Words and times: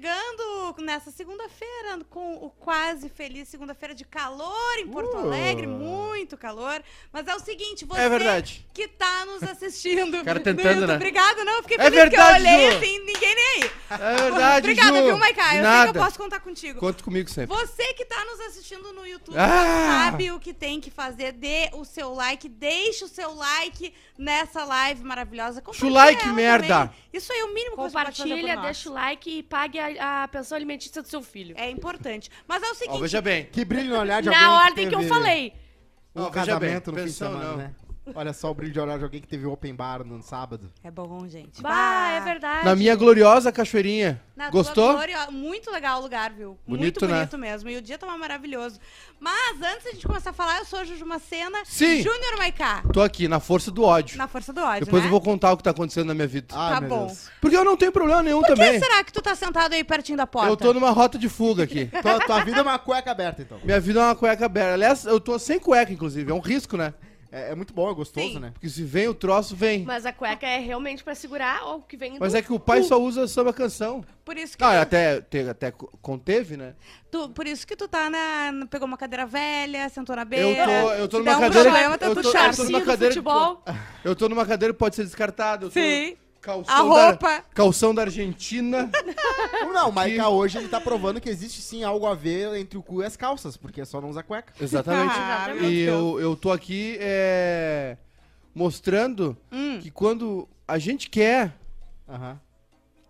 chegando 0.00 0.47
nessa 0.82 1.10
segunda-feira 1.10 1.98
com 2.10 2.34
o 2.36 2.50
quase 2.50 3.08
feliz 3.08 3.48
segunda-feira 3.48 3.94
de 3.94 4.04
calor 4.04 4.78
em 4.78 4.88
Porto 4.88 5.16
Uh. 5.16 5.20
Alegre, 5.20 5.66
muito 5.66 6.36
calor. 6.36 6.82
Mas 7.12 7.26
é 7.26 7.34
o 7.34 7.40
seguinte, 7.40 7.84
você 7.84 8.00
É 8.00 8.08
verdade. 8.08 8.66
que 8.72 8.86
tá 8.88 9.24
nos 9.26 9.42
assistindo. 9.42 10.22
cara 10.24 10.40
tentando, 10.40 10.86
né? 10.86 10.94
Obrigada, 10.96 11.44
não, 11.44 11.54
eu 11.56 11.62
fiquei 11.62 11.76
É 11.78 11.82
feliz 11.84 11.98
verdade, 11.98 12.42
que 12.42 12.48
eu 12.48 12.52
olhei 12.52 12.70
Ju. 12.70 12.76
assim, 12.78 12.98
ninguém 13.04 13.34
nem 13.34 13.46
aí. 13.62 13.70
É 13.90 14.16
verdade, 14.22 14.58
Obrigada, 14.70 14.98
Ju. 14.98 15.04
viu, 15.04 15.18
Maiká? 15.18 15.42
Eu 15.44 15.50
sei 15.52 15.60
Nada. 15.62 15.92
que 15.92 15.98
eu 15.98 16.02
posso 16.04 16.18
contar 16.18 16.40
contigo. 16.40 16.78
Conta 16.80 17.02
comigo 17.02 17.28
sempre. 17.30 17.56
Você 17.56 17.94
que 17.94 18.04
tá 18.04 18.24
nos 18.24 18.40
assistindo 18.40 18.92
no 18.92 19.06
YouTube 19.06 19.36
Ah! 19.38 20.08
sabe 20.10 20.30
o 20.32 20.38
que 20.40 20.52
tem 20.52 20.80
que 20.80 20.90
fazer. 20.90 21.32
Dê 21.32 21.70
o 21.72 21.84
seu 21.84 22.12
like, 22.14 22.48
deixe 22.48 23.04
o 23.04 23.08
seu 23.08 23.34
like 23.34 23.92
nessa 24.16 24.64
live 24.64 25.02
maravilhosa. 25.04 25.60
Compartilha 25.62 25.92
like, 25.92 26.22
ela 26.24 26.32
merda. 26.32 26.68
também. 26.86 26.90
Isso 27.12 27.32
aí 27.32 27.38
é 27.40 27.44
o 27.44 27.54
mínimo 27.54 27.70
que 27.76 27.82
você 27.82 27.92
pode 27.92 28.16
fazer 28.16 28.28
Compartilha, 28.28 28.56
deixa 28.62 28.90
o 28.90 28.92
like 28.92 29.38
e 29.38 29.42
pague 29.42 29.78
a, 29.78 30.24
a 30.24 30.28
pensão 30.28 30.58
alimentícia 30.68 31.02
do 31.02 31.08
seu 31.08 31.22
filho. 31.22 31.54
É 31.58 31.70
importante. 31.70 32.30
Mas 32.46 32.62
é 32.62 32.70
o 32.70 32.74
seguinte, 32.74 32.96
Ó, 32.96 33.00
veja 33.00 33.20
bem. 33.22 33.44
Que 33.46 33.64
brilho 33.64 33.90
no 33.90 34.00
olhar 34.00 34.20
de 34.22 34.28
alguém 34.28 34.42
Na 34.42 34.62
ordem 34.62 34.88
que 34.88 34.94
eu 34.94 34.98
teve 35.00 35.08
falei. 35.10 35.52
Um 36.14 36.22
Ó, 36.22 36.30
veja 36.30 36.58
bem, 36.58 36.70
casamento 36.70 36.92
no 36.92 36.98
fim 36.98 37.04
de 37.04 37.10
pensão 37.10 37.32
semana, 37.32 37.50
não. 37.50 37.56
né? 37.56 37.74
Olha 38.14 38.32
só 38.32 38.50
o 38.50 38.54
brilho 38.54 38.72
de 38.72 38.80
olhar 38.80 38.98
de 38.98 39.04
alguém 39.04 39.20
que 39.20 39.28
teve 39.28 39.46
open 39.46 39.74
bar 39.74 40.04
no 40.04 40.22
sábado. 40.22 40.70
é 40.82 40.90
bom, 40.90 41.26
gente. 41.28 41.60
Bah, 41.62 42.10
é 42.12 42.20
verdade. 42.20 42.64
Na 42.64 42.74
minha 42.76 42.94
gloriosa 42.96 43.50
cachoeirinha. 43.52 44.20
Na 44.36 44.50
Gostou? 44.50 44.92
glória, 44.92 45.30
muito 45.30 45.70
legal 45.70 45.98
o 45.98 46.02
lugar, 46.02 46.30
viu? 46.32 46.56
Bonito, 46.66 47.00
muito 47.00 47.06
né? 47.08 47.14
bonito 47.14 47.38
mesmo. 47.38 47.68
E 47.68 47.76
o 47.76 47.82
dia 47.82 47.98
tava 47.98 48.16
maravilhoso. 48.16 48.78
Mas 49.18 49.60
antes 49.60 49.82
de 49.82 49.88
a 49.88 49.92
gente 49.92 50.06
começar 50.06 50.30
a 50.30 50.32
falar, 50.32 50.58
eu 50.58 50.64
sou 50.64 50.78
a 50.78 50.84
Juju 50.84 51.04
Macena. 51.04 51.58
Sim. 51.64 52.02
Júnior 52.02 52.36
Maiká. 52.38 52.82
Tô 52.92 53.02
aqui, 53.02 53.26
na 53.26 53.40
força 53.40 53.70
do 53.70 53.82
ódio. 53.82 54.16
Na 54.16 54.28
força 54.28 54.52
do 54.52 54.60
ódio, 54.60 54.84
Depois 54.84 55.02
né? 55.02 55.08
eu 55.08 55.10
vou 55.10 55.20
contar 55.20 55.52
o 55.52 55.56
que 55.56 55.62
tá 55.64 55.70
acontecendo 55.70 56.06
na 56.06 56.14
minha 56.14 56.28
vida. 56.28 56.54
Ai, 56.56 56.74
Tá 56.74 56.80
meu 56.80 56.90
bom. 56.90 57.06
Deus. 57.06 57.28
Porque 57.40 57.56
eu 57.56 57.64
não 57.64 57.76
tenho 57.76 57.90
problema 57.90 58.22
nenhum 58.22 58.40
Por 58.40 58.46
que 58.48 58.54
também. 58.54 58.78
será 58.78 59.02
que 59.02 59.12
tu 59.12 59.20
tá 59.20 59.34
sentado 59.34 59.72
aí 59.72 59.82
pertinho 59.82 60.16
da 60.16 60.26
porta? 60.26 60.50
Eu 60.50 60.56
tô 60.56 60.72
numa 60.72 60.90
rota 60.90 61.18
de 61.18 61.28
fuga 61.28 61.64
aqui. 61.64 61.86
Tua, 62.00 62.20
tua 62.20 62.44
vida 62.44 62.58
é 62.58 62.62
uma 62.62 62.78
cueca 62.78 63.10
aberta, 63.10 63.42
então. 63.42 63.58
Minha 63.64 63.80
vida 63.80 63.98
é 64.00 64.04
uma 64.04 64.14
cueca 64.14 64.46
aberta. 64.46 64.74
Aliás, 64.74 65.04
eu 65.04 65.18
tô 65.18 65.36
sem 65.38 65.58
cueca, 65.58 65.92
inclusive. 65.92 66.30
É 66.30 66.34
um 66.34 66.38
risco, 66.40 66.76
né? 66.76 66.94
É, 67.30 67.50
é 67.50 67.54
muito 67.54 67.74
bom, 67.74 67.90
é 67.90 67.94
gostoso, 67.94 68.26
Sim. 68.26 68.38
né? 68.38 68.50
Porque 68.52 68.68
se 68.68 68.82
vem 68.82 69.06
o 69.06 69.12
troço, 69.14 69.54
vem. 69.54 69.84
Mas 69.84 70.06
a 70.06 70.12
cueca 70.12 70.46
é 70.46 70.58
realmente 70.58 71.04
pra 71.04 71.14
segurar 71.14 71.62
ou 71.64 71.82
que 71.82 71.96
vem 71.96 72.16
Mas 72.18 72.32
do... 72.32 72.38
é 72.38 72.42
que 72.42 72.52
o 72.52 72.58
pai 72.58 72.82
só 72.82 72.98
usa 73.00 73.28
samba 73.28 73.52
canção. 73.52 74.02
Por 74.24 74.36
isso 74.36 74.56
que 74.56 74.64
Ah, 74.64 74.70
tu, 74.76 74.82
até, 74.82 75.20
te- 75.20 75.48
até 75.48 75.70
co- 75.70 75.90
conteve, 76.00 76.56
né? 76.56 76.74
tu- 77.10 77.28
por 77.30 77.46
isso 77.46 77.66
que 77.66 77.76
tu 77.76 77.86
tá 77.86 78.08
na, 78.08 78.66
pegou 78.70 78.88
uma 78.88 78.96
cadeira 78.96 79.26
velha, 79.26 79.88
sentou 79.90 80.16
na 80.16 80.22
Eu 80.22 80.26
beira. 80.26 80.64
tô, 80.66 80.92
eu 80.92 81.08
tô 81.08 81.18
numa 81.18 81.36
um 81.36 81.40
cadeira. 81.40 81.62
problema, 81.70 81.98
tá 81.98 82.06
eu, 82.06 82.14
tô, 82.14 82.20
eu 82.20 82.22
tô 82.54 82.64
numa 82.64 82.80
do 82.80 82.86
cadeira. 82.86 83.14
futebol. 83.14 83.62
Eu 84.04 84.16
tô 84.16 84.28
numa 84.28 84.46
cadeira 84.46 84.72
que 84.72 84.78
pode 84.78 84.96
ser 84.96 85.04
descartada. 85.04 85.66
Eu 85.66 85.70
tô 85.70 85.74
Sim. 85.80 86.16
Calção 86.40 86.92
A 86.92 86.94
da- 86.96 87.06
roupa. 87.10 87.44
calção 87.52 87.94
da 87.94 88.02
Argentina. 88.02 88.88
Não, 89.72 89.90
o 89.90 89.92
Maiká 89.92 90.28
hoje 90.28 90.56
ele 90.58 90.68
tá 90.68 90.80
provando 90.80 91.20
que 91.20 91.28
existe 91.28 91.60
sim 91.60 91.82
algo 91.84 92.06
a 92.06 92.14
ver 92.14 92.54
entre 92.56 92.78
o 92.78 92.82
cu 92.82 93.02
e 93.02 93.06
as 93.06 93.16
calças, 93.16 93.56
porque 93.56 93.80
é 93.80 93.84
só 93.84 94.00
não 94.00 94.08
usar 94.10 94.22
cueca. 94.22 94.52
Exatamente. 94.60 95.14
Ah, 95.18 95.52
e 95.60 95.80
eu, 95.80 96.18
eu 96.20 96.36
tô 96.36 96.50
aqui 96.52 96.96
é, 97.00 97.96
mostrando 98.54 99.36
Hum, 99.52 99.78
que 99.80 99.90
quando 99.90 100.48
a 100.66 100.78
gente 100.78 101.10
quer, 101.10 101.52
Aham. 102.08 102.40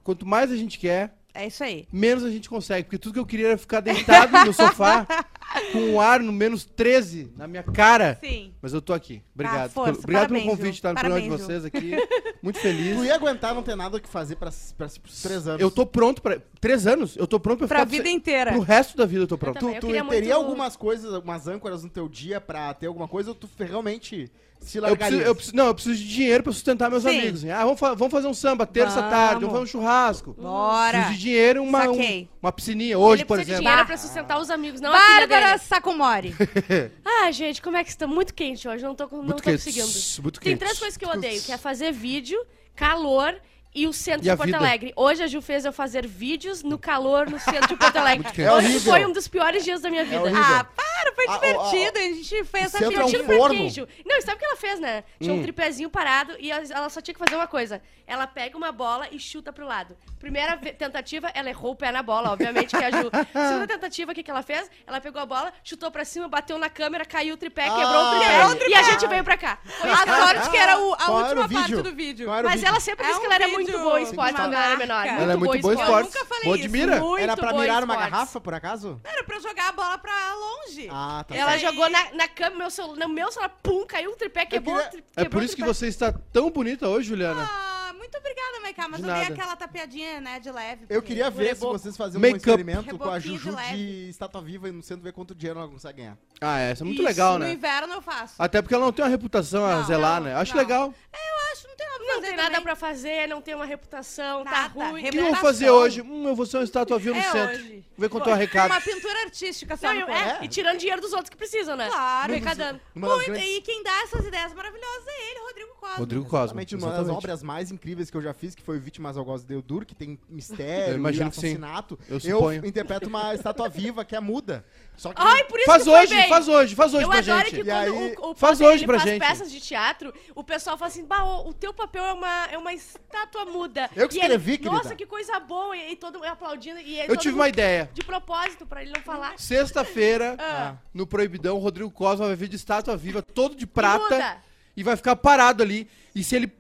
quanto 0.03 0.27
mais 0.27 0.51
a 0.51 0.57
gente 0.57 0.79
quer, 0.79 1.15
é 1.35 1.47
isso 1.47 1.63
aí. 1.63 1.87
menos 1.93 2.25
a 2.25 2.31
gente 2.31 2.49
consegue. 2.49 2.85
Porque 2.85 2.99
tudo 2.99 3.13
que 3.15 3.19
eu 3.21 3.27
queria 3.27 3.49
era 3.49 3.59
ficar 3.59 3.81
deitado 3.81 4.45
no 4.45 4.53
sofá 4.53 5.07
com 5.73 5.79
um 5.93 6.01
ar 6.01 6.21
no 6.21 6.33
menos 6.33 6.65
13 6.65 7.33
na 7.37 7.47
minha 7.47 7.63
cara. 7.63 8.19
Sim. 8.23 8.53
Mas 8.61 8.73
eu 8.73 8.81
tô 8.83 8.93
aqui. 8.93 9.23
Obrigado. 9.35 9.67
Ah, 9.67 9.69
força, 9.69 10.01
Obrigado 10.01 10.23
parabéns, 10.29 10.45
pelo 10.45 10.57
convite 10.57 10.75
estar 10.75 10.89
no 10.93 10.95
programa 11.01 11.21
de 11.21 11.29
Parabéns, 11.29 11.47
vocês 11.47 11.65
aqui. 11.65 11.97
Muito 12.43 12.59
feliz. 12.59 12.97
Tu 12.97 13.05
ia 13.05 13.15
aguentar 13.15 13.55
não 13.55 13.63
ter 13.63 13.75
nada 13.77 13.97
o 13.97 14.01
que 14.01 14.09
fazer 14.09 14.37
pra, 14.37 14.51
pra, 14.77 14.87
pros 14.89 15.23
três 15.23 15.47
anos. 15.49 15.61
Eu 15.61 15.71
tô 15.71 15.87
pronto 15.87 16.21
pra. 16.23 16.39
Três 16.61 16.87
anos? 16.87 17.17
Eu 17.17 17.27
tô 17.27 17.39
pronto 17.41 17.59
pra 17.59 17.69
Pra 17.69 17.79
ficar. 17.81 17.91
vida 17.91 18.09
inteira. 18.09 18.53
Pro 18.53 18.61
resto 18.61 18.97
da 18.97 19.07
vida 19.07 19.23
eu 19.25 19.29
tô 19.29 19.39
pronto. 19.39 19.59
também. 19.61 19.75
Tu, 19.75 19.77
Eu 19.77 19.81
tu 19.81 19.87
teria 19.87 20.05
muito- 20.05 20.33
algumas 20.33 20.77
coisas, 20.77 21.15
algumas 21.15 21.47
âncoras 21.47 21.83
no 21.85 21.91
teu 21.91 22.09
dia 22.09 22.41
pra 22.41 22.75
ter 22.75 22.87
alguma 22.87 23.07
coisa 23.09 23.31
ou 23.31 23.35
tu 23.35 23.49
realmente 23.59 24.31
se 24.61 24.79
Eu 24.79 24.83
largaria? 24.83 25.07
preciso, 25.07 25.29
eu 25.31 25.35
preciso- 25.37 25.57
não, 25.57 25.67
eu 25.67 25.75
preciso 25.75 25.97
de 26.03 26.09
dinheiro 26.09 26.43
pra 26.43 26.53
sustentar 26.53 26.91
meus 26.91 27.05
Sim. 27.05 27.11
amigos. 27.11 27.45
Ah, 27.45 27.63
vamos, 27.65 27.79
fa- 27.79 27.95
vamos 27.95 28.11
fazer 28.11 28.27
um 28.27 28.35
samba 28.35 28.67
terça 28.67 28.97
Vamos. 28.97 29.11
tarde, 29.11 29.35
vamos 29.43 29.53
fazer 29.53 29.63
um 29.63 29.67
churrasco. 29.67 30.33
Bora. 30.33 30.91
Preciso 30.99 31.15
de 31.15 31.21
dinheiro, 31.21 31.63
uma, 31.63 31.89
um- 31.89 32.27
uma 32.43 32.51
piscininha. 32.53 32.99
Hoje, 32.99 33.23
Ele 33.23 33.29
por 33.29 33.37
precisa 33.37 33.45
de 33.45 33.53
exemplo. 33.53 33.63
dinheiro 33.63 33.83
Bah. 33.83 33.87
pra 33.87 33.97
sustentar 33.97 34.41
os 34.41 34.51
amigos, 34.51 34.81
não 34.81 34.93
a 34.93 34.99
filha 34.99 35.27
Bárbara. 35.41 35.59
Sacomori. 35.59 36.35
Ah, 37.21 37.33
gente, 37.33 37.61
como 37.61 37.77
é 37.77 37.83
que 37.83 37.91
está? 37.91 38.07
Muito 38.07 38.33
quente 38.33 38.69
hoje, 38.69 38.83
não 38.85 38.95
tô, 38.95 39.07
não 39.11 39.23
Muito 39.23 39.37
tô 39.39 39.43
quente, 39.43 39.65
conseguindo. 39.65 40.23
muito 40.23 40.41
Tem 40.41 40.53
quente. 40.53 40.59
três 40.61 40.79
coisas 40.79 40.97
que 40.97 41.05
eu 41.05 41.09
odeio, 41.11 41.43
que 41.43 41.51
é 41.51 41.57
fazer 41.59 41.91
vídeo, 41.93 42.41
calor 42.77 43.35
e 43.75 43.87
o 43.87 43.93
centro 43.93 44.21
E 44.21 44.25
de 44.25 44.31
a 44.31 44.37
Porto 44.37 44.47
vida. 44.47 44.59
Alegre. 44.59 44.93
Hoje 44.97 45.23
a 45.23 45.27
Ju 45.27 45.41
fez 45.41 45.65
eu 45.65 45.73
fazer 45.73 46.07
vídeos 46.07 46.63
no 46.63 46.79
calor 46.79 47.29
no 47.31 47.39
centro 47.39 47.69
de 47.69 47.77
Porto 47.77 47.97
Alegre. 47.99 48.27
É 48.43 48.53
Hoje 48.53 48.67
horrível. 48.69 48.93
foi 48.93 49.07
um 49.07 49.13
dos 49.13 49.29
piores 49.29 49.65
dias 49.65 49.81
da 49.81 49.91
minha 49.91 50.05
vida. 50.05 50.21
horrível. 50.23 50.43
ah, 50.43 50.65
para, 50.65 51.13
foi 51.15 51.25
Ah, 51.29 51.39
divertido. 51.39 51.99
a 51.99 52.03
gente 52.03 52.45
fez 52.45 52.65
essa 52.67 52.79
centro 52.79 53.01
é 53.01 53.05
um 53.05 53.11
pra 53.25 53.37
forno. 53.37 53.55
queijo. 53.57 53.87
Não, 54.05 54.21
sabe 54.23 54.37
o 54.37 54.39
que 54.39 54.45
ela 54.47 54.57
fez, 54.57 54.81
né? 54.81 55.05
Tinha 55.21 55.33
Hum. 55.35 55.39
um 55.39 55.43
tripézinho 55.43 55.91
parado 55.91 56.35
e 56.41 56.51
ela 56.51 56.89
só 56.89 57.01
tinha 57.01 57.15
que 57.15 57.19
fazer 57.19 57.37
uma 57.37 57.47
coisa. 57.47 57.81
Ela 58.07 58.27
pega 58.27 58.57
uma 58.57 58.73
bola 58.73 59.07
e 59.13 59.19
chuta 59.19 59.53
pro 59.53 59.67
lado. 59.67 59.97
Primeira 60.19 60.57
tentativa, 60.57 61.31
ela 61.35 61.49
errou 61.49 61.73
o 61.73 61.77
pé 61.77 61.93
na 61.93 62.03
bola, 62.03 62.31
obviamente, 62.33 62.77
que 62.77 62.83
é 62.83 62.87
a 62.87 62.91
Ju. 62.91 63.11
Segunda 63.49 63.67
tentativa, 63.67 64.13
o 64.13 64.15
que, 64.15 64.23
que 64.23 64.31
ela 64.31 64.43
fez? 64.43 64.69
Ela 64.87 65.01
pegou 65.01 65.21
a 65.21 65.27
bola, 65.27 65.53
chutou 65.63 65.91
pra 65.91 66.05
cima, 66.05 66.27
bateu 66.27 66.59
na 66.59 66.69
câmera, 66.71 67.05
caiu 67.05 67.35
o 67.35 67.37
tripé, 67.37 67.65
quebrou 67.65 67.85
Ah, 67.85 68.47
o 68.49 68.55
tripé. 68.57 68.71
E 68.71 68.75
a 68.75 68.83
gente 68.83 69.07
veio 69.07 69.23
pra 69.23 69.37
cá. 69.37 69.59
Foi 69.63 69.89
que 69.91 69.95
A 69.95 70.07
sorte 70.25 70.51
que 70.51 70.57
era 70.57 70.79
o- 70.81 70.95
a 70.95 70.97
Qual 70.97 71.19
era 71.21 71.27
última 71.41 71.47
o 71.47 71.63
parte 71.63 71.77
do 71.77 71.95
vídeo. 71.95 72.29
Mas 72.29 72.55
vídeo? 72.55 72.69
ela 72.69 72.81
sempre 72.81 73.05
É 73.05 73.09
disse 73.09 73.21
que 73.21 73.27
um 73.27 73.31
ela 73.31 73.35
era 73.37 73.45
vídeo, 73.47 73.58
muito 73.65 73.79
boa 73.79 74.01
em 74.01 74.03
esporte 74.05 74.35
uma 74.35 74.41
quando 74.45 74.55
era 74.55 74.77
menor. 74.77 75.07
Ela 75.07 75.23
Ela 75.23 75.33
é 75.33 75.37
muito 75.37 75.61
boa 75.63 75.75
em 75.75 75.77
Eu 75.77 75.83
esportes. 75.85 76.15
nunca 76.15 76.27
falei 76.27 76.45
Boa 76.45 76.57
isso. 76.57 76.63
de 76.67 76.69
mira. 76.73 77.01
Muito 77.01 77.23
Era 77.23 77.37
pra 77.37 77.53
mirar 77.53 77.85
uma 77.85 77.95
esportes. 77.95 78.13
garrafa, 78.13 78.41
por 78.41 78.55
acaso? 78.55 79.01
Era 79.05 79.25
pra 79.25 79.39
jogar 79.41 79.69
a 79.69 79.73
bola 79.73 79.99
pra 79.99 80.35
longe. 80.35 80.89
Ah, 80.91 81.25
tá 81.27 81.37
Ela 81.37 81.57
jogou 81.59 81.89
na, 81.91 82.13
na 82.13 82.29
cama, 82.29 82.57
meu 82.57 82.71
celular, 82.71 82.97
no 82.97 83.09
meu 83.09 83.31
celular, 83.33 83.49
pum, 83.63 83.85
caiu 83.87 84.13
o 84.13 84.17
tripé, 84.17 84.47
quebrou, 84.47 84.75
queria- 84.77 84.89
o 84.89 84.91
tri- 84.91 85.05
É 85.17 85.23
quebrou 85.23 85.31
por 85.31 85.43
isso 85.43 85.55
que 85.57 85.63
tripé. 85.63 85.75
você 85.75 85.87
está 85.87 86.13
tão 86.33 86.51
bonita 86.51 86.89
hoje, 86.89 87.09
Juliana. 87.09 87.49
Ah, 87.51 87.78
muito 87.99 88.17
obrigada, 88.17 88.61
Maiká. 88.61 88.89
Mas 88.89 89.01
De 89.03 89.09
eu 89.09 89.13
dei 89.15 89.23
nada. 89.23 89.35
aquela 89.35 89.57
tapeadinha, 89.57 90.21
né, 90.21 90.39
de 90.41 90.51
leve. 90.51 90.83
Eu 90.89 91.01
porque- 91.01 91.09
queria 91.15 91.31
ver 91.31 91.45
se 91.57 91.61
Reboco. 91.61 91.79
vocês 91.79 91.97
faziam 91.97 92.19
um 92.19 92.23
Make-up. 92.23 92.39
experimento 92.39 92.97
com 92.99 93.05
a 93.05 93.19
Reboquinho 93.19 93.21
de 93.39 93.45
Juju 93.45 93.51
de, 93.51 93.57
leve. 93.57 94.09
estátua 94.09 94.41
viva 94.43 94.69
e 94.69 94.73
no 94.73 94.83
centro 94.83 95.03
ver 95.03 95.13
quanto 95.13 95.35
dinheiro 95.35 95.59
ela 95.61 95.69
consegue 95.69 95.99
ganhar. 96.03 96.17
Ah, 96.41 96.59
essa 96.59 96.83
é 96.83 96.87
muito 96.87 96.99
Isso, 97.01 97.09
legal, 97.09 97.35
No 97.35 97.41
né? 97.41 97.53
inverno 97.53 97.93
eu 97.95 98.03
faço. 98.03 98.35
Até 98.39 98.63
porque 98.63 98.75
ela 98.75 98.85
não 98.85 98.93
tem 98.93 99.05
uma 99.05 99.11
reputação 99.11 99.65
a 99.65 99.77
Não, 99.77 99.85
zelar, 99.85 100.21
não, 100.21 100.29
né? 100.29 100.35
Acho 100.37 100.53
não. 100.53 100.59
legal. 100.61 100.95
Eu 101.13 101.53
acho, 101.53 101.67
não 101.69 101.77
tem 101.77 101.87
nada 101.87 101.99
pra 101.99 102.07
Não 102.07 102.15
fazer 102.15 102.27
tem 102.29 102.37
nada 102.37 102.49
também. 102.51 102.63
pra 102.63 102.77
fazer, 102.77 103.29
não 103.29 103.41
tem 103.43 103.55
uma 103.55 103.65
reputação, 103.67 104.45
tá 104.45 104.51
Nada. 104.51 104.75
ruim. 104.91 105.07
O 105.09 105.11
que 105.11 105.19
eu 105.19 105.25
vou 105.27 105.35
fazer 105.37 105.71
hoje? 105.71 106.01
Hum, 106.03 106.29
eu 106.29 106.35
vou 106.37 106.47
ser 106.47 106.59
uma 106.59 106.65
estátua 106.65 106.99
viva 106.99 107.15
no 107.17 107.21
É 107.21 107.31
centro. 107.33 107.57
hoje. 107.57 107.85
Ver 107.97 108.09
quanto 108.09 108.31
é 108.31 108.33
o 108.33 108.37
recado. 108.37 108.71
Uma 108.71 108.81
pintura 108.81 109.21
artística 109.25 109.77
só 109.77 109.89
Não, 109.89 109.95
no 109.95 110.01
eu- 110.03 110.07
corpo. 110.07 110.21
é, 110.23 110.39
e 110.45 110.49
tirando 110.49 110.79
dinheiro 110.79 111.01
dos 111.01 111.13
outros 111.13 111.31
que 111.31 111.37
precisam, 111.37 111.77
né? 111.77 111.89
Claro. 111.89 112.33
Arrecadando. 112.33 112.81
Uma 112.95 113.09
das 113.09 113.17
Muito, 113.17 113.31
grandes- 113.33 113.49
E 113.57 113.61
quem 113.63 113.83
dá 113.83 114.03
essas 114.03 114.25
ideias 114.27 114.53
maravilhosas 114.55 115.07
é 115.09 115.31
ele, 115.31 115.41
Rodrigo 115.41 115.75
Cosmo. 115.81 115.97
Rodrigo 115.97 116.25
Cosmo. 116.25 116.45
Exatamente, 116.61 116.77
uma 116.77 116.91
das 116.93 117.09
obras 117.09 117.43
mais 117.43 117.71
incríveis 117.89 118.11
que 118.11 118.17
eu 118.19 118.21
já 118.23 118.35
fiz, 118.35 118.55
que 118.55 118.63
foi 118.63 118.79
Vítimas 118.79 119.17
ao 119.17 119.25
Gozo 119.25 119.47
de 119.47 119.55
Eudur, 119.55 119.87
que 119.87 119.95
tem 119.95 120.19
mistério 120.29 120.93
Eu 120.93 120.99
imagino 120.99 121.25
e 121.27 121.29
assassinato. 121.29 121.99
Eu 122.09 122.21
suponho. 122.21 122.67
interpreto 122.67 123.09
uma 123.09 123.35
estátua 123.35 123.67
viva 123.69 124.05
que 124.05 124.15
é 124.15 124.21
muda. 124.21 124.63
Só 124.95 125.11
que 125.13 125.23
Ai, 125.23 125.45
por 125.45 125.59
isso 125.59 125.67
Faz 125.67 125.85
que 125.85 125.91
foi 125.91 126.01
hoje, 126.01 126.15
bem. 126.15 126.29
faz 126.29 126.49
hoje, 126.49 126.75
faz 126.75 126.93
hoje 126.95 127.05
Eu 127.05 127.09
pra 127.09 127.19
adoro 127.19 127.39
gente. 127.39 127.51
que 127.55 127.61
E 127.61 127.65
quando 127.65 127.71
aí- 127.71 128.17
o, 128.19 128.31
o 128.31 128.35
Faz 128.35 128.61
hoje 128.61 128.79
ele 128.81 128.87
pra 128.87 128.99
faz 128.99 129.11
gente. 129.11 129.21
peças 129.27 129.51
de 129.51 129.61
teatro, 129.61 130.13
o 130.35 130.45
pessoal 130.45 130.77
fala 130.77 130.91
assim, 130.91 131.05
bah, 131.05 131.25
o, 131.25 131.49
o 131.49 131.55
teu 131.55 131.73
papel 131.73 132.05
é 132.05 132.13
uma, 132.13 132.45
é 132.53 132.59
uma 132.59 132.75
estátua 132.75 133.47
muda. 133.47 133.89
Eu 133.97 134.07
que 134.09 134.17
E 134.17 134.19
ele, 134.19 134.27
escrevi, 134.35 134.59
querida. 134.59 134.77
Nossa, 134.77 134.95
que 134.95 135.07
coisa 135.07 135.41
boa. 135.41 135.75
E, 135.77 135.93
e 135.93 135.97
todo 135.97 136.17
mundo 136.19 136.27
aplaudindo. 136.27 136.79
E 136.81 136.99
Eu 137.09 137.17
tive 137.17 137.35
uma 137.35 137.49
ideia. 137.49 137.89
De 137.95 138.05
propósito, 138.05 138.67
pra 138.67 138.83
ele 138.83 138.93
não 138.95 139.01
falar. 139.03 139.39
Sexta-feira, 139.39 140.37
Ah. 140.41 140.77
no 140.93 141.07
Proibidão, 141.07 141.57
o 141.57 141.61
Rodrigo 141.61 141.91
Cosma 141.91 142.27
vai 142.27 142.37
vir 142.37 142.49
de 142.49 142.57
estátua 142.57 142.97
viva, 142.97 143.23
todo 143.23 143.55
de 143.55 143.65
muda. 143.67 143.73
prata, 143.73 144.37
e 144.77 144.83
vai 144.83 144.97
ficar 144.97 145.17
parado 145.17 145.63
ali. 145.63 145.89
E 146.15 146.23
se 146.25 146.35
ele, 146.37 146.53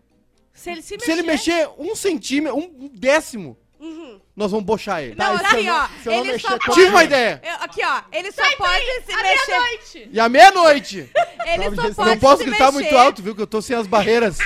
Se 0.58 0.70
ele 0.70 0.82
se 0.82 0.98
se 0.98 1.10
ele 1.12 1.22
mexer 1.22 1.68
um 1.78 1.94
centímetro, 1.94 2.58
um 2.58 2.88
décimo, 2.92 3.56
Uhum. 3.80 4.20
Nós 4.38 4.50
vamos 4.50 4.64
bochar 4.64 5.02
ele. 5.02 5.14
Não, 5.16 5.26
Tá, 5.26 5.34
e 5.34 5.38
se 5.38 5.44
eu 5.44 5.48
assim, 5.58 5.66
não- 5.66 5.74
ó. 5.76 5.86
se 6.02 6.08
eu 6.08 6.12
não 6.12 6.20
Ele 6.20 6.32
mexer, 6.32 6.48
só 6.48 6.58
pode... 6.58 6.72
Tive 6.72 6.86
uma 6.90 7.04
ideia. 7.04 7.42
Eu- 7.44 7.54
aqui, 7.64 7.80
ó. 7.84 8.00
Ele 8.12 8.32
só 8.32 8.42
Sai 8.42 8.56
pode 8.56 8.84
se 9.04 9.12
à 9.12 9.22
mexer. 9.22 9.46
meia-noite. 9.50 10.08
E 10.12 10.20
à 10.20 10.28
meia-noite. 10.28 11.10
Ele 11.46 11.64
Sabe 11.64 11.76
só 11.76 11.94
pode 11.94 12.10
Não 12.10 12.18
posso 12.18 12.38
se 12.38 12.44
gritar 12.48 12.66
mexer. 12.72 12.72
muito 12.84 12.96
alto, 12.96 13.22
viu? 13.22 13.34
Que 13.34 13.42
eu 13.42 13.46
tô 13.46 13.60
sem 13.60 13.76
as 13.76 13.86
barreiras. 13.86 14.38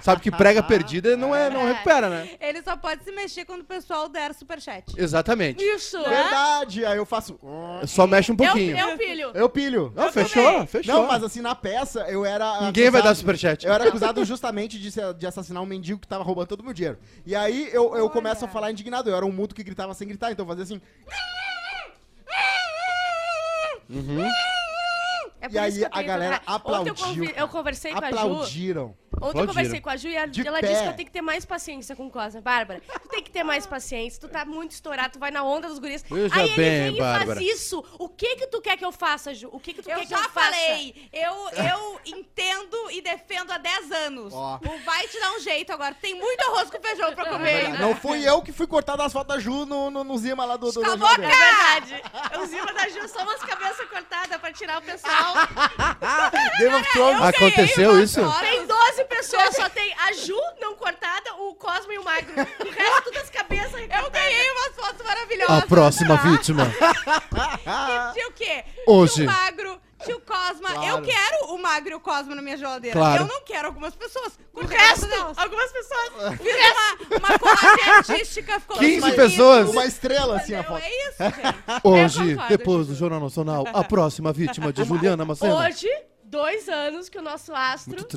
Sabe 0.00 0.20
que 0.20 0.30
prega 0.30 0.62
perdida 0.62 1.16
não, 1.16 1.34
é, 1.34 1.50
não 1.50 1.62
É. 1.62 1.72
recupera, 1.72 2.08
né? 2.08 2.30
Ele 2.40 2.62
só 2.62 2.76
pode 2.76 3.02
se 3.02 3.10
mexer 3.10 3.44
quando 3.44 3.62
o 3.62 3.64
pessoal 3.64 4.08
der 4.08 4.32
superchat. 4.34 4.84
Exatamente. 4.96 5.62
Isso. 5.64 5.98
Verdade, 6.04 6.84
aí 6.86 6.96
eu 6.96 7.04
faço. 7.06 7.38
Só 7.86 8.06
mexe 8.06 8.30
um 8.30 8.34
É 8.34 8.38
pouquinho. 8.38 8.76
é 8.76 8.94
o 8.94 8.96
filho. 8.96 9.30
Eu 9.34 9.48
pilho. 9.48 9.92
Não, 9.96 10.12
fechou, 10.12 10.44
também. 10.44 10.66
fechou. 10.66 10.94
Não, 10.94 11.06
mas 11.06 11.22
assim, 11.24 11.40
na 11.40 11.54
peça, 11.54 12.00
eu 12.08 12.24
era. 12.24 12.60
Ninguém 12.62 12.84
vai 12.90 13.02
dar 13.02 13.10
acusado- 13.10 13.18
superchat. 13.18 13.66
Eu 13.66 13.72
era 13.72 13.88
acusado 13.88 14.24
justamente 14.24 14.78
de, 14.78 14.90
ser- 14.92 15.12
de 15.14 15.26
assassinar 15.26 15.62
um 15.62 15.66
mendigo 15.66 15.98
que 16.00 16.06
tava 16.06 16.22
roubando 16.22 16.46
todo 16.48 16.60
o 16.60 16.64
meu 16.64 16.72
dinheiro. 16.72 16.98
E 17.26 17.34
aí 17.34 17.68
eu, 17.72 17.96
eu 17.96 18.08
começo 18.10 18.44
a 18.44 18.48
falar 18.48 18.70
indignado. 18.70 19.10
Eu 19.10 19.16
era 19.16 19.26
um 19.26 19.29
mudo 19.32 19.54
que 19.54 19.62
gritava 19.62 19.94
sem 19.94 20.08
gritar, 20.08 20.30
então 20.32 20.46
fazia 20.46 20.64
assim. 20.64 20.80
Uhum. 23.88 24.28
É 25.40 25.48
por 25.48 25.54
E 25.56 25.68
isso 25.68 25.84
aí 25.84 25.90
que 25.90 25.96
eu 25.96 26.00
a 26.00 26.02
galera 26.02 26.38
trocar. 26.38 26.52
Ontem 26.54 26.88
eu, 26.90 26.92
aplaudiu, 26.92 26.94
convi- 26.96 27.34
eu 27.36 27.48
conversei 27.48 27.92
com 27.92 28.04
a 28.04 28.10
Ju. 28.10 28.16
Aplaudiram. 28.16 28.96
Ontem 29.22 29.40
eu 29.40 29.46
conversei 29.48 29.80
com 29.80 29.90
a 29.90 29.96
Ju 29.96 30.08
e 30.08 30.16
a- 30.16 30.22
ela 30.46 30.60
pé. 30.60 30.66
disse 30.68 30.82
que 30.82 30.88
eu 30.88 30.92
tenho 30.92 31.06
que 31.06 31.12
ter 31.12 31.20
mais 31.22 31.44
paciência 31.44 31.96
com 31.96 32.06
o 32.06 32.10
Cosma. 32.10 32.40
Bárbara, 32.40 32.80
tu 33.02 33.08
tem 33.08 33.22
que 33.22 33.30
ter 33.30 33.42
mais 33.42 33.66
paciência. 33.66 34.20
Tu 34.20 34.28
tá 34.28 34.44
muito 34.44 34.70
estourado, 34.72 35.14
tu 35.14 35.18
vai 35.18 35.30
na 35.30 35.42
onda 35.42 35.66
dos 35.68 35.78
guris. 35.78 36.04
Veja 36.08 36.34
Aí 36.34 36.46
ele 36.50 36.54
vem 36.56 36.94
e 36.94 36.98
faz 36.98 37.40
isso. 37.40 37.84
O 37.98 38.08
que 38.08 38.36
que 38.36 38.46
tu 38.46 38.60
quer 38.60 38.76
que 38.76 38.84
eu 38.84 38.92
faça, 38.92 39.34
Ju? 39.34 39.48
O 39.52 39.58
que 39.58 39.72
que 39.72 39.82
tu 39.82 39.90
Eu 39.90 39.96
quer 39.98 40.04
que 40.04 40.10
já 40.10 40.16
eu 40.18 40.22
faça? 40.30 40.50
falei, 40.52 41.08
eu, 41.12 41.34
eu 41.50 42.00
entendo 42.06 42.90
e 42.90 43.00
defendo 43.02 43.50
há 43.50 43.58
10 43.58 43.90
anos. 43.90 44.32
Ó. 44.32 44.56
O 44.64 44.84
vai 44.84 45.08
te 45.08 45.18
dar 45.18 45.32
um 45.32 45.40
jeito 45.40 45.72
agora. 45.72 45.94
Tem 45.94 46.14
muito 46.14 46.40
arroz 46.42 46.70
com 46.70 46.80
feijão 46.80 47.12
pra 47.14 47.26
comer. 47.26 47.78
Não 47.80 47.94
fui 47.96 48.26
eu 48.28 48.40
que 48.42 48.52
fui 48.52 48.66
cortar 48.66 48.96
das 48.96 49.12
fotos 49.12 49.34
da 49.34 49.40
Ju 49.40 49.66
no, 49.66 49.90
no, 49.90 50.04
no 50.04 50.18
Zima 50.18 50.44
lá 50.44 50.56
do, 50.56 50.70
do, 50.70 50.80
Cala 50.80 50.94
a 50.94 50.96
boca! 50.96 51.14
É 51.14 51.26
verdade. 51.26 52.02
Os 52.42 52.48
Zima 52.50 52.72
da 52.72 52.88
Ju 52.88 53.08
são 53.08 53.22
umas 53.24 53.40
cabeças 53.42 53.88
cortadas 53.88 54.36
pra 54.40 54.52
tirar 54.52 54.78
o 54.78 54.82
pessoal. 54.82 55.29
Game 56.58 56.74
of 56.74 56.90
Thrones. 56.92 57.22
Aconteceu 57.22 58.02
isso? 58.02 58.20
Tem 58.40 58.66
12 58.66 59.04
pessoas, 59.04 59.56
só 59.56 59.68
tem 59.68 59.94
a 59.98 60.12
Ju 60.12 60.36
não 60.60 60.74
cortada, 60.74 61.34
o 61.38 61.54
Cosmo 61.54 61.92
e 61.92 61.98
o 61.98 62.04
Magro. 62.04 62.32
O 62.32 62.70
resto 62.70 63.02
tudo 63.04 63.18
as 63.18 63.30
cabeças 63.30 63.80
Eu 63.90 64.10
ganhei 64.10 64.50
umas 64.52 64.74
fotos 64.74 65.04
maravilhosas. 65.04 65.58
A 65.58 65.66
próxima 65.66 66.16
vítima. 66.16 66.64
E 67.70 68.12
Tinha 68.12 68.28
o 68.28 68.32
quê? 68.32 68.64
Hoje. 68.86 69.14
Tinha 69.14 69.28
o 69.28 69.32
Magro, 69.32 69.59
Cosma. 70.40 70.72
Claro. 70.72 70.86
Eu 70.86 71.02
quero 71.02 71.54
o 71.54 71.58
Magro 71.58 71.90
e 71.90 71.94
o 71.94 72.00
Cosma 72.00 72.34
na 72.34 72.42
minha 72.42 72.56
geladeira. 72.56 72.98
Claro. 72.98 73.24
Eu 73.24 73.28
não 73.28 73.42
quero 73.42 73.68
algumas 73.68 73.94
pessoas. 73.94 74.38
O 74.54 74.64
resto, 74.64 75.06
algumas 75.36 75.72
pessoas. 75.72 76.38
Fiz 76.38 76.54
uma, 77.10 77.18
uma 77.18 77.38
colagem 77.38 77.90
artística. 77.90 78.60
Ficou 78.60 78.78
15 78.78 79.00
bonito, 79.00 79.16
pessoas. 79.16 79.68
Uma 79.70 79.84
estrela, 79.86 80.36
assim, 80.36 80.54
a 80.54 80.64
foto. 80.64 80.82
É 80.82 81.08
isso, 81.08 81.22
gente. 81.22 81.80
Hoje, 81.84 82.36
depois 82.48 82.86
do 82.86 82.94
Jornal 82.94 83.20
Nacional, 83.20 83.66
a 83.72 83.84
próxima 83.84 84.32
vítima 84.32 84.72
de 84.72 84.84
Juliana 84.84 85.24
Macena. 85.24 85.54
Hoje, 85.56 85.88
dois 86.30 86.68
anos 86.68 87.08
que 87.08 87.18
o 87.18 87.22
nosso 87.22 87.52
astro, 87.52 87.96
Muito 87.96 88.16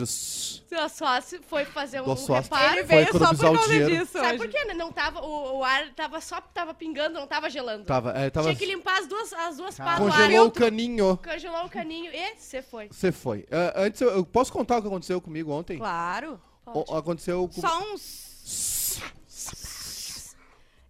nosso 0.71 1.03
astro, 1.03 1.41
foi 1.47 1.65
fazer 1.65 2.01
um 2.01 2.05
Nosso 2.07 2.31
reparo. 2.31 2.77
Ele 2.77 2.85
Foi 2.87 2.95
veio 2.95 3.11
só 3.11 3.29
por 3.29 3.37
causa 3.39 3.67
dinheiro. 3.67 3.89
disso. 3.89 4.11
Sabe 4.13 4.27
hoje. 4.27 4.37
por 4.37 4.49
quê? 4.49 4.73
Não 4.73 4.91
tava, 4.91 5.21
o, 5.21 5.57
o 5.57 5.63
ar 5.63 5.91
tava 5.95 6.21
só 6.21 6.39
tava 6.39 6.73
pingando, 6.73 7.19
não 7.19 7.25
tava 7.27 7.49
gelando. 7.49 7.85
Tava, 7.85 8.11
é, 8.11 8.29
tava 8.29 8.47
Tinha 8.47 8.57
que 8.57 8.65
limpar 8.65 8.99
as 8.99 9.07
duas, 9.07 9.33
as 9.33 9.57
duas 9.57 9.75
do 9.75 9.81
ar. 9.81 9.97
congelou 9.97 10.47
o 10.47 10.51
caninho. 10.51 11.19
Congelou 11.23 11.65
o 11.65 11.69
caninho 11.69 12.11
e 12.13 12.35
você 12.37 12.61
foi. 12.61 12.87
Você 12.89 13.11
foi. 13.11 13.45
Ah, 13.51 13.73
antes, 13.83 13.99
eu, 13.99 14.09
eu 14.11 14.25
posso 14.25 14.53
contar 14.53 14.77
o 14.77 14.81
que 14.81 14.87
aconteceu 14.87 15.19
comigo 15.19 15.51
ontem? 15.51 15.77
Claro. 15.77 16.39
O- 16.65 16.95
aconteceu 16.95 17.49
com... 17.53 17.61
Só 17.61 17.93
uns... 17.93 19.01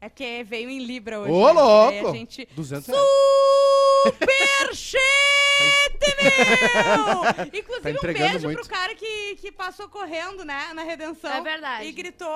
É 0.02 0.10
porque 0.10 0.44
veio 0.44 0.70
em 0.70 0.84
Libra 0.84 1.22
hoje. 1.22 1.32
Ô, 1.32 1.48
né? 1.48 1.54
louco! 1.54 2.12
Gente... 2.12 2.46
200 2.54 2.88
reais. 2.88 3.08
Superchete, 4.04 5.00
meu! 5.64 7.50
Inclusive, 7.60 7.82
Tá 7.84 7.90
um 7.90 7.92
entregando 7.92 8.30
beijo 8.32 8.46
muito. 8.48 8.60
pro 8.62 8.70
cara 8.70 8.96
que, 8.96 9.36
que 9.36 9.52
passou 9.52 9.90
correndo, 9.90 10.46
né, 10.46 10.72
na 10.74 10.84
redenção. 10.84 11.32
É 11.32 11.42
verdade. 11.42 11.86
E 11.86 11.92
gritou, 11.92 12.30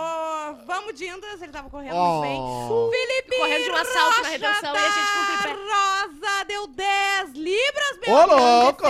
vamos, 0.65 0.93
Dindas, 0.95 1.41
ele 1.41 1.51
tava 1.51 1.69
correndo 1.69 1.95
Oh. 1.95 2.21
muito 2.21 2.91
bem. 2.91 2.99
Felipe 3.07 3.37
Correndo 3.37 3.63
de 3.63 3.71
um 3.71 3.75
assalto 3.75 4.09
na 4.11 4.17
Rocha 4.17 4.29
redenção 4.29 4.75
e 4.75 4.77
a 4.77 4.89
gente 4.89 5.11
com 5.13 5.19
o 5.21 5.37
tripé. 5.37 5.57
Rosa 5.57 6.43
deu 6.45 6.67
10 6.67 7.31
libras, 7.33 7.99
meu 8.05 8.13
Ô, 8.15 8.17
amigo 8.19 8.35
louco! 8.35 8.83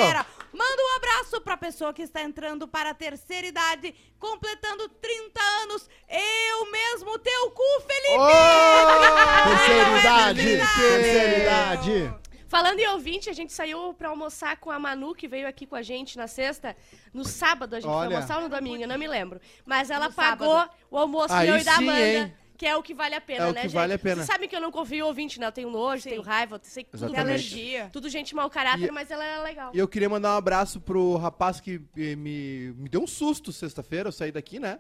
Manda 0.54 0.82
um 0.82 0.96
abraço 0.96 1.40
pra 1.42 1.56
pessoa 1.56 1.94
que 1.94 2.02
está 2.02 2.22
entrando 2.24 2.68
para 2.68 2.90
a 2.90 2.94
terceira 2.94 3.46
idade, 3.46 3.94
completando 4.18 4.90
30 4.90 5.40
anos. 5.62 5.88
Eu 6.10 6.72
mesmo, 6.72 7.20
teu 7.20 7.52
cu, 7.52 7.64
Felipe! 7.86 8.18
Terceira 9.68 10.00
idade. 10.00 10.42
Felipe! 10.42 10.80
Terceira 10.80 11.38
idade. 11.44 12.14
Falando 12.48 12.80
em 12.80 12.88
ouvinte, 12.90 13.30
a 13.30 13.34
gente 13.34 13.52
saiu 13.52 13.94
pra 13.94 14.10
almoçar 14.10 14.58
com 14.58 14.72
a 14.72 14.80
Manu, 14.80 15.14
que 15.14 15.28
veio 15.28 15.48
aqui 15.48 15.66
com 15.66 15.76
a 15.76 15.82
gente 15.82 16.18
na 16.18 16.28
sexta. 16.28 16.76
No 17.14 17.26
sábado 17.26 17.76
a 17.76 17.80
gente 17.80 17.90
Olha. 17.90 18.06
foi 18.08 18.16
almoçar 18.16 18.38
ou 18.38 18.44
no 18.44 18.50
domingo, 18.50 18.84
eu 18.84 18.88
não 18.88 18.98
me 18.98 19.08
lembro. 19.08 19.40
Mas 19.66 19.90
ela 19.90 20.08
No 20.10 20.14
pagou 20.16 20.56
sábado. 20.56 20.72
o 20.90 20.98
almoço 20.98 21.34
Aí 21.34 21.50
eu 21.50 21.58
e 21.58 21.64
da 21.64 21.76
sim, 21.76 21.84
Amanda. 21.84 22.00
hein? 22.02 22.34
Que 22.58 22.66
é 22.66 22.76
o 22.76 22.82
que 22.82 22.94
vale 22.94 23.14
a 23.14 23.22
pena, 23.22 23.46
É 23.46 23.50
o 23.50 23.54
né, 23.54 23.62
que 23.62 23.68
gente? 23.68 23.76
vale 23.76 23.94
a 23.94 24.00
pena. 24.00 24.16
Vocês 24.16 24.28
sabem 24.28 24.50
que 24.50 24.56
eu 24.56 24.60
não 24.62 24.72
confio 24.72 24.98
em 24.98 25.02
ouvinte, 25.04 25.40
né? 25.40 25.46
Eu 25.46 25.52
tenho 25.52 25.70
nojo, 25.70 26.02
Sim. 26.02 26.10
tenho 26.10 26.22
raiva, 26.24 26.56
eu 26.56 26.60
sei 26.64 26.84
que 26.84 26.90
tudo. 26.98 27.16
Alergia. 27.16 27.90
Tudo 27.94 28.10
gente 28.10 28.34
mau 28.34 28.50
caráter, 28.50 28.88
E- 28.88 28.92
mas 28.92 29.12
ela 29.12 29.24
é 29.24 29.40
legal. 29.44 29.72
E 29.76 29.78
eu 29.78 29.88
queria 29.88 30.10
mandar 30.10 30.34
um 30.34 30.38
abraço 30.38 30.82
pro 30.82 31.18
rapaz 31.18 31.60
que 31.62 31.80
me, 31.96 32.74
me 32.76 32.90
deu 32.90 33.02
um 33.04 33.06
susto 33.06 33.52
sexta-feira. 33.54 34.08
Eu 34.08 34.12
saí 34.12 34.32
daqui, 34.32 34.58
né? 34.58 34.80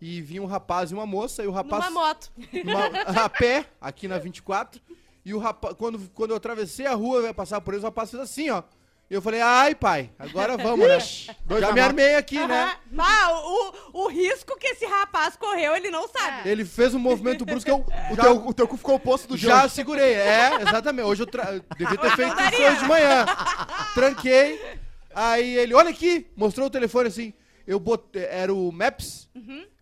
E 0.00 0.20
vinha 0.20 0.42
um 0.42 0.46
rapaz 0.46 0.90
e 0.90 0.94
uma 0.94 1.06
moça. 1.06 1.42
E 1.42 1.46
o 1.46 1.50
rapaz. 1.50 1.86
Numa 1.86 2.08
moto. 2.08 2.30
numa- 2.64 3.22
a 3.24 3.28
pé, 3.30 3.64
aqui 3.80 4.06
na 4.06 4.18
24. 4.18 4.80
E 5.28 5.34
o 5.34 5.38
rapaz, 5.38 5.74
quando, 5.76 6.00
quando 6.14 6.30
eu 6.30 6.38
atravessei 6.38 6.86
a 6.86 6.94
rua, 6.94 7.18
eu 7.18 7.26
ia 7.26 7.34
passar 7.34 7.60
por 7.60 7.74
eles, 7.74 7.84
o 7.84 7.86
rapaz 7.88 8.10
fez 8.10 8.22
assim, 8.22 8.48
ó. 8.48 8.62
E 9.10 9.12
eu 9.12 9.20
falei, 9.20 9.42
ai, 9.42 9.74
pai, 9.74 10.10
agora 10.18 10.56
vamos, 10.56 10.88
né? 10.88 11.36
Dois 11.44 11.60
Já 11.60 11.70
me 11.70 11.80
armei 11.80 12.14
aqui, 12.14 12.46
né? 12.46 12.72
Ah, 12.98 13.28
o, 13.92 14.04
o 14.04 14.08
risco 14.08 14.58
que 14.58 14.68
esse 14.68 14.86
rapaz 14.86 15.36
correu, 15.36 15.76
ele 15.76 15.90
não 15.90 16.08
sabe. 16.08 16.48
Ele 16.48 16.64
fez 16.64 16.94
um 16.94 16.98
movimento 16.98 17.44
brusco, 17.44 17.68
eu 17.68 17.84
O, 18.10 18.16
já, 18.16 18.22
teu, 18.22 18.46
o 18.46 18.54
teu 18.54 18.66
cu 18.66 18.78
ficou 18.78 18.94
o 18.94 19.00
posto 19.00 19.28
do 19.28 19.36
já 19.36 19.60
Jorge. 19.60 19.74
segurei. 19.74 20.14
É, 20.14 20.62
exatamente. 20.62 21.04
Hoje 21.04 21.22
eu, 21.24 21.26
tra... 21.26 21.52
eu 21.52 21.62
devia 21.76 21.98
ter 21.98 22.10
feito 22.16 22.40
isso 22.40 22.62
hoje 22.62 22.78
de 22.78 22.88
manhã. 22.88 23.26
Tranquei. 23.92 24.78
Aí 25.14 25.58
ele, 25.58 25.74
olha 25.74 25.90
aqui, 25.90 26.26
mostrou 26.34 26.68
o 26.68 26.70
telefone 26.70 27.08
assim. 27.08 27.34
Eu 27.68 27.78
botei, 27.78 28.24
era 28.24 28.52
o 28.52 28.72
Maps. 28.72 29.28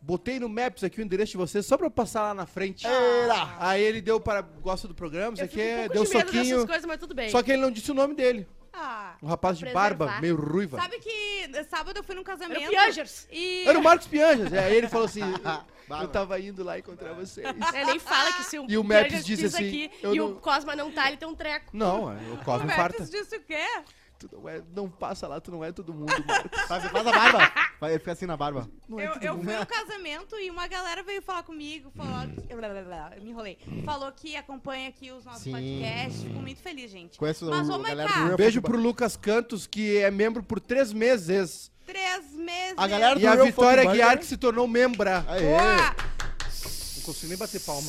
Botei 0.02 0.40
no 0.40 0.48
Maps 0.48 0.82
aqui 0.82 1.00
o 1.00 1.02
endereço 1.04 1.30
de 1.32 1.36
vocês 1.38 1.64
só 1.64 1.76
pra 1.76 1.86
eu 1.86 1.90
passar 1.90 2.22
lá 2.22 2.34
na 2.34 2.44
frente. 2.44 2.84
Era. 2.84 3.56
Aí 3.60 3.80
ele 3.80 4.00
deu 4.00 4.18
para. 4.20 4.40
Gosta 4.42 4.88
do 4.88 4.94
programa, 4.94 5.34
isso 5.34 5.44
aqui 5.44 5.58
um 5.60 5.62
é. 5.62 5.88
Deu 5.88 6.02
de 6.02 6.08
soquinho. 6.10 6.42
dessas 6.42 6.64
coisas, 6.64 6.84
mas 6.84 6.98
tudo 6.98 7.14
bem. 7.14 7.30
Só 7.30 7.42
que 7.44 7.52
ele 7.52 7.62
não 7.62 7.70
disse 7.70 7.90
o 7.92 7.94
nome 7.94 8.14
dele. 8.14 8.46
Ah, 8.72 9.14
Um 9.22 9.28
rapaz 9.28 9.56
de 9.56 9.64
Preservar. 9.64 9.96
barba, 10.06 10.20
meio 10.20 10.36
ruiva. 10.36 10.78
sabe 10.78 10.98
que 10.98 11.48
sábado 11.70 11.96
eu 11.96 12.04
fui 12.04 12.14
num 12.14 12.22
casamento. 12.24 12.60
Era 12.60 12.68
o 12.68 12.70
Piangers. 12.70 13.26
E... 13.32 13.64
Era 13.66 13.78
o 13.78 13.82
Marcos 13.82 14.06
Pianjas. 14.06 14.52
É, 14.52 14.64
Aí 14.66 14.76
ele 14.76 14.88
falou 14.88 15.06
assim: 15.06 15.22
eu 16.02 16.08
tava 16.08 16.38
indo 16.40 16.62
lá 16.62 16.78
encontrar 16.78 17.14
vocês. 17.14 17.46
É, 17.72 17.84
nem 17.86 17.98
fala 17.98 18.32
que 18.34 18.42
se 18.44 18.58
o 18.58 18.66
E 18.68 18.76
o 18.76 18.84
Maps 18.84 19.02
Piangers 19.04 19.24
disse 19.24 19.46
assim, 19.46 19.66
aqui 19.66 19.90
eu 20.02 20.14
e 20.14 20.18
não- 20.18 20.32
o 20.32 20.36
Cosma 20.36 20.76
não 20.76 20.90
tá, 20.90 21.08
ele 21.08 21.16
tem 21.16 21.26
um 21.28 21.34
treco. 21.34 21.70
Não, 21.72 22.12
é, 22.12 22.16
o 22.30 22.34
O 22.34 22.44
Cosmo 22.44 22.66
infarta. 22.66 22.98
Maps 22.98 23.10
disse 23.10 23.36
o 23.36 23.40
quê? 23.42 23.64
Tu 24.18 24.30
não, 24.32 24.48
é, 24.48 24.62
não 24.74 24.88
passa 24.88 25.28
lá, 25.28 25.38
tu 25.40 25.50
não 25.50 25.62
é 25.62 25.70
todo 25.72 25.92
mundo, 25.92 26.12
Marcos. 26.26 26.60
Faz, 26.66 26.84
faz 26.84 27.06
a 27.06 27.12
barba. 27.12 27.52
Vai, 27.78 27.90
Ele 27.90 27.98
fica 27.98 28.12
assim 28.12 28.24
na 28.24 28.36
barba. 28.36 28.66
Não 28.88 28.98
é 28.98 29.06
Eu, 29.06 29.12
todo 29.12 29.22
eu 29.22 29.34
mundo. 29.36 29.44
fui 29.44 29.56
no 29.58 29.66
casamento 29.66 30.36
e 30.38 30.50
uma 30.50 30.66
galera 30.66 31.02
veio 31.02 31.20
falar 31.20 31.42
comigo, 31.42 31.90
falou 31.94 32.26
que... 32.28 32.54
blá, 32.54 32.68
blá, 32.68 32.82
blá, 32.82 33.12
eu 33.16 33.22
me 33.22 33.30
enrolei. 33.30 33.58
Falou 33.84 34.10
que 34.12 34.34
acompanha 34.36 34.88
aqui 34.88 35.12
os 35.12 35.24
nossos 35.24 35.42
Sim. 35.42 35.52
podcasts. 35.52 36.22
Fico 36.22 36.38
muito 36.40 36.62
feliz, 36.62 36.90
gente. 36.90 37.18
Conheço 37.18 37.44
Mas, 37.44 37.68
o, 37.68 37.74
a 37.74 37.78
galera 37.78 38.08
do 38.10 38.24
Real 38.26 38.36
Beijo 38.38 38.62
pro 38.62 38.78
Lucas 38.78 39.16
Cantos, 39.16 39.66
que 39.66 39.98
é 39.98 40.10
membro 40.10 40.42
por 40.42 40.60
três 40.60 40.92
meses. 40.94 41.70
Três 41.84 42.32
meses. 42.32 42.74
A 42.78 42.86
galera 42.88 43.18
E 43.20 43.26
a 43.26 43.36
Vitória. 43.36 43.84
Guiar, 43.92 44.18
que 44.18 44.24
se 44.24 44.36
tornou 44.38 44.66
membra. 44.66 45.24
Aê. 45.28 45.42
Boa! 45.42 45.94
Não 46.96 47.02
consigo 47.02 47.28
nem 47.28 47.38
bater 47.38 47.60
palma. 47.60 47.88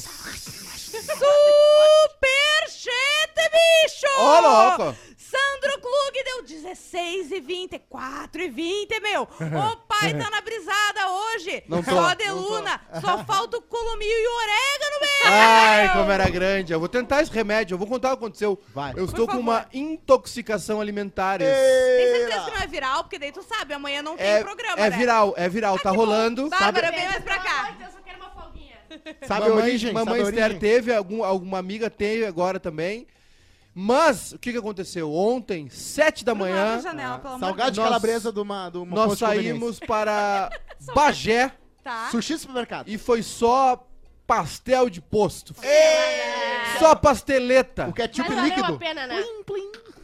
Superchete, 2.08 3.42
bicho! 3.52 4.08
Ô, 4.20 4.40
louco! 4.40 4.96
Sandro 5.30 5.82
Klug 5.82 6.24
deu 6.24 6.44
16 6.44 7.32
e 7.32 7.40
20, 7.42 7.80
4 7.90 8.42
e 8.42 8.50
20, 8.50 9.00
meu. 9.02 9.24
O 9.74 9.78
pai 9.88 10.14
tá 10.14 10.30
na 10.30 10.42
brisada 10.42 11.10
hoje. 11.10 11.64
Não 11.68 11.82
tô, 11.84 11.92
Só 11.92 12.14
de 12.14 12.26
não 12.26 12.44
tô. 12.44 12.50
luna. 12.50 12.82
Só 13.02 13.24
falta 13.26 13.58
o 13.58 13.62
colomio 13.62 14.08
e 14.08 14.28
o 14.28 14.36
orégano, 14.36 15.00
meu. 15.02 15.32
Ai, 15.34 15.94
como 15.94 16.12
era 16.12 16.30
grande. 16.30 16.72
Eu 16.74 16.80
vou 16.80 16.88
tentar 16.88 17.22
esse 17.22 17.32
remédio. 17.32 17.74
Eu 17.74 17.78
vou 17.80 17.88
contar 17.88 18.10
o 18.10 18.18
que 18.18 18.24
aconteceu. 18.24 18.60
Vai. 18.74 18.94
Eu 18.96 19.06
estou 19.06 19.26
com 19.26 19.34
favor. 19.34 19.42
uma 19.44 19.66
intoxicação 19.74 20.80
alimentar. 20.80 21.40
Tem 21.40 21.48
certeza 21.48 22.46
que 22.46 22.52
não 22.52 22.62
é 22.62 22.68
viral? 22.68 23.04
Porque 23.04 23.20
daí 23.20 23.32
tu 23.32 23.44
sabe, 23.44 23.74
amanhã 23.74 24.02
não 24.02 24.16
tem 24.16 24.26
É, 24.26 24.44
programa, 24.44 24.78
é 24.80 24.90
né? 24.90 24.98
viral, 24.98 25.34
é 25.36 25.50
viral. 25.50 25.80
Tá 25.80 25.92
rolando. 25.92 26.50
Bárbara, 26.50 26.92
vem 26.92 27.06
mais 27.08 27.24
pra 27.24 27.40
cá. 27.40 27.76
eu 27.82 28.04
quero 28.04 28.18
uma 28.20 28.30
folguinha. 28.30 28.78
Sabe 29.28 29.46
a 29.46 29.50
mamãe, 29.50 29.64
origem? 29.64 29.94
mamãe 29.94 30.16
sabe 30.16 30.22
a 30.22 30.30
Esther 30.30 30.44
origem? 30.46 30.60
teve, 30.60 30.94
algum, 30.94 31.24
alguma 31.24 31.58
amiga 31.60 31.90
teve 31.90 32.26
agora 32.26 32.60
também. 32.60 33.08
Mas, 33.80 34.32
o 34.32 34.40
que, 34.40 34.52
que 34.52 34.58
aconteceu? 34.58 35.14
Ontem, 35.14 35.70
sete 35.70 36.26
da 36.26 36.34
manhã, 36.34 36.82
janela, 36.82 37.20
pelo 37.20 37.36
amor 37.36 37.40
de 37.40 37.46
Salgado 37.46 37.72
de 37.72 37.80
Nós- 37.80 37.88
calabresa 37.90 38.32
de 38.34 38.40
uma, 38.40 38.70
de 38.72 38.78
uma 38.80 38.96
nós 38.96 39.06
posto 39.10 39.20
de 39.20 39.26
conveniência. 39.26 39.54
saímos 39.60 39.80
para 39.80 40.50
Bagé. 40.96 41.52
Tá. 41.84 42.08
Sushi 42.10 42.40
supermercado. 42.40 42.88
e 42.90 42.98
foi 42.98 43.22
só 43.22 43.88
pastel 44.26 44.90
de 44.90 45.00
posto. 45.00 45.54
Só 46.80 46.96
pasteleta. 46.96 47.88
O 47.88 47.94
ketchup 47.94 48.28
Mas 48.30 48.36
valeu 48.36 48.50
líquido. 48.56 48.74
a 48.74 48.78
pena, 48.78 49.06
né? 49.08 49.24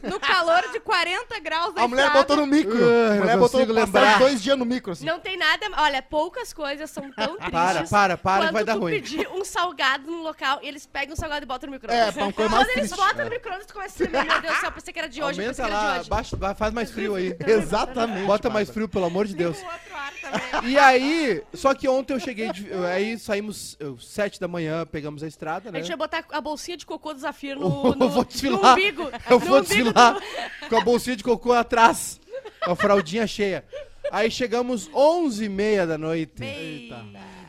No 0.08 0.20
calor 0.20 0.62
de 0.72 0.80
40 0.80 1.38
graus 1.40 1.74
da 1.74 1.82
A 1.82 1.88
mulher 1.88 2.06
estrada. 2.06 2.20
botou 2.26 2.36
no 2.36 2.46
micro. 2.46 2.76
Ah, 2.76 3.12
a 3.12 3.14
mulher 3.16 3.36
botou 3.38 3.60
consigo 3.60 3.72
lembrar. 3.72 4.18
dois 4.18 4.42
dias 4.42 4.58
no 4.58 4.64
micro, 4.64 4.92
assim. 4.92 5.04
Não 5.04 5.18
tem 5.20 5.36
nada. 5.36 5.66
Olha, 5.78 6.02
poucas 6.02 6.52
coisas 6.52 6.90
são 6.90 7.10
tão 7.12 7.36
tristes. 7.36 7.50
Para, 7.50 7.84
para, 7.86 8.16
para, 8.18 8.40
que 8.40 8.46
quando 8.46 8.52
vai 8.52 8.64
dar 8.64 8.74
tu 8.74 8.80
ruim. 8.80 8.92
pedir 8.92 9.28
um 9.32 9.44
salgado 9.44 10.10
num 10.10 10.22
local 10.22 10.60
e 10.62 10.68
eles 10.68 10.86
pegam 10.86 11.14
o 11.14 11.16
salgado 11.16 11.44
e 11.44 11.46
botam 11.46 11.66
no 11.68 11.72
micro-ondas. 11.74 12.08
É, 12.08 12.12
pra 12.12 12.24
uma 12.24 12.32
coisa 12.32 12.50
mais 12.50 12.66
Quando 12.66 12.78
eles 12.78 12.90
triste. 12.90 13.06
botam 13.08 13.24
no 13.24 13.30
micro-ondas, 13.30 13.66
tu 13.66 13.74
começa 13.74 14.04
a 14.04 14.06
tremer. 14.08 14.24
Meu 14.26 14.40
Deus 14.42 14.54
do 14.54 14.60
céu, 14.60 14.72
pensei 14.72 14.92
que 14.92 14.98
era 14.98 15.08
de 15.08 15.22
hoje, 15.22 15.40
pensei 15.42 15.64
Aumenta 15.64 15.64
que 15.64 15.70
era 15.72 15.80
de 15.80 15.94
lá, 15.94 16.00
hoje. 16.00 16.10
baixa, 16.10 16.36
vai- 16.36 16.54
faz 16.54 16.72
mais 16.74 16.90
frio 16.90 17.14
aí. 17.14 17.36
Exatamente. 17.46 18.26
Bota 18.26 18.48
mais 18.50 18.68
Bárbara. 18.68 18.72
frio, 18.74 18.88
pelo 18.88 19.04
amor 19.06 19.26
de 19.26 19.34
Deus. 19.34 19.58
O 19.60 19.64
outro 19.64 19.94
ar 19.96 20.12
também. 20.52 20.70
E 20.70 20.78
aí, 20.78 21.42
só 21.54 21.74
que 21.74 21.88
ontem 21.88 22.12
eu 22.14 22.20
cheguei, 22.20 22.50
de- 22.52 22.68
eu- 22.70 22.84
aí 22.84 23.18
saímos 23.18 23.76
eu, 23.80 23.98
sete 23.98 24.40
da 24.40 24.48
manhã, 24.48 24.86
pegamos 24.86 25.22
a 25.22 25.26
estrada, 25.26 25.68
A 25.68 25.72
né? 25.72 25.78
gente 25.80 25.88
vai 25.88 25.96
botar 25.96 26.24
a 26.30 26.40
bolsinha 26.40 26.76
de 26.76 26.84
cocô 26.86 27.12
do 27.14 27.20
Zafir 27.20 27.56
no, 27.58 27.64
Eu 27.88 27.94
no, 27.94 28.08
vou 28.08 28.22
no 28.22 28.24
desfilar. 28.24 28.72
umbigo. 28.72 29.02
Eu 29.28 29.38
no 29.38 29.46
vou 29.46 29.58
umbigo 29.60 29.92
com 30.68 30.76
a 30.76 30.80
bolsinha 30.84 31.16
de 31.16 31.24
cocô 31.24 31.52
atrás, 31.52 32.20
com 32.64 32.72
a 32.72 32.76
fraldinha 32.76 33.26
cheia. 33.26 33.64
Aí 34.10 34.30
chegamos 34.30 34.90
onze 34.94 35.44
e 35.44 35.48
meia 35.48 35.86
da 35.86 35.96
noite. 35.98 36.42
Eita. 36.42 37.04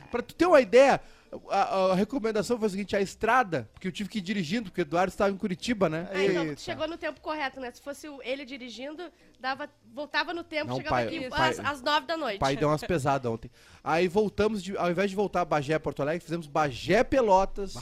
Pra 0.10 0.22
tu 0.22 0.34
ter 0.34 0.46
uma 0.46 0.62
ideia, 0.62 1.02
a, 1.50 1.92
a 1.92 1.96
recomendação 1.96 2.58
foi 2.58 2.68
a 2.68 2.70
seguinte, 2.70 2.96
a 2.96 3.02
estrada, 3.02 3.70
porque 3.74 3.88
eu 3.88 3.92
tive 3.92 4.10
que 4.10 4.20
ir 4.20 4.22
dirigindo, 4.22 4.70
porque 4.70 4.82
o 4.82 4.84
Eduardo 4.84 5.10
estava 5.12 5.32
em 5.34 5.38
Curitiba, 5.38 5.90
né? 5.90 6.08
Ah, 6.14 6.24
então 6.24 6.44
Eita. 6.46 6.62
chegou 6.62 6.88
no 6.88 6.98
tempo 6.98 7.20
correto, 7.20 7.60
né? 7.60 7.70
Se 7.72 7.82
fosse 7.82 8.08
ele 8.24 8.46
dirigindo, 8.46 9.04
dava, 9.40 9.70
voltava 9.94 10.34
no 10.34 10.44
tempo, 10.44 10.70
Não, 10.70 10.78
chegava 10.78 10.96
pai, 10.96 11.08
aqui 11.08 11.30
pai- 11.30 11.50
às, 11.52 11.60
às 11.60 11.82
nove 11.82 12.08
da 12.08 12.16
noite. 12.16 12.38
O 12.38 12.40
pai 12.40 12.56
deu 12.56 12.70
umas 12.70 12.82
pesadas 12.84 13.30
ontem. 13.30 13.52
Aí 13.84 14.08
voltamos, 14.08 14.64
de- 14.64 14.78
ao 14.78 14.90
invés 14.90 15.10
de 15.10 15.16
voltar 15.16 15.42
a 15.42 15.46
Bagé, 15.46 15.78
Porto 15.78 16.02
Alegre, 16.02 16.24
fizemos 16.24 16.48
Bagé, 16.48 17.04
Pelotas, 17.04 17.76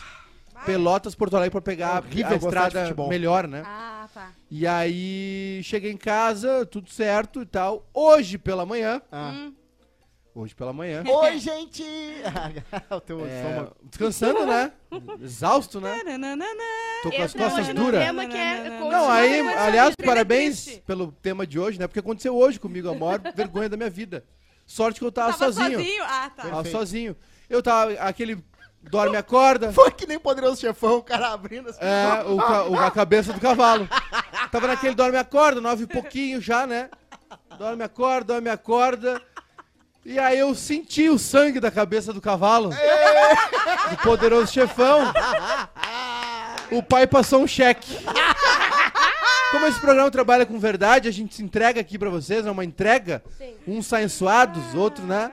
Pelotas, 0.66 1.16
Porto 1.16 1.36
Alegre 1.36 1.52
pra 1.52 1.62
pegar 1.62 1.96
É 1.98 2.08
horrível 2.08 2.28
a 2.28 2.38
gostar 2.38 2.62
de 2.62 2.68
estrada 2.68 2.82
futebol. 2.88 3.10
melhor, 3.10 3.48
né? 3.48 3.64
Ah, 3.66 4.08
tá. 4.14 4.32
E 4.50 4.66
aí 4.68 5.62
cheguei 5.64 5.92
em 5.92 5.98
casa, 5.98 6.66
tudo 6.66 6.90
certo 6.90 7.42
e 7.42 7.46
tal. 7.46 7.86
Hoje 7.94 8.38
pela 8.38 8.66
manhã, 8.66 9.02
Ah. 9.12 9.32
Hum. 9.34 9.54
hoje 10.36 10.56
pela 10.56 10.72
manhã, 10.74 11.04
Oi, 11.08 11.40
gente! 11.40 11.84
o 12.90 13.02
teu 13.02 13.26
é, 13.26 13.36
estômago. 13.42 13.76
descansando, 13.84 14.46
né? 14.46 14.72
Exausto, 15.22 15.82
né? 15.82 16.00
Tô 17.04 17.12
com 17.12 17.22
as 17.22 17.34
Entra 17.36 17.44
costas 17.46 17.66
hoje 17.66 17.74
no 17.74 17.84
duras. 17.86 18.04
tema 18.06 18.26
que 18.26 18.38
é 18.38 18.80
Não, 18.80 19.10
aí, 19.12 19.40
aliás, 19.42 19.96
trilha 19.96 20.12
parabéns 20.12 20.64
triste. 20.66 20.82
pelo 20.86 21.12
tema 21.12 21.46
de 21.46 21.60
hoje, 21.60 21.80
né? 21.80 21.88
Porque 21.88 22.00
aconteceu 22.00 22.36
hoje 22.36 22.60
comigo, 22.60 22.90
a 22.90 22.96
maior 22.96 23.20
vergonha 23.36 23.68
da 23.70 23.76
minha 23.78 23.90
vida. 23.90 24.24
Sorte 24.66 25.00
que 25.00 25.06
eu 25.06 25.12
tava, 25.12 25.34
Tava 25.38 25.52
sozinho. 25.52 26.04
Ah, 26.04 26.30
tá. 26.34 26.44
Tava 26.44 26.56
Perfeito. 26.64 26.78
sozinho. 26.78 27.16
Eu 27.50 27.62
tava, 27.62 27.92
aquele 27.96 28.42
dorme 28.90 29.18
acorda, 29.18 29.72
Foi 29.72 29.90
que 29.92 30.06
nem 30.06 30.20
poderoso 30.20 30.60
chefão, 30.62 30.98
o 30.98 31.04
cara 31.04 31.30
abrindo 31.34 31.70
assim. 31.70 31.80
é, 31.82 32.24
o, 32.28 32.38
ca- 32.38 32.64
o- 32.66 32.80
a 32.80 32.92
cabeça 32.92 33.34
do 33.34 33.40
cavalo. 33.40 33.88
Tava 34.52 34.68
naquele 34.68 34.94
dorme 34.96 35.18
acorda, 35.18 35.60
nove 35.62 35.84
e 35.84 35.88
pouquinho 35.88 36.40
já, 36.42 36.68
né? 36.68 36.90
Dorme 37.58 37.84
acorda, 37.84 38.34
dorme 38.34 38.50
acorda. 38.50 39.22
E 40.06 40.20
aí 40.20 40.38
eu 40.38 40.54
senti 40.54 41.10
o 41.10 41.18
sangue 41.18 41.60
da 41.60 41.72
cabeça 41.72 42.12
do 42.12 42.20
cavalo. 42.22 42.70
Do 43.90 43.98
poderoso 44.04 44.52
chefão. 44.52 45.12
O 46.72 46.84
pai 46.84 47.08
passou 47.08 47.42
um 47.42 47.48
cheque. 47.48 47.98
Como 49.52 49.66
esse 49.68 49.80
programa 49.80 50.10
trabalha 50.12 50.46
com 50.46 50.60
verdade, 50.60 51.08
a 51.08 51.12
gente 51.12 51.36
se 51.36 51.44
entrega 51.44 51.80
aqui 51.80 51.98
pra 51.98 52.10
vocês, 52.10 52.46
é 52.46 52.52
uma 52.52 52.66
entrega. 52.66 53.24
Sim. 53.38 53.56
Uns 53.68 53.86
saem 53.86 54.08
suados, 54.10 54.74
outros, 54.76 55.06
né? 55.08 55.32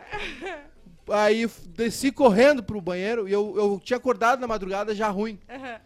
Aí 1.12 1.46
desci 1.68 2.12
correndo 2.12 2.62
pro 2.62 2.80
banheiro 2.80 3.28
e 3.28 3.32
eu, 3.32 3.54
eu 3.56 3.80
tinha 3.82 3.96
acordado 3.96 4.40
na 4.40 4.46
madrugada 4.46 4.94
já 4.94 5.08
ruim. 5.08 5.38
Aham. 5.48 5.80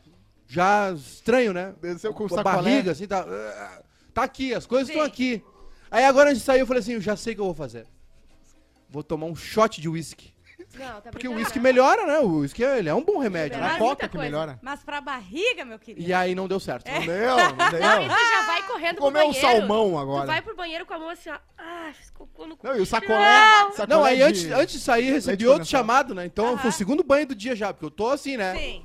Já 0.47 0.93
estranho, 0.93 1.53
né? 1.53 1.75
Desceu 1.81 2.13
com 2.13 2.27
o 2.27 2.39
a 2.39 2.43
barriga, 2.43 2.93
assim, 2.93 3.07
tá. 3.07 3.25
Tá 4.13 4.23
aqui, 4.23 4.55
as 4.55 4.67
coisas 4.67 4.89
estão 4.89 5.03
aqui. 5.05 5.43
Aí 5.91 6.05
agora 6.05 6.31
a 6.31 6.35
gente 6.35 6.45
saiu, 6.45 6.61
eu 6.61 6.67
falei 6.67 6.81
assim, 6.81 6.93
eu 6.93 7.01
já 7.01 7.17
sei 7.17 7.33
o 7.33 7.37
que 7.37 7.41
eu 7.41 7.47
vou 7.47 7.55
fazer. 7.55 7.87
Vou 8.89 9.03
tomar 9.03 9.27
um 9.27 9.35
shot 9.35 9.81
de 9.81 9.89
uísque. 9.89 10.34
Não, 10.79 11.01
tá 11.01 11.11
Porque 11.11 11.29
o 11.29 11.35
uísque 11.35 11.59
né? 11.59 11.63
melhora, 11.63 12.05
né? 12.07 12.19
O 12.19 12.39
uísque 12.41 12.63
ele 12.63 12.89
é 12.89 12.95
um 12.95 13.03
bom 13.05 13.19
remédio, 13.19 13.57
Melhora 13.59 13.73
né? 13.73 13.77
A 13.77 13.79
muita 13.79 13.95
coca 13.97 14.09
que 14.09 14.17
coisa. 14.17 14.25
melhora. 14.31 14.59
Mas 14.63 14.83
pra 14.83 15.01
barriga, 15.01 15.65
meu 15.65 15.79
querido. 15.79 16.07
E 16.07 16.13
aí 16.13 16.35
não 16.35 16.49
deu 16.49 16.59
certo. 16.59 16.91
Não 16.91 17.01
deu, 17.07 17.37
não 17.37 17.57
Não, 17.57 18.03
e 18.03 18.09
deu. 18.09 18.17
tu 18.17 18.31
já 18.31 18.43
vai 18.47 18.63
correndo 18.67 18.95
pro 18.97 19.05
Comeu 19.05 19.23
um 19.23 19.33
banheiro. 19.33 19.49
salmão 19.59 19.91
Tu 19.91 19.99
agora. 19.99 20.27
vai 20.27 20.43
pro 20.43 20.57
banheiro 20.57 20.85
com 20.87 20.95
a 20.95 20.99
mão 20.99 21.09
assim, 21.11 21.31
ó. 21.31 21.37
Ah, 21.59 21.91
fiz 21.93 22.11
cocô 22.11 22.47
no 22.47 22.57
cu. 22.57 22.67
Não, 22.67 22.77
e 22.77 22.81
o 22.81 22.87
sacolé. 22.87 23.71
sacolé 23.73 23.87
Não, 23.89 24.05
aí 24.05 24.17
de- 24.17 24.23
antes, 24.23 24.45
antes 24.51 24.75
de 24.75 24.81
sair, 24.81 25.13
recebi 25.13 25.29
leite 25.29 25.47
outro 25.47 25.59
condensado. 25.61 25.71
chamado, 25.71 26.15
né? 26.15 26.25
Então 26.27 26.59
foi 26.59 26.71
o 26.71 26.73
segundo 26.73 27.03
banho 27.05 27.27
do 27.27 27.35
dia 27.35 27.55
já, 27.55 27.73
porque 27.73 27.87
eu 27.87 27.91
tô 27.91 28.09
assim, 28.09 28.37
né? 28.37 28.55
Sim. 28.57 28.85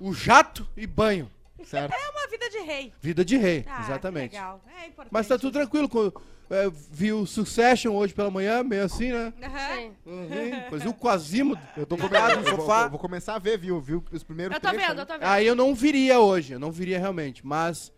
O 0.00 0.12
jato 0.12 0.68
e 0.76 0.86
banho. 0.86 1.30
Certo. 1.64 1.92
É 1.92 2.10
uma 2.10 2.28
vida 2.28 2.48
de 2.50 2.58
rei. 2.58 2.92
Vida 3.00 3.24
de 3.24 3.36
rei, 3.36 3.64
Ah, 3.68 3.80
exatamente. 3.80 4.32
legal. 4.32 4.60
É 4.82 4.86
importante. 4.86 5.12
Mas 5.12 5.26
tá 5.26 5.38
tudo 5.38 5.52
tranquilo. 5.52 5.88
co- 5.88 6.12
é, 6.50 6.70
vi 6.90 7.12
o 7.12 7.24
Succession 7.24 7.94
hoje 7.94 8.12
pela 8.12 8.30
manhã, 8.30 8.62
meio 8.62 8.84
assim, 8.84 9.10
né? 9.10 9.32
Sim. 9.40 9.92
Uhum. 10.04 10.28
Depois 10.64 10.82
vi 10.82 10.88
o 10.88 10.94
Quasimodo. 10.94 11.60
Eu 11.76 11.86
tô 11.86 11.96
comendo 11.96 12.26
no 12.26 12.32
eu 12.48 12.56
vou, 12.56 12.66
sofá. 12.66 12.82
eu 12.84 12.90
vou 12.90 12.98
começar 12.98 13.34
a 13.34 13.38
ver, 13.38 13.56
viu? 13.58 13.80
Viu 13.80 14.04
os 14.12 14.22
primeiros 14.22 14.54
Eu 14.54 14.60
tô 14.60 14.68
trechos 14.68 14.88
vendo, 14.88 14.98
eu 15.00 15.06
tô 15.06 15.12
vendo. 15.14 15.22
Aí 15.24 15.46
eu 15.46 15.54
não 15.54 15.74
viria 15.74 16.20
hoje, 16.20 16.52
eu 16.52 16.58
não 16.58 16.70
viria 16.70 16.98
realmente. 16.98 17.46
Mas, 17.46 17.90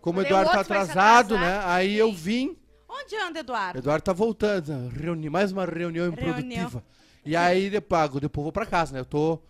como 0.00 0.20
o 0.20 0.22
Eduardo 0.22 0.52
tá 0.52 0.60
atrasado, 0.60 1.34
atrasar. 1.34 1.60
né? 1.66 1.72
Aí 1.72 1.96
eu 1.98 2.12
vim. 2.12 2.56
Onde 2.88 3.16
anda, 3.16 3.40
Eduardo? 3.40 3.78
Eduardo 3.80 4.04
tá 4.04 4.12
voltando. 4.12 4.88
Reuni, 4.90 5.28
mais 5.28 5.50
uma 5.50 5.64
reunião 5.64 6.10
Reunião. 6.10 6.10
improdutiva. 6.38 6.84
E 7.24 7.34
aí 7.36 7.68
depois, 7.68 8.08
depois 8.10 8.36
eu 8.38 8.42
vou 8.44 8.52
pra 8.52 8.64
casa, 8.64 8.92
né? 8.94 9.00
Eu 9.00 9.04
tô. 9.04 9.40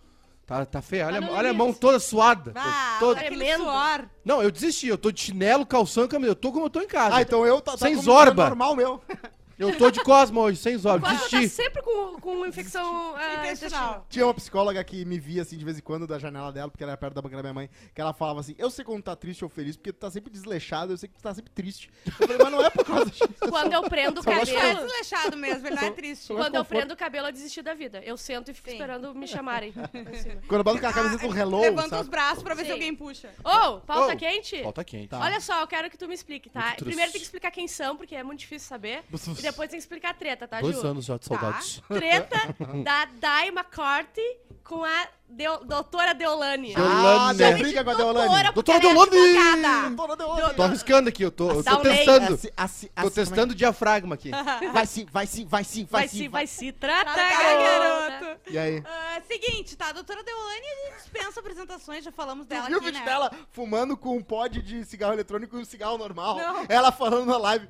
Tá, 0.49 0.65
tá 0.65 0.81
feio. 0.81 1.05
Olha, 1.05 1.21
no 1.21 1.31
olha 1.31 1.51
a 1.51 1.53
mão 1.53 1.71
toda 1.71 1.99
suada. 1.99 2.53
Ah, 2.55 2.97
aquele 3.15 3.35
Tremendo. 3.35 3.65
suor. 3.65 4.09
Não, 4.25 4.41
eu 4.41 4.49
desisti. 4.49 4.87
Eu 4.87 4.97
tô 4.97 5.11
de 5.11 5.21
chinelo, 5.21 5.63
calção 5.63 6.05
e 6.05 6.07
camisa. 6.07 6.31
Eu 6.31 6.35
tô 6.35 6.51
como 6.51 6.65
eu 6.65 6.69
tô 6.71 6.81
em 6.81 6.87
casa. 6.87 7.17
Ah, 7.17 7.21
então 7.21 7.45
eu 7.45 7.61
tá, 7.61 7.73
tá 7.73 7.77
Sem 7.77 7.91
como 7.93 8.03
zorba. 8.03 8.45
normal 8.45 8.75
meu. 8.75 8.99
Eu 9.59 9.77
tô 9.77 9.91
de 9.91 10.01
Cosmo 10.01 10.39
hoje, 10.39 10.57
sem 10.57 10.77
zóio. 10.77 11.01
Tá 11.01 11.11
Desisti. 11.11 11.49
sempre 11.49 11.81
com, 11.81 12.17
com 12.21 12.45
infecção 12.45 13.13
ah, 13.15 13.45
Intestinal. 13.45 14.05
Tinha 14.09 14.25
uma 14.25 14.33
psicóloga 14.33 14.81
que 14.85 15.03
me 15.03 15.19
via 15.19 15.41
assim 15.41 15.57
de 15.57 15.65
vez 15.65 15.77
em 15.77 15.81
quando 15.81 16.07
da 16.07 16.17
janela 16.17 16.49
dela, 16.51 16.71
porque 16.71 16.81
ela 16.81 16.93
era 16.93 16.97
perto 16.97 17.13
da 17.13 17.21
banca 17.21 17.35
da 17.35 17.43
minha 17.43 17.53
mãe, 17.53 17.69
que 17.93 17.99
ela 17.99 18.13
falava 18.13 18.39
assim: 18.39 18.55
Eu 18.57 18.69
sei 18.69 18.85
quando 18.85 19.03
tá 19.03 19.15
triste 19.17 19.43
ou 19.43 19.49
feliz, 19.49 19.75
porque 19.75 19.91
tu 19.91 19.97
tá 19.97 20.09
sempre 20.09 20.31
desleixado, 20.31 20.93
eu 20.93 20.97
sei 20.97 21.09
que 21.09 21.15
tu 21.15 21.21
tá 21.21 21.33
sempre 21.33 21.51
triste. 21.51 21.89
Eu 22.05 22.11
falei, 22.13 22.37
mas 22.37 22.51
não 22.51 22.63
é 22.63 22.69
por 22.69 22.85
causa 22.85 23.05
disso. 23.05 23.27
Quando 23.49 23.73
eu 23.73 23.83
prendo 23.83 24.19
o 24.19 24.23
Só 24.23 24.31
gosto 24.31 24.49
Ele 24.49 24.57
é 24.57 24.61
cabelo. 24.61 24.85
desleixado 24.85 25.37
mesmo, 25.37 25.67
ele 25.67 25.75
não 25.75 25.83
é 25.83 25.91
triste. 25.91 26.27
Quando 26.27 26.55
eu 26.55 26.63
conforto. 26.63 26.67
prendo 26.67 26.93
o 26.93 26.97
cabelo, 26.97 27.27
eu 27.27 27.31
desisti 27.31 27.61
da 27.61 27.73
vida. 27.73 28.01
Eu 28.05 28.15
sento 28.15 28.51
e 28.51 28.53
fico 28.53 28.69
Sim. 28.69 28.75
esperando 28.75 29.13
me 29.13 29.27
chamarem. 29.27 29.73
assim. 30.13 30.37
Quando 30.47 30.59
eu 30.59 30.63
boto 30.63 30.79
com 30.79 30.87
a 30.87 30.93
camiseta 30.93 31.27
do 31.27 31.35
Hello, 31.35 31.61
Levanta 31.61 31.99
os 31.99 32.07
braços 32.07 32.43
pra 32.43 32.53
ver 32.53 32.61
se 32.61 32.67
Sim. 32.67 32.73
alguém 32.73 32.95
puxa. 32.95 33.29
Ô, 33.43 33.79
pauta 33.81 34.13
Ô, 34.13 34.17
quente? 34.17 34.61
Falta 34.61 34.83
quente. 34.83 35.09
Tá. 35.09 35.19
Olha 35.19 35.41
só, 35.41 35.61
eu 35.61 35.67
quero 35.67 35.89
que 35.89 35.97
tu 35.97 36.07
me 36.07 36.13
explique, 36.13 36.49
tá? 36.49 36.67
Muito. 36.67 36.85
Primeiro 36.85 37.11
tem 37.11 37.19
que 37.19 37.25
explicar 37.25 37.51
quem 37.51 37.67
são, 37.67 37.97
porque 37.97 38.15
é 38.15 38.23
muito 38.23 38.39
difícil 38.39 38.67
saber. 38.67 39.03
E 39.11 39.48
depois 39.51 39.69
tem 39.69 39.77
que 39.77 39.83
explicar 39.83 40.11
a 40.11 40.13
treta, 40.13 40.47
tá, 40.47 40.61
Dois 40.61 40.75
Ju? 40.75 40.87
anos 40.87 41.05
já 41.05 41.17
de 41.17 41.25
saudades. 41.25 41.81
Treta 41.87 42.55
da 42.83 43.05
Dai 43.19 43.49
McCarthy 43.49 44.37
com 44.63 44.83
a 44.83 45.07
Deo- 45.31 45.63
doutora 45.63 46.13
Deolane. 46.13 46.73
Deu- 46.73 46.83
Ah, 46.83 47.33
Deolane. 47.33 47.37
deu 47.37 47.57
briga 47.59 47.83
com 47.83 47.89
a 47.91 47.93
Deolane. 47.93 48.51
Doutora, 48.53 48.77
é 48.77 48.81
Deolane! 48.81 49.95
Doutora 49.95 50.15
Deolane. 50.15 50.53
Tô 50.55 50.63
arriscando 50.63 51.09
aqui, 51.09 51.23
eu 51.23 51.31
tô, 51.31 51.51
eu 51.51 51.63
tô 51.63 51.77
testando. 51.77 52.33
Assim, 52.33 52.49
assim, 52.57 52.87
Tô 52.87 53.01
assim, 53.07 53.09
testando 53.15 53.53
o 53.53 53.55
diafragma 53.55 54.15
aqui. 54.15 54.31
Vai 54.73 54.85
sim, 54.87 55.05
vai 55.11 55.27
sim, 55.27 55.45
vai 55.45 55.63
sim, 55.63 55.85
vai, 55.89 56.01
Vai 56.01 56.07
sim. 56.09 56.17
se, 56.17 56.27
vai 56.27 56.47
se 56.47 56.71
tratar, 56.71 57.13
Tá, 57.15 57.29
garota. 57.29 58.09
garoto. 58.25 58.39
E 58.49 58.57
aí? 58.57 58.83
Ah, 58.85 59.21
seguinte, 59.27 59.77
tá? 59.77 59.89
A 59.89 59.91
doutora 59.93 60.23
Deolane 60.23 60.65
dispensa 60.97 61.39
apresentações, 61.39 62.03
já 62.03 62.11
falamos 62.11 62.45
dela 62.47 62.65
viu 62.67 62.75
o 62.75 62.77
aqui, 62.77 62.85
vídeo 62.87 62.99
né? 62.99 63.05
dela 63.05 63.31
fumando 63.51 63.95
com 63.95 64.17
um 64.17 64.23
pod 64.23 64.61
de 64.61 64.83
cigarro 64.85 65.13
eletrônico 65.13 65.57
e 65.57 65.61
um 65.61 65.65
cigarro 65.65 65.97
normal? 65.97 66.37
Não. 66.37 66.65
Ela 66.67 66.91
falando 66.91 67.25
na 67.27 67.37
live. 67.37 67.67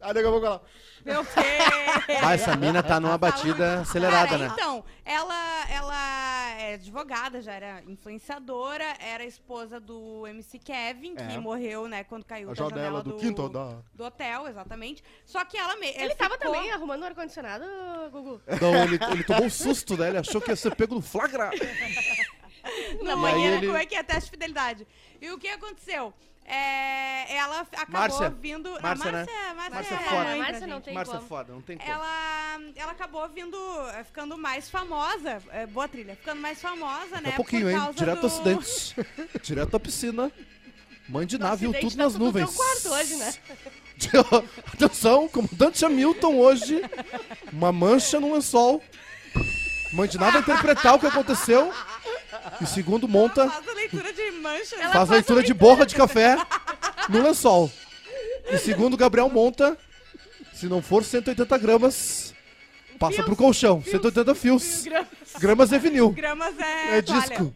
Aí 0.00 0.12
daqui 0.12 0.26
a 0.26 0.30
pouco 0.30 0.46
ela. 0.46 0.62
Meu 1.04 1.22
Deus! 1.22 1.34
Ah, 2.22 2.32
essa 2.34 2.56
mina 2.56 2.82
tá 2.82 2.98
numa 2.98 3.16
batida 3.18 3.80
acelerada, 3.80 4.28
Cara, 4.28 4.38
né? 4.48 4.50
Então, 4.54 4.82
ela, 5.04 5.64
ela 5.70 6.50
é 6.58 6.78
advogada, 6.98 7.42
já 7.42 7.52
era 7.52 7.82
influenciadora, 7.88 8.84
era 9.00 9.24
esposa 9.24 9.80
do 9.80 10.26
MC 10.28 10.58
Kevin, 10.60 11.16
que 11.16 11.22
É. 11.22 11.38
morreu, 11.38 11.88
né, 11.88 12.04
quando 12.04 12.24
caiu 12.24 12.48
A 12.50 12.52
da 12.52 12.54
janela 12.54 12.76
janela 12.82 13.02
do 13.02 13.10
do, 13.10 13.16
quinto 13.18 13.42
andar. 13.42 13.82
do 13.92 14.04
hotel, 14.04 14.46
exatamente. 14.48 15.02
Só 15.26 15.44
que 15.44 15.56
ela... 15.56 15.74
Me, 15.76 15.88
Ele 15.88 16.14
tava 16.14 16.34
ficou- 16.34 16.52
também 16.52 16.70
arrumando 16.70 17.02
o 17.02 17.06
ar-condicionado, 17.06 17.64
Gugu? 18.12 18.40
Não, 18.60 18.74
ele, 18.84 18.98
ele 19.12 19.24
tomou 19.24 19.44
um 19.44 19.50
susto, 19.50 19.96
né? 19.96 20.08
Ele 20.10 20.18
achou 20.18 20.40
que 20.40 20.50
ia 20.50 20.56
ser 20.56 20.74
pego 20.76 20.94
no 20.94 21.02
flagra. 21.02 21.50
Na 23.02 23.12
E 23.12 23.16
manhã, 23.16 23.56
ele- 23.58 23.66
como 23.66 23.76
é 23.78 23.84
que 23.84 23.94
é 23.94 24.02
teste 24.02 24.24
de 24.24 24.30
fidelidade. 24.30 24.86
E 25.20 25.30
o 25.30 25.38
que 25.38 25.48
aconteceu? 25.48 26.14
É, 26.46 27.36
ela 27.36 27.60
acabou 27.60 28.00
Márcia. 28.00 28.30
vindo... 28.30 28.68
a 28.76 28.80
Márcia, 28.82 29.12
né? 29.12 29.26
Márcia, 29.26 29.54
Márcia, 29.54 29.74
Márcia 29.74 29.94
é 29.94 29.98
foda. 29.98 30.24
mãe 30.24 30.24
pra 30.24 30.36
Márcia 30.36 30.66
não 30.66 30.80
tem 30.80 30.94
Márcia 30.94 31.12
é 31.12 31.16
como. 31.16 31.28
foda, 31.28 31.52
não 31.54 31.62
tem 31.62 31.78
como. 31.78 31.90
Ela, 31.90 32.60
ela 32.76 32.92
acabou 32.92 33.28
vindo, 33.30 33.56
eh, 33.94 34.04
ficando 34.04 34.36
mais 34.36 34.68
famosa, 34.68 35.42
é, 35.50 35.66
boa 35.66 35.88
trilha, 35.88 36.16
ficando 36.16 36.40
mais 36.40 36.60
famosa, 36.60 37.20
né? 37.22 37.30
A 37.30 37.32
pouquinho, 37.32 37.62
por 37.62 37.70
hein? 37.70 37.92
Direto 37.94 38.20
do... 38.20 38.26
acidentes. 38.26 38.94
Direto 39.42 39.70
da 39.70 39.80
piscina. 39.80 40.30
Mãe 41.08 41.26
de 41.26 41.38
nave, 41.38 41.56
viu 41.56 41.70
Acidente 41.70 41.86
tudo 41.90 41.98
tá 41.98 42.04
nas 42.04 42.12
tudo 42.14 42.24
nuvens. 42.24 42.54
quarto 42.54 42.88
hoje, 42.88 43.16
né? 43.16 43.34
Atenção, 44.72 45.28
comandante 45.28 45.84
Hamilton 45.84 46.36
hoje. 46.36 46.82
Uma 47.52 47.72
mancha 47.72 48.18
no 48.18 48.32
lençol. 48.32 48.82
Mãe 49.92 50.08
de 50.08 50.18
nave 50.18 50.32
vai 50.32 50.40
interpretar 50.40 50.94
o 50.94 50.98
que 50.98 51.06
aconteceu. 51.06 51.72
E 52.60 52.66
segundo 52.66 53.08
monta, 53.08 53.48
Faz 53.48 53.68
a 53.68 53.72
leitura 53.72 54.12
de 54.12 54.30
mancha. 54.32 54.76
Ela 54.76 54.92
faz 54.92 55.10
a 55.10 55.14
leitura 55.14 55.42
de 55.42 55.54
borra 55.54 55.86
de 55.86 55.94
café 55.94 56.36
no 57.08 57.22
lençol. 57.22 57.70
E 58.50 58.58
segundo 58.58 58.96
Gabriel 58.96 59.28
monta, 59.30 59.76
se 60.52 60.66
não 60.66 60.82
for 60.82 61.02
180 61.04 61.56
gramas, 61.58 62.34
passa 62.98 63.14
Fios. 63.14 63.26
pro 63.26 63.36
colchão. 63.36 63.82
180 63.82 64.34
fios. 64.34 64.84
Gramas 65.38 65.72
é 65.72 65.78
vinil. 65.78 66.10
Gramas 66.10 66.54
é, 66.58 66.98
É 66.98 67.02
disco. 67.02 67.52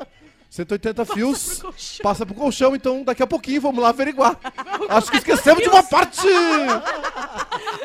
180 0.50 1.04
fios, 1.04 1.58
pro 1.58 1.74
passa 2.02 2.24
pro 2.24 2.34
colchão, 2.34 2.74
então 2.74 3.04
daqui 3.04 3.22
a 3.22 3.26
pouquinho 3.26 3.60
vamos 3.60 3.82
lá 3.82 3.90
averiguar. 3.90 4.38
Acho 4.88 5.10
que 5.10 5.18
esquecemos 5.18 5.62
de 5.62 5.68
uma 5.68 5.82
parte! 5.82 6.26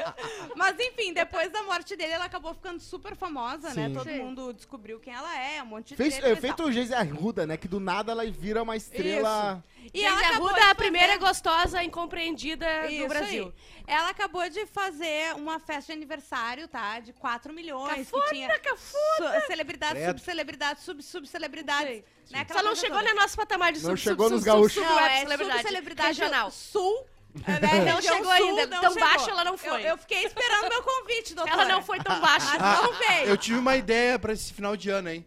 Mas 0.56 0.76
enfim, 0.80 1.14
depois 1.14 1.52
da 1.52 1.62
morte 1.64 1.96
dele, 1.96 2.14
ela 2.14 2.26
acabou 2.26 2.54
ficando 2.54 2.80
super 2.80 3.16
famosa, 3.16 3.74
né? 3.74 3.88
Sim. 3.90 3.94
Todo 3.94 4.10
Sim. 4.10 4.18
mundo 4.20 4.54
descobriu 4.54 5.00
quem 5.00 5.14
ela 5.14 5.38
é, 5.38 5.62
um 5.62 5.66
monte 5.66 5.90
de 5.90 5.96
Fez, 5.96 6.18
é, 6.24 6.36
feito 6.36 6.64
o 6.64 6.72
Geise 6.72 6.94
Arruda, 6.94 7.46
né? 7.46 7.58
Que 7.58 7.68
do 7.68 7.80
nada 7.80 8.12
ela 8.14 8.26
vira 8.32 8.64
uma 8.64 8.76
estrela. 8.76 9.64
E 9.94 10.00
E 10.00 10.06
ela 10.06 10.18
a 10.18 10.22
acabou 10.30 10.48
Ruda, 10.48 10.60
de 10.62 10.66
a 10.70 10.76
primeira 10.76 11.18
gostosa 11.18 11.84
incompreendida 11.84 12.88
Isso 12.88 13.02
do 13.04 13.08
Brasil. 13.10 13.46
aí. 13.46 13.54
Ela 13.86 14.10
acabou 14.12 14.48
de 14.50 14.66
fazer 14.68 15.34
uma 15.36 15.60
festa 15.60 15.92
de 15.92 15.98
aniversário, 15.98 16.68
tá? 16.70 17.02
De 17.02 17.12
4 17.12 17.52
milhões. 17.52 18.10
Cafona, 18.10 18.24
que 18.24 18.30
tinha 18.30 18.60
cafona. 18.60 19.42
celebridade, 19.48 19.94
Credo. 19.96 20.08
subcelebridade, 20.08 20.82
sub-subcelebridades. 20.82 21.98
Sim. 21.98 22.04
Né? 22.32 22.40
Aquela 22.40 22.60
Só 22.60 22.64
não 22.66 22.72
coisa 22.72 22.82
chegou 22.82 23.00
toda. 23.00 23.14
no 23.14 23.22
nosso 23.22 23.36
patamar 23.38 23.74
de 23.74 23.80
Não 23.84 23.90
sub, 23.92 23.98
chegou 24.02 24.26
sub, 24.28 24.36
nos 24.36 24.44
sub, 24.44 24.54
gaúchos. 24.56 24.84
Não, 24.84 25.00
é 25.00 25.20
celebridade 25.22 25.60
subcelebridade 25.62 26.20
regional. 26.20 26.52
sul. 26.52 27.06
né, 27.36 27.92
Não 27.92 28.00
chegou 28.02 28.30
ainda, 28.32 28.68
não 28.68 28.82
tão 28.82 28.94
chegou. 28.94 29.10
baixo 29.10 29.30
ela 29.30 29.44
não 29.44 29.58
foi. 29.58 29.82
Eu, 29.84 29.88
eu 29.90 29.98
fiquei 29.98 30.24
esperando 30.26 30.70
meu 30.70 30.84
convite, 30.84 31.34
doutora. 31.34 31.62
Ela 31.64 31.72
não 31.74 31.82
foi 31.84 32.00
tão 32.00 32.20
baixa. 32.20 32.58
Mas 32.60 32.82
não 32.84 32.94
veio. 32.94 33.26
Eu 33.28 33.38
tive 33.38 33.58
uma 33.58 33.76
ideia 33.76 34.20
pra 34.20 34.34
esse 34.34 34.54
final 34.54 34.76
de 34.78 34.90
ano, 34.90 35.10
hein? 35.10 35.26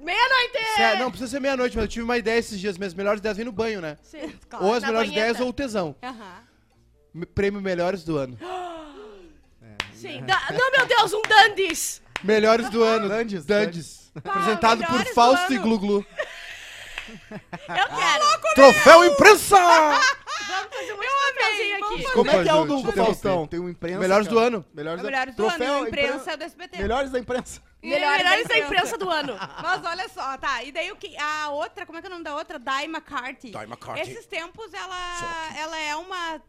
Meia-noite! 0.00 0.58
Sé- 0.76 0.98
Não, 0.98 1.08
precisa 1.10 1.30
ser 1.30 1.40
meia-noite, 1.40 1.76
mas 1.76 1.84
eu 1.84 1.88
tive 1.88 2.04
uma 2.04 2.16
ideia 2.18 2.38
esses 2.38 2.58
dias. 2.58 2.76
Minhas 2.78 2.94
melhores 2.94 3.20
ideias 3.20 3.36
vêm 3.36 3.46
no 3.46 3.52
banho, 3.52 3.80
né? 3.80 3.96
Sim. 4.02 4.32
Claro. 4.48 4.64
Ou 4.64 4.74
as 4.74 4.82
na 4.82 4.88
melhores 4.88 5.10
banheta. 5.10 5.28
ideias 5.30 5.40
ou 5.40 5.48
o 5.48 5.52
tesão. 5.52 5.94
Aham. 6.02 6.42
M- 7.14 7.26
Prêmio 7.26 7.60
Melhores 7.60 8.02
do 8.04 8.16
Ano. 8.18 8.36
Sim. 9.94 10.22
Da- 10.24 10.46
Não, 10.50 10.70
meu 10.72 10.86
Deus, 10.86 11.12
um 11.12 11.22
Dandies! 11.22 12.02
Melhores 12.24 12.68
do 12.70 12.82
ano. 12.82 13.08
Dandes, 13.08 13.44
Dandes. 13.44 14.12
Apresentado 14.14 14.78
por 14.84 14.90
melhores 14.90 15.08
do 15.10 15.14
Fausto 15.14 15.52
e 15.52 15.56
ano. 15.56 15.64
Gluglu. 15.64 16.06
Eu 17.68 17.96
quero! 17.96 18.54
Troféu 18.54 19.04
Imprensa! 19.04 19.56
Vamos 19.56 20.76
fazer 20.76 20.92
um 20.92 20.98
troféuzinho 21.42 21.80
vamos 21.80 22.00
aqui. 22.00 22.12
Como 22.12 22.30
é 22.30 22.42
que 22.42 22.48
é 22.48 22.54
o 22.54 22.64
do. 22.64 22.92
Faustão? 22.92 23.46
Tem 23.46 23.60
o 23.60 23.68
imprensa. 23.68 23.98
Melhores 23.98 24.26
do 24.26 24.34
cara. 24.34 24.46
ano. 24.46 24.64
Melhores, 24.74 25.02
Melhores 25.02 25.34
do 25.34 25.42
Troféu 25.42 25.74
ano, 25.74 25.88
impren- 25.88 26.04
imprensa 26.06 26.32
é 26.32 26.36
do 26.36 26.44
SBT. 26.44 26.78
Melhores 26.78 27.10
da 27.10 27.18
imprensa. 27.18 27.62
Melhores, 27.82 28.18
Melhores 28.18 28.48
da 28.48 28.58
imprensa 28.58 28.98
do 28.98 29.10
ano. 29.10 29.36
Mas 29.62 29.84
olha 29.84 30.08
só, 30.08 30.36
tá. 30.38 30.62
E 30.62 30.70
daí 30.72 30.92
o 30.92 30.96
que. 30.96 31.16
A 31.16 31.50
outra, 31.50 31.84
como 31.86 31.98
é 31.98 32.00
que 32.00 32.06
é 32.06 32.10
o 32.10 32.12
nome 32.12 32.24
da 32.24 32.34
outra? 32.34 32.58
Di 32.58 32.84
McCarthy. 32.84 33.50
Di 33.50 33.56
McCarthy. 33.58 34.00
Esses 34.02 34.26
tempos 34.26 34.72
ela, 34.72 35.56
ela 35.58 35.78
é 35.78 35.96
uma. 35.96 36.40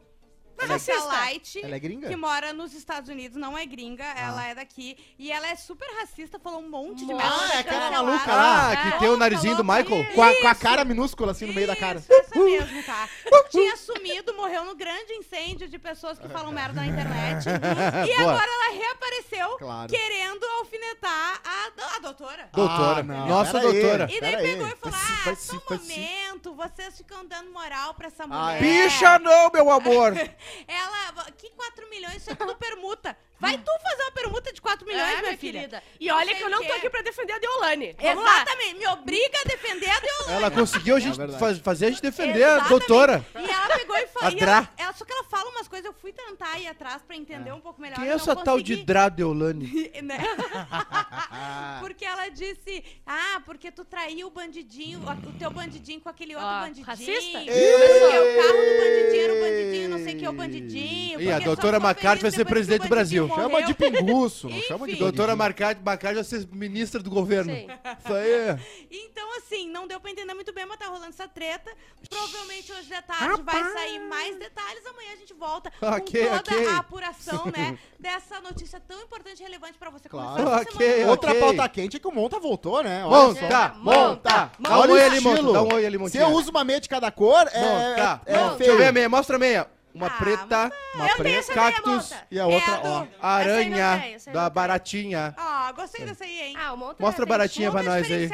Ela 0.58 0.76
é 0.76 0.80
socialite 0.80 1.60
Ela 1.64 1.76
é 1.76 1.80
gringa? 1.80 2.08
que 2.08 2.16
mora 2.16 2.54
nos 2.54 2.74
Estados 2.74 3.10
Unidos, 3.10 3.38
não 3.38 3.58
é 3.58 3.66
gringa, 3.66 4.04
ela 4.04 4.46
é 4.48 4.56
daqui. 4.56 4.98
E 5.18 5.32
ela 5.32 5.48
é 5.48 5.56
super 5.56 5.88
racista, 6.00 6.40
falou 6.40 6.60
um 6.62 6.70
monte 6.70 7.06
de 7.06 7.14
merda. 7.14 7.24
Ah, 7.34 7.56
é 7.56 7.58
aquela 7.60 7.92
maluca 7.92 8.32
lá. 8.32 8.72
Ah, 8.72 8.76
que 8.78 8.88
É. 8.96 9.00
tem 9.00 9.10
o 9.10 9.18
narizinho 9.18 9.56
do 9.58 9.64
Michael. 9.64 10.06
Com 10.14 10.24
a, 10.24 10.36
com 10.36 10.48
a 10.48 10.52
Isso. 10.52 10.62
cara 10.62 10.86
minúscula 10.86 11.32
assim 11.32 11.46
no 11.46 11.54
meio 11.54 11.68
da 11.68 11.76
cara. 11.76 12.00
Isso, 12.00 12.12
essa 12.14 12.40
mesmo, 12.40 12.84
tá? 12.84 13.10
Tinha 13.50 13.76
sumido, 13.78 14.34
morreu 14.36 14.66
no 14.66 14.76
grande 14.76 15.14
incêndio 15.14 15.68
de 15.68 15.78
pessoas 15.78 16.18
que 16.18 16.28
falam 16.30 16.52
merda 16.52 16.74
na 16.82 16.88
internet. 16.88 17.46
e 18.10 18.16
Boa. 18.18 18.32
agora 18.32 18.48
ela 18.52 18.74
reapareceu 18.78 19.58
Claro. 19.58 19.90
querendo 19.92 20.44
alfinetar 20.60 21.42
a, 21.44 21.96
a 21.96 22.00
doutora. 22.00 22.50
Doutora. 22.54 23.00
Ah, 23.00 23.04
não, 23.04 23.28
Nossa 23.28 23.54
pera 23.54 23.68
aí. 23.68 23.82
doutora. 23.82 24.04
E 24.12 24.22
daí 24.22 24.32
Pera 24.32 24.38
aí. 24.38 24.44
pegou 24.44 24.68
e 24.68 24.76
falou: 24.76 24.98
Vai 24.98 25.02
Ah, 25.02 25.24
vai 25.24 25.34
um 25.34 25.36
vai 25.36 25.36
se- 25.36 25.54
momento, 25.98 26.54
vocês 26.56 26.98
ficam 26.98 27.26
dando 27.26 27.52
moral 27.52 27.94
pra 27.94 28.08
essa 28.08 28.24
Ah, 28.24 28.28
mulher. 28.28 28.58
é. 28.58 28.60
Bicha 28.84 29.20
não, 29.20 29.50
meu 29.52 29.70
amor. 29.72 30.14
Ela, 30.68 31.32
que 31.32 31.50
4 31.52 31.90
milhões? 31.90 32.18
Isso 32.18 32.32
é 32.32 32.36
tudo 32.36 32.56
permuta. 32.56 33.18
Vai 33.44 33.58
tu 33.58 33.72
fazer 33.84 34.02
uma 34.04 34.12
permuta 34.12 34.54
de 34.54 34.62
4 34.62 34.86
milhões, 34.86 35.04
É, 35.04 35.08
minha, 35.10 35.22
minha 35.22 35.38
filha. 35.38 35.60
querida. 35.60 35.84
E 36.00 36.10
olha 36.12 36.26
sei 36.26 36.36
que 36.36 36.44
eu 36.44 36.50
não 36.50 36.64
tô 36.64 36.74
aqui 36.74 36.90
pra 36.90 37.02
defender 37.02 37.34
a 37.34 37.40
Deolane. 37.40 37.96
Vamos 38.02 38.24
lá. 38.24 38.36
Exatamente, 38.42 38.76
me 38.80 38.88
obriga 38.88 39.38
a 39.44 39.48
defender 39.48 39.90
a 39.90 40.00
Deolane. 40.00 40.34
Ela 40.38 40.52
conseguiu 40.52 40.96
a 40.96 41.00
gente 41.00 41.18
verdade. 41.18 41.40
faz- 41.40 41.58
fazer 41.60 41.86
a 41.88 41.90
gente 41.92 42.02
defender 42.02 42.44
a 42.44 42.48
Exatamente. 42.58 42.70
doutora. 42.70 43.26
E 43.36 43.50
ela 43.52 43.78
pegou 43.78 43.98
e 43.98 44.04
A 44.04 44.08
falou. 44.08 44.40
Dra. 44.40 44.70
Ela, 44.78 44.94
só 44.94 45.06
que 45.06 45.12
ela 45.14 45.24
fala 45.26 45.50
umas 45.50 45.68
coisas, 45.68 45.86
eu 45.86 45.94
fui 45.94 46.12
tentar 46.14 46.58
ir 46.60 46.68
atrás 46.68 47.02
pra 47.06 47.16
entender 47.16 47.52
um 47.52 47.60
pouco 47.62 47.80
melhor. 47.82 47.96
Quem 47.96 48.06
e 48.06 48.10
é 48.10 48.14
essa 48.14 48.36
tal 48.36 48.60
de. 48.62 48.78
Dra 48.84 49.10
Deolane? 49.10 49.92
Né? 50.04 50.18
porque 51.80 52.06
ela 52.06 52.28
disse, 52.30 52.84
ah, 53.06 53.42
porque 53.46 53.72
tu 53.72 53.86
traiu 53.86 54.28
o 54.28 54.32
bandidinho, 54.32 55.00
o 55.00 55.32
teu 55.38 55.50
bandidinho 55.52 56.02
com 56.02 56.10
aquele 56.10 56.36
outro 56.36 56.50
Ó, 56.50 56.60
bandidinho. 56.62 56.86
racista? 56.86 57.40
Porque 57.40 57.52
o 57.52 58.42
carro 58.42 58.58
do 58.58 58.74
bandidinho 58.78 59.24
era 59.24 59.34
o 59.34 59.40
bandidinho, 59.40 59.90
não 59.90 59.98
sei 60.04 60.14
o 60.16 60.18
que 60.20 60.26
é 60.26 60.30
o 60.30 60.34
bandidinho. 60.34 61.22
Ih, 61.22 61.32
a 61.32 61.40
doutora 61.40 61.78
McCarthy 61.78 62.22
vai 62.22 62.32
ser 62.32 62.46
presidente 62.46 62.84
do 62.84 62.90
Brasil. 62.90 63.28
Bandidinho 63.36 63.50
Chama 63.50 63.62
de 63.74 63.74
morreu. 63.74 64.06
pinguço, 64.06 64.50
não 64.50 64.62
chama 64.62 64.88
de. 64.88 64.96
Doutora. 64.96 65.36
Marcade 65.36 65.80
Marcade 65.84 66.16
vai 66.16 66.24
ser 66.24 66.48
ministra 66.52 67.02
do 67.02 67.10
governo. 67.10 67.54
Sim. 67.54 67.68
Isso 68.04 68.14
aí. 68.14 68.60
Então, 69.14 69.38
assim, 69.38 69.70
não 69.70 69.88
deu 69.88 70.00
pra 70.00 70.12
entender 70.12 70.34
muito 70.34 70.52
bem, 70.54 70.66
mas 70.66 70.78
tá 70.78 70.86
rolando 70.88 71.08
essa 71.10 71.28
treta. 71.28 71.72
Provavelmente 72.10 72.72
hoje 72.72 72.84
de 72.88 73.02
tarde 73.02 73.42
vai 73.42 73.72
sair 73.74 74.00
mais 74.00 74.38
detalhes. 74.38 74.86
Amanhã 74.86 75.14
a 75.14 75.16
gente 75.16 75.34
volta 75.34 75.72
Ok, 75.82 76.28
com 76.28 76.38
toda 76.40 76.56
ok. 76.58 76.68
a 76.68 76.78
apuração, 76.78 77.46
né? 77.56 77.78
Dessa 78.00 78.40
notícia 78.42 78.80
tão 78.80 79.00
importante 79.02 79.40
e 79.40 79.44
relevante 79.44 79.78
pra 79.78 79.90
você. 79.90 80.10
Claro. 80.10 80.36
Começou 80.36 80.54
essa 80.56 80.70
Ok, 80.72 80.88
semana. 80.88 81.12
Outra 81.12 81.36
pauta 81.36 81.70
quente 81.70 81.98
é 81.98 82.00
que 82.00 82.08
o 82.08 82.12
Monta 82.12 82.40
voltou, 82.40 82.84
né? 82.84 83.04
Olha 83.06 83.28
Monta, 83.28 83.50
só. 83.50 83.80
monta. 83.80 84.52
Dá 84.60 84.70
um 84.70 84.80
Olha 84.82 84.94
oi 84.94 85.00
o 85.00 85.06
ali, 85.06 85.20
Monta. 85.20 85.54
Dá 85.54 85.64
um 85.64 85.74
oi 85.74 85.86
ali, 85.86 86.10
Se 86.10 86.18
eu 86.18 86.28
uso 86.30 86.50
uma 86.52 86.64
meia 86.64 86.80
de 86.82 86.90
cada 86.90 87.12
cor, 87.12 87.48
é, 87.52 87.60
Monta. 87.60 88.22
é, 88.26 88.34
é 88.34 88.38
Monta. 88.38 88.58
Deixa 88.58 88.72
eu 88.74 88.78
ver 88.78 88.88
a 88.88 88.92
meia. 88.92 89.10
Mostra 89.10 89.36
a 89.36 89.40
meia. 89.40 89.68
Uma 89.94 90.08
Ah, 90.08 90.10
preta, 90.10 90.72
uma 90.96 91.04
Eu 91.06 91.08
tenho 91.10 91.18
preta, 91.18 91.40
essa 91.40 91.54
cactus. 91.54 92.14
E 92.32 92.40
a 92.40 92.48
outra, 92.48 92.72
É 92.72 92.76
a 92.76 92.78
do- 92.80 92.88
ó. 92.88 93.04
Essa 93.04 93.08
aí 93.14 93.20
aranha 93.22 94.06
essa 94.16 94.30
aí 94.30 94.34
da 94.34 94.50
baratinha. 94.50 95.36
Ah, 95.38 95.72
gostei 95.76 96.04
dessa 96.04 96.24
aí, 96.24 96.42
hein? 96.42 96.56
Ah, 96.58 96.74
o 96.74 96.96
Mostra 97.00 97.24
a 97.24 97.28
baratinha 97.28 97.72
pra 97.72 97.84
nós 97.84 98.12
aí. 98.12 98.30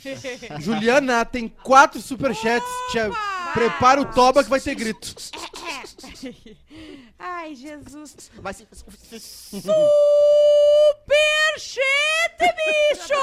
Juliana 0.60 1.24
tem 1.24 1.48
quatro 1.48 2.00
superchats. 2.00 2.66
Tia, 2.90 3.10
Prepara 3.52 4.00
o 4.00 4.06
toba 4.06 4.42
que 4.42 4.48
vai 4.48 4.60
ter 4.60 4.74
grito. 4.74 5.14
Ai, 7.18 7.54
Jesus. 7.54 8.30
Vai 8.36 8.54
se... 8.54 8.66
Superchat, 11.12 12.38
bicho! 12.38 13.14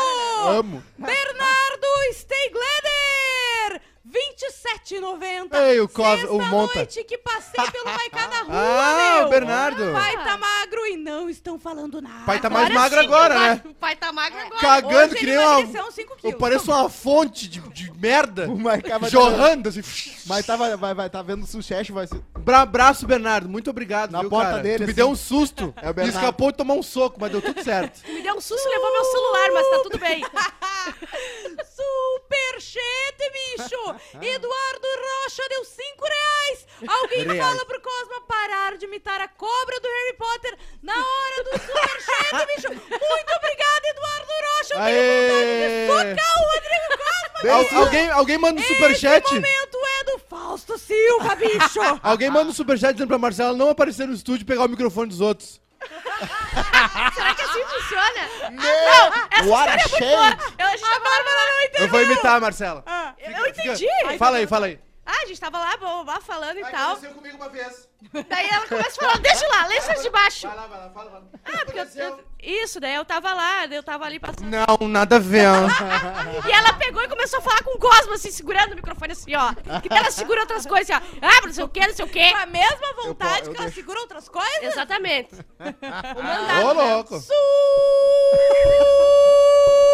Amo. 0.47 0.83
Bernardo 0.97 1.87
Steigleder! 2.13 3.81
27,90. 4.07 5.55
Ei, 5.67 5.79
o 5.81 5.87
Cos- 5.87 6.23
o 6.23 6.39
Monta. 6.39 6.75
noite 6.75 7.03
que 7.03 7.17
passei 7.17 7.63
pelo 7.71 7.85
Maicá 7.85 8.25
da 8.27 8.41
rua, 8.43 8.55
Ah, 8.55 9.15
meu. 9.17 9.27
o 9.27 9.29
Bernardo. 9.29 9.91
Pai 9.93 10.23
tá 10.23 10.37
magro 10.37 10.85
e 10.87 10.97
não 10.97 11.29
estão 11.29 11.59
falando 11.59 12.01
nada. 12.01 12.25
Pai 12.25 12.39
tá 12.39 12.49
mais 12.49 12.65
Agora 12.67 12.79
magro 12.79 12.99
sim, 12.99 13.05
agora, 13.05 13.39
né? 13.39 13.61
O 13.65 13.73
pai 13.75 13.95
tá 13.95 14.11
magro 14.11 14.39
agora. 14.39 14.59
Cagando 14.59 14.95
Hoje 14.97 15.15
que 15.15 15.25
ele 15.25 15.35
nem 15.35 15.45
uma. 15.45 15.53
emagreceu 15.59 15.83
uns 15.85 15.93
5 15.93 16.13
Eu 16.13 16.17
quilos. 16.17 16.39
pareço 16.39 16.71
uma 16.71 16.89
fonte 16.89 17.47
de, 17.47 17.59
de 17.69 17.91
merda. 17.93 18.47
O 18.49 18.57
Maiká 18.57 18.97
vai 18.97 19.09
Jorrando 19.09 19.69
assim. 19.69 19.81
Mas 20.25 20.45
tava, 20.45 20.75
vai, 20.77 20.93
vai 20.93 21.09
tá 21.09 21.21
vendo 21.21 21.43
o 21.43 21.47
sucesso, 21.47 21.93
vai 21.93 22.07
ser... 22.07 22.19
Bra 22.39 22.61
abraço, 22.61 23.05
Bernardo. 23.05 23.47
Muito 23.49 23.69
obrigado, 23.69 24.11
Na 24.11 24.21
viu, 24.21 24.29
porta 24.29 24.51
cara? 24.51 24.63
dele, 24.63 24.77
tu 24.77 24.81
me 24.81 24.85
assim. 24.85 24.93
deu 24.95 25.09
um 25.09 25.15
susto. 25.15 25.73
É 25.77 25.87
o 25.87 25.89
e 25.89 25.93
Bernardo. 25.93 26.15
escapou 26.17 26.51
de 26.51 26.57
tomar 26.57 26.73
um 26.73 26.83
soco, 26.83 27.17
mas 27.19 27.31
deu 27.31 27.41
tudo 27.41 27.63
certo. 27.63 27.99
Me 28.09 28.21
deu 28.21 28.35
um 28.35 28.41
susto 28.41 28.65
e 28.67 28.69
levou 28.71 28.91
meu 28.91 29.03
celular, 29.05 29.49
mas 29.53 29.69
tá 29.69 29.79
tudo 29.83 29.99
bem. 29.99 30.23
Superchat, 31.75 33.31
bicho! 33.33 33.88
Eduardo 34.13 34.87
Rocha 35.23 35.43
deu 35.49 35.63
5 35.65 36.03
reais! 36.03 36.67
Alguém 36.87 37.23
Reais. 37.23 37.39
fala 37.39 37.65
pro 37.65 37.81
Cosma 37.81 38.21
parar 38.27 38.77
de 38.77 38.85
imitar 38.85 39.19
a 39.21 39.27
cobra 39.27 39.79
do 39.79 39.87
Harry 39.87 40.17
Potter 40.17 40.57
na 40.81 40.93
hora 40.95 41.43
do 41.43 41.51
superchat, 41.51 42.47
bicho! 42.55 42.69
Muito 42.69 43.35
obrigada, 43.35 43.87
Eduardo 43.87 44.31
Rocha! 44.57 44.73
Eu 44.75 44.81
Aê! 44.81 44.93
tenho 44.95 45.87
vontade 45.87 46.15
de 46.15 46.19
socar 46.19 46.33
o 46.37 46.45
Rodrigo 46.53 46.89
Cosma! 46.97 47.51
Al- 47.79 47.83
alguém, 47.85 48.09
alguém 48.09 48.37
manda 48.37 48.59
um 48.59 48.63
Esse 48.63 48.73
superchat. 48.73 49.33
momento 49.33 49.77
é 49.99 50.03
do 50.05 50.19
Fausto 50.29 50.77
Silva, 50.77 51.35
bicho! 51.35 51.79
Alguém 52.03 52.29
manda 52.29 52.49
um 52.49 52.53
superchat 52.53 52.93
dizendo 52.93 53.07
pra 53.07 53.17
Marcela 53.17 53.55
não 53.55 53.69
aparecer 53.69 54.05
no 54.07 54.13
estúdio 54.13 54.43
e 54.43 54.45
pegar 54.45 54.65
o 54.65 54.69
microfone 54.69 55.07
dos 55.09 55.21
outros. 55.21 55.59
Será 57.13 57.33
que 57.35 57.41
assim 57.41 57.63
funciona? 57.63 58.51
Não! 58.51 59.49
What 59.49 59.69
a 59.69 59.79
shade! 59.79 60.37
Eu, 60.57 60.65
a 60.67 60.71
gente 60.71 60.81
tava 60.81 61.03
lá, 61.03 61.79
Eu 61.79 61.87
vou 61.87 62.01
imitar, 62.03 62.41
Marcela. 62.41 62.83
Ah, 62.85 63.13
eu, 63.17 63.31
eu 63.31 63.47
entendi. 63.47 63.87
Fala 64.17 64.37
aí, 64.37 64.47
fala 64.47 64.65
aí. 64.67 64.79
Ah, 65.11 65.23
a 65.23 65.25
gente 65.25 65.39
tava 65.41 65.57
lá, 65.57 65.75
bom, 65.77 66.03
lá 66.03 66.21
falando 66.21 66.59
e 66.59 66.65
tal. 66.65 66.95
comigo 66.97 67.35
uma 67.35 67.49
vez. 67.49 67.89
Daí 68.29 68.47
ela 68.47 68.67
começa 68.67 69.01
a 69.01 69.05
falar, 69.05 69.17
deixa 69.19 69.47
lá, 69.47 69.67
deixa 69.67 69.93
de 70.03 70.09
baixo. 70.11 70.45
lá, 70.47 70.67
vai 70.67 70.79
lá, 70.79 70.89
fala, 70.91 71.09
fala. 71.09 71.27
Ah, 71.45 71.65
porque 71.65 71.79
eu, 71.79 71.85
eu- 72.05 72.23
isso, 72.39 72.79
daí 72.79 72.93
eu 72.93 73.03
tava 73.03 73.33
lá, 73.33 73.65
daí 73.65 73.75
eu 73.75 73.81
tava 73.83 74.05
ali 74.05 74.19
passando. 74.19 74.45
Não, 74.47 74.87
nada 74.87 75.15
a 75.15 75.19
ver. 75.19 75.47
E 76.47 76.51
ela 76.51 76.73
pegou 76.73 77.01
e 77.01 77.07
começou 77.07 77.39
a 77.39 77.41
falar 77.41 77.63
com 77.63 77.71
o 77.75 77.79
Cosmo, 77.79 78.13
assim, 78.13 78.29
segurando 78.31 78.73
o 78.73 78.75
microfone 78.75 79.13
assim, 79.13 79.33
ó. 79.35 79.51
Que 79.81 79.91
ela 79.91 80.11
segura 80.11 80.41
outras 80.41 80.65
coisas, 80.67 80.91
assim, 80.95 81.03
ó. 81.03 81.19
Ah, 81.27 81.41
não 81.45 81.53
sei 81.53 81.63
o 81.63 81.69
que, 81.69 81.87
não 81.87 81.93
sei 81.95 82.05
o 82.05 82.07
que. 82.09 82.31
com 82.31 82.37
a 82.37 82.45
mesma 82.45 82.93
vontade 83.03 83.47
eu 83.47 83.51
que 83.51 83.57
ela 83.57 83.65
deixo. 83.65 83.75
segura 83.75 83.99
outras 84.01 84.29
coisas? 84.29 84.61
Exatamente. 84.63 85.33
O 85.33 86.19
Ô, 86.19 86.23
mandado. 86.23 86.73
louco. 86.75 87.19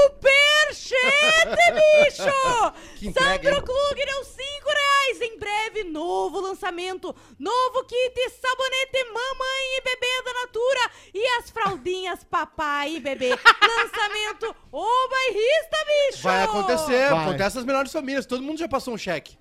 Superchat, 0.06 1.56
bicho! 1.74 2.74
Que 2.98 3.08
entrega, 3.10 3.44
Sandro? 3.56 3.62
Klug 3.66 4.06
deu 4.06 4.24
5 4.24 4.42
reais. 4.70 4.85
Em 5.08 5.38
breve, 5.38 5.84
novo 5.86 6.40
lançamento. 6.40 7.16
Novo 7.40 7.84
kit 7.86 8.30
sabonete 8.42 9.04
mamãe 9.06 9.78
e 9.78 9.82
bebê 9.82 10.22
da 10.24 10.34
Natura. 10.42 10.92
E 11.14 11.26
as 11.38 11.50
fraldinhas 11.50 12.24
papai 12.24 12.96
e 12.96 13.00
bebê. 13.00 13.30
Lançamento 13.62 14.56
O 14.72 15.08
Bairrista, 15.10 15.78
bicho! 15.88 16.24
Vai 16.24 16.44
acontecer, 16.44 17.10
Vai. 17.12 17.24
acontece 17.24 17.56
nas 17.58 17.66
melhores 17.66 17.92
famílias. 17.92 18.26
Todo 18.26 18.42
mundo 18.44 18.58
já 18.60 18.68
passou 18.68 18.94
um 18.94 18.98
cheque. 18.98 19.38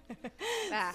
Ah. 0.70 0.92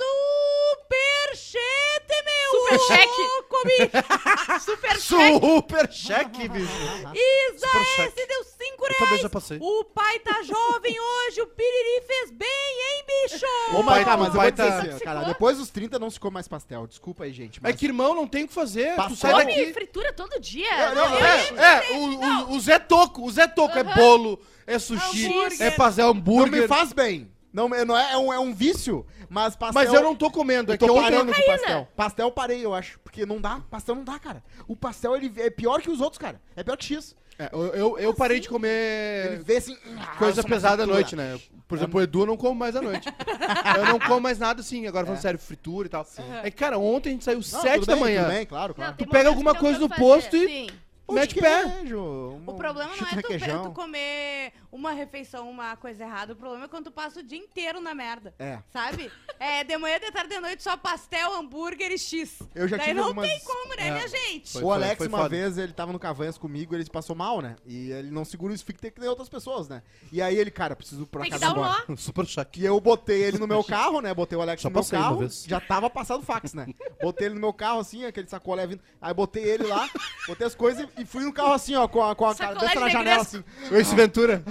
Superchat, 0.79 2.07
meu! 2.25 2.61
Supercheque. 2.61 3.21
louco! 3.21 3.49
comi. 3.49 3.75
Super 4.61 4.99
cheque. 5.01 5.39
Super 5.39 5.91
cheque, 5.91 6.47
bicho. 6.49 6.71
Isa 7.13 7.67
Super 7.67 7.85
cheque. 7.85 8.25
deu 8.27 8.43
5 8.43 8.59
Eu 8.69 8.77
também 8.93 9.07
reais. 9.07 9.21
já 9.21 9.29
passei. 9.29 9.57
O 9.61 9.83
pai 9.85 10.19
tá 10.19 10.41
jovem 10.43 10.95
hoje, 10.99 11.41
o 11.41 11.47
piriri 11.47 12.05
fez 12.07 12.31
bem, 12.31 12.47
hein, 12.49 13.05
bicho? 13.07 13.45
Ô, 13.71 13.83
pai- 13.83 13.83
mas, 13.83 14.05
cara, 14.05 14.17
mas 14.17 14.29
o 14.29 14.37
pai 14.37 14.51
vou 14.63 14.71
dizer 14.71 14.87
tá- 14.89 14.95
assim, 14.95 15.03
ó, 15.03 15.05
cara, 15.05 15.23
depois 15.25 15.57
dos 15.57 15.69
30 15.69 15.97
não 15.99 16.09
se 16.09 16.19
come 16.19 16.33
mais 16.33 16.47
pastel. 16.47 16.87
Desculpa 16.87 17.23
aí, 17.23 17.33
gente. 17.33 17.59
É 17.59 17.61
Mas... 17.63 17.75
que, 17.75 17.85
irmão, 17.85 18.13
não 18.15 18.27
tem 18.27 18.43
o 18.43 18.47
que 18.47 18.53
fazer. 18.53 18.91
Tu 18.91 18.95
Pastel. 18.95 19.15
sai 19.17 19.31
Come 19.31 19.45
daqui. 19.45 19.73
fritura 19.73 20.13
todo 20.13 20.39
dia. 20.39 20.69
É, 20.71 20.95
não, 20.95 21.05
Eu- 21.05 21.25
É, 21.25 21.57
é, 21.57 21.97
o, 21.97 22.51
o, 22.51 22.51
o 22.55 22.59
Zé 22.59 22.79
Toco, 22.79 23.23
o 23.23 23.31
Zé 23.31 23.47
Toco 23.47 23.77
é 23.77 23.83
bolo, 23.83 24.39
é 24.67 24.77
sushi, 24.79 25.25
Hambúrguer. 25.27 25.61
é 25.61 25.71
fazer 25.71 26.03
não 26.03 26.09
hambúrguer. 26.11 26.61
me 26.61 26.67
faz 26.67 26.93
bem. 26.93 27.31
Não, 27.51 27.67
não 27.67 27.97
é, 27.97 28.13
é, 28.13 28.17
um, 28.17 28.31
é 28.31 28.39
um 28.39 28.53
vício, 28.53 29.03
mas 29.27 29.55
pastel... 29.55 29.73
Mas 29.83 29.91
eu 29.91 30.03
não 30.03 30.15
tô 30.15 30.29
comendo, 30.29 30.71
é 30.71 30.75
Eu 30.75 30.77
que 30.77 30.85
tô 30.85 30.93
ontem... 30.93 31.01
parando 31.11 31.33
com 31.33 31.41
pastel. 31.47 31.87
Pastel 31.95 32.27
eu 32.27 32.31
parei, 32.31 32.63
eu 32.63 32.75
acho. 32.75 32.99
Porque 32.99 33.25
não 33.25 33.41
dá. 33.41 33.59
Pastel 33.71 33.95
não 33.95 34.03
dá, 34.03 34.19
cara. 34.19 34.43
O 34.67 34.75
pastel, 34.75 35.15
ele 35.15 35.33
é 35.37 35.49
pior 35.49 35.81
que 35.81 35.89
os 35.89 35.99
outros, 35.99 36.19
cara. 36.19 36.39
É 36.55 36.63
pior 36.63 36.77
que 36.77 36.85
X. 36.85 37.15
É, 37.39 37.49
eu, 37.53 37.65
eu, 37.67 37.99
eu 37.99 38.13
parei 38.13 38.39
de 38.39 38.47
Ele 38.47 38.53
comer 38.53 39.41
vê 39.43 39.57
assim... 39.57 39.77
ah, 39.97 40.07
coisa 40.17 40.41
eu 40.41 40.43
sou 40.43 40.43
uma 40.43 40.49
pesada 40.49 40.83
à 40.83 40.85
fritura. 40.85 40.93
noite, 40.93 41.15
né? 41.15 41.39
Por 41.69 41.77
exemplo, 41.77 41.99
o 41.99 42.03
Edu 42.03 42.21
eu 42.21 42.25
não 42.25 42.35
como 42.35 42.55
mais 42.55 42.75
à 42.75 42.81
noite. 42.81 43.07
eu 43.77 43.85
não 43.85 43.99
como 43.99 44.19
mais 44.19 44.37
nada 44.37 44.59
assim, 44.59 44.85
agora 44.87 45.05
falando 45.05 45.21
sério, 45.21 45.39
fritura 45.39 45.87
e 45.87 45.89
tal. 45.89 46.05
É 46.43 46.51
que, 46.51 46.57
cara, 46.57 46.77
ontem 46.77 47.09
a 47.09 47.11
gente 47.13 47.23
saiu 47.23 47.37
Não, 47.37 47.43
7 47.43 47.73
tudo 47.75 47.85
da 47.85 47.93
bem, 47.93 48.03
manhã. 48.03 48.23
Tudo 48.23 48.33
bem, 48.33 48.45
claro, 48.45 48.73
claro. 48.73 48.91
Não, 48.91 48.97
tem 48.97 49.07
Tu 49.07 49.09
pega 49.09 49.29
momentos 49.29 49.37
alguma 49.37 49.53
que 49.53 49.59
coisa 49.61 49.79
no 49.79 49.89
que 49.89 49.97
posto 49.97 50.35
e 50.35 50.47
Sim. 50.47 50.67
Mete 51.13 51.35
pé. 51.35 51.63
queijo, 51.69 51.97
um 51.99 52.43
O 52.47 52.53
problema 52.55 52.91
não 52.95 53.07
é 53.07 53.21
tu, 53.21 53.63
tu 53.63 53.71
comer 53.71 54.51
uma 54.71 54.91
refeição, 54.91 55.49
uma 55.49 55.75
coisa 55.75 56.03
errada. 56.03 56.33
O 56.33 56.35
problema 56.35 56.65
é 56.65 56.67
quando 56.67 56.85
tu 56.85 56.91
passa 56.91 57.19
o 57.19 57.23
dia 57.23 57.37
inteiro 57.37 57.81
na 57.81 57.93
merda. 57.93 58.33
É. 58.37 58.59
Sabe? 58.71 59.11
É, 59.39 59.63
de 59.63 59.77
manhã, 59.77 59.99
de 59.99 60.11
tarde, 60.11 60.29
de 60.29 60.39
noite, 60.39 60.61
só 60.63 60.75
pastel, 60.77 61.33
hambúrguer 61.33 61.91
e 61.91 61.97
X. 61.97 62.39
Eu 62.53 62.67
já 62.67 62.77
Daí 62.77 62.87
tive 62.87 62.99
não 62.99 63.07
algumas- 63.07 63.29
tem 63.29 63.39
como, 63.39 63.75
né, 63.75 63.87
É. 63.87 63.91
minha 63.91 64.07
gente? 64.07 64.51
Foi- 64.53 64.63
o 64.63 64.71
Alex, 64.71 64.97
foi 64.97 65.07
uma 65.07 65.17
foda. 65.19 65.29
vez, 65.29 65.57
ele 65.57 65.73
tava 65.73 65.91
no 65.93 65.99
Cavanhas 65.99 66.37
comigo, 66.37 66.75
ele 66.75 66.83
se 66.83 66.91
passou 66.91 67.15
mal, 67.15 67.41
né? 67.41 67.55
E 67.65 67.91
ele 67.91 68.11
não 68.11 68.23
segura 68.25 68.51
o 68.51 68.55
esfíncter 68.55 68.93
que 68.93 68.99
nem 68.99 69.09
outras 69.09 69.29
pessoas, 69.29 69.67
né? 69.67 69.81
E 70.11 70.21
aí 70.21 70.37
ele, 70.37 70.51
cara, 70.51 70.75
preciso 70.75 71.05
pra 71.07 71.21
Tem 71.21 71.31
que 71.31 71.39
casa 71.39 71.53
dar 71.53 71.85
um. 71.89 71.95
Super 71.97 72.25
choque. 72.25 72.61
E 72.61 72.65
eu 72.65 72.79
botei 72.79 73.21
ele 73.23 73.37
no 73.37 73.47
meu 73.47 73.63
carro, 73.63 74.01
né? 74.01 74.13
Botei 74.13 74.37
o 74.37 74.41
Alex 74.41 74.61
Já 74.61 74.69
no 74.69 74.73
meu 74.73 74.83
uma 74.83 74.89
carro. 74.89 75.17
vez. 75.19 75.43
Já 75.47 75.59
tava 75.59 75.89
passado 75.89 76.19
o 76.21 76.23
fax, 76.25 76.53
né? 76.53 76.67
Botei 77.01 77.27
ele 77.27 77.35
no 77.35 77.41
meu 77.41 77.53
carro, 77.53 77.79
assim, 77.79 78.05
aquele 78.05 78.27
sacolé 78.27 78.67
vindo. 78.67 78.81
Aí 79.01 79.13
botei 79.13 79.43
ele 79.43 79.63
lá, 79.63 79.89
botei 80.27 80.45
as 80.45 80.55
coisas 80.55 80.87
e 80.99 81.05
fui 81.05 81.23
no 81.23 81.31
carro 81.31 81.53
assim, 81.53 81.75
ó, 81.75 81.87
com 81.87 82.03
a, 82.03 82.13
com 82.15 82.25
a 82.25 82.35
Sacolé 82.35 82.55
cabeça 82.55 82.73
de 82.75 82.79
na 82.79 82.89
janela, 82.89 83.21
assim. 83.21 83.43
Esse 83.71 83.95
Ventura. 83.95 84.43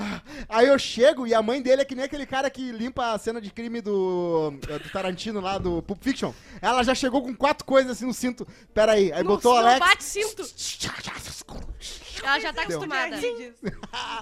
Aí 0.48 0.66
eu 0.66 0.78
chego 0.78 1.26
e 1.26 1.34
a 1.34 1.42
mãe 1.42 1.60
dele 1.60 1.82
é 1.82 1.84
que 1.84 1.94
nem 1.94 2.04
aquele 2.04 2.26
cara 2.26 2.48
que 2.48 2.72
limpa 2.72 3.12
a 3.12 3.18
cena 3.18 3.40
de 3.40 3.50
crime 3.50 3.80
do, 3.80 4.50
do 4.50 4.90
Tarantino 4.90 5.40
lá, 5.40 5.58
do 5.58 5.82
Pulp 5.82 6.02
Fiction. 6.02 6.32
Ela 6.60 6.82
já 6.82 6.94
chegou 6.94 7.22
com 7.22 7.34
quatro 7.34 7.64
coisas 7.64 7.92
assim 7.92 8.06
no 8.06 8.14
cinto. 8.14 8.46
Pera 8.72 8.92
aí. 8.92 9.12
Aí 9.12 9.22
botou 9.22 9.52
o 9.52 9.60
não 9.60 9.68
Alex. 9.68 9.78
bate 9.78 10.04
cinto. 10.04 10.42
Ela 12.22 12.40
já 12.40 12.52
tá 12.52 12.62
acostumada. 12.62 13.16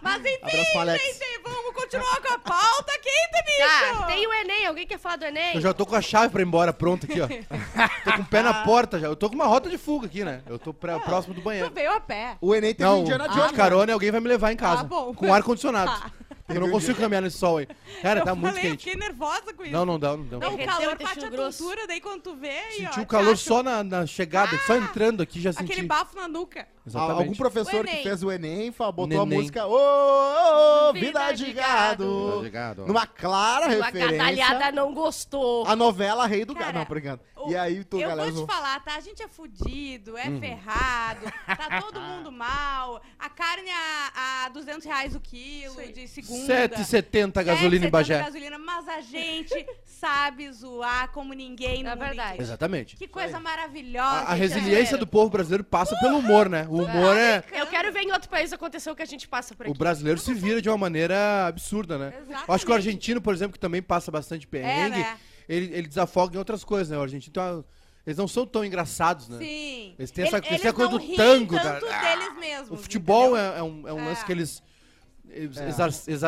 Mas 0.02 0.20
enfim, 0.20 0.50
gente, 0.50 1.40
vamos 1.44 1.74
continuar 1.74 2.20
com 2.20 2.34
a 2.34 2.38
pauta 2.38 2.92
quente, 2.92 3.44
bicho! 3.44 3.98
Tá, 3.98 4.06
tem 4.06 4.26
o 4.26 4.32
Enem. 4.32 4.66
Alguém 4.66 4.86
quer 4.86 4.98
falar 4.98 5.16
do 5.16 5.24
Enem? 5.24 5.54
Eu 5.54 5.60
já 5.60 5.72
tô 5.72 5.84
com 5.86 5.94
a 5.94 6.00
chave 6.02 6.30
pra 6.32 6.42
ir 6.42 6.46
embora 6.46 6.72
pronta 6.72 7.06
aqui, 7.06 7.20
ó. 7.20 7.26
tô 7.28 8.12
com 8.16 8.22
o 8.22 8.26
pé 8.26 8.42
na 8.42 8.54
porta 8.64 8.98
já. 8.98 9.06
Eu 9.06 9.16
tô 9.16 9.28
com 9.28 9.34
uma 9.34 9.46
rota 9.46 9.68
de 9.70 9.78
fuga 9.78 10.06
aqui, 10.06 10.24
né? 10.24 10.42
Eu 10.46 10.58
tô 10.58 10.72
pra- 10.74 10.98
próximo 11.00 11.34
do 11.34 11.40
Tu 11.40 11.44
banheiro. 11.44 11.70
veio 11.70 11.92
a 11.92 12.00
pé. 12.00 12.36
O 12.40 12.54
Enem 12.54 12.74
teve 12.74 12.88
Não, 12.88 13.00
Indiana 13.00 13.28
de 13.28 13.34
Jones. 13.34 13.52
né? 13.52 13.56
carona 13.56 13.92
alguém 13.92 14.10
vai 14.10 14.20
me 14.20 14.28
levar 14.28 14.52
em 14.52 14.56
casa. 14.56 14.82
Ah, 14.82 14.84
bom. 14.84 15.14
Com 15.14 15.32
ar-condicionado. 15.32 15.90
Tá. 15.90 16.10
Eu 16.48 16.60
não 16.60 16.70
consigo 16.70 17.00
caminhar 17.00 17.20
nesse 17.22 17.38
sol 17.38 17.56
aí. 17.58 17.66
Cara, 18.00 18.20
eu 18.20 18.24
tá 18.24 18.32
muito 18.32 18.54
falei, 18.54 18.68
eu 18.70 18.70
quente. 18.76 18.84
fiquei 18.84 19.00
nervosa 19.00 19.52
com 19.52 19.64
isso. 19.64 19.72
Não, 19.72 19.84
não 19.84 19.98
dá, 19.98 20.16
não 20.16 20.24
dá. 20.26 20.38
Não, 20.38 20.54
o 20.54 20.64
calor 20.64 20.96
bate 20.96 21.24
a 21.24 21.28
tontura, 21.28 21.86
daí 21.88 22.00
quando 22.00 22.22
tu 22.22 22.36
vê 22.36 22.60
e 22.78 22.86
ó, 22.86 22.90
Senti 22.92 23.00
o 23.00 23.06
calor 23.06 23.32
acho 23.32 23.42
só 23.42 23.64
na, 23.64 23.82
na 23.82 24.06
chegada, 24.06 24.56
só 24.64 24.76
entrando 24.76 25.24
aqui 25.24 25.40
já 25.40 25.52
senti. 25.52 25.72
Aquele 25.72 25.88
bafo 25.88 26.14
na 26.14 26.28
nuca. 26.28 26.68
Exatamente. 26.86 27.18
Algum 27.22 27.34
professor 27.34 27.84
que 27.84 27.96
fez 28.02 28.22
o 28.22 28.30
Enem 28.30 28.70
botou 28.70 29.04
a 29.04 29.06
Neném. 29.26 29.38
música 29.38 29.66
Ô, 29.66 29.72
ô, 29.74 30.88
ô, 30.90 30.92
Vida 30.92 31.06
Vida 31.06 31.32
de 31.32 31.44
de 31.46 31.52
Gado. 31.52 32.48
Gado. 32.50 32.86
Numa 32.86 33.06
clara 33.06 33.66
A 33.66 33.68
referência 33.68 34.16
gadalhada 34.18 34.72
não 34.72 34.94
gostou. 34.94 35.66
a 35.66 35.74
novela 35.74 36.26
Rei 36.26 36.44
do 36.44 36.54
Cara, 36.54 36.66
Gado. 36.66 36.78
Não, 36.78 36.82
obrigado. 36.84 37.20
o- 37.36 37.50
E 37.50 37.56
aí, 37.56 37.82
tu, 37.84 37.98
eu 38.00 38.08
galera... 38.08 38.30
vou 38.30 38.46
te 38.46 38.52
falar, 38.52 38.78
tá? 38.84 38.94
A 38.96 39.00
gente 39.00 39.22
é 39.22 39.28
fudido, 39.28 40.16
é 40.16 40.28
Uhum. 40.28 40.40
ferrado, 40.40 41.20
tá 41.46 41.80
todo 41.80 42.00
mundo 42.00 42.30
mal. 42.30 43.00
A 43.18 43.28
carne 43.30 43.68
a, 43.70 44.44
a 44.46 44.48
200 44.50 44.84
reais 44.84 45.14
o 45.16 45.20
quilo, 45.20 45.74
de 45.92 46.06
segunda. 46.08 46.68
7,70 46.68 47.42
gasolina 47.44 47.86
em 47.86 47.88
7,70 47.88 47.90
Bagé. 47.90 48.18
gasolina, 48.22 48.58
mas 48.58 48.88
a 48.88 49.00
gente 49.00 49.66
sabe 49.84 50.50
zoar 50.52 51.10
como 51.12 51.32
ninguém 51.32 51.82
no 51.82 51.90
É 51.90 51.96
verdade. 51.96 52.40
Exatamente. 52.40 52.96
Que 52.96 53.08
coisa 53.08 53.40
maravilhosa. 53.40 54.06
A, 54.20 54.32
a 54.32 54.34
resiliência 54.34 54.96
do 54.96 55.06
povo 55.06 55.30
brasileiro 55.30 55.64
passa 55.64 55.96
pelo 56.00 56.18
humor, 56.18 56.48
né? 56.48 56.66
O 56.68 56.75
humor 56.84 57.16
é. 57.16 57.44
Eu 57.52 57.66
quero 57.66 57.92
ver 57.92 58.00
em 58.02 58.12
outro 58.12 58.28
país 58.28 58.52
acontecer 58.52 58.90
o 58.90 58.94
que 58.96 59.02
a 59.02 59.06
gente 59.06 59.26
passa 59.28 59.54
por 59.54 59.66
O 59.66 59.70
aqui. 59.70 59.78
brasileiro 59.78 60.18
se 60.20 60.32
vira 60.34 60.60
de 60.62 60.68
uma 60.68 60.78
maneira 60.78 61.46
absurda, 61.46 61.96
né? 61.98 62.08
Exatamente. 62.16 62.48
Eu 62.48 62.54
acho 62.54 62.64
que 62.66 62.70
o 62.70 62.74
argentino, 62.74 63.20
por 63.20 63.34
exemplo, 63.34 63.52
que 63.54 63.58
também 63.58 63.82
passa 63.82 64.10
bastante 64.10 64.46
perrengue, 64.46 64.98
né? 64.98 65.16
ele, 65.48 65.66
ele 65.74 65.88
desafoga 65.88 66.34
em 66.34 66.38
outras 66.38 66.64
coisas, 66.64 66.88
né? 66.90 66.98
O 66.98 67.02
argentino, 67.02 67.30
então, 67.30 67.64
eles 68.06 68.16
não 68.18 68.28
são 68.28 68.46
tão 68.46 68.64
engraçados, 68.64 69.28
né? 69.28 69.38
Sim. 69.38 69.94
Eles 69.98 70.10
têm 70.10 70.24
essa- 70.26 70.36
Ele- 70.38 70.46
eles 70.48 70.60
têm 70.60 70.70
a 70.70 70.74
coisa 70.74 70.90
não 70.92 70.98
do 70.98 71.04
riem 71.04 71.16
tango, 71.16 71.54
tanto 71.58 71.86
da- 71.86 72.00
deles 72.14 72.38
mesmos. 72.38 72.70
O 72.70 72.76
futebol 72.82 73.36
entendeu? 73.36 73.52
é, 73.54 73.58
é 73.58 73.62
um, 73.62 73.88
é 73.88 73.92
um 73.92 74.00
É. 74.00 74.04
lance 74.04 74.24
que 74.24 74.32
eles. 74.32 74.60
eles 74.60 74.62
É. 74.62 74.62
exar- 74.62 75.24
exar- 75.24 75.25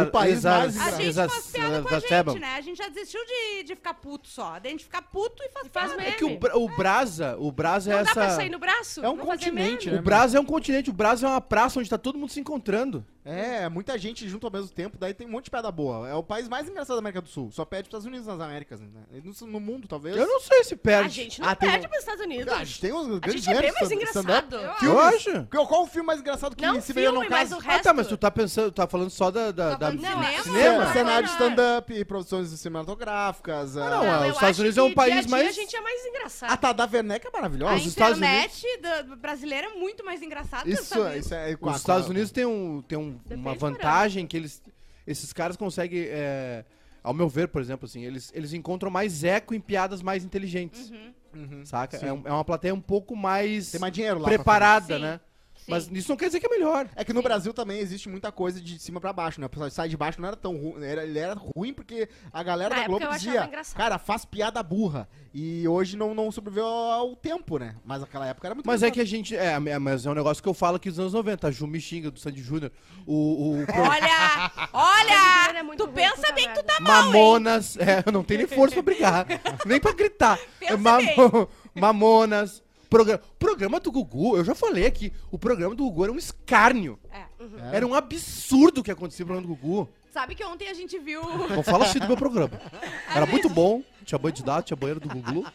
O 0.09 0.11
país 0.11 0.37
exar- 0.39 0.59
mais 0.61 0.77
A 0.77 0.91
gente 0.91 1.07
exar- 1.09 1.29
faz 1.29 1.47
piada 1.47 1.83
com 1.83 1.89
a 1.89 1.97
exacerbam. 1.99 2.33
gente, 2.35 2.43
né? 2.43 2.55
A 2.57 2.61
gente 2.61 2.77
já 2.79 2.89
desistiu 2.89 3.21
de, 3.25 3.63
de 3.65 3.75
ficar 3.77 3.95
puto 3.95 4.29
só. 4.29 4.55
A 4.63 4.69
gente 4.69 4.85
fica 4.85 5.01
puto 5.03 5.43
e 5.43 5.49
faz, 5.51 5.67
E 5.67 5.71
faz 5.71 5.93
piada. 5.95 6.09
É 6.11 6.13
que 6.13 6.25
o, 6.25 6.39
Bra- 6.39 6.57
o 6.57 6.69
Brasa, 6.77 7.37
o 7.39 7.51
Brasa 7.51 7.93
é 7.93 7.97
Não 7.97 8.05
dá 8.05 8.13
pra 8.13 8.25
essa. 8.27 8.37
sair 8.37 8.51
no 8.51 8.59
braço? 8.59 9.05
É 9.05 9.09
um 9.09 9.17
Não 9.17 9.27
fazer 9.27 9.47
continente, 9.47 9.87
meme? 9.87 9.97
né? 9.97 10.01
O 10.01 10.05
Brasa 10.05 10.39
é 10.39 10.41
um 10.41 10.45
continente, 10.45 10.91
o 10.91 10.93
Brasa 10.93 11.27
é 11.27 11.31
uma 11.31 11.41
praça 11.41 11.79
onde 11.81 11.89
tá 11.89 11.99
todo 11.99 12.19
mundo 12.19 12.31
se 12.31 12.41
encontrando. 12.41 13.05
É, 13.29 13.69
muita 13.69 13.99
gente 13.99 14.27
junto 14.29 14.47
ao 14.47 14.53
mesmo 14.53 14.69
tempo, 14.71 14.97
daí 14.99 15.13
tem 15.13 15.27
um 15.27 15.31
monte 15.31 15.45
de 15.45 15.51
piada 15.51 15.71
boa. 15.71 16.09
É 16.09 16.15
o 16.15 16.23
país 16.23 16.49
mais 16.49 16.67
engraçado 16.69 16.97
da 16.97 17.01
América 17.01 17.21
do 17.21 17.29
Sul. 17.29 17.51
Só 17.53 17.65
pede 17.65 17.83
pros 17.89 17.89
Estados 18.03 18.07
Unidos 18.07 18.27
nas 18.27 18.41
Américas, 18.41 18.81
né? 18.81 18.89
E 19.13 19.21
No, 19.21 19.47
no 19.47 19.61
mundo, 19.61 19.87
talvez. 19.87 20.17
Eu 20.17 20.27
não 20.27 20.41
sei 20.41 20.65
se 20.65 20.75
A 20.75 20.79
perde. 20.79 21.11
gente 21.15 21.41
não 21.41 21.49
Ah, 21.49 21.55
tem 21.55 21.69
perde 21.69 21.87
um- 21.87 21.89
pros 21.91 22.01
Estados 22.01 22.25
Unidos. 22.25 22.53
Ah, 22.53 22.57
a 22.59 22.65
gente 22.65 22.81
tem 22.81 22.93
uns 22.93 23.07
A 23.17 23.19
grandes 23.19 23.45
gente 23.45 23.57
é 23.57 23.61
bem 23.61 23.73
mais 23.73 23.89
grandes 23.89 24.09
stand-up. 24.09 24.47
engraçado. 24.55 24.85
Eu 24.87 24.99
acho. 25.01 25.47
Qual, 25.51 25.67
qual 25.67 25.83
o 25.83 25.87
filme 25.87 26.07
mais 26.07 26.21
engraçado 26.21 26.57
que 26.57 26.65
Não 26.65 26.81
se 26.81 26.93
veio 26.93 27.13
no 27.13 27.21
filme, 27.21 27.29
mas 27.37 27.51
caso? 27.51 27.61
o 27.61 27.65
Ah, 27.69 27.71
resto. 27.73 27.85
tá, 27.85 27.93
mas 27.93 28.07
tu 28.07 28.17
tá 28.17 28.31
pensando, 28.31 28.73
tá 28.73 28.87
falando 28.87 29.11
só 29.11 29.31
da. 29.31 29.51
da, 29.51 29.71
Tá 29.73 29.77
da- 29.77 29.87
falando 29.87 29.97
de 29.99 30.03
Não, 30.03 30.11
cinema? 30.23 30.33
é 30.33 30.43
Cinema? 30.43 30.85
Não, 30.87 30.93
cenário 30.93 31.29
de 31.29 31.33
não, 31.35 31.39
não. 31.41 31.49
stand-up, 31.51 32.05
produções 32.07 32.49
cinematográficas. 32.49 33.77
Ah, 33.77 33.87
ah, 33.87 33.91
não, 33.91 34.05
Não, 34.05 34.05
é, 34.05 34.17
eu 34.17 34.21
os 34.31 34.35
Estados 34.37 34.43
acho 34.51 34.61
Unidos 34.61 34.79
é 34.79 34.83
um 34.83 34.89
que 34.89 34.95
país 34.95 35.11
dia 35.13 35.19
a 35.19 35.23
dia 35.23 35.31
mais- 35.31 35.49
a 35.49 35.53
gente 35.53 35.77
é 35.77 35.81
mais 35.81 36.07
engraçado. 36.07 36.51
A 36.51 36.57
Tadá 36.57 36.89
Werneck 36.91 37.27
é 37.27 37.29
A 37.29 37.33
maravilhosa. 37.33 37.75
Os 37.77 37.87
Estados 37.87 38.17
internet 38.19 38.79
da- 38.81 39.03
brasileira 39.17 39.67
é 39.69 39.75
muito 39.75 40.05
mais 40.05 40.23
engraçada 40.23 40.63
que 40.65 40.69
os 40.71 40.75
Isso, 40.75 40.83
Estados 40.85 41.07
Unidos. 41.07 41.27
isso 41.27 41.35
é. 41.35 41.59
Os 41.61 41.77
Estados 41.77 42.09
Unidos 42.09 42.31
têm, 42.31 42.47
um, 42.47 42.83
têm 42.83 42.99
um- 42.99 43.18
uma 43.31 43.55
vantagem 43.55 44.27
que 44.27 44.37
eles. 44.37 44.63
Esses 45.07 45.33
caras 45.33 45.57
conseguem. 45.57 46.01
é, 46.09 46.65
ao 47.03 47.15
meu 47.15 47.29
ver, 47.29 47.49
por 47.49 47.63
exemplo, 47.63 47.87
assim, 47.87 48.05
eles, 48.05 48.31
eles 48.35 48.53
encontram 48.53 48.91
mais 48.91 49.25
eco 49.25 49.55
em 49.55 49.61
piadas 49.61 50.03
mais 50.03 50.25
inteligentes. 50.25 50.91
Uhum. 51.35 51.65
Saca? 51.65 51.99
Sim. 51.99 52.07
É, 52.07 52.13
um- 52.13 52.23
é 52.27 52.33
uma 52.33 52.45
plateia 52.45 52.75
um 52.75 52.81
pouco 52.81 53.15
mais 53.17 53.71
Tem 53.71 53.81
mais 53.81 53.93
dinheiro 53.93 54.19
lá. 54.19 54.29
preparada, 54.29 54.97
Sim. 54.97 55.03
né? 55.03 55.21
Sim. 55.69 55.73
Mas 55.73 55.91
isso 55.93 56.09
não 56.09 56.17
quer 56.17 56.27
dizer 56.27 56.41
que 56.41 56.47
é 56.47 56.49
melhor. 56.49 56.89
É 56.97 57.05
que 57.05 57.13
no 57.13 57.23
Brasil 57.23 57.53
também 57.53 57.79
existe 57.79 58.09
muita 58.09 58.33
coisa 58.33 58.59
de 58.59 58.79
cima 58.79 58.99
pra 59.01 59.13
baixo, 59.13 59.39
né? 59.39 59.47
O 59.47 59.51
pessoal 59.51 59.71
sai 59.71 59.89
de 59.89 59.97
baixo 59.99 60.19
não 60.19 60.27
era 60.27 60.37
tão 60.37 60.57
ruim. 60.57 60.83
Era, 60.83 61.05
ele 61.05 61.19
era 61.19 61.35
ruim 61.35 61.75
porque 61.75 62.09
a 62.33 62.43
galera 62.43 62.75
Na 62.75 62.81
da 62.81 62.87
Globo 62.87 63.07
dizia, 63.09 63.47
cara, 63.77 63.99
faz 63.99 64.25
piada 64.25 64.63
burra. 64.63 65.07
E 65.35 65.69
hoje 65.69 65.95
não, 65.95 66.15
não 66.15 66.33
sobreviveu 66.33 66.67
ao 66.67 67.15
tempo, 67.15 67.59
né? 67.59 67.75
Mas 67.85 68.01
naquela 68.01 68.27
época 68.27 68.49
era 68.49 68.55
muito 68.55 68.67
Mas 68.67 68.83
é 68.83 68.91
que 68.91 68.99
a 69.01 69.05
gente. 69.05 69.37
É, 69.37 69.53
é, 69.53 69.79
mas 69.79 70.07
é 70.07 70.11
um 70.11 70.15
negócio 70.15 70.43
que 70.43 70.49
eu 70.49 70.55
falo 70.55 70.77
aqui 70.77 70.89
dos 70.89 70.99
anos 70.99 71.13
90. 71.13 71.49
A 71.49 71.51
Ju 71.51 71.67
me 71.67 71.81
xinga 71.81 72.11
do 72.11 72.19
Sandy 72.19 72.43
Júnior. 72.43 72.73
O. 73.07 73.13
o 73.15 73.59
Olha! 73.61 74.51
Olha! 74.73 75.59
é 75.59 75.77
tu 75.77 75.85
ruim, 75.85 75.95
pensa 75.95 76.33
bem 76.33 76.49
que 76.49 76.55
tu 76.55 76.63
tá 76.63 76.81
mal, 76.81 77.05
hein? 77.05 77.13
Mamonas. 77.13 77.77
É, 77.77 78.03
eu 78.07 78.13
não 78.13 78.25
tenho 78.25 78.39
nem 78.39 78.47
força 78.47 78.75
pra 78.75 78.83
brigar. 78.83 79.27
nem 79.67 79.79
pra 79.79 79.93
gritar. 79.93 80.39
Pensa 80.59 80.73
É, 80.73 80.77
Mamo- 80.77 80.99
bem. 81.07 81.49
Mamonas. 81.75 82.63
Programa, 82.89 83.23
programa 83.39 83.81
do 83.81 83.93
Gugu, 83.93 84.37
eu 84.37 84.45
já 84.45 84.55
falei 84.55 84.87
aqui. 84.87 85.13
O 85.31 85.39
programa 85.39 85.75
do 85.75 85.85
Gugu 85.85 86.05
era 86.05 86.13
um 86.13 86.17
escárnio. 86.17 86.99
É. 87.11 87.19
É. 87.19 87.77
Era 87.77 87.87
um 87.87 87.95
absurdo 87.95 88.81
o 88.81 88.85
que 88.85 88.91
acontecia 88.91 89.25
no 89.25 89.33
programa 89.33 89.47
do 89.47 89.55
Gugu. 89.55 89.89
Sabe 90.11 90.35
que 90.35 90.43
ontem 90.45 90.69
a 90.69 90.75
gente 90.75 90.99
viu... 90.99 91.23
Não 91.49 91.63
fala 91.63 91.85
assim 91.85 91.99
do 91.99 92.07
meu 92.07 92.17
programa. 92.17 92.61
Era 93.15 93.27
muito 93.27 93.49
bom. 93.49 93.83
Tinha 94.05 94.19
banho 94.19 94.35
de 94.35 94.43
dados, 94.43 94.65
tinha 94.65 94.77
banheiro 94.77 95.01
do 95.01 95.09
Gugu. 95.09 95.47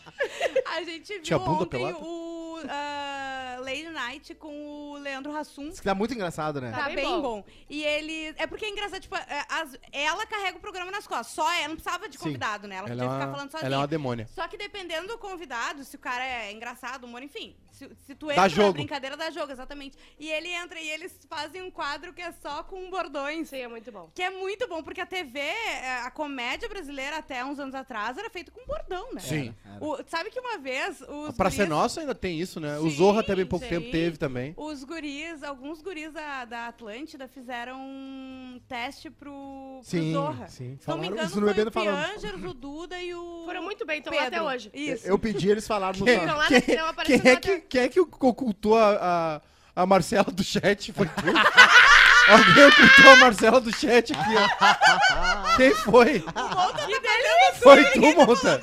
A 0.73 0.81
gente 0.83 1.13
viu 1.13 1.21
Tinha 1.21 1.37
bunda 1.37 1.63
ontem 1.63 1.77
pelada? 1.77 1.97
o 1.99 2.59
ah, 2.69 3.22
Lady 3.63 3.89
Night 3.89 4.35
com 4.35 4.91
o 4.91 4.97
Leandro 4.97 5.35
Hassum. 5.35 5.69
Isso 5.69 5.81
que 5.81 5.87
tá 5.87 5.95
muito 5.95 6.13
engraçado, 6.13 6.61
né? 6.61 6.71
Tá, 6.71 6.85
bem 6.85 6.95
bem, 6.95 7.05
bom. 7.05 7.21
bom. 7.21 7.45
E 7.69 7.83
ele. 7.83 8.33
É 8.37 8.45
porque 8.45 8.65
é 8.65 8.69
engraçado, 8.69 9.01
tipo, 9.01 9.15
é, 9.15 9.45
as- 9.49 9.77
ela 9.91 10.25
carrega 10.25 10.57
o 10.57 10.61
programa 10.61 10.91
nas 10.91 11.07
costas. 11.07 11.27
Só 11.33 11.51
ela, 11.53 11.69
não 11.69 11.75
precisava 11.75 12.07
de 12.07 12.17
Sim. 12.17 12.23
convidado, 12.25 12.67
né? 12.67 12.75
Ela, 12.75 12.89
Ela 12.89 12.93
é, 12.93 12.97
podia 13.07 13.13
ficar 13.13 13.25
uma, 13.27 13.33
falando 13.33 13.51
sozinha. 13.51 13.65
ela 13.67 13.75
é 13.75 13.77
uma 13.79 13.87
demônia. 13.87 14.27
Só 14.33 14.47
que 14.47 14.57
dependendo 14.57 15.07
do 15.07 15.17
convidado, 15.17 15.83
se 15.83 15.95
o 15.95 15.99
cara 15.99 16.23
é 16.25 16.51
engraçado, 16.51 17.05
humor, 17.05 17.23
enfim. 17.23 17.55
Se, 17.73 17.89
se 18.05 18.15
tu 18.15 18.29
entra 18.29 18.43
na 18.43 18.47
jogo. 18.47 18.73
brincadeira, 18.73 19.17
dá 19.17 19.29
jogo, 19.31 19.51
exatamente. 19.51 19.97
E 20.19 20.29
ele 20.31 20.47
entra 20.49 20.79
e 20.79 20.87
eles 20.89 21.17
fazem 21.29 21.61
um 21.61 21.71
quadro 21.71 22.13
que 22.13 22.21
é 22.21 22.31
só 22.31 22.63
com 22.63 22.89
bordões. 22.89 23.49
Sim, 23.49 23.57
é 23.57 23.67
muito 23.67 23.91
bom. 23.91 24.09
Que 24.13 24.21
é 24.21 24.29
muito 24.29 24.67
bom, 24.67 24.83
porque 24.83 25.01
a 25.01 25.05
TV, 25.05 25.39
é, 25.39 26.01
a 26.03 26.11
comédia 26.11 26.69
brasileira 26.69 27.17
até 27.17 27.43
uns 27.43 27.59
anos 27.59 27.73
atrás 27.75 28.17
era 28.17 28.29
feita 28.29 28.51
com 28.51 28.65
bordão, 28.65 29.11
né? 29.13 29.21
Sim. 29.21 29.55
O- 29.81 29.97
sabe 30.07 30.29
que 30.29 30.39
uma 30.39 30.57
vez 30.59 31.01
os 31.01 31.29
A 31.29 31.33
Praça 31.33 31.55
é 31.63 31.65
guris- 31.65 31.69
Nossa 31.69 31.99
ainda 32.01 32.13
tem 32.15 32.39
isso, 32.39 32.59
né? 32.59 32.77
o 32.77 32.83
Sim, 32.83 32.95
Zorra 32.95 33.23
também 33.23 33.45
pouco 33.45 33.65
sim. 33.65 33.71
tempo 33.71 33.91
teve 33.91 34.17
também. 34.17 34.53
Os 34.55 34.83
guris, 34.83 35.41
alguns 35.43 35.81
guris 35.81 36.11
da, 36.13 36.45
da 36.45 36.67
Atlântida 36.67 37.27
fizeram 37.27 37.79
um 37.79 38.61
teste 38.67 39.09
pro, 39.09 39.31
pro 39.31 39.81
Sim, 39.83 40.13
Zorra. 40.13 40.47
sim. 40.47 40.77
Se 40.79 40.87
não 40.87 40.97
me 40.97 41.07
engano, 41.07 41.23
isso 41.27 41.39
foi 41.41 41.63
o 41.67 41.71
falando. 41.71 42.05
Piangers, 42.19 42.43
o 42.43 42.53
Duda 42.53 43.01
e 43.01 43.13
o 43.15 43.43
Foram 43.45 43.63
muito 43.63 43.85
bem, 43.85 43.97
estão 43.99 44.17
até 44.17 44.41
hoje. 44.41 44.69
Isso. 44.73 45.07
Eu 45.07 45.17
pedi, 45.17 45.49
eles 45.49 45.65
falaram 45.67 45.97
no 45.99 46.05
Quem- 46.05 46.17
Estão 46.17 46.37
lá, 46.37 46.47
Quem- 46.47 46.59
na, 46.59 46.65
Quem 46.65 46.77
aparecendo 46.77 47.27
é, 47.27 47.33
lá 47.33 47.39
que, 47.39 47.51
até- 47.51 47.62
quem 47.69 47.81
é 47.81 47.89
que 47.89 47.99
ocultou 47.99 48.77
a, 48.77 49.41
a, 49.75 49.81
a 49.83 49.85
Marcela 49.85 50.31
do 50.31 50.43
chat? 50.43 50.91
Foi 50.91 51.07
tu? 51.07 51.23
Alguém 52.27 52.65
ocultou 52.65 53.11
a 53.11 53.15
Marcela 53.17 53.59
do 53.59 53.75
chat 53.75 54.13
aqui, 54.13 54.33
ó. 54.35 55.57
Quem 55.57 55.75
foi? 55.75 56.19
Que 56.21 56.99
delícia! 56.99 57.61
Foi 57.61 57.83
tu, 57.85 58.15
Monta? 58.15 58.61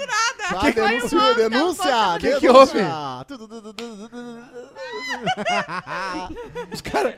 Vai, 0.50 0.72
denúncia, 0.72 1.18
Monta, 1.18 1.34
denúncia, 1.34 1.96
Monta, 1.96 2.18
Que 2.18 2.40
que 2.40 2.48
houve? 2.48 2.78
Os 6.72 6.80
caras 6.80 7.14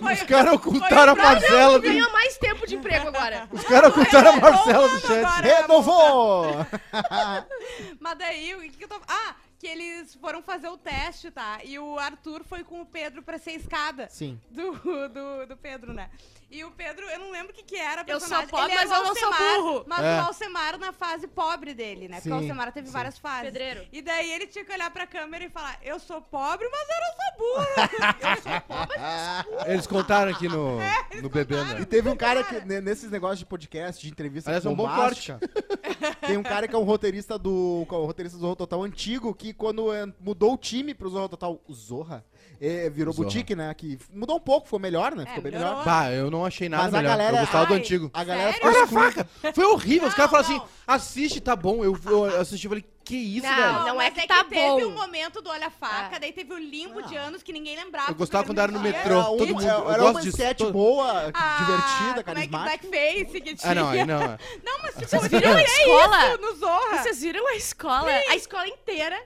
os 0.00 0.22
cara 0.24 0.52
ocultaram 0.54 1.12
a 1.12 1.16
foi 1.16 1.24
o 1.24 1.28
próprio 1.28 1.50
Marcela 1.50 1.78
do... 1.78 1.82
Ganhou 1.82 2.12
mais 2.12 2.36
tempo 2.36 2.66
de 2.66 2.76
emprego 2.76 3.08
agora. 3.08 3.48
Os 3.50 3.64
caras 3.64 3.90
ocultaram 3.90 4.32
a 4.32 4.36
Marcela 4.36 4.88
do 4.88 4.96
o 4.96 5.00
chat. 5.00 5.42
Renovou! 5.42 6.66
Mas 7.98 8.18
daí, 8.18 8.54
o 8.54 8.60
que, 8.60 8.70
que 8.70 8.84
eu 8.84 8.88
tô. 8.88 8.96
Ah, 9.08 9.34
que 9.58 9.66
eles 9.66 10.14
foram 10.14 10.40
fazer 10.40 10.68
o 10.68 10.78
teste, 10.78 11.30
tá? 11.30 11.60
E 11.64 11.78
o 11.78 11.98
Arthur 11.98 12.44
foi 12.44 12.62
com 12.62 12.80
o 12.80 12.86
Pedro 12.86 13.22
pra 13.22 13.38
ser 13.38 13.52
escada. 13.52 14.08
Sim. 14.08 14.40
Do, 14.50 14.72
do, 15.08 15.46
do 15.48 15.56
Pedro, 15.56 15.92
né? 15.92 16.10
E 16.50 16.64
o 16.64 16.70
Pedro, 16.70 17.04
eu 17.10 17.18
não 17.18 17.30
lembro 17.30 17.52
o 17.52 17.54
que, 17.54 17.62
que 17.62 17.76
era. 17.76 18.02
Eu 18.06 18.18
sou 18.18 18.42
pobre, 18.46 18.72
Ele 18.72 18.80
era 18.80 18.88
mas 18.88 18.90
o 18.90 19.02
eu 19.02 19.04
não 19.04 19.14
sou 19.14 19.30
burro. 19.34 19.84
Mas 19.86 20.00
É. 20.02 20.16
o 20.16 20.24
Alcemar 20.26 20.78
na 20.78 20.92
fase 20.94 21.26
pobre 21.26 21.74
dele, 21.74 22.08
né? 22.08 22.16
Porque 22.16 22.28
Sim, 22.30 22.34
o 22.34 22.36
Alcemar 22.36 22.72
teve 22.72 22.86
sim. 22.86 22.92
várias 22.92 23.18
fases. 23.18 23.44
Pedreiro. 23.44 23.86
E 23.92 24.00
daí 24.00 24.32
ele 24.32 24.46
tinha 24.46 24.64
que 24.64 24.72
olhar 24.72 24.90
pra 24.90 25.06
câmera 25.06 25.44
e 25.44 25.50
falar: 25.50 25.78
Eu 25.82 25.98
sou 25.98 26.22
pobre, 26.22 26.66
mas 26.70 26.88
eu 26.88 26.96
não 27.00 27.12
sou 27.18 27.38
burro. 27.38 27.68
eu 28.36 28.42
sou 28.42 28.60
pobre, 28.62 28.96
mas 28.98 29.36
eu 29.36 29.42
sou 29.44 29.52
burro. 29.52 29.70
Eles 29.70 29.86
contaram 29.86 30.32
aqui 30.32 30.48
no, 30.48 30.78
no 31.20 31.28
bebê, 31.28 31.54
E 31.56 31.64
né? 31.64 31.84
teve 31.84 32.08
um 32.08 32.16
cara 32.16 32.42
que, 32.42 32.60
ne- 32.64 32.80
nesses 32.80 33.10
negócios 33.10 33.40
de 33.40 33.46
podcast, 33.46 34.00
de 34.02 34.10
entrevista 34.10 34.48
Aliás, 34.48 34.64
é 34.64 34.68
um 34.70 34.74
bom 34.74 34.88
bombástica, 34.88 35.38
Tem 36.26 36.36
um 36.38 36.42
cara 36.42 36.66
que 36.66 36.74
é 36.74 36.78
um 36.78 36.82
roteirista 36.84 37.38
do. 37.38 37.86
é 37.90 37.94
roteirista 37.94 38.38
do 38.38 38.40
Zorro 38.42 38.56
Total 38.56 38.82
antigo, 38.82 39.34
que 39.34 39.52
quando 39.52 39.92
é, 39.92 40.06
mudou 40.20 40.54
o 40.54 40.56
time 40.56 40.94
pro 40.94 41.10
Zorro 41.10 41.28
Total, 41.28 41.60
o 41.66 41.72
Zorra, 41.74 42.24
é, 42.60 42.90
virou 42.90 43.12
Zorra. 43.12 43.24
boutique, 43.26 43.54
né? 43.54 43.72
Que 43.74 43.98
mudou 44.12 44.36
um 44.36 44.40
pouco, 44.40 44.66
ficou 44.66 44.78
melhor, 44.80 45.14
né? 45.14 45.22
É, 45.22 45.26
Ficou 45.26 45.42
bem 45.42 45.52
melhorou. 45.52 45.78
melhor. 45.78 45.84
Bah, 45.84 46.10
eu 46.10 46.30
não 46.30 46.44
achei 46.44 46.68
nada 46.68 46.84
Mas 46.84 46.94
a 46.94 46.96
melhor. 46.98 47.10
galera- 47.16 47.36
eu 47.36 47.40
gostava 47.40 47.66
do 47.66 47.72
Ai, 47.74 47.78
antigo. 47.80 48.10
A 48.12 48.24
galera 48.24 48.52
Sério? 48.52 48.68
ficou 48.86 48.98
Olha 49.00 49.08
a 49.08 49.12
faca! 49.12 49.52
Foi 49.54 49.64
horrível. 49.66 50.08
Os 50.08 50.16
Não, 50.16 50.16
caras 50.28 50.30
falaram 50.30 50.56
assim: 50.66 50.72
assiste, 50.86 51.40
tá 51.40 51.54
bom. 51.56 51.84
Eu, 51.84 51.98
eu 52.06 52.40
assisti 52.40 52.66
e 52.66 52.68
falei: 52.68 52.84
que 53.04 53.16
isso, 53.16 53.46
Não, 53.46 53.56
velho? 53.56 53.72
não 53.86 54.00
é 54.02 54.10
mas 54.10 54.14
que 54.14 54.26
tá 54.26 54.44
teve 54.44 54.60
bom. 54.84 54.86
um 54.88 54.90
momento 54.94 55.40
do 55.40 55.48
Olha 55.48 55.68
a 55.68 55.70
Faca, 55.70 56.16
Ah. 56.16 56.18
daí 56.18 56.30
teve 56.30 56.52
o 56.52 56.58
limbo 56.58 57.00
de 57.04 57.16
anos 57.16 57.42
que 57.42 57.52
ninguém 57.54 57.74
lembrava. 57.76 58.10
Eu 58.10 58.14
gostava 58.14 58.44
quando 58.44 58.58
era 58.58 58.70
no 58.70 58.80
metrô. 58.80 59.00
Era, 59.00 59.30
um- 59.30 59.36
todo 59.38 59.46
mundo- 59.54 59.62
eu 59.62 59.90
era 59.90 59.98
gosto 60.02 60.14
uma 60.16 60.20
disso. 60.20 60.36
sketch 60.36 60.58
Todo- 60.58 60.72
boa, 60.72 61.30
Ah, 61.32 61.56
divertida, 61.58 62.24
como 62.24 62.38
é 62.38 62.42
que 62.46 62.48
carismática. 62.52 62.88
blackface 62.88 63.40
que 63.40 63.54
tinha. 63.54 63.72
Ah, 63.72 63.74
não, 63.74 63.88
aí 63.88 64.04
não. 64.04 64.22
é. 64.22 64.38
Não, 64.62 64.78
mas 64.82 64.94
tipo, 64.94 65.06
Vocês 65.08 65.28
viram 65.28 65.54
a 65.56 65.62
escola? 65.62 66.28
isso 66.28 66.40
no 66.42 66.54
Zorra. 66.56 67.02
Vocês 67.02 67.20
viram 67.22 67.46
a 67.48 67.54
escola? 67.54 68.10
A 68.28 68.36
escola 68.36 68.68
inteira 68.68 69.18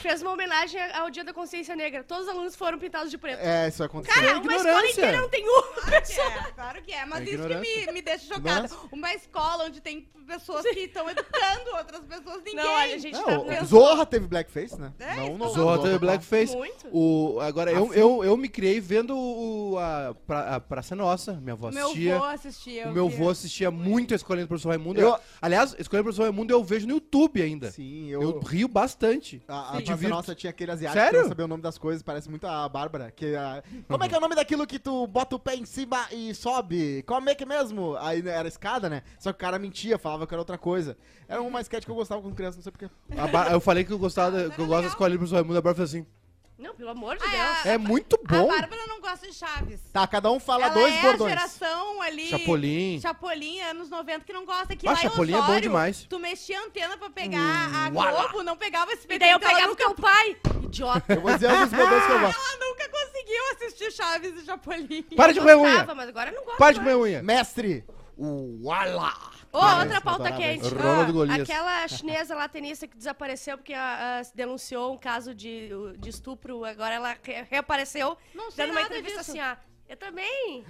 fez 0.00 0.22
uma 0.22 0.32
homenagem 0.32 0.80
ao 0.94 1.10
Dia 1.10 1.24
da 1.24 1.32
Consciência 1.32 1.74
Negra. 1.76 2.02
Todos 2.04 2.24
os 2.26 2.30
alunos 2.30 2.56
foram 2.56 2.78
pintados 2.78 3.10
de 3.10 3.18
preto. 3.18 3.38
É, 3.40 3.68
isso 3.68 3.82
aconteceu. 3.82 4.14
Cara, 4.14 4.32
é 4.32 4.40
uma 4.40 4.54
escola 4.56 4.86
inteira 4.86 5.20
não 5.20 5.28
tem 5.28 5.44
uma 5.48 5.62
Claro 5.62 5.84
que 5.90 5.90
pessoa. 6.00 6.26
é, 6.26 6.52
claro 6.52 6.82
que 6.82 6.92
é. 6.92 7.04
Mas 7.06 7.20
É 7.20 7.30
isso 7.30 7.48
que 7.48 7.86
me, 7.86 7.92
me 7.92 8.02
deixa 8.02 8.24
chocada. 8.26 8.40
Ignorância. 8.66 8.78
Uma 8.92 9.14
escola 9.14 9.64
onde 9.64 9.80
tem 9.80 10.08
pessoas 10.26 10.62
que 10.64 10.80
estão 10.80 11.10
educando 11.10 11.70
outras 11.76 12.00
pessoas, 12.04 12.36
ninguém. 12.44 12.54
Não, 12.54 12.72
olha, 12.72 12.94
a 12.94 12.98
gente 12.98 13.14
Não, 13.18 13.24
tá 13.46 13.62
o. 13.62 13.64
Zorra 13.64 14.06
teve 14.06 14.26
blackface, 14.28 14.78
né? 14.80 14.92
É, 15.00 15.16
não, 15.16 15.36
não, 15.38 15.48
Zorra 15.48 15.76
teve 15.78 15.84
Total. 15.94 15.98
blackface. 15.98 16.56
Muito. 16.56 16.88
O, 16.92 17.38
agora, 17.40 17.72
eu, 17.72 17.92
eu, 17.94 18.24
eu 18.24 18.36
me 18.36 18.48
criei 18.48 18.80
vendo 18.80 19.16
o, 19.16 19.76
a, 19.78 20.14
pra, 20.26 20.56
a 20.56 20.60
Praça 20.60 20.94
é 20.94 20.96
Nossa. 20.96 21.32
Minha 21.34 21.54
avó 21.54 21.70
Meu 21.70 21.86
assistia. 21.86 22.16
avô 22.16 22.24
assistia. 22.26 22.84
o 22.84 22.88
eu 22.88 22.92
meu 22.92 23.06
avô 23.06 23.28
assistia 23.28 23.70
muito 23.70 24.14
a 24.14 24.16
Escolinha 24.16 24.44
do 24.44 24.48
Professor 24.48 24.68
Raimundo. 24.68 25.00
Eu- 25.00 25.18
aliás, 25.42 25.74
a 25.74 25.80
Escolinha 25.80 26.02
do 26.02 26.06
Professor 26.06 26.22
Raimundo 26.22 26.52
eu 26.52 26.62
vejo 26.62 26.86
no 26.86 26.94
YouTube 26.94 27.42
ainda. 27.42 27.70
Sim, 27.72 28.08
Eu, 28.10 28.22
eu... 28.22 28.38
rio 28.40 28.68
bastante. 28.68 29.42
A, 29.48 29.78
a 29.78 29.82
divirto. 29.94 30.14
nossa 30.16 30.34
tinha 30.34 30.50
aquele 30.50 30.70
asiático 30.72 31.00
Sério? 31.02 31.18
que 31.18 31.22
não 31.24 31.28
sabia 31.28 31.44
o 31.44 31.48
nome 31.48 31.62
das 31.62 31.78
coisas, 31.78 32.02
parece 32.02 32.28
muito 32.28 32.46
a 32.46 32.68
Bárbara. 32.68 33.10
Que 33.10 33.34
a- 33.36 33.62
Como 33.88 34.04
é 34.04 34.08
que 34.08 34.14
é 34.14 34.18
o 34.18 34.20
nome 34.20 34.34
daquilo 34.34 34.66
que 34.66 34.78
tu 34.78 35.06
bota 35.06 35.36
o 35.36 35.38
pé 35.38 35.54
em 35.56 35.64
cima 35.64 36.06
e 36.12 36.34
sobe? 36.34 37.02
Como 37.06 37.28
é 37.30 37.34
que 37.34 37.42
é 37.44 37.46
mesmo? 37.46 37.96
Aí 37.98 38.26
era 38.26 38.48
escada, 38.48 38.88
né? 38.88 39.02
Só 39.18 39.32
que 39.32 39.36
o 39.36 39.40
cara 39.40 39.58
mentia, 39.58 39.98
falava 39.98 40.26
que 40.26 40.34
era 40.34 40.40
outra 40.40 40.58
coisa. 40.58 40.96
Era 41.28 41.40
uma 41.42 41.60
sketch 41.60 41.84
que 41.84 41.90
eu 41.90 41.94
gostava 41.94 42.20
quando 42.22 42.34
criança, 42.34 42.56
não 42.56 42.62
sei 42.62 42.72
porquê. 42.72 42.90
Eu 43.52 43.60
falei 43.60 43.84
que 43.84 43.92
eu 43.92 43.98
gostava, 43.98 44.50
que 44.50 44.60
eu 44.60 44.66
gosto 44.66 44.68
da 44.68 44.76
legal. 44.76 44.90
Escolinha 44.90 45.16
do 45.16 45.18
Professor 45.20 45.36
Raimundo. 45.36 45.58
A 45.58 45.62
Bárbara 45.62 45.86
falou 45.86 46.02
assim: 46.02 46.06
Não, 46.60 46.74
pelo 46.74 46.90
amor 46.90 47.16
de 47.16 47.24
Ah, 47.24 47.28
Deus. 47.30 47.66
é. 47.66 47.68
é 47.74 47.78
muito 47.78 48.16
A 48.16 48.32
bom. 48.32 48.48
Bárbara 48.48 48.86
não 48.86 49.00
gosta 49.00 49.26
de 49.26 49.32
Chaves. 49.34 49.80
Tá, 49.92 50.06
cada 50.06 50.30
um 50.30 50.38
fala 50.38 50.66
Ela 50.66 50.74
dois 50.74 50.94
é 50.94 51.00
bordões. 51.02 51.32
a 51.32 51.34
geração 51.36 52.02
ali... 52.02 52.28
Chapolin. 52.28 53.00
Chapolin, 53.00 53.60
anos 53.62 53.88
90, 53.88 54.24
que 54.24 54.32
não 54.32 54.44
gosta. 54.44 54.76
Que 54.76 54.86
Ah, 54.86 54.92
lá 54.92 54.98
em 54.98 55.02
Chapolin 55.02 55.32
é 55.32 55.36
bom 55.36 55.42
Osório, 55.44 55.60
demais. 55.62 56.06
Tu 56.08 56.18
mexia 56.18 56.60
a 56.60 56.64
antena 56.64 56.96
pra 56.98 57.08
pegar 57.10 57.40
a 57.40 57.88
uala. 57.90 58.22
Globo, 58.28 58.42
não 58.42 58.56
pegava 58.56 58.92
esse 58.92 59.06
E 59.10 59.18
daí 59.18 59.30
eu 59.30 59.40
pegava 59.40 59.72
o 59.72 59.76
teu 59.76 59.94
pai. 59.94 60.36
Idiota. 60.64 61.14
Eu 61.14 61.20
vou 61.22 61.32
dizer 61.32 61.48
alguns 61.50 61.70
bordões 61.72 62.04
que 62.06 62.12
eu 62.12 62.20
gosto. 62.20 62.40
Ela 62.40 62.66
nunca 62.68 62.88
conseguiu 62.88 63.42
assistir 63.52 63.92
Chaves 63.92 64.42
e 64.42 64.44
Chapolin. 64.44 65.02
Para 65.16 65.32
de 65.32 65.40
comer 65.40 65.56
unha. 65.56 65.70
Gostava, 65.70 65.94
mas 65.94 66.08
agora 66.10 66.30
não 66.30 66.44
gosto. 66.44 66.58
Para 66.58 66.72
de 66.74 66.80
mais. 66.80 66.92
comer 66.92 67.02
unha. 67.02 67.22
Mestre, 67.22 67.84
o 68.16 68.60
Wala. 68.66 69.29
Ô, 69.52 69.58
Ah, 69.58 69.80
outra 69.80 70.00
pauta 70.00 70.30
quente. 70.32 70.64
Ah. 71.28 71.34
Aquela 71.42 71.88
chinesa 71.88 72.34
lá 72.34 72.48
tenista 72.48 72.86
que 72.86 72.96
desapareceu 72.96 73.56
porque 73.58 73.74
ah, 73.74 74.20
ah, 74.22 74.30
denunciou 74.34 74.94
um 74.94 74.98
caso 74.98 75.34
de, 75.34 75.68
de 75.98 76.08
estupro. 76.10 76.64
Agora 76.64 76.94
ela 76.94 77.16
re- 77.22 77.44
reapareceu 77.50 78.16
Não 78.34 78.50
sei 78.50 78.64
dando 78.66 78.76
uma 78.76 78.82
entrevista 78.82 79.18
disso. 79.18 79.30
assim, 79.32 79.40
ó. 79.40 79.56
Eu 79.88 79.96
também. 79.96 80.64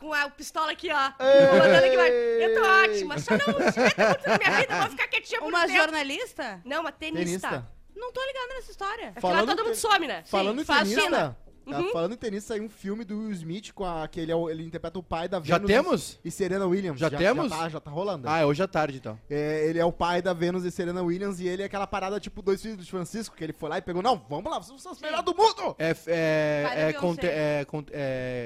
Com 0.00 0.12
a 0.12 0.28
pistola 0.28 0.72
aqui, 0.72 0.90
ó. 0.90 0.96
Aqui, 0.96 1.96
vai. 1.96 2.10
Eu 2.10 2.54
tô 2.60 2.68
ótima. 2.68 3.18
Só 3.20 3.30
não 3.34 3.70
se 3.70 3.78
meta 3.80 4.08
muito 4.08 4.28
na 4.28 4.38
minha 4.38 4.60
vida, 4.60 4.74
eu 4.74 4.80
vou 4.80 4.90
ficar 4.90 5.06
quietinha 5.06 5.40
por 5.40 5.48
Uma 5.48 5.58
um 5.60 5.66
tempo. 5.66 5.78
jornalista? 5.78 6.60
Não, 6.64 6.80
uma 6.80 6.90
tenista. 6.90 7.48
Tenista. 7.48 7.68
Não 7.94 8.12
tô 8.12 8.20
ligada 8.24 8.54
nessa 8.54 8.70
história. 8.72 9.04
É 9.14 9.20
que 9.20 9.26
lá 9.26 9.32
Falando 9.34 9.48
todo 9.56 9.64
mundo 9.66 9.74
some, 9.76 10.06
né? 10.08 10.24
Falando 10.26 10.60
em 10.60 10.64
faz 10.64 10.80
tenista, 10.88 11.02
China. 11.02 11.36
Uhum. 11.78 11.92
falando 11.92 12.12
em 12.14 12.16
tenista, 12.16 12.54
saiu 12.54 12.64
um 12.64 12.68
filme 12.68 13.04
do 13.04 13.18
Will 13.18 13.32
Smith 13.32 13.72
com 13.72 13.84
a, 13.84 14.06
que 14.08 14.18
ele, 14.20 14.32
é 14.32 14.34
o- 14.36 14.48
ele 14.50 14.64
interpreta 14.64 14.98
o 14.98 15.02
pai 15.02 15.28
da 15.28 15.40
Já 15.42 15.56
Venus 15.58 15.70
temos? 15.70 16.18
e 16.24 16.30
Serena 16.30 16.66
Williams. 16.66 16.98
Já 16.98 17.10
temos? 17.10 17.50
Já 17.50 17.56
tá, 17.58 17.68
já 17.68 17.80
tá 17.80 17.90
rolando. 17.90 18.28
Ah, 18.28 18.38
é 18.38 18.46
hoje 18.46 18.62
à 18.62 18.68
tarde, 18.68 18.96
então. 18.98 19.18
É, 19.28 19.66
ele 19.68 19.78
é 19.78 19.84
o 19.84 19.92
pai 19.92 20.20
da 20.22 20.32
Venus 20.32 20.64
e 20.64 20.70
Serena 20.70 21.02
Williams 21.02 21.40
e 21.40 21.46
ele 21.48 21.62
é 21.62 21.66
aquela 21.66 21.86
parada 21.86 22.18
tipo 22.18 22.42
dois 22.42 22.60
filhos 22.60 22.84
de 22.84 22.90
Francisco, 22.90 23.36
que 23.36 23.44
ele 23.44 23.52
foi 23.52 23.68
lá 23.68 23.78
e 23.78 23.82
pegou, 23.82 24.02
não, 24.02 24.20
vamos 24.28 24.50
lá, 24.50 24.58
vocês 24.58 24.80
são 24.82 24.92
os 24.92 25.00
melhores 25.00 25.24
do 25.24 25.34
mundo! 25.34 25.76
É, 25.78 25.90
é, 26.06 26.92
é, 26.92 26.92
é, 27.26 27.66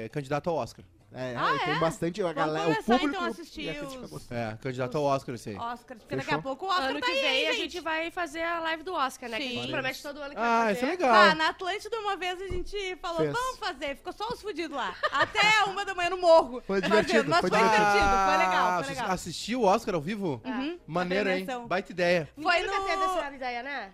é 0.05 0.09
candidato 0.09 0.49
ao 0.49 0.55
Oscar. 0.57 0.83
É, 1.17 1.33
Ah, 1.37 1.47
aí 1.51 1.59
tem 1.59 1.73
é? 1.75 1.79
bastante, 1.79 2.21
a 2.21 2.33
galera, 2.33 2.59
o 2.65 2.71
começar, 2.75 2.83
público 2.83 3.07
então, 3.15 3.23
a 3.23 3.27
e 3.27 3.31
assistir 3.31 3.83
os-. 3.83 4.29
É, 4.31 4.57
candidato 4.61 4.97
ao 4.97 5.03
Oscar 5.05 5.35
esse 5.35 5.49
aí. 5.51 5.55
Oscar, 5.55 5.95
porque 5.97 6.13
daqui 6.13 6.25
Fechou? 6.25 6.39
a 6.39 6.43
pouco 6.43 6.65
o 6.65 6.67
Oscar 6.69 6.89
Ano 6.89 6.99
tá 6.99 7.05
que 7.05 7.11
aí, 7.13 7.21
vem 7.21 7.47
a 7.47 7.51
gente. 7.53 7.61
gente 7.71 7.79
vai 7.79 8.11
fazer 8.11 8.41
a 8.43 8.59
live 8.59 8.83
do 8.83 8.93
Oscar, 8.93 9.29
né? 9.29 9.37
Que 9.37 9.43
a 9.43 9.47
gente 9.47 9.65
Sim. 9.67 9.71
promete 9.71 10.03
todo 10.03 10.19
ano 10.21 10.29
que 10.31 10.35
vai 10.35 10.43
Ah, 10.45 10.59
fazer. 10.65 10.71
isso 10.73 10.85
é 10.85 10.87
legal. 10.89 11.15
Ah, 11.15 11.35
na 11.35 11.47
Atlântida 11.49 11.97
uma 11.99 12.17
vez 12.17 12.41
a 12.41 12.47
gente 12.47 12.95
falou, 12.97 13.19
Fez. 13.21 13.31
vamos 13.31 13.57
fazer. 13.59 13.95
Ficou 13.95 14.11
só 14.11 14.27
os 14.27 14.41
fudidos 14.41 14.75
lá. 14.75 14.93
Até 15.11 15.39
uma 15.71 15.85
da 15.85 15.95
manhã 15.95 16.09
no 16.09 16.17
morro. 16.17 16.61
Foi 16.67 16.81
Fazendo, 16.81 16.97
divertido, 17.05 17.29
Mas 17.29 17.39
foi 17.39 17.49
foi 17.49 17.59
divertido. 17.59 17.85
divertido, 17.85 18.09
foi 18.25 18.37
legal, 18.37 18.67
Ah, 18.67 18.83
foi 18.83 18.93
legal. 18.93 19.11
Assistiu 19.11 19.61
o 19.61 19.63
Oscar 19.63 19.95
ao 19.95 20.01
vivo? 20.01 20.41
Uhum, 20.43 20.77
Maneiro, 20.85 21.29
a 21.29 21.37
hein? 21.39 21.47
Baita 21.65 21.91
ideia. 21.93 22.29
Foi 22.35 22.43
Ninguém 22.43 22.65
nunca 22.67 22.79
no- 22.79 22.85
teve 22.87 23.03
essa 23.19 23.31
ideia, 23.35 23.63
né? 23.63 23.91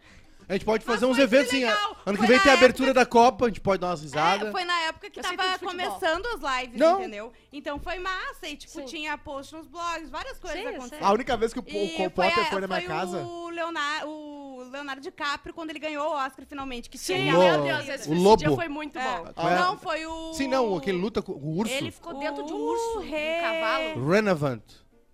A 0.49 0.53
gente 0.53 0.65
pode 0.65 0.85
Mas 0.85 0.95
fazer 0.95 1.05
uns 1.05 1.15
foi 1.15 1.23
eventos 1.23 1.47
assim. 1.47 1.59
legal. 1.63 1.95
Ano 2.05 2.17
que 2.17 2.17
Foi 2.17 2.27
vem 2.27 2.37
na 2.37 2.43
tem 2.43 2.51
a 2.51 2.55
abertura 2.55 2.93
da 2.93 3.05
Copa, 3.05 3.45
a 3.45 3.47
gente 3.47 3.61
pode 3.61 3.79
dar 3.79 3.87
umas 3.87 4.01
risadas. 4.01 4.47
É, 4.49 4.51
foi 4.51 4.63
na 4.65 4.79
época 4.81 5.09
que 5.09 5.19
Eu 5.19 5.23
sei 5.23 5.37
tava 5.37 5.57
tudo 5.57 5.69
de 5.69 5.75
futebol. 5.75 5.99
começando 5.99 6.25
as 6.27 6.61
lives, 6.61 6.79
Não. 6.79 6.99
entendeu? 6.99 7.33
Então 7.53 7.79
foi 7.79 7.99
massa 7.99 8.47
e, 8.47 8.57
tipo, 8.57 8.73
Sim. 8.73 8.85
tinha 8.85 9.17
post 9.17 9.53
nos 9.55 9.67
blogs, 9.67 10.09
várias 10.09 10.37
coisas 10.39 10.59
Sim, 10.59 10.65
eu 10.65 10.75
acontecendo. 10.75 11.03
A 11.05 11.11
única 11.13 11.37
vez 11.37 11.53
que 11.53 11.59
o, 11.59 11.61
o 11.61 11.65
Cole 11.95 12.09
Potter 12.09 12.39
a- 12.39 12.45
foi 12.45 12.61
na 12.61 12.67
minha 12.67 12.79
foi 12.79 12.87
casa... 12.89 13.17
O 13.21 13.49
Leonardo, 13.49 14.07
o 14.09 14.63
Leonardo 14.71 15.01
DiCaprio, 15.01 15.53
quando 15.53 15.69
ele 15.69 15.79
ganhou 15.79 16.07
o 16.09 16.15
Oscar 16.15 16.45
finalmente. 16.45 16.89
Que 16.89 16.97
Sim, 16.97 17.15
tinha 17.15 17.37
meu 17.37 17.61
Deus, 17.63 17.87
esse, 17.87 18.09
o 18.09 18.13
esse 18.13 18.21
lobo. 18.23 18.37
dia 18.37 18.51
foi 18.51 18.67
muito 18.67 18.97
É. 18.97 19.03
bom. 19.03 19.27
É? 19.47 19.55
Não, 19.55 19.77
foi 19.77 20.05
o. 20.05 20.33
Sim, 20.33 20.47
não, 20.47 20.75
aquele 20.75 20.97
luta 20.97 21.21
com 21.21 21.31
o 21.33 21.57
urso. 21.57 21.73
Ele 21.73 21.91
ficou 21.91 22.13
dentro 22.19 22.43
de 22.45 22.51
um 22.53 22.57
urso, 22.57 22.99
rei- 22.99 23.37
um 23.37 23.41
cavalo. 23.41 24.09
Renavant. 24.11 24.61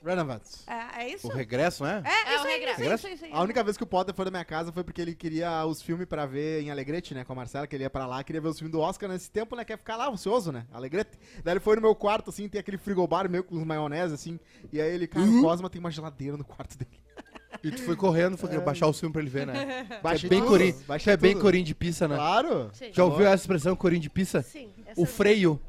Renovats. 0.08 0.64
É, 0.68 1.04
é 1.04 1.14
isso? 1.14 1.28
O 1.28 1.32
regresso, 1.32 1.84
né? 1.84 2.02
É, 2.06 2.10
É, 2.10 2.36
isso 2.36 2.44
o 2.44 2.48
aí, 2.48 2.54
regresso. 2.54 2.84
isso 2.84 3.08
isso 3.08 3.26
isso. 3.26 3.36
A 3.36 3.42
única 3.42 3.64
vez 3.64 3.78
que 3.78 3.84
o 3.84 3.88
Potter 3.88 4.14
foi 4.16 4.26
da 4.26 4.32
minha 4.32 4.46
casa 4.46 4.72
foi 4.72 4.84
porque 4.84 5.02
ele 5.02 5.14
queria 5.16 5.66
os 5.66 5.82
filmes 5.82 6.08
pra 6.08 6.26
ver 6.26 6.62
em 6.62 6.72
Alegrete, 6.72 7.14
né? 7.14 7.24
Com 7.24 7.34
a 7.34 7.36
Marcela, 7.36 7.68
que 7.68 7.76
ele 7.76 7.84
ia 7.84 7.90
pra 7.90 8.06
lá, 8.06 8.24
queria 8.24 8.42
ver 8.42 8.50
os 8.50 8.58
filmes 8.58 8.72
do 8.72 8.80
Oscar 8.80 9.10
nesse 9.10 9.30
tempo, 9.30 9.56
né? 9.56 9.64
Quer 9.66 9.78
ficar 9.78 9.96
lá, 9.98 10.10
ocioso, 10.10 10.52
né? 10.52 10.66
Alegrete. 10.72 11.18
Daí 11.44 11.54
ele 11.54 11.60
foi 11.60 11.76
no 11.76 11.82
meu 11.82 11.96
quarto, 11.96 12.30
assim, 12.30 12.48
tem 12.50 12.60
aquele 12.60 12.78
frigobar 12.78 13.30
meio 13.30 13.44
com 13.44 13.56
os 13.56 13.64
maionese, 13.64 14.14
assim. 14.14 14.40
E 14.72 14.82
aí 14.82 14.94
ele, 14.94 15.08
cara, 15.08 15.26
o 15.26 15.42
Cosma 15.42 15.70
tem 15.70 15.80
uma 15.80 15.92
geladeira 15.92 16.38
no 16.38 16.44
quarto 16.44 16.78
dele. 16.78 16.92
E 17.64 17.72
tu 17.72 17.82
foi 17.82 17.96
correndo, 17.96 18.38
foi 18.38 18.56
baixar 18.60 18.88
o 18.88 18.94
filme 18.94 19.12
pra 19.12 19.22
ele 19.22 19.32
ver, 19.32 19.48
né? 19.48 19.88
Baixei 20.04 20.28
é 20.28 20.30
bem 20.30 20.76
baixei 20.86 21.14
é 21.14 21.18
bem 21.18 21.40
corinho 21.40 21.64
de 21.64 21.74
pizza, 21.74 22.08
né? 22.08 22.16
Claro. 22.16 22.70
Sim. 22.74 22.92
Já 22.94 23.04
ouviu 23.04 23.26
essa 23.26 23.44
expressão 23.44 23.76
corinho 23.76 24.02
de 24.02 24.10
pizza? 24.10 24.42
Sim. 24.42 24.70
O 24.96 25.04
é- 25.04 25.06
freio. 25.06 25.60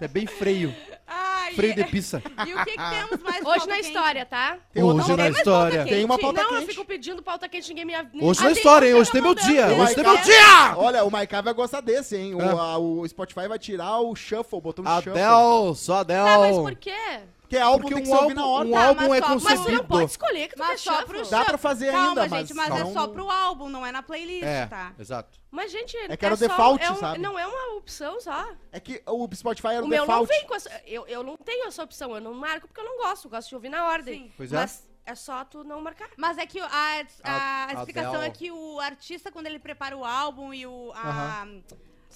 É 0.00 0.08
bem 0.08 0.26
freio. 0.26 0.74
Ai, 1.06 1.54
Freio 1.54 1.74
de 1.74 1.80
e, 1.82 1.84
pizza. 1.84 2.20
e 2.46 2.54
o 2.54 2.64
que, 2.64 2.72
que 2.72 2.76
temos 2.76 3.22
mais 3.22 3.36
de 3.36 3.46
Hoje 3.46 3.58
pauta 3.58 3.66
na 3.66 3.74
quente? 3.76 3.86
história, 3.86 4.26
tá? 4.26 4.58
Tem 4.72 4.82
Hoje 4.82 4.98
outra- 5.10 5.16
na 5.16 5.28
história. 5.30 5.84
Tem 5.84 6.04
uma 6.04 6.18
pauta 6.18 6.42
não, 6.42 6.50
eu 6.50 6.58
quente. 6.60 6.70
fico 6.70 6.84
pedindo 6.84 7.22
pauta 7.22 7.48
quente, 7.48 7.68
ninguém 7.68 7.84
me... 7.84 7.94
Hoje 8.20 8.42
na 8.42 8.50
história, 8.50 8.86
hein? 8.86 8.92
tem- 8.92 9.00
Hoje 9.00 9.12
tem 9.12 9.22
meu 9.22 9.34
dia. 9.34 9.66
O 9.68 9.80
Hoje 9.82 9.94
tem 9.94 10.04
meu 10.04 10.16
dia! 10.18 10.76
Olha, 10.76 11.04
o 11.04 11.10
Maiká 11.10 11.40
vai 11.40 11.54
gostar 11.54 11.80
desse, 11.80 12.16
hein? 12.16 12.34
O, 12.34 12.40
Ah. 12.40 12.62
a- 12.72 12.78
o 12.78 13.06
Spotify 13.06 13.46
vai 13.46 13.58
tirar 13.58 14.00
o 14.00 14.14
shuffle, 14.16 14.60
botou 14.60 14.84
um 14.84 14.88
shuffle. 14.96 15.12
Adel, 15.12 15.74
só 15.76 15.98
Adel. 15.98 16.24
Tá, 16.24 16.38
mas 16.38 16.56
por 16.56 16.74
quê? 16.74 17.20
Que 17.48 17.56
é 17.56 17.60
álbum 17.62 17.82
Porque 17.82 17.94
tem 17.94 18.02
que 18.04 18.10
um 18.10 18.12
ser 18.16 18.22
álbum, 18.22 18.34
na 18.34 18.46
ordem. 18.46 18.72
um 18.72 18.76
Tá, 18.76 18.86
álbum 18.88 19.08
mas 19.08 19.10
é 19.10 19.20
só- 19.20 19.28
mas 19.28 19.42
tu 19.42 19.44
Mas 19.44 19.54
tu 19.54 19.58
não 19.58 19.64
concebido. 19.64 19.84
pode 19.88 20.10
escolher 20.10 20.48
que 20.48 20.54
tu 20.54 20.58
Mas 20.58 20.68
quer 20.68 20.78
só 20.78 21.04
pro 21.04 21.26
Dá 21.28 21.44
pra 21.44 21.58
fazer 21.58 21.92
Calma, 21.92 22.08
ainda, 22.08 22.22
gente, 22.22 22.54
mas 22.54 22.68
mas 22.68 22.78
cada 22.78 22.90
é 22.90 22.92
só 22.92 23.08
pro 23.08 23.30
álbum, 23.30 23.68
não 23.68 23.86
é 23.86 23.92
na 23.92 24.02
playlist, 24.02 24.42
É, 24.44 24.66
tá? 24.66 24.92
exato. 24.98 25.38
Mas, 25.50 25.70
gente, 25.70 25.96
É 25.96 26.16
que 26.16 26.24
era 26.26 26.34
o 26.34 26.36
só- 26.38 26.46
default, 26.48 26.82
é 26.84 26.90
um- 26.90 26.96
sabe? 26.96 27.18
Não 27.20 27.38
é 27.38 27.46
uma 27.46 27.76
opção 27.76 28.20
só. 28.20 28.48
É 28.72 28.80
que 28.80 29.02
o 29.06 29.28
Spotify 29.34 29.68
era 29.68 29.82
O 29.82 29.86
o, 29.86 29.88
meu 29.88 29.98
não 29.98 30.06
default. 30.06 30.28
vem 30.28 30.46
com 30.46 30.54
essa... 30.54 30.70
Eu, 30.86 31.06
eu 31.06 31.22
não 31.22 31.36
tenho 31.36 31.66
essa 31.68 31.82
opção, 31.82 32.14
eu 32.14 32.20
não 32.20 32.34
marco 32.34 32.66
porque 32.66 32.80
eu 32.80 32.84
não 32.84 32.98
gosto, 32.98 33.26
eu 33.26 33.30
gosto 33.30 33.48
de 33.48 33.54
ouvir 33.54 33.68
na 33.68 33.86
ordem. 33.86 34.24
Sim. 34.24 34.32
Pois 34.36 34.52
é. 34.52 34.56
Mas 34.56 34.86
é 35.06 35.14
só 35.14 35.44
tu 35.44 35.62
não 35.64 35.80
marcar. 35.80 36.08
Mas 36.16 36.36
é 36.36 36.44
que 36.46 36.58
a, 36.60 36.66
a, 36.66 37.00
A- 37.24 37.66
a 37.68 37.74
explicação 37.74 38.14
Adele. 38.16 38.26
é 38.26 38.30
que 38.30 38.50
o 38.50 38.80
artista, 38.80 39.30
quando 39.30 39.46
ele 39.46 39.58
prepara 39.60 39.96
o 39.96 40.04
álbum 40.04 40.52
e 40.52 40.66
o, 40.66 40.92
a, 40.94 41.46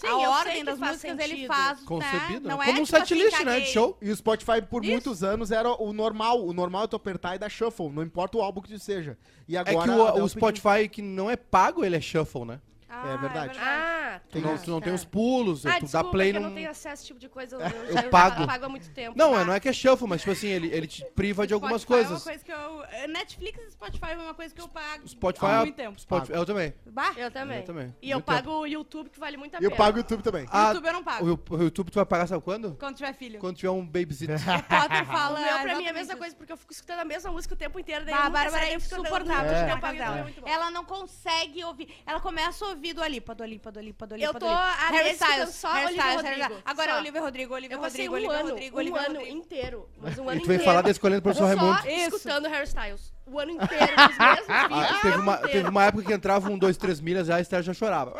Sim, 0.00 0.06
a 0.24 0.30
ordem 0.30 0.58
que 0.58 0.64
das 0.64 0.78
músicas, 0.78 1.04
ele 1.04 1.28
sentido. 1.28 1.46
faz, 1.46 1.80
Concebido, 1.80 2.48
né? 2.48 2.54
Não 2.54 2.58
né? 2.58 2.64
é 2.64 2.66
Como 2.66 2.80
um 2.80 2.84
tipo 2.84 2.96
assim, 2.96 3.06
setlist, 3.14 3.38
né? 3.38 3.44
caguei. 3.44 3.60
De 3.60 3.66
show. 3.72 3.98
E 4.00 4.10
o 4.10 4.16
Spotify, 4.16 4.62
por 4.62 4.82
Isso. 4.84 4.92
muitos 4.92 5.22
anos, 5.22 5.50
era 5.50 5.70
o 5.70 5.92
normal. 5.92 6.44
O 6.46 6.52
normal 6.52 6.84
é 6.84 6.86
tu 6.86 6.96
apertar 6.96 7.36
e 7.36 7.38
dar 7.38 7.48
shuffle. 7.48 7.90
Não 7.90 8.02
importa 8.02 8.38
o 8.38 8.40
álbum 8.40 8.60
que 8.60 8.78
seja. 8.78 9.18
E 9.46 9.56
É 9.56 9.60
agora... 9.60 9.84
que 9.92 10.00
a 10.00 10.14
o, 10.14 10.24
o 10.24 10.28
Spotify 10.28 10.88
que 10.90 11.02
não 11.02 11.30
é 11.30 11.36
pago, 11.36 11.84
ele 11.84 11.96
é 11.96 12.00
shuffle, 12.00 12.44
né? 12.44 12.60
Ah, 12.90 13.08
É 13.14 13.16
verdade. 13.18 13.58
Ah, 13.60 14.20
Tu 14.28 14.32
Tem 14.32 14.42
não, 14.42 14.58
tu 14.58 14.70
não 14.70 14.80
tem 14.80 14.90
tá. 14.90 14.96
os 14.96 15.04
pulos, 15.04 15.64
Ah, 15.64 15.70
tu 15.70 15.72
dá 15.74 15.78
desculpa, 15.86 16.10
play 16.10 16.30
que 16.32 16.36
eu 16.36 16.40
num... 16.40 16.48
não 16.48 16.54
tenho 16.54 16.70
acesso 16.70 16.88
a 16.88 16.92
esse 16.94 17.06
tipo 17.06 17.20
de 17.20 17.28
coisa. 17.28 17.56
Eu, 17.60 17.60
Eu 17.60 17.92
já- 17.94 18.02
já 18.02 18.08
pago. 18.08 18.46
pago 18.46 18.64
há 18.64 18.68
muito 18.68 18.90
tempo. 18.90 19.16
Não, 19.16 19.34
Ah. 19.36 19.40
é, 19.40 19.44
não 19.44 19.52
é 19.54 19.60
que 19.60 19.68
é 19.68 19.72
shuffle, 19.72 20.08
mas 20.08 20.20
tipo 20.20 20.32
assim, 20.32 20.48
ele, 20.48 20.68
ele 20.72 20.86
te 20.86 21.04
priva 21.14 21.46
de 21.46 21.54
algumas 21.54 21.82
Spotify 21.82 22.08
coisas. 22.08 22.26
É 22.26 22.30
uma 22.30 22.38
coisa 22.38 22.44
que 22.44 22.52
eu, 22.52 22.84
eh, 22.90 23.06
Netflix 23.06 23.58
e 23.64 23.70
Spotify 23.70 24.10
é 24.10 24.16
uma 24.16 24.34
coisa 24.34 24.54
que 24.54 24.60
eu 24.60 24.68
pago 24.68 25.08
Spotify 25.08 25.46
há 25.46 25.50
é- 25.52 25.58
muito 25.60 25.76
tempo. 25.76 26.00
Spotify, 26.00 26.32
eu 26.32 26.44
também. 26.46 26.74
Bah, 26.86 27.12
Eu 27.16 27.30
também. 27.30 27.58
Eu 27.58 27.64
também. 27.64 27.94
E 28.02 28.10
eu 28.10 28.16
Muito 28.16 28.26
pago 28.26 28.50
o 28.50 28.66
YouTube, 28.66 29.08
que 29.10 29.20
vale 29.20 29.36
muito 29.36 29.54
a 29.56 29.60
E 29.60 29.64
eu 29.64 29.70
pena. 29.70 29.76
pago 29.84 29.96
o 29.96 30.00
YouTube 30.00 30.22
também. 30.22 30.46
Ah, 30.50 30.68
YouTube 30.68 30.86
eu 30.86 30.92
não 30.92 31.04
pago. 31.04 31.40
O, 31.50 31.54
o 31.56 31.62
YouTube 31.62 31.90
tu 31.90 31.94
vai 31.94 32.06
pagar 32.06 32.26
sabe 32.26 32.42
quando? 32.42 32.74
Quando 32.76 32.96
tiver 32.96 33.12
filho. 33.14 33.38
Quando 33.38 33.56
tiver 33.56 33.70
um 33.70 33.86
babysitter. 33.86 34.36
O 34.50 34.62
Potter 34.64 35.06
fala. 35.06 35.38
O 35.40 35.42
meu, 35.42 35.58
pra 35.60 35.76
mim, 35.76 35.84
é 35.86 35.90
a 35.90 35.92
mesma 35.92 36.16
coisa, 36.16 36.34
porque 36.34 36.52
eu 36.52 36.56
fico 36.56 36.72
escutando 36.72 36.98
a 37.00 37.04
mesma 37.04 37.30
música 37.30 37.54
o 37.54 37.56
tempo 37.56 37.78
inteiro. 37.78 38.04
Daí 38.04 38.14
Bah, 38.14 38.22
a 38.22 38.26
eu 38.26 38.30
Bárbara 38.32 38.64
é 38.66 38.74
insuportável 38.74 39.24
música, 39.26 39.56
É. 39.56 39.62
eu 39.62 39.68
na 39.68 39.80
pago 39.80 39.80
casa 39.80 39.92
o 39.94 39.96
dela. 39.98 40.16
YouTube, 40.16 40.20
é 40.20 40.22
muito 40.24 40.40
bom. 40.40 40.48
Ela 40.48 40.70
não 40.70 40.84
consegue 40.84 41.64
ouvir. 41.64 41.88
Ela 42.06 42.20
começa 42.20 42.64
a 42.64 42.68
ouvir 42.80 42.94
do 42.94 43.02
Alipa, 43.02 43.34
do 43.34 43.42
Alipa, 43.42 43.70
do 43.70 43.78
Alipa, 43.78 44.06
do 44.06 44.14
Alipa. 44.14 44.28
Eu 44.28 44.32
do 44.32 44.38
tô 44.40 44.46
há 44.48 44.88
Harry 44.88 45.04
meses 45.04 45.20
Styles, 45.20 45.54
só 45.54 45.68
Harry 45.72 45.86
Olivia 45.86 46.00
Styles, 46.02 46.16
Rodrigo, 46.24 46.40
Harry- 46.54 46.62
Agora 46.64 46.90
só. 46.90 46.96
é 46.96 47.00
Olivia 47.00 47.20
Rodrigo, 47.20 47.54
Olivia 47.54 47.76
Eu 47.76 47.80
Rodrigo, 47.80 48.12
um 48.12 48.16
Olivia 48.16 48.36
ano, 48.38 48.48
Rodrigo, 48.50 48.76
um 48.76 48.78
Olivia 48.80 49.00
ano 49.00 49.14
Rodrigo. 49.18 49.36
inteiro. 49.36 49.88
Mas 49.98 50.18
um 50.18 50.22
ano 50.22 50.30
E 50.30 50.34
tu 50.40 50.44
inteiro. 50.44 50.46
veio 50.48 50.60
falar 50.64 50.82
da 50.82 50.90
escolhendo 50.90 51.18
o 51.18 51.22
professor 51.22 51.48
só 51.48 51.54
Raimundo. 51.56 51.88
Isso. 51.88 52.16
escutando 52.16 52.46
Hairstyles. 52.46 53.12
O 53.30 53.38
ano 53.38 53.52
inteiro, 53.52 53.92
os 53.92 54.18
mesmos 54.18 54.18
vídeos. 54.18 54.46
Ah, 54.48 54.96
o 54.98 55.00
teve, 55.02 55.16
uma, 55.18 55.36
teve 55.38 55.68
uma 55.68 55.84
época 55.84 56.04
que 56.04 56.12
entrava 56.12 56.50
um, 56.50 56.58
dois, 56.58 56.76
três 56.76 57.00
milhas 57.00 57.28
e 57.28 57.32
a 57.32 57.40
Esther 57.40 57.62
já 57.62 57.72
chorava. 57.72 58.14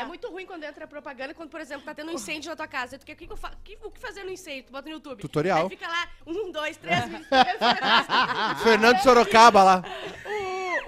É 0.00 0.04
muito 0.04 0.28
ruim 0.30 0.46
quando 0.46 0.64
entra 0.64 0.86
propaganda, 0.86 1.32
quando, 1.34 1.50
por 1.50 1.60
exemplo, 1.60 1.84
tá 1.84 1.94
tendo 1.94 2.10
um 2.10 2.14
incêndio 2.14 2.50
na 2.50 2.56
tua 2.56 2.66
casa. 2.66 2.98
Tu 2.98 3.06
quer, 3.06 3.12
o 3.12 3.16
que, 3.16 3.26
que 3.26 3.32
eu 3.32 3.36
fa... 3.36 3.50
que- 3.62 3.78
o 3.82 3.90
que 3.90 4.00
fazer 4.00 4.24
no 4.24 4.30
incêndio? 4.30 4.64
Tu 4.64 4.72
bota 4.72 4.88
no 4.88 4.94
YouTube. 4.96 5.20
Tutorial. 5.20 5.64
Aí 5.64 5.68
fica 5.70 5.86
lá, 5.88 6.08
um, 6.26 6.50
dois, 6.50 6.76
três 6.76 7.04
vídeos. 7.04 7.26
fracassa. 7.28 8.54
Fernando 8.62 8.98
Sorocaba 9.00 9.62
lá. 9.62 9.82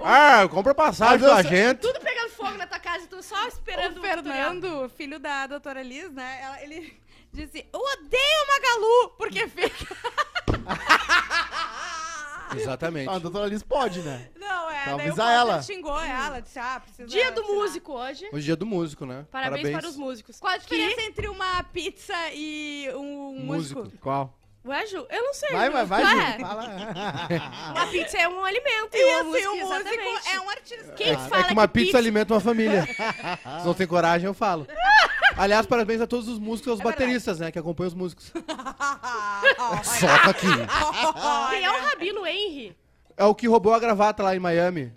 Ah, 0.03 0.47
compra 0.49 0.75
passagem 0.75 1.19
Mas 1.19 1.23
eu 1.23 1.29
com 1.29 1.35
a 1.39 1.43
só- 1.43 1.49
gente. 1.49 1.79
Tudo 1.79 1.99
pegando 1.99 2.29
fogo 2.29 2.53
na 2.57 2.67
tua 2.67 2.79
casa 2.79 3.03
e 3.05 3.07
tu 3.07 3.21
só 3.23 3.47
esperando 3.47 3.97
O 3.97 4.01
tutorial. 4.01 4.23
Fernando, 4.25 4.89
filho 4.89 5.19
da 5.19 5.47
doutora 5.47 5.81
Liz, 5.81 6.11
né? 6.11 6.39
ela- 6.41 6.61
ele 6.63 6.97
disse: 7.33 7.65
Eu 7.73 7.79
odeio 7.79 8.47
Magalu, 8.47 9.09
porque 9.17 9.47
fica. 9.47 9.95
Exatamente. 12.55 13.09
Ah, 13.09 13.13
a 13.15 13.19
doutora 13.19 13.47
Liz 13.47 13.63
pode, 13.63 14.01
né? 14.01 14.29
Não, 14.39 14.69
é. 14.69 14.81
Então 14.83 14.99
avisa 14.99 15.31
ela. 15.31 15.61
xingou 15.61 15.99
ela, 15.99 16.39
disse: 16.39 16.59
Ah, 16.59 16.79
precisa. 16.79 17.07
Dia 17.07 17.31
do 17.31 17.43
músico 17.43 17.93
hoje. 17.93 18.25
Hoje 18.31 18.43
é 18.43 18.45
dia 18.45 18.55
do 18.55 18.65
músico, 18.65 19.05
né? 19.05 19.25
Parabéns, 19.31 19.69
para 19.71 19.87
os 19.87 19.97
músicos. 19.97 20.39
Qual 20.39 20.53
a 20.53 20.57
diferença 20.57 21.01
entre 21.01 21.27
uma 21.27 21.63
pizza 21.63 22.13
e 22.33 22.89
um 22.95 23.39
músico? 23.39 23.81
Músico. 23.81 23.97
Qual? 23.99 24.33
Ué, 24.65 24.85
Ju? 24.85 25.05
Eu 25.09 25.23
não 25.23 25.33
sei. 25.33 25.49
Vai, 25.49 25.67
Ju. 25.67 25.71
vai, 25.71 25.85
vai, 25.85 26.03
Ué, 26.03 26.31
Ju. 26.33 26.39
Fala. 26.41 26.63
Uma 27.71 27.87
pizza 27.87 28.17
é 28.17 28.27
um 28.27 28.43
alimento. 28.43 28.89
E 28.93 28.97
Isso, 28.97 29.07
uma 29.07 29.21
e 29.21 29.23
música, 29.23 29.49
o 29.49 29.55
músico 29.55 29.73
exatamente. 29.75 30.27
é 30.27 30.41
um 30.41 30.49
artista. 30.49 30.91
Quem 30.93 31.09
É, 31.11 31.17
fala 31.17 31.39
é 31.39 31.43
que 31.45 31.53
uma 31.53 31.67
que 31.69 31.73
pizza, 31.73 31.97
alimenta 31.97 32.33
uma 32.33 32.41
família. 32.41 32.85
Se 33.61 33.65
não 33.65 33.73
tem 33.73 33.87
coragem, 33.87 34.27
eu 34.27 34.33
falo. 34.33 34.67
Aliás, 35.37 35.65
parabéns 35.67 36.01
a 36.01 36.07
todos 36.07 36.27
os 36.27 36.39
músicos 36.39 36.67
e 36.67 36.69
aos 36.71 36.79
É 36.79 36.83
verdade. 36.83 37.03
bateristas, 37.05 37.39
né? 37.39 37.51
Que 37.51 37.59
acompanham 37.59 37.89
os 37.89 37.93
músicos. 37.93 38.31
Solta 39.83 40.29
aqui. 40.31 40.47
Quem 41.49 41.63
é 41.65 41.69
o 41.71 41.81
Rabino 41.85 42.25
Henry? 42.25 42.75
É 43.15 43.23
o 43.25 43.35
que 43.35 43.47
roubou 43.47 43.73
a 43.73 43.79
gravata 43.79 44.23
lá 44.23 44.35
em 44.35 44.39
Miami. 44.39 44.93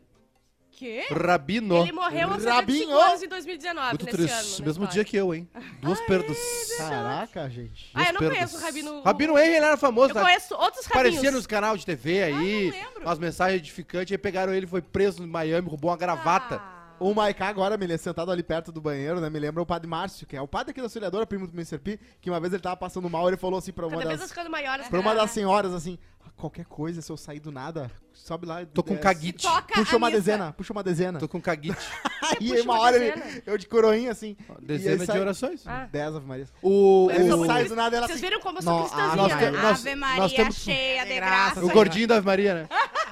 Quê? 0.72 1.05
Rabino. 1.11 1.83
Ele 1.83 1.92
morreu 1.92 2.29
aos 2.33 2.42
75 2.42 2.90
Rabinho. 2.90 2.98
anos 2.98 3.22
em 3.22 3.29
2019, 3.29 3.88
Muito 3.90 4.05
nesse 4.07 4.16
triste. 4.16 4.33
ano. 4.33 4.42
na 4.61 4.64
Mesmo 4.64 4.85
história. 4.85 4.92
dia 4.92 5.05
que 5.05 5.16
eu, 5.16 5.35
hein? 5.35 5.46
Duas 5.83 6.00
perdas. 6.07 6.38
Caraca, 6.79 7.50
gente. 7.50 7.90
Ah, 7.92 8.05
eu 8.05 8.12
não 8.14 8.20
Duas 8.20 8.33
conheço 8.33 8.53
perdas. 8.53 8.55
o 8.55 8.64
Rabino... 8.64 9.03
Rabino 9.03 9.38
Henry, 9.38 9.57
ele 9.57 9.64
era 9.66 9.76
famoso. 9.76 10.11
Eu 10.12 10.14
né? 10.14 10.22
conheço 10.22 10.55
outros 10.55 10.87
rabinhos. 10.87 11.09
Aparecia 11.18 11.31
nos 11.33 11.46
canais 11.46 11.81
de 11.81 11.85
TV 11.87 12.22
aí, 12.22 12.33
não 12.70 12.70
lembro. 12.79 13.03
umas 13.03 13.18
mensagens 13.18 13.59
edificantes, 13.61 14.11
aí 14.12 14.16
pegaram 14.16 14.55
ele, 14.55 14.66
foi 14.66 14.81
preso 14.81 15.22
em 15.22 15.26
Miami, 15.26 15.68
roubou 15.68 15.90
uma 15.90 15.98
gravata. 15.98 16.62
Ah. 17.00 17.04
O 17.04 17.14
Maiká 17.14 17.48
agora, 17.48 17.76
me 17.76 17.86
lembra, 17.86 17.98
sentado 17.98 18.30
ali 18.30 18.42
perto 18.42 18.70
do 18.70 18.80
banheiro, 18.80 19.20
né? 19.20 19.30
Me 19.30 19.38
lembra 19.38 19.62
o 19.62 19.66
Padre 19.66 19.88
Márcio, 19.88 20.26
que 20.26 20.36
é 20.36 20.42
o 20.42 20.46
padre 20.48 20.72
aqui 20.72 20.80
da 20.80 20.86
auxiliadora, 20.86 21.26
primo 21.26 21.46
do 21.46 21.52
Mr. 21.54 21.78
P, 21.78 21.98
que 22.20 22.28
uma 22.30 22.38
vez 22.38 22.52
ele 22.52 22.62
tava 22.62 22.76
passando 22.76 23.08
mal, 23.08 23.26
ele 23.28 23.36
falou 23.36 23.58
assim 23.58 23.72
pra 23.72 23.86
uma 23.86 23.96
Cada 23.96 24.16
das, 24.16 24.48
maiores. 24.50 24.88
pra 24.88 25.00
uma 25.00 25.14
das 25.14 25.30
senhoras, 25.30 25.72
assim, 25.72 25.98
"Ah, 26.24 26.30
qualquer 26.36 26.66
coisa, 26.66 27.00
se 27.00 27.10
eu 27.10 27.16
sair 27.16 27.40
do 27.40 27.50
nada, 27.50 27.90
sobe 28.12 28.44
lá. 28.46 28.62
e 28.62 28.66
Tô 28.66 28.82
com 28.82 28.96
caguite. 28.98 29.46
Puxa 29.74 29.96
uma 29.96 30.08
missa. 30.08 30.18
dezena, 30.20 30.52
puxa 30.52 30.72
uma 30.72 30.82
dezena. 30.82 31.18
Tô 31.18 31.26
com 31.28 31.40
caguite. 31.40 31.76
Aí 32.22 32.48
puxa 32.50 32.62
uma 32.62 32.74
uma 32.74 32.80
hora 32.80 32.96
ele, 33.02 33.42
eu 33.46 33.56
de 33.58 33.66
coroinha, 33.66 34.10
assim. 34.12 34.36
e 34.60 34.64
Dezena 34.66 34.92
aí 34.94 34.98
de 35.00 35.06
sai 35.06 35.20
orações. 35.20 35.66
Ah. 35.66 35.88
Dez 35.90 36.14
Ave 36.14 36.26
Maria. 36.26 36.46
O, 36.62 37.06
o, 37.06 37.46
sai 37.46 37.64
do 37.64 37.74
nada 37.74 37.96
e 37.96 37.98
ela 37.98 38.06
Vocês 38.06 38.18
assim, 38.18 38.26
viram 38.28 38.40
como 38.40 38.58
eu 38.58 38.62
sou 38.62 38.72
"Nó, 38.72 38.80
cristãzinha, 38.80 39.16
nós 39.16 39.32
nós- 39.32 39.80
Ave 39.80 39.94
nós 39.94 39.96
Maria 40.18 40.36
temos- 40.36 40.56
cheia 40.56 41.04
de 41.06 41.14
graça. 41.14 41.64
o 41.64 41.70
gordinho 41.70 42.06
da 42.06 42.16
Ave 42.18 42.26
Maria, 42.26 42.54
né? 42.54 42.68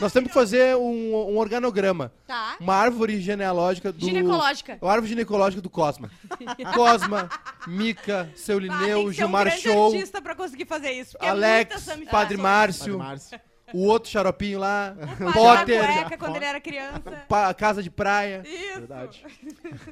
Nós 0.00 0.12
temos 0.12 0.28
que 0.28 0.34
fazer 0.34 0.76
um, 0.76 1.14
um 1.32 1.38
organograma. 1.38 2.12
Tá. 2.26 2.56
Uma 2.60 2.74
árvore 2.74 3.20
genealógica 3.20 3.92
do... 3.92 4.04
Ginecológica. 4.04 4.78
Uma 4.80 4.92
árvore 4.92 5.08
ginecológica 5.08 5.60
do 5.62 5.70
Cosma. 5.70 6.10
Cosma, 6.74 7.28
Mica, 7.66 8.30
Seu 8.34 8.58
Ah, 8.58 8.60
tem 8.60 8.68
Lineu, 8.70 9.04
um 9.06 9.12
Gilmar 9.12 9.50
Show, 9.50 9.86
artista 9.92 10.20
pra 10.22 10.34
conseguir 10.34 10.66
fazer 10.66 10.92
isso. 10.92 11.12
porque 11.12 11.26
é 11.26 11.30
muita 11.32 11.46
Alex, 11.46 11.70
samificação. 11.82 12.10
Padre 12.10 12.10
Padre 12.10 12.36
Márcio, 12.36 12.98
Márcio. 12.98 13.40
o 13.74 13.84
outro 13.86 14.10
xaropinho 14.10 14.58
lá, 14.58 14.94
Padre 15.18 15.32
Potter, 15.32 15.80
da 15.82 15.92
cueca 15.92 16.18
quando 16.18 16.36
ele 16.36 16.44
era 16.44 16.60
criança. 16.60 17.00
pa- 17.28 17.52
Casa 17.54 17.82
de 17.82 17.90
Praia. 17.90 18.42
Isso. 18.46 18.74
Verdade. 18.78 19.24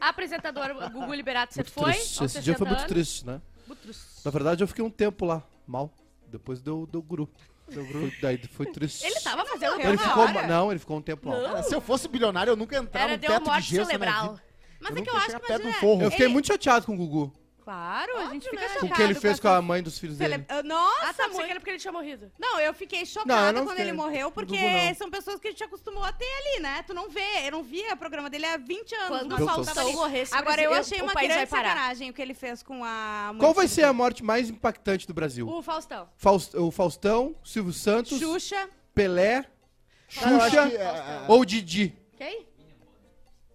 Apresentador 0.00 0.74
Gugu 0.90 1.12
Liberato, 1.14 1.54
você 1.54 1.60
Muito 1.60 1.72
foi? 1.72 1.92
triste. 1.92 2.20
aos 2.22 2.34
Esse 2.34 2.44
dia 2.44 2.54
foi 2.54 2.66
60 2.66 2.70
muito 2.70 2.78
anos? 2.80 2.88
triste, 2.92 3.26
né? 3.26 3.40
Muito 3.66 3.80
triste. 3.80 4.04
Na 4.24 4.30
verdade, 4.30 4.62
eu 4.62 4.68
fiquei 4.68 4.84
um 4.84 4.90
tempo 4.90 5.24
lá, 5.24 5.42
mal. 5.66 5.92
Depois 6.28 6.60
deu, 6.60 6.86
deu 6.90 7.00
guru. 7.02 7.28
Foi, 7.68 8.12
daí 8.22 8.40
foi 8.52 8.66
triste. 8.66 9.04
Ele 9.04 9.20
tava 9.20 9.44
fazendo 9.44 9.72
morreu 9.72 9.88
Ele 9.88 9.98
ficou, 9.98 10.22
hora? 10.22 10.46
não, 10.46 10.70
ele 10.70 10.78
ficou 10.78 10.96
um 10.98 11.02
tempo 11.02 11.28
lá. 11.28 11.42
Cara, 11.48 11.62
se 11.64 11.74
eu 11.74 11.80
fosse 11.80 12.06
bilionário, 12.08 12.52
eu 12.52 12.56
nunca 12.56 12.76
Era 12.76 13.12
num 13.12 13.18
deu 13.18 13.30
teto 13.30 13.42
de 13.44 13.50
morte 13.50 13.62
gesso 13.62 13.76
na 13.92 13.98
minha 13.98 13.98
cerebral. 13.98 14.28
vida. 14.34 14.42
Mas 14.78 14.90
Eu 14.90 14.96
é 14.96 15.02
que 15.02 15.08
eu 15.10 15.14
nunca 15.14 15.16
acho 15.16 15.26
que 15.26 15.32
chegar 15.32 15.40
perto 15.46 15.60
imagina, 15.62 15.72
do 15.74 15.80
forro. 15.80 16.02
Eu 16.02 16.10
fiquei 16.10 16.26
ele- 16.26 16.32
muito 16.32 16.46
chateado 16.46 16.86
com 16.86 16.94
o 16.94 16.96
Gugu. 16.96 17.32
Claro, 17.66 18.16
a 18.18 18.30
gente 18.30 18.48
fica 18.48 18.60
né? 18.62 18.68
chocado. 18.68 18.80
Com 18.86 18.86
o 18.86 18.96
que 18.96 19.02
ele 19.02 19.14
fez 19.14 19.40
com 19.40 19.48
a 19.48 19.60
mãe 19.60 19.82
dos 19.82 19.98
filhos 19.98 20.18
dele. 20.18 20.44
Ah, 20.48 20.62
Nossa, 20.62 21.08
Ah, 21.08 21.12
tá, 21.12 21.26
muito. 21.26 21.50
era 21.50 21.58
porque 21.58 21.70
ele 21.70 21.78
tinha 21.80 21.92
morrido. 21.92 22.30
Não, 22.38 22.60
eu 22.60 22.72
fiquei 22.72 23.00
Não, 23.00 23.06
chocada 23.06 23.48
eu 23.48 23.52
não 23.54 23.62
quando 23.64 23.70
fiquei. 23.70 23.84
ele 23.86 23.92
morreu, 23.92 24.30
porque 24.30 24.56
não. 24.86 24.94
são 24.94 25.10
pessoas 25.10 25.40
que 25.40 25.48
a 25.48 25.50
gente 25.50 25.64
acostumou 25.64 26.04
a 26.04 26.12
ter 26.12 26.24
ali, 26.24 26.62
né? 26.62 26.84
Tu 26.86 26.94
não 26.94 27.10
vê, 27.10 27.44
eu 27.44 27.50
não 27.50 27.64
via 27.64 27.94
o 27.94 27.96
programa 27.96 28.30
dele 28.30 28.46
há 28.46 28.56
20 28.56 28.94
anos. 28.94 29.08
Quando 29.18 29.36
não 29.36 29.44
o 29.44 29.48
faltava 29.48 29.80
ali. 29.80 29.92
morresse, 29.94 30.32
Agora, 30.32 30.62
eu 30.62 30.72
achei 30.72 31.00
o 31.00 31.04
uma 31.06 31.12
grande 31.14 31.50
sacanagem 31.50 32.08
o 32.10 32.12
que 32.12 32.22
ele 32.22 32.34
fez 32.34 32.62
com 32.62 32.84
a 32.84 33.30
mãe 33.32 33.40
Qual 33.40 33.52
vai 33.52 33.66
ser 33.66 33.82
a 33.82 33.92
morte 33.92 34.22
mais 34.22 34.48
impactante 34.48 35.04
do 35.04 35.12
Brasil? 35.12 35.48
O 35.48 35.60
Faustão. 35.60 36.08
Faust- 36.16 36.54
o 36.54 36.70
Faustão, 36.70 37.34
Silvio 37.42 37.72
Santos. 37.72 38.16
Xuxa. 38.16 38.68
Pelé, 38.94 39.44
Xuxa 40.08 40.68
que, 40.70 40.76
é, 40.76 40.80
é, 40.82 41.24
ou 41.26 41.44
Didi? 41.44 41.96
Quem? 42.16 42.46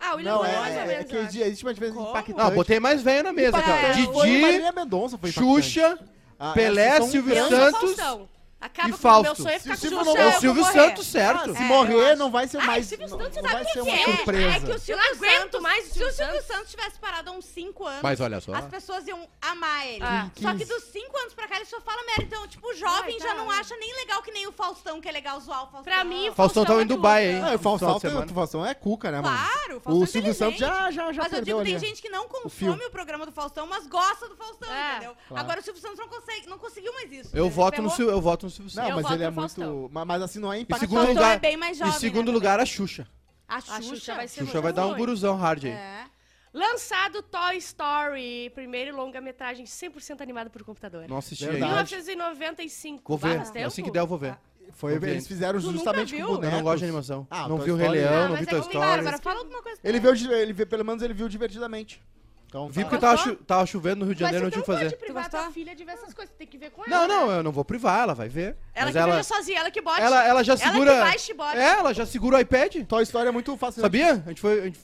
Ah, 0.01 0.13
o 0.13 0.17
William 0.17 0.31
Não, 0.31 0.37
Bonner, 0.39 0.53
é, 0.55 0.59
mais 0.59 0.73
ou 0.75 0.79
é, 0.79 0.83
é 0.83 0.87
menos. 0.87 1.05
que 1.11 1.15
eu 1.15 1.21
acho. 1.25 1.37
existe 1.41 1.63
uma 1.65 1.73
diferença 1.73 1.97
Como? 1.97 2.09
impactante. 2.09 2.37
Não, 2.39 2.51
botei 2.51 2.79
mais 2.79 3.01
velho 3.03 3.23
na 3.23 3.31
mesa, 3.33 3.61
cara. 3.61 3.71
Impactante. 3.99 4.13
Foi 4.13 4.27
Didi, 4.27 4.41
Marília 4.41 4.71
Mendonça 4.71 5.17
foi 5.17 5.29
impactante. 5.29 5.61
Xuxa, 5.63 5.99
Ah, 6.39 6.53
Pelé, 6.53 6.85
essas 6.87 6.97
são 7.03 7.07
Silvio 7.11 7.35
Eu 7.35 7.49
grandes- 7.49 7.57
sou 7.59 7.71
Santos. 7.71 7.95
Faustão. 8.03 8.29
Acaba 8.63 8.89
E 8.89 8.91
com 8.91 8.97
o 8.97 9.01
Fausto? 9.01 9.23
meu 9.23 9.35
sonho 9.35 9.49
é 9.49 9.57
Se 9.57 9.63
ficar 9.63 9.73
o 9.73 9.75
com 9.75 9.81
Silvio 9.81 9.99
o 10.01 10.05
não- 10.05 10.17
É 10.21 10.27
o 10.27 10.39
Silvio 10.39 10.61
morrer. 10.63 10.79
Santos, 10.79 11.07
certo. 11.07 11.49
Ah, 11.49 11.55
se 11.55 11.63
É, 11.63 11.65
morrer, 11.65 11.93
eu 11.95 12.05
acho. 12.09 12.15
não 12.17 12.29
vai 12.29 12.47
ser 12.47 12.57
Ai, 12.59 12.67
mais. 12.67 12.85
Silvio 12.85 13.07
não, 13.09 13.17
Santos, 13.17 13.35
não 13.37 13.41
sabe 13.41 13.53
vai 13.53 13.61
o 13.63 13.65
que 13.65 13.71
ser 13.73 13.79
que 13.81 13.89
uma 13.89 13.95
é? 13.97 14.03
surpresa. 14.17 14.47
É 14.55 14.59
que 14.59 14.71
o 14.71 14.79
Silvio 14.79 14.97
não 15.03 15.11
aguento 15.15 15.41
Santos, 15.41 15.61
mais 15.61 15.79
o 15.79 15.81
se 15.81 15.89
o 15.89 15.93
Silvio 15.95 16.13
Silvio 16.13 16.41
Santos. 16.43 16.69
Tivesse 16.71 16.99
parado 16.99 17.29
há 17.31 17.33
uns 17.33 17.45
5 17.45 17.87
anos, 17.87 18.01
Mas 18.03 18.21
olha 18.21 18.39
só. 18.39 18.53
as 18.53 18.65
pessoas 18.65 19.07
iam 19.07 19.27
amar 19.41 19.87
ele. 19.87 20.03
Ah. 20.03 20.29
Só 20.39 20.51
que 20.51 20.57
15. 20.59 20.65
dos 20.75 20.83
5 20.91 21.17
anos 21.17 21.33
pra 21.33 21.47
cá 21.47 21.55
ele 21.55 21.65
só 21.65 21.81
fala 21.81 22.03
merda. 22.05 22.21
Então, 22.23 22.47
tipo, 22.47 22.67
o 22.69 22.73
jovem 22.75 23.15
Ai, 23.15 23.19
já 23.19 23.29
tá. 23.29 23.33
não 23.33 23.49
acha 23.49 23.75
nem 23.77 23.95
legal 23.95 24.21
que 24.21 24.31
nem 24.31 24.45
o 24.45 24.51
Faustão, 24.51 25.01
que 25.01 25.09
é 25.09 25.11
legal 25.11 25.39
zoar 25.39 25.63
o 25.63 25.71
Faustão. 25.71 25.83
Pra 25.83 26.03
mim, 26.03 26.29
o 26.29 26.33
Faustão 26.33 26.63
tava 26.63 26.81
em 26.81 26.83
é 26.83 26.85
Dubai, 26.85 27.27
hein? 27.31 27.37
Ah, 27.37 27.55
o 27.55 27.57
Final 27.57 27.59
Faustão, 27.59 27.93
de 27.95 28.01
semana. 28.01 28.25
o 28.29 28.33
Faustão 28.35 28.63
é 28.63 28.73
cuca, 28.75 29.09
né, 29.11 29.21
mano? 29.21 29.35
Claro, 29.35 29.60
o 29.73 29.79
Faustão 29.79 29.99
O 29.99 30.03
é 30.03 30.07
Silvio 30.07 30.33
Santos 30.33 30.59
já, 30.59 30.91
já, 30.91 31.11
já 31.11 31.23
Mas 31.23 31.33
eu 31.33 31.41
digo, 31.41 31.59
ali. 31.59 31.71
tem 31.71 31.79
gente 31.79 32.01
que 32.01 32.09
não 32.09 32.27
consome 32.27 32.85
o, 32.85 32.91
programa 32.91 33.25
do 33.25 33.31
Faustão, 33.31 33.65
mas 33.67 33.87
gosta 33.87 34.27
do 34.29 34.35
Faustão, 34.35 34.71
É. 34.71 34.91
entendeu? 34.97 35.15
Claro. 35.27 35.43
Agora 35.43 35.59
o 35.59 35.63
Silvio 35.63 35.81
Santos 35.81 35.97
não, 35.99 36.07
consegue, 36.07 36.47
não 36.47 36.57
conseguiu 36.57 36.93
mais 36.93 37.11
isso. 37.11 37.35
Eu 37.35 37.45
né? 37.45 37.49
voto 37.51 37.81
no. 37.81 37.89
Silvio, 37.89 38.11
eu 38.13 38.21
voto 38.21 38.45
no 38.45 38.49
Silvio 38.49 38.71
Não, 38.75 38.83
Santos. 38.83 38.89
Eu 38.97 39.03
mas 39.03 39.11
ele 39.11 39.23
é 39.23 39.29
muito. 39.29 39.89
Mas, 39.91 40.07
mas 40.07 40.21
assim, 40.21 40.39
não 40.39 40.51
é 40.53 40.57
Em 40.59 40.61
impactante. 40.61 40.89
segundo 40.89 41.05
Faustão 41.05 41.23
lugar, 41.23 41.35
é 41.35 41.39
bem 41.39 41.57
mais 41.57 41.77
em 41.77 41.79
jovem, 41.85 41.99
segundo 41.99 42.27
né, 42.27 42.33
lugar 42.33 42.59
a 42.59 42.65
Xuxa. 42.65 43.07
A 43.47 43.57
A 43.57 43.61
Xuxa, 43.61 43.81
Xuxa 43.83 44.15
vai 44.15 44.27
ser 44.27 44.45
Xuxa 44.45 44.61
vai 44.61 44.71
dar 44.73 44.87
um 44.87 44.95
guruzão 44.95 45.35
hard 45.35 45.65
aí. 45.65 45.71
É. 45.71 46.05
Lançado 46.53 47.21
Toy 47.21 47.57
Story, 47.57 48.49
primeiro 48.53 48.95
longa-metragem 48.95 49.65
100% 49.65 50.19
animado 50.19 50.49
por 50.49 50.63
computador. 50.63 51.07
Não 51.07 51.17
assisti 51.17 51.45
Verdade. 51.45 51.63
ainda. 51.63 51.75
1995. 51.77 53.03
Vou 53.07 53.17
ver. 53.17 53.49
Tempo? 53.51 53.67
Assim 53.67 53.83
que 53.83 53.91
der, 53.91 53.99
eu 54.01 54.07
vou 54.07 54.17
ver. 54.17 54.37
Foi, 54.73 54.93
eles 54.93 55.27
fizeram 55.27 55.59
Tu 55.59 55.65
nunca 55.65 55.77
justamente 55.77 56.15
viu? 56.15 56.27
com 56.27 56.43
Eu 56.43 56.51
não 56.51 56.61
gosto 56.63 56.79
de 56.79 56.85
animação. 56.85 57.27
Ah, 57.29 57.47
não 57.47 57.57
Toy 57.57 57.65
vi 57.65 57.71
o 57.71 57.75
Rei 57.75 57.85
Story- 57.87 57.99
Leão, 58.01 58.13
Ah, 58.13 58.23
não 58.23 58.29
mas 58.31 58.39
vi 58.39 58.45
é 58.45 58.49
Toy 58.49 58.59
Story. 58.61 58.99
agora 58.99 59.17
fala 59.19 59.39
alguma 59.39 59.61
coisa. 59.61 59.79
Ele 59.83 59.97
ela. 59.97 60.13
viu, 60.15 60.31
ele 60.33 60.53
viu, 60.53 60.67
pelo 60.67 60.85
menos 60.85 61.03
ele 61.03 61.13
viu 61.13 61.27
divertidamente. 61.29 62.01
Então, 62.47 62.67
Vi 62.67 62.81
tá. 62.83 62.89
porque 62.89 62.97
tava, 62.99 63.13
Gostou? 63.15 63.33
chu- 63.33 63.43
tava 63.45 63.65
chovendo 63.65 63.99
no 63.99 64.05
Rio 64.07 64.13
de 64.15 64.19
Janeiro, 64.19 64.43
não 64.45 64.51
tinha 64.51 64.61
o 64.61 64.65
que 64.65 64.71
fazer. 64.71 64.83
pode 64.89 64.97
privar 64.97 65.23
Tu 65.23 65.31
gostou? 65.31 65.39
tua 65.41 65.51
filha 65.53 65.73
de 65.75 65.85
ver 65.85 65.91
essas 65.93 66.13
coisas, 66.13 66.35
tem 66.37 66.45
que 66.47 66.57
ver 66.57 66.69
com 66.71 66.83
ela. 66.85 66.89
Não, 66.89 67.07
não, 67.07 67.27
né? 67.31 67.37
eu 67.39 67.43
não 67.43 67.51
vou 67.51 67.63
privar, 67.63 68.01
ela 68.01 68.13
vai 68.13 68.27
ver. 68.27 68.57
Ela 68.73 68.85
Mas 68.87 68.91
que 68.91 68.97
ela, 68.97 69.11
veja 69.11 69.23
sozinha, 69.23 69.59
ela 69.61 69.71
que 69.71 69.81
bote. 69.81 70.01
ela, 70.01 70.23
ela 70.27 70.43
já 70.43 70.53
Ela 70.53 70.61
segura. 70.71 70.91
que 70.93 70.99
baixe 70.99 71.31
e 71.31 71.35
bote. 71.35 71.57
É, 71.57 71.69
ela 71.79 71.93
já 71.93 72.05
segura 72.05 72.37
o 72.37 72.39
iPad. 72.41 72.75
Toy 72.85 73.03
Story 73.03 73.27
é 73.29 73.31
muito 73.31 73.55
fácil. 73.55 73.81
Sabia? 73.81 74.21
A 74.25 74.29
gente 74.29 74.41
foi, 74.41 74.59
a 74.59 74.63
gente 74.65 74.79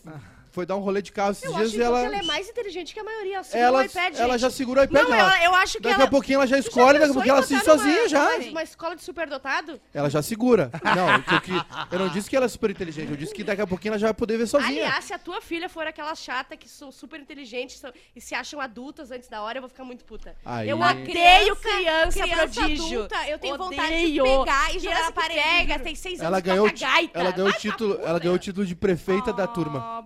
foi 0.57 0.65
dar 0.65 0.75
um 0.75 0.79
rolê 0.79 1.03
de 1.03 1.11
carro 1.11 1.33
esses 1.33 1.43
Eu 1.43 1.51
dias 1.53 1.67
acho 1.67 1.75
e 1.75 1.77
então 1.77 1.87
ela. 1.87 1.99
que 1.99 2.05
ela 2.07 2.17
é 2.23 2.25
mais 2.25 2.49
inteligente 2.49 2.91
que 2.95 2.99
a 2.99 3.03
maioria. 3.03 3.35
Ela 3.35 3.43
segura 3.43 3.63
ela, 3.67 3.77
o 3.77 3.85
iPad, 3.85 4.15
ela 4.15 4.31
gente. 4.33 4.41
já 4.41 4.49
segura 4.49 4.81
o 4.81 4.83
iPad. 4.85 5.03
Não, 5.07 5.13
ela, 5.13 5.37
eu, 5.37 5.43
eu 5.43 5.55
acho 5.55 5.73
que 5.73 5.79
daqui 5.83 5.95
ela... 5.95 6.03
a 6.05 6.07
pouquinho 6.09 6.37
ela 6.37 6.47
já 6.47 6.55
Tu 6.57 6.61
já 6.63 6.67
escolhe, 6.67 6.97
daqui 6.97 7.11
a 7.11 7.13
pouquinho 7.13 7.31
ela 7.33 7.39
assiste 7.41 7.67
numa- 7.67 7.77
sozinha 7.77 8.09
já. 8.09 8.37
Uma 8.49 8.63
escola 8.63 8.95
de 8.95 9.03
superdotado? 9.03 9.79
Ela 9.93 10.09
já 10.09 10.21
segura. 10.23 10.71
Não, 10.83 11.21
que, 11.41 11.51
eu 11.95 11.99
não 11.99 12.09
disse 12.09 12.27
que 12.27 12.35
ela 12.35 12.45
é 12.45 12.49
super 12.49 12.71
inteligente, 12.71 13.11
eu 13.11 13.15
disse 13.17 13.35
que 13.35 13.43
daqui 13.43 13.61
a 13.61 13.67
pouquinho 13.67 13.91
ela 13.91 13.99
já 13.99 14.07
vai 14.07 14.13
poder 14.15 14.35
ver 14.37 14.47
sozinha. 14.47 14.69
Aliás, 14.85 15.05
se 15.05 15.13
a 15.13 15.19
tua 15.19 15.39
filha 15.41 15.69
for 15.69 15.85
aquela 15.85 16.15
chata 16.15 16.57
que 16.57 16.67
são 16.67 16.91
super 16.91 17.19
inteligentes 17.19 17.77
são- 17.77 17.91
e 18.15 18.19
se 18.19 18.33
acham 18.33 18.59
adultas 18.59 19.11
antes 19.11 19.29
da 19.29 19.43
hora, 19.43 19.59
eu 19.59 19.61
vou 19.61 19.69
ficar 19.69 19.83
muito 19.83 20.03
puta. 20.05 20.35
Aí- 20.43 20.67
Eu 20.69 20.77
Uma 20.77 20.89
odeio 20.91 21.55
criança- 21.55 21.61
criança, 21.61 22.19
criança 22.23 22.47
prodígio. 22.61 22.97
adulta, 23.03 23.29
eu 23.29 23.37
tenho 23.37 23.53
Odeio. 23.53 23.69
vontade 23.69 24.11
de 24.11 24.21
pegar 24.23 24.75
e 24.75 24.79
jogar 24.79 25.01
na 25.03 25.11
parede, 25.11 25.41
pega, 25.67 25.79
tem 25.79 25.93
seis 25.93 26.19
ela 26.19 26.37
anos, 26.37 26.41
ganhou, 26.41 26.67
ela 27.13 27.31
ganhou 27.31 27.49
o 27.49 27.53
título, 27.53 27.99
ela 28.03 28.17
ganhou 28.19 28.35
o 28.35 28.39
título 28.39 28.65
de 28.65 28.75
prefeita 28.75 29.31
da 29.31 29.45
turma. 29.45 29.79
Ah, 29.79 30.01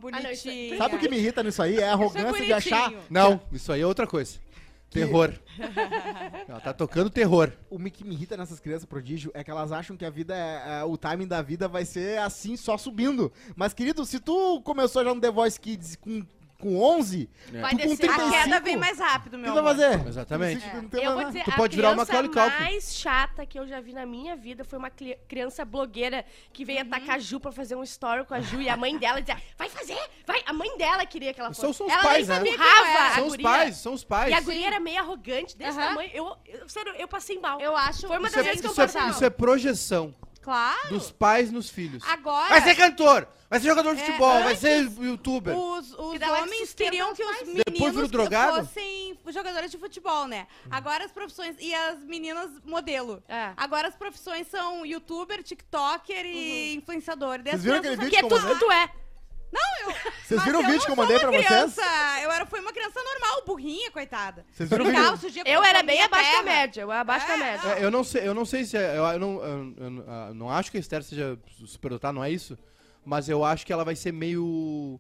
É- 0.47 0.51
bonitinho. 0.51 0.77
Sabe 0.77 0.95
o 0.95 0.99
que 0.99 1.09
me 1.09 1.17
irrita 1.17 1.43
nisso 1.43 1.61
aí? 1.61 1.77
É 1.77 1.87
a 1.89 1.93
arrogância 1.93 2.45
de 2.45 2.53
achar. 2.53 2.93
Não, 3.09 3.41
isso 3.51 3.71
aí 3.71 3.81
é 3.81 3.87
outra 3.87 4.07
coisa. 4.07 4.39
Terror. 4.89 5.33
ela 6.47 6.59
tá 6.59 6.73
tocando 6.73 7.09
terror. 7.09 7.51
O 7.69 7.79
que 7.89 8.03
me 8.03 8.13
irrita 8.13 8.35
nessas 8.35 8.59
crianças 8.59 8.85
prodígio 8.85 9.31
é 9.33 9.41
que 9.41 9.49
elas 9.49 9.71
acham 9.71 9.95
que 9.95 10.03
a 10.03 10.09
vida 10.09 10.35
é, 10.35 10.81
é- 10.81 10.83
o 10.83 10.97
timing 10.97 11.27
da 11.27 11.41
vida 11.41 11.67
vai 11.67 11.85
ser 11.85 12.19
assim, 12.19 12.57
só 12.57 12.77
subindo. 12.77 13.31
Mas, 13.55 13.73
querido, 13.73 14.05
se 14.05 14.19
tu 14.19 14.61
começou 14.61 15.03
já 15.03 15.13
no 15.13 15.21
The 15.21 15.31
Voice 15.31 15.57
Kids 15.59 15.95
com, 15.95 16.25
com 16.61 16.77
11, 16.81 17.29
Vai 17.51 17.71
tu 17.71 17.81
com 17.81 17.87
descer. 17.89 17.97
35, 18.07 18.21
A 18.21 18.31
queda 18.43 18.59
vem 18.59 18.77
mais 18.77 18.99
rápido, 18.99 19.33
o 19.33 19.37
meu 19.37 19.51
que 19.51 19.59
tu 19.59 19.63
vai 19.63 19.73
amor. 19.73 19.89
fazer? 19.91 20.07
Exatamente. 20.07 20.65
Tem 20.89 21.03
Eu 21.03 21.13
vou 21.15 21.25
dizer, 21.25 21.43
Tu 21.43 21.51
a 21.51 21.55
pode 21.55 21.75
virar 21.75 21.91
uma 21.91 22.05
Culkin. 22.05 22.37
mais 22.39 22.95
chata 22.95 23.45
que 23.45 23.59
eu 23.59 23.67
já 23.67 23.81
vi 23.81 23.93
na 23.93 24.05
minha 24.05 24.35
vida 24.35 24.63
foi 24.63 24.77
uma 24.79 24.89
criança 24.89 25.65
blogueira 25.65 26.23
que 26.53 26.63
veio 26.63 26.81
atacar 26.81 27.15
a 27.15 27.19
Ju 27.19 27.39
pra 27.39 27.51
fazer 27.51 27.75
um 27.75 27.83
story 27.83 28.23
com 28.25 28.33
a 28.33 28.39
Ju 28.41 28.61
e 28.61 28.69
a 28.69 28.77
mãe 28.77 28.97
dela 28.97 29.19
dizia, 29.19 29.41
vai 29.57 29.69
fazer, 29.69 29.97
vai. 30.25 30.41
A 30.45 30.53
mãe 30.53 30.77
dela 30.77 31.05
queria 31.05 31.33
que 31.33 31.39
ela 31.39 31.49
fosse. 31.49 31.61
São, 31.61 31.73
são 31.73 31.87
os 31.87 31.93
ela 31.93 32.03
pais, 32.03 32.27
né? 32.27 32.35
São 33.15 33.23
a 33.23 33.27
os 33.27 33.37
pais, 33.37 33.75
são 33.77 33.93
os 33.93 34.03
pais. 34.03 34.31
E 34.31 34.33
a 34.33 34.41
guria 34.41 34.67
era 34.67 34.79
meio 34.79 34.99
arrogante, 34.99 35.57
desse 35.57 35.77
Aham. 35.77 35.87
tamanho. 35.89 36.11
Eu, 36.13 36.37
eu, 36.45 36.69
sério, 36.69 36.93
eu 36.97 37.07
passei 37.07 37.39
mal. 37.39 37.59
Eu 37.59 37.75
acho. 37.75 38.07
Foi 38.07 38.17
uma 38.17 38.29
das 38.29 38.37
é, 38.37 38.43
vezes 38.43 38.61
que 38.61 38.67
eu 38.67 38.71
é, 38.71 38.75
passei 38.75 39.01
mal. 39.01 39.09
isso 39.09 39.25
é 39.25 39.29
projeção 39.29 40.13
Claro. 40.41 40.89
dos 40.89 41.11
pais 41.11 41.51
nos 41.51 41.69
filhos. 41.69 42.03
Agora. 42.07 42.49
Vai 42.49 42.61
ser 42.61 42.75
cantor, 42.75 43.27
vai 43.49 43.59
ser 43.59 43.67
jogador 43.67 43.95
de 43.95 44.01
É, 44.01 44.05
futebol, 44.05 44.43
vai 44.43 44.55
ser 44.55 44.83
youtuber. 44.99 45.55
Os, 45.55 45.91
os 45.97 46.17
Que 46.17 46.25
homens 46.25 46.73
queriam 46.73 47.13
que 47.13 47.23
os 47.23 47.37
pais. 47.37 47.47
meninos 47.47 48.11
fossem 48.65 49.19
jogadores 49.29 49.69
de 49.71 49.77
futebol, 49.77 50.27
né? 50.27 50.47
Agora 50.69 51.05
as 51.05 51.11
profissões. 51.11 51.55
E 51.59 51.73
as 51.73 51.99
meninas 51.99 52.49
modelo. 52.65 53.21
É. 53.29 53.51
Agora 53.55 53.87
as 53.87 53.95
profissões 53.95 54.47
são 54.47 54.85
youtuber, 54.85 55.43
tiktoker 55.43 56.25
e 56.25 56.73
influenciador. 56.75 57.39
Daí 57.41 57.53
as 57.55 57.61
Vocês 57.61 57.63
viram 57.63 57.77
aquele 57.77 57.95
vídeo 57.97 58.09
Que 58.09 58.17
é 58.17 58.27
tudo 58.27 58.47
que 58.47 58.59
tu 58.59 58.71
é. 58.71 58.89
Vocês 59.51 60.39
Mas 60.39 60.43
viram 60.45 60.59
o 60.59 60.63
eu 60.63 60.67
vídeo 60.67 60.79
não 60.79 60.85
que 60.85 60.91
eu 60.91 60.95
mandei 60.95 61.19
pra 61.19 61.29
vocês? 61.29 61.45
criança, 61.45 61.81
Eu 62.23 62.31
era, 62.31 62.45
fui 62.45 62.59
uma 62.61 62.71
criança 62.71 62.99
normal, 63.03 63.43
burrinha, 63.45 63.91
coitada. 63.91 64.45
Vocês 64.53 64.69
viram 64.69 64.85
o 64.85 64.87
vídeo? 65.17 65.43
Eu 65.45 65.61
era 65.63 65.83
bem 65.83 66.01
abaixo 66.01 66.23
da 66.25 66.31
terra. 66.37 66.43
média. 66.43 66.81
Eu 66.81 66.91
era 66.91 67.01
abaixo 67.01 67.27
da 67.27 67.33
É, 67.33 67.37
média. 67.37 67.67
É, 67.77 67.83
eu 67.83 67.91
não 67.91 68.03
sei, 68.03 68.27
eu 68.27 68.33
não 68.33 68.45
sei 68.45 68.63
se 68.63 68.77
é, 68.77 68.97
eu, 68.97 69.03
eu 69.03 69.19
não, 69.19 69.43
eu, 69.43 69.73
eu- 69.77 70.03
eu 70.29 70.33
não 70.33 70.49
acho 70.49 70.71
que 70.71 70.77
a 70.77 70.79
Esther 70.79 71.03
seja 71.03 71.37
superdotada, 71.65 72.13
não 72.13 72.23
é 72.23 72.31
isso, 72.31 72.57
mas 73.05 73.27
eu 73.27 73.43
acho 73.43 73.65
que 73.65 73.73
ela 73.73 73.83
vai 73.83 73.95
ser 73.95 74.13
meio 74.13 74.97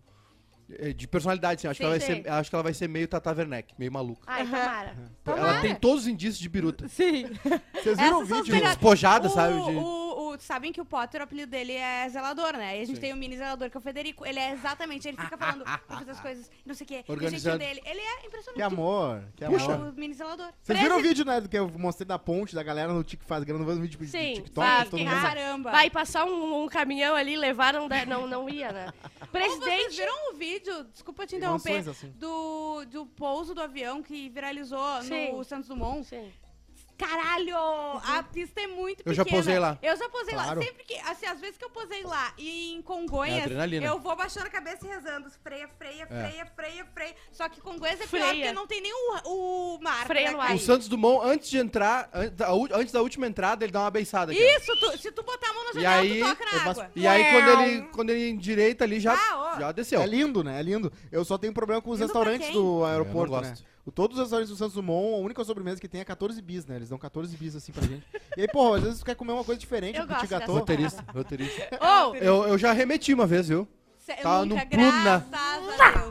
é, 0.79 0.91
de 0.91 1.07
personalidade, 1.07 1.59
assim, 1.59 1.67
acho 1.69 1.77
que 1.79 1.83
Sim, 1.83 1.89
ela 1.89 1.97
vai 1.99 2.07
sim. 2.15 2.23
ser, 2.23 2.29
acho 2.29 2.49
que 2.49 2.55
ela 2.55 2.63
vai 2.63 2.73
ser 2.73 2.87
meio 2.89 3.07
Tata 3.07 3.31
Werneck, 3.31 3.73
meio 3.77 3.91
maluca. 3.91 4.23
Ai, 4.27 4.43
tomara. 4.45 4.95
Ela 5.25 5.61
tem 5.61 5.75
todos 5.75 6.01
os 6.03 6.07
indícios 6.07 6.39
de 6.39 6.49
biruta. 6.49 6.87
Sim. 6.89 7.25
Vocês 7.73 7.97
viram 7.97 8.19
o 8.19 8.23
Essas 8.23 8.37
as 8.39 8.45
vídeo? 8.47 8.61
Despojada, 8.61 9.27
o, 9.27 9.31
sabe? 9.31 9.53
de- 9.53 9.77
O, 9.77 10.10
o- 10.31 10.39
sabem 10.39 10.71
que 10.71 10.81
o 10.81 10.85
Potter, 10.85 11.21
o 11.21 11.23
apelido 11.23 11.49
dele 11.51 11.73
é 11.73 12.07
zelador, 12.09 12.53
né? 12.53 12.77
E 12.79 12.81
a 12.81 12.85
gente 12.85 12.95
Sim. 12.95 13.01
tem 13.01 13.13
o 13.13 13.15
mini 13.17 13.37
zelador, 13.37 13.69
que 13.69 13.77
é 13.77 13.79
o 13.79 13.81
Federico. 13.81 14.25
Ele 14.25 14.39
é 14.39 14.51
exatamente, 14.51 15.07
ele 15.07 15.17
fica 15.17 15.37
falando, 15.37 15.63
vou 15.65 15.97
fazer 15.97 16.11
as 16.11 16.19
coisas, 16.19 16.51
não 16.65 16.73
sei 16.73 16.85
o 16.85 16.87
quê. 16.87 16.93
E 16.95 16.97
o 16.97 17.01
jeitinho 17.01 17.13
Organizando. 17.15 17.57
dele. 17.59 17.81
Ele 17.85 17.99
é 17.99 18.25
impressionante. 18.25 18.55
Que 18.55 18.61
amor, 18.61 19.23
que 19.35 19.45
Puxa. 19.45 19.73
amor. 19.73 19.89
O 19.89 19.93
mini 19.93 20.13
zelador. 20.13 20.51
Vocês 20.61 20.79
viram 20.79 20.97
o 20.99 21.01
vídeo, 21.01 21.25
né, 21.25 21.41
do 21.41 21.47
que 21.49 21.57
eu 21.57 21.69
mostrei 21.69 22.05
da 22.05 22.17
ponte, 22.19 22.55
da 22.55 22.63
galera 22.63 22.91
no 22.93 23.03
TikTok, 23.03 23.27
faz 23.27 23.43
gravando 23.43 23.79
um 23.79 23.81
vídeo 23.81 23.99
de 23.99 24.07
Sim, 24.07 24.33
TikTok, 24.35 24.67
vai, 24.67 24.85
todo 24.85 24.97
que 24.97 25.03
mundo... 25.05 25.21
Caramba. 25.21 25.71
Vai 25.71 25.89
passar 25.89 26.25
um, 26.25 26.63
um 26.63 26.67
caminhão 26.67 27.15
ali, 27.15 27.35
levar, 27.35 27.73
não, 27.73 27.87
dá- 27.87 28.05
não, 28.05 28.27
não 28.27 28.49
ia, 28.49 28.71
né? 28.71 28.87
Ou 29.21 29.39
vocês 29.39 29.57
Presidente. 29.59 29.95
viram 29.97 30.31
o 30.31 30.37
vídeo, 30.37 30.83
desculpa 30.91 31.25
te 31.25 31.35
interromper, 31.37 31.87
assim. 31.89 32.09
do, 32.17 32.83
do 32.85 33.05
pouso 33.05 33.53
do 33.55 33.61
avião 33.61 34.01
que 34.03 34.27
viralizou 34.29 35.01
Sim. 35.03 35.31
no 35.31 35.43
Santos 35.43 35.67
Dumont? 35.69 36.05
Sim. 36.07 36.31
Caralho! 37.01 37.55
A 38.05 38.23
pista 38.23 38.61
é 38.61 38.67
muito 38.67 38.99
Eu 38.99 39.05
pequena. 39.05 39.15
já 39.15 39.25
posei 39.25 39.59
lá. 39.59 39.77
Eu 39.81 39.97
já 39.97 40.09
posei 40.09 40.33
Claro. 40.33 40.59
lá. 40.59 40.65
Sempre 40.65 40.83
que, 40.83 40.95
assim, 40.99 41.25
às 41.25 41.39
vezes 41.39 41.57
que 41.57 41.65
eu 41.65 41.69
posei 41.69 42.03
lá 42.03 42.33
e 42.37 42.73
em 42.73 42.79
É 42.79 42.81
Congonhas, 42.83 43.43
adrenalina. 43.43 43.85
eu 43.85 43.99
vou 43.99 44.15
baixando 44.15 44.47
a 44.47 44.49
cabeça 44.49 44.85
e 44.85 44.89
rezando. 44.89 45.29
Freia, 45.43 45.67
freia, 45.77 46.03
É. 46.03 46.05
freia, 46.05 46.45
freia, 46.55 46.85
freia. 46.93 47.15
Só 47.31 47.49
que 47.49 47.59
Congonhas 47.61 47.95
é 48.01 48.05
pior 48.07 48.09
Freia. 48.09 48.33
porque 48.33 48.51
não 48.53 48.67
tem 48.67 48.81
nem 48.81 48.93
o, 48.93 49.75
o 49.75 49.79
mar. 49.81 50.05
Freia 50.05 50.27
pra 50.29 50.37
no 50.37 50.41
ar. 50.41 50.47
cair. 50.49 50.57
O 50.57 50.59
Santos 50.59 50.87
Dumont, 50.87 51.25
antes 51.27 51.49
de 51.49 51.57
entrar, 51.57 52.09
antes 52.73 52.91
da 52.93 53.01
última 53.01 53.27
entrada, 53.27 53.65
ele 53.65 53.71
dá 53.71 53.81
uma 53.81 53.91
beiçada 53.91 54.31
aqui. 54.31 54.41
Isso, 54.41 54.75
tu- 54.77 54.97
se 54.97 55.11
tu 55.11 55.23
botar 55.23 55.49
a 55.49 55.53
mão 55.53 55.63
na 55.65 55.69
E 55.71 55.73
janela, 55.83 56.01
aí, 56.01 56.19
tu 56.19 56.27
toca 56.29 56.45
na 56.45 56.51
eu 56.65 56.69
água. 56.71 56.91
E 56.95 57.07
aí, 57.07 57.23
quando 57.31 57.49
ele, 57.61 57.81
quando 57.93 58.09
ele 58.11 58.29
endireita 58.29 58.83
ali, 58.83 58.99
já, 58.99 59.13
Ah, 59.13 59.57
já 59.59 59.71
desceu. 59.71 60.01
É 60.01 60.05
lindo, 60.05 60.43
né? 60.43 60.59
É 60.59 60.63
lindo. 60.63 60.91
Eu 61.11 61.25
só 61.25 61.37
tenho 61.37 61.53
problema 61.53 61.81
com 61.81 61.89
os 61.91 61.99
Lindo 61.99 62.07
restaurantes 62.07 62.49
do 62.51 62.81
Eu 62.81 62.85
aeroporto, 62.85 63.41
né? 63.41 63.53
O, 63.85 63.91
todos 63.91 64.15
os 64.17 64.21
restaurantes 64.23 64.51
do 64.51 64.55
Santos 64.57 64.75
Dumont, 64.75 65.15
a 65.15 65.25
única 65.25 65.43
sobremesa 65.43 65.81
que 65.81 65.87
tem 65.87 66.01
é 66.01 66.05
14 66.05 66.39
bis, 66.41 66.65
né? 66.65 66.75
Eles 66.75 66.89
dão 66.89 66.97
14 66.97 67.35
bis 67.35 67.55
assim 67.55 67.71
pra 67.71 67.81
gente. 67.83 68.03
E 68.37 68.41
aí, 68.41 68.47
porra, 68.47 68.77
às 68.77 68.83
vezes 68.83 68.99
tu 68.99 69.05
quer 69.05 69.15
comer 69.15 69.31
uma 69.33 69.43
coisa 69.43 69.59
diferente, 69.59 69.97
Eu 69.97 70.05
um 70.05 70.07
petit 70.07 70.27
gâteau. 70.27 70.55
Roteirista, 70.55 71.03
roteirista. 71.13 71.67
Ô, 71.81 72.15
Eu, 72.21 72.47
eu 72.47 72.57
já 72.57 72.71
remeti 72.73 73.13
uma 73.13 73.25
vez, 73.25 73.47
viu? 73.47 73.67
Cê- 73.97 74.15
Tava 74.15 74.45
nunca, 74.45 74.63
no 74.63 74.69
Pluna. 74.71 75.27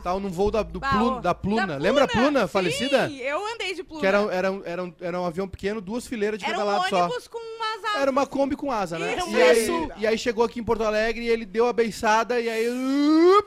Tava 0.02 0.20
num 0.20 0.30
voo 0.30 0.50
da, 0.50 0.62
do 0.62 0.78
Bah, 0.78 0.90
Pluna, 0.90 1.20
da 1.20 1.34
Pluna. 1.34 1.66
Da 1.66 1.76
Lembra 1.76 2.04
a 2.04 2.08
Pluna, 2.08 2.42
Sim, 2.42 2.48
falecida? 2.48 3.10
eu 3.10 3.44
andei 3.54 3.74
de 3.74 3.82
Pluna. 3.82 4.00
Que 4.00 4.06
era, 4.06 4.18
era, 4.32 4.52
um- 4.52 4.62
era, 4.64 4.84
um, 4.84 4.94
era 5.00 5.20
um 5.20 5.24
avião 5.24 5.48
pequeno, 5.48 5.80
duas 5.80 6.06
fileiras 6.06 6.38
de 6.38 6.44
Era 6.44 6.54
cada 6.58 6.64
um 6.70 6.72
lado 6.72 6.88
só. 6.88 7.08
com 7.28 7.38
umas 7.38 7.84
asas. 7.84 8.00
Era 8.02 8.10
uma 8.10 8.26
Kombi 8.26 8.54
com 8.56 8.70
asa, 8.70 8.96
né? 8.98 9.16
Isso. 9.16 9.30
E 9.30 9.42
aí, 9.42 9.88
e 9.98 10.06
aí 10.06 10.16
chegou 10.18 10.44
aqui 10.44 10.60
em 10.60 10.64
Porto 10.64 10.84
Alegre 10.84 11.24
e 11.24 11.28
ele 11.28 11.44
deu 11.44 11.66
a 11.66 11.72
beiçada 11.72 12.40
e 12.40 12.48
aí. 12.48 12.68
uh, 12.68 13.44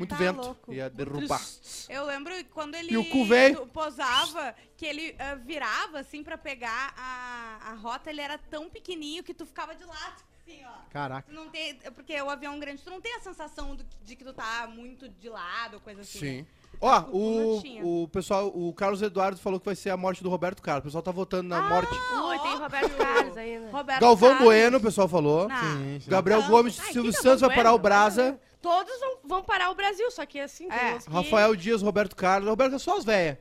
Muito 0.00 0.10
Tá 0.10 0.16
vento. 0.16 0.40
louco. 0.40 0.72
Ia 0.72 0.88
derrubar. 0.88 1.42
Eu 1.86 2.06
lembro 2.06 2.32
quando 2.46 2.74
ele 2.74 2.90
E 2.92 2.96
o 2.96 3.04
cu 3.04 3.26
véio? 3.26 3.56
do- 3.56 3.66
posava, 3.66 4.54
que 4.74 4.86
ele 4.86 5.14
ah, 5.18 5.34
virava 5.34 6.00
assim 6.00 6.22
pra 6.24 6.38
pegar 6.38 6.94
a, 6.96 7.70
a 7.70 7.74
rota, 7.74 8.08
ele 8.08 8.22
era 8.22 8.38
tão 8.38 8.70
pequenininho 8.70 9.22
que 9.22 9.34
tu 9.34 9.44
ficava 9.44 9.74
de 9.74 9.84
lado, 9.84 10.22
assim, 10.40 10.64
ó. 10.64 10.72
Caraca. 10.90 11.28
Tu 11.28 11.34
não 11.34 11.50
tem, 11.50 11.74
porque 11.94 12.18
o 12.22 12.30
avião 12.30 12.58
grande, 12.58 12.80
tu 12.80 12.88
não 12.88 12.98
tem 12.98 13.14
a 13.14 13.20
sensação 13.20 13.76
do- 13.76 13.84
de 14.02 14.16
que 14.16 14.24
tu 14.24 14.32
tá 14.32 14.66
muito 14.66 15.06
de 15.06 15.28
lado, 15.28 15.78
coisa 15.80 16.00
assim. 16.00 16.18
Sim. 16.18 16.40
né? 16.42 16.46
Ó, 16.80 16.98
O 16.98 17.02
Pluna 17.04 17.62
tinha. 17.62 17.84
o, 17.84 18.02
o 18.04 18.08
pessoal, 18.08 18.46
o 18.48 18.72
Carlos 18.72 19.02
Eduardo 19.02 19.38
falou 19.38 19.60
que 19.60 19.66
vai 19.66 19.74
ser 19.74 19.90
a 19.90 19.96
morte 19.96 20.22
do 20.22 20.30
Roberto 20.30 20.62
Carlos. 20.62 20.80
O 20.82 20.84
pessoal 20.84 21.02
tá 21.02 21.10
votando 21.10 21.48
na 21.48 21.60
morte. 21.62 21.92
ui, 21.92 22.38
tem 22.38 22.56
Roberto 22.56 22.96
Carlos 22.96 23.36
ainda. 23.36 23.70
Roberto 23.70 24.00
Golvão 24.00 24.28
Carlos. 24.30 24.44
Bueno, 24.46 24.76
o 24.78 24.80
pessoal 24.80 25.08
falou. 25.08 25.48
Ah, 25.50 25.60
Sim, 25.60 26.00
sim. 26.00 26.10
Gabriel 26.10 26.40
Não. 26.40 26.48
Gomes, 26.48 26.80
Ai, 26.80 26.92
Silvio 26.92 27.12
Santos 27.12 27.40
vai 27.42 27.50
Galvão 27.50 27.56
parar 27.64 27.72
o 27.74 27.78
Brasa. 27.78 28.40
Todos 28.62 28.98
vão, 29.00 29.18
vão 29.24 29.42
parar 29.42 29.70
o 29.70 29.74
Brasil, 29.74 30.10
só 30.10 30.24
que 30.24 30.38
assim, 30.40 30.68
É. 30.70 30.98
que... 30.98 31.10
Rafael 31.10 31.54
Dias, 31.56 31.82
Roberto 31.82 32.14
Carlos. 32.16 32.48
Roberto 32.48 32.74
é 32.74 32.78
só 32.78 32.96
as 32.96 33.04
velhas. 33.04 33.36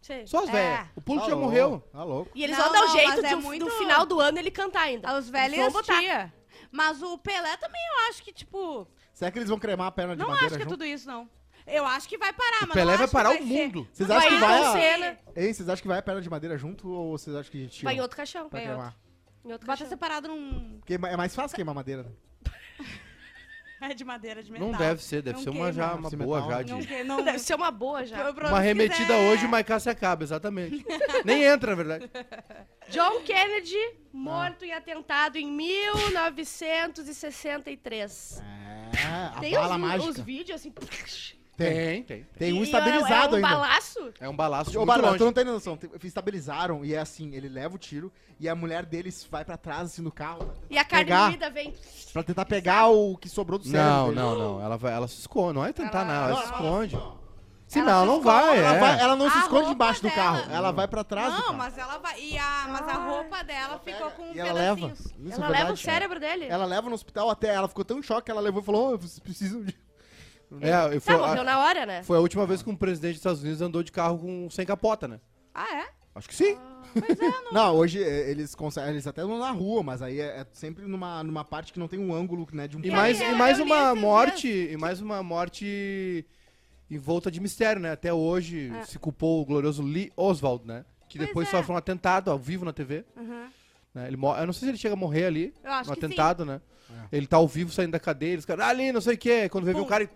Sim. 0.00 0.26
Só 0.26 0.42
as 0.44 0.48
É. 0.48 0.52
velhas. 0.52 0.86
O 0.96 1.14
já 1.14 1.20
Tá 1.20 1.26
louco, 1.26 1.36
morreu. 1.42 1.84
Tá 1.92 2.02
louco. 2.04 2.30
E 2.34 2.42
eles 2.42 2.56
Não, 2.56 2.64
vão 2.64 2.72
dar 2.72 2.80
o 2.82 2.86
não, 2.86 2.92
jeito 2.94 3.26
é 3.26 3.30
do, 3.36 3.42
muito- 3.42 3.64
do 3.66 3.70
final 3.72 4.04
do 4.06 4.18
ano 4.20 4.38
ele 4.38 4.50
cantar 4.50 4.82
ainda. 4.82 5.16
Os 5.16 5.28
velhos 5.28 5.56
vão 5.58 5.66
as 5.68 5.72
botar. 5.72 5.98
tia. 6.00 6.32
Mas 6.72 7.02
o 7.02 7.16
Pelé 7.18 7.56
também 7.56 7.80
eu 7.94 8.08
acho 8.10 8.22
que, 8.22 8.32
tipo... 8.32 8.86
Será 9.12 9.30
que 9.30 9.38
eles 9.38 9.48
vão 9.48 9.58
cremar 9.58 9.88
a 9.88 9.90
perna 9.92 10.14
de 10.16 10.20
Não 10.22 10.28
madeira 10.28 10.46
acho 10.46 10.56
que 10.56 10.62
é 10.62 10.64
junto? 10.64 10.74
tudo 10.78 10.84
isso, 10.84 11.06
não. 11.06 11.28
Eu 11.72 11.86
acho 11.86 12.08
que 12.08 12.18
vai 12.18 12.32
parar, 12.32 12.60
mas 12.62 12.70
O 12.70 12.72
Pelé 12.72 12.90
não 12.92 12.96
vai 12.98 13.04
acho 13.04 13.12
parar 13.12 13.36
que 13.36 13.42
o 13.42 13.46
mundo. 13.46 13.88
Vocês 13.92 14.08
Não 14.08 14.16
acham 14.16 14.28
que 14.30 14.36
vai 14.38 14.64
a... 14.64 15.16
Ei, 15.36 15.54
vocês 15.54 15.68
acham 15.68 15.82
que 15.82 15.88
vai 15.88 15.98
a 15.98 16.02
perna 16.02 16.20
de 16.20 16.28
madeira 16.30 16.56
junto 16.58 16.88
ou 16.90 17.16
vocês 17.18 17.34
acham 17.36 17.50
que 17.52 17.68
tira? 17.68 17.84
Vai 17.84 17.94
em 17.96 18.00
outro 18.00 18.16
caixão. 18.16 18.48
pra 18.48 18.58
Vai 18.58 18.66
cremar? 18.68 18.96
Em 19.44 19.52
outro 19.52 19.66
Bota 19.66 19.78
caixão. 19.78 19.88
separado 19.88 20.26
num... 20.28 20.78
Porque 20.80 20.94
é 20.94 21.16
mais 21.16 21.32
fácil 21.34 21.54
queimar 21.54 21.74
madeira. 21.74 22.02
né? 22.02 22.10
É 23.82 23.94
de 23.94 24.04
madeira, 24.04 24.42
de 24.42 24.52
metal. 24.52 24.68
Não 24.68 24.76
deve 24.78 25.02
ser, 25.02 25.22
deve 25.22 25.38
Não 25.38 25.42
ser 25.42 25.48
uma, 25.48 25.70
queima. 25.70 25.72
já, 25.72 25.94
uma 25.94 26.10
Se 26.10 26.16
boa 26.18 26.42
metal, 26.42 26.50
já 26.58 26.62
de... 26.62 26.70
Não, 26.72 26.80
que- 26.82 27.02
não... 27.08 27.24
Deve 27.24 27.38
ser 27.38 27.54
uma 27.54 27.70
boa 27.70 28.04
já. 28.04 28.30
Uma 28.30 28.60
remetida 28.60 29.06
quiser- 29.06 29.32
hoje, 29.32 29.48
mas 29.48 29.64
cá 29.64 29.80
se 29.80 29.88
acaba, 29.88 30.22
exatamente. 30.22 30.84
Nem 31.24 31.44
entra, 31.44 31.70
na 31.70 31.76
verdade. 31.82 32.10
John 32.90 33.22
Kennedy, 33.22 33.78
morto 34.12 34.66
em 34.66 34.72
atentado 34.74 35.38
em 35.38 35.50
1963. 35.50 38.42
É, 38.42 39.08
a 39.34 39.40
Tem 39.40 39.54
bala 39.54 39.76
os, 39.76 39.80
mágica. 39.80 40.10
os 40.10 40.18
vídeos 40.20 40.60
assim. 40.60 40.70
Tem. 41.64 42.02
tem. 42.02 42.26
Tem 42.38 42.52
um 42.52 42.60
e 42.60 42.62
estabilizado 42.64 43.36
é, 43.36 43.40
é 43.40 43.42
um 43.42 43.46
ainda. 43.46 43.48
balaço? 43.48 44.12
É 44.20 44.28
um 44.28 44.36
balaço 44.36 44.70
de 44.70 44.76
Ô, 44.76 44.80
muito 44.80 44.88
Bárbara, 44.88 45.08
tu 45.08 45.12
longe. 45.12 45.24
não 45.24 45.32
tem 45.32 45.44
noção. 45.44 45.76
Tem- 45.76 45.90
Estabilizaram 46.04 46.84
e 46.84 46.94
é 46.94 46.98
assim, 46.98 47.34
ele 47.34 47.48
leva 47.48 47.74
o 47.74 47.78
tiro 47.78 48.12
e 48.38 48.48
a 48.48 48.54
mulher 48.54 48.84
deles 48.86 49.26
vai 49.30 49.44
pra 49.44 49.56
trás, 49.56 49.82
assim, 49.92 50.02
no 50.02 50.10
carro. 50.12 50.52
E 50.68 50.76
a 50.78 50.84
carne 50.84 51.04
Pegar. 51.06 51.26
moída 51.28 51.50
vem. 51.50 51.74
Pra 52.12 52.22
tentar 52.22 52.44
pegar 52.44 52.88
o 52.88 53.16
que 53.16 53.28
sobrou 53.28 53.58
do 53.58 53.64
cérebro 53.66 53.90
Não, 53.92 54.04
dele. 54.08 54.20
não, 54.20 54.38
não. 54.38 54.60
Ela, 54.64 54.76
vai, 54.76 54.92
ela 54.92 55.06
se 55.08 55.20
esconde. 55.20 55.54
Não 55.54 55.64
é 55.64 55.72
tentar, 55.72 56.00
Ela- 56.02 56.12
não. 56.14 56.28
Ela 56.30 56.36
se 56.36 56.44
esconde. 56.52 56.98
Se 57.68 57.78
Ela 57.78 57.92
não, 57.92 58.00
se 58.00 58.06
não 58.08 58.16
esconde. 58.18 58.24
vai. 58.24 58.58
Ela, 58.58 58.74
é. 58.76 58.80
vai- 58.80 59.00
ela 59.00 59.14
não 59.14 59.30
se 59.30 59.36
A 59.36 59.40
esconde 59.42 59.54
roupa 59.60 59.72
embaixo 59.74 60.02
do 60.02 60.08
dela- 60.08 60.16
carro. 60.40 60.50
Ela 60.52 60.72
vai 60.72 60.88
pra 60.88 61.04
trás 61.04 61.28
do 61.28 61.38
Não, 61.38 61.44
carro. 61.44 61.56
mas 61.56 61.78
ela 61.78 61.98
vai... 61.98 62.20
E 62.20 62.36
a, 62.36 62.66
mas 62.68 62.88
a 62.88 62.94
roupa 62.94 63.44
dela 63.44 63.78
ficou 63.78 64.10
com 64.10 64.34
E 64.34 64.40
ela 64.40 64.52
leva. 64.52 64.74
pedacinhos. 64.88 64.98
Isso 65.00 65.14
é 65.16 65.20
ela 65.34 65.36
leva 65.36 65.46
verdade. 65.54 65.72
o 65.72 65.76
cérebro 65.76 66.18
dele. 66.18 66.46
Ela 66.46 66.64
leva 66.64 66.88
no 66.88 66.94
hospital 66.96 67.30
até. 67.30 67.54
Ela 67.54 67.68
ficou 67.68 67.84
tão 67.84 68.00
em 68.00 68.02
choque 68.02 68.24
que 68.24 68.30
ela 68.32 68.40
levou 68.40 68.60
e 68.60 68.64
falou: 68.64 68.94
"Ô, 68.94 68.98
vocês 68.98 69.20
precisam 69.20 69.62
de. 69.62 69.78
É, 70.60 70.96
e 70.96 71.00
Tá, 71.00 71.00
foi, 71.00 71.16
morreu 71.16 71.40
a, 71.42 71.44
na 71.44 71.58
hora, 71.60 71.86
né? 71.86 72.02
foi 72.02 72.16
a 72.16 72.20
última 72.20 72.46
vez 72.46 72.62
que 72.62 72.70
um 72.70 72.76
presidente 72.76 73.12
dos 73.12 73.18
Estados 73.20 73.42
Unidos 73.42 73.60
andou 73.62 73.82
de 73.82 73.92
carro 73.92 74.18
com, 74.18 74.48
sem 74.50 74.66
capota, 74.66 75.06
né? 75.06 75.20
Ah, 75.54 75.82
é? 75.82 75.88
Acho 76.14 76.28
que 76.28 76.34
sim. 76.34 76.56
Não, 77.52 77.76
hoje 77.76 78.02
é, 78.02 78.30
eles 78.30 78.54
conseguem. 78.54 78.90
Eles 78.90 79.06
até 79.06 79.22
vão 79.22 79.38
na 79.38 79.50
rua, 79.52 79.82
mas 79.82 80.02
aí 80.02 80.20
é, 80.20 80.40
é 80.40 80.46
sempre 80.52 80.84
numa, 80.86 81.22
numa 81.22 81.44
parte 81.44 81.72
que 81.72 81.78
não 81.78 81.86
tem 81.86 82.00
um 82.00 82.12
ângulo, 82.12 82.46
né? 82.52 82.66
De 82.66 82.76
um 82.76 82.80
E 82.82 82.88
E 82.88 82.90
mais, 82.90 83.20
aí, 83.20 83.32
e 83.32 83.34
mais 83.36 83.60
uma 83.60 83.94
morte, 83.94 84.48
e 84.48 84.76
mais 84.76 85.00
uma 85.00 85.22
morte 85.22 86.26
envolta 86.90 87.30
de 87.30 87.40
mistério, 87.40 87.80
né? 87.80 87.92
Até 87.92 88.12
hoje 88.12 88.72
É. 88.74 88.82
se 88.84 88.98
culpou 88.98 89.40
o 89.40 89.44
glorioso 89.46 89.82
Lee 89.82 90.12
Oswald, 90.16 90.66
né? 90.66 90.84
Que 91.08 91.18
Pois 91.18 91.28
depois 91.28 91.48
é. 91.48 91.50
sofre 91.52 91.72
um 91.72 91.76
atentado 91.76 92.30
ao 92.30 92.38
vivo 92.38 92.64
na 92.64 92.72
TV. 92.72 93.04
Uhum. 93.16 93.46
né? 93.94 94.06
Ele 94.08 94.16
Eu 94.16 94.46
não 94.46 94.52
sei 94.52 94.66
se 94.66 94.68
ele 94.70 94.78
chega 94.78 94.94
a 94.94 94.96
morrer 94.96 95.26
ali, 95.26 95.54
Eu 95.62 95.70
acho 95.72 95.90
no 95.90 95.94
que 95.96 96.00
sim. 96.00 96.06
atentado, 96.06 96.44
né? 96.44 96.60
É. 97.12 97.16
Ele 97.16 97.26
tá 97.26 97.36
ao 97.36 97.46
vivo 97.46 97.70
saindo 97.72 97.92
da 97.92 98.00
cadeia, 98.00 98.32
eles 98.32 98.44
caras, 98.44 98.64
"Ah, 98.66 98.68
ali, 98.70 98.90
não 98.90 99.00
sei 99.00 99.14
o 99.14 99.18
quê. 99.18 99.48
Quando 99.48 99.64
vê, 99.64 99.72
o 99.72 99.86
cara 99.86 100.02
e 100.04 100.08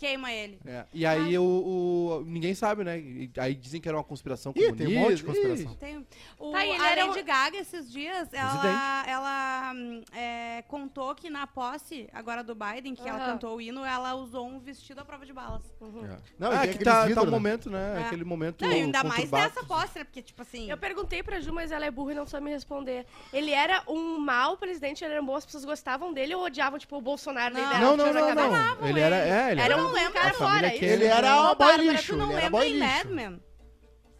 Queima 0.00 0.32
ele. 0.32 0.58
É, 0.64 0.86
E 0.94 1.04
aí 1.04 1.36
o, 1.38 1.42
o- 1.44 2.24
Ninguém 2.26 2.54
sabe, 2.54 2.82
né? 2.82 2.98
E 2.98 3.30
aí 3.36 3.54
dizem 3.54 3.82
que 3.82 3.86
era 3.86 3.98
uma 3.98 4.02
conspiração 4.02 4.50
Ih, 4.56 4.60
comunista. 4.70 4.86
tem 4.86 4.96
um 4.96 5.00
monte 5.02 5.16
de 5.16 5.24
conspiração. 5.24 5.74
Tem, 5.74 6.06
o, 6.38 6.52
Tá, 6.52 6.64
e 6.64 6.70
ele 6.70 6.82
a 6.82 6.90
era 6.92 7.04
Lady 7.04 7.20
um- 7.20 7.24
Gaga, 7.24 7.58
esses 7.58 7.92
dias, 7.92 8.32
ela, 8.32 9.04
ela 9.06 9.72
hum, 9.76 10.00
é, 10.12 10.64
contou 10.68 11.14
que 11.14 11.28
na 11.28 11.46
posse, 11.46 12.08
agora 12.14 12.42
do 12.42 12.54
Biden, 12.54 12.94
que 12.94 13.06
ela 13.06 13.18
Aham. 13.18 13.32
cantou 13.32 13.56
o 13.56 13.60
hino, 13.60 13.84
ela 13.84 14.14
usou 14.14 14.48
um 14.48 14.58
vestido 14.58 15.00
à 15.00 15.04
prova 15.04 15.26
de 15.26 15.34
balas. 15.34 15.60
Uhum. 15.82 16.06
é. 16.06 16.16
Não, 16.38 16.50
ah, 16.50 16.60
tem 16.60 16.78
que 16.78 16.82
tá, 16.84 17.00
tá 17.02 17.06
vidros, 17.06 17.22
um 17.22 17.26
né? 17.26 17.30
momento, 17.30 17.68
né? 17.70 17.96
É. 18.00 18.04
Aquele 18.06 18.24
momento. 18.24 18.64
Não, 18.64 18.70
ainda 18.72 19.04
mais 19.04 19.30
dessa 19.30 19.62
posse, 19.64 19.98
né? 19.98 20.04
Porque, 20.04 20.22
tipo 20.22 20.40
assim... 20.40 20.70
Eu 20.70 20.78
perguntei 20.78 21.22
pra 21.22 21.40
Ju, 21.40 21.52
mas 21.52 21.70
ela 21.70 21.84
é 21.84 21.90
burra 21.90 22.12
e 22.12 22.14
não 22.14 22.26
sabe 22.26 22.46
me 22.46 22.50
responder. 22.50 23.04
Ele 23.34 23.50
era 23.50 23.82
um 23.86 24.18
mau 24.18 24.56
presidente, 24.56 25.04
ele 25.04 25.12
era 25.12 25.22
bom, 25.22 25.36
as 25.36 25.44
pessoas 25.44 25.66
gostavam 25.66 26.10
dele 26.14 26.34
ou 26.34 26.42
odiavam, 26.44 26.78
tipo, 26.78 26.96
o 26.96 27.02
Bolsonaro? 27.02 27.52
Não. 27.54 27.60
Não, 27.80 27.94
um 27.94 27.96
não, 27.96 28.12
não, 28.14 28.34
não. 28.34 28.88
Ele 28.88 29.00
era. 29.00 29.16
ele. 29.18 29.30
É, 29.30 29.50
ele 29.52 29.60
Era 29.60 29.74
era. 29.74 29.89
Um 29.90 29.94
lembra 29.94 30.22
a 30.22 30.32
fora. 30.34 30.70
Kennedy. 30.70 30.84
Ele 30.84 31.04
era 31.04 31.50
Ô, 31.50 31.54
boy 31.54 31.76
lixo, 31.76 32.12
tu 32.12 32.16
não 32.18 32.28
lembra 32.34 32.66
em 32.66 32.72
lixo. 32.78 32.84
Mad 32.86 33.06
Men? 33.06 33.42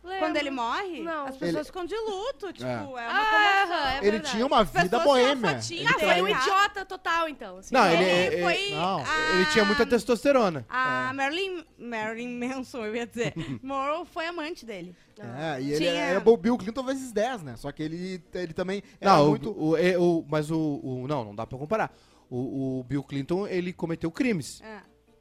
Lembro. 0.03 0.18
Quando 0.27 0.37
ele 0.39 0.51
morre, 0.51 1.03
Não. 1.03 1.27
as 1.27 1.37
pessoas 1.37 1.55
Ele- 1.57 1.64
ficam 1.64 1.85
de 1.85 1.95
luto, 1.95 2.51
tipo, 2.55 2.66
É. 2.66 2.73
é, 2.73 2.79
uma 2.79 3.01
Ah, 3.07 3.66
comoção. 3.66 3.87
é 3.87 3.97
Ele 3.99 4.11
verdade. 4.12 4.31
tinha 4.31 4.47
uma 4.47 4.64
vida 4.64 4.83
pessoas 4.83 5.05
boêmia. 5.05 5.61
Ele 5.71 5.87
Ah, 5.87 5.99
foi 5.99 6.23
um 6.23 6.29
idiota 6.29 6.85
total, 6.87 7.29
então. 7.29 7.59
assim. 7.59 7.75
Não, 7.75 7.87
ele, 7.87 8.03
ele- 8.05 8.35
ele- 8.37 8.43
foi... 8.43 8.71
não, 8.71 8.99
a- 8.99 9.35
Ele 9.35 9.47
tinha 9.53 9.64
muita 9.64 9.85
testosterona. 9.85 10.64
A 10.71 11.12
Marilyn, 11.14 11.64
Marilyn 11.79 12.39
Manson, 12.49 12.87
eu 12.87 12.97
ia 12.97 13.07
dizer. 13.07 13.35
Monroe 13.62 14.07
foi 14.07 14.27
amante 14.27 14.64
dele. 14.64 14.97
É, 15.18 15.61
e 15.61 15.68
ele 15.73 15.77
Tinha- 15.77 15.93
era 15.93 16.31
o 16.31 16.37
Bill 16.39 16.57
Clinton 16.57 16.83
vezes 16.83 17.12
10, 17.12 17.43
né? 17.43 17.55
Só 17.57 17.71
que 17.71 17.83
ele, 17.83 18.25
ele 18.33 18.55
também 18.55 18.83
era 18.99 19.12
Não, 19.16 19.27
o- 19.27 19.29
muito. 19.29 19.51
o, 19.51 19.77
e- 19.77 19.97
o- 19.99 20.25
mas 20.27 20.51
o, 20.51 20.81
o- 20.83 21.07
Não, 21.07 21.25
não 21.27 21.35
dá 21.35 21.47
pra 21.47 21.59
comparar. 21.59 21.95
O, 22.31 22.81
o 22.81 22.85
Bill 22.85 23.03
Clinton, 23.03 23.47
ele 23.47 23.71
cometeu 23.71 24.11
crimes. 24.11 24.62
É. 24.62 24.79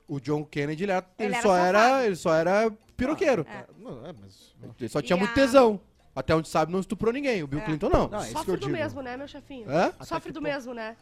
O 0.10 0.20
John 0.20 0.44
Kennedy, 0.44 0.84
ele, 0.84 0.92
era, 0.92 1.06
ele, 1.20 1.28
Ele 1.28 1.34
era 1.36 1.44
só, 1.44 1.56
era, 1.56 1.80
safado. 1.84 2.04
ele 2.06 2.16
só 2.16 2.34
era 2.34 2.72
piroqueiro. 2.98 3.46
É. 3.50 3.66
Não, 3.78 4.06
é, 4.08 4.14
mas. 4.20 4.54
Ele 4.80 4.90
só 4.90 5.02
tinha 5.02 5.16
E 5.16 5.20
muito 5.20 5.32
a- 5.32 5.36
tesão. 5.36 5.80
Até 6.16 6.36
onde 6.36 6.50
sabe, 6.50 6.72
não 6.72 6.80
estuprou 6.80 7.14
ninguém. 7.14 7.44
O 7.44 7.48
Bill 7.48 7.60
É. 7.60 7.64
Clinton 7.66 7.90
não. 7.90 8.08
Não, 8.10 8.20
é 8.20 8.26
que 8.26 8.32
Sofre 8.34 8.52
do 8.54 8.58
digo. 8.58 8.72
mesmo, 8.72 9.02
né, 9.02 9.16
meu 9.16 9.28
chefinho? 9.28 9.70
Hã? 9.70 9.94
Sofre 10.02 10.32
do 10.34 10.40
que 10.42 10.44
mesmo, 10.44 10.74
né? 10.74 10.98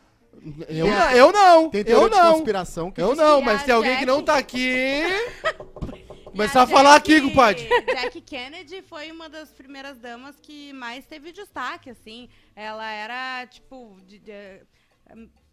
Eu, 0.68 0.94
a- 0.94 1.16
eu 1.16 1.32
não. 1.32 1.70
Tem 1.70 1.84
eu 1.88 2.10
não. 2.10 2.34
conspiração 2.34 2.92
que 2.92 3.02
Eu 3.02 3.16
não, 3.16 3.40
que 3.40 3.46
mas 3.46 3.62
a 3.62 3.64
tem 3.66 3.74
alguém 3.74 3.92
que 3.94 4.06
Jack- 4.06 4.06
não 4.06 4.22
tá 4.22 4.38
aqui. 4.38 5.02
Começar 6.26 6.64
a 6.64 6.68
falar 6.68 6.96
aqui, 6.96 7.20
compadre. 7.22 7.68
Jack 7.86 8.22
Kennedy 8.22 8.84
foi 8.84 9.10
uma 9.12 9.28
das 9.28 9.50
primeiras 9.52 9.98
damas 9.98 10.36
que 10.40 10.72
mais 10.74 11.06
teve 11.06 11.32
destaque, 11.32 11.90
assim. 11.90 12.30
Ela 12.56 12.88
era, 12.92 13.48
tipo, 13.48 13.98
de, 14.06 14.20
de- 14.20 14.62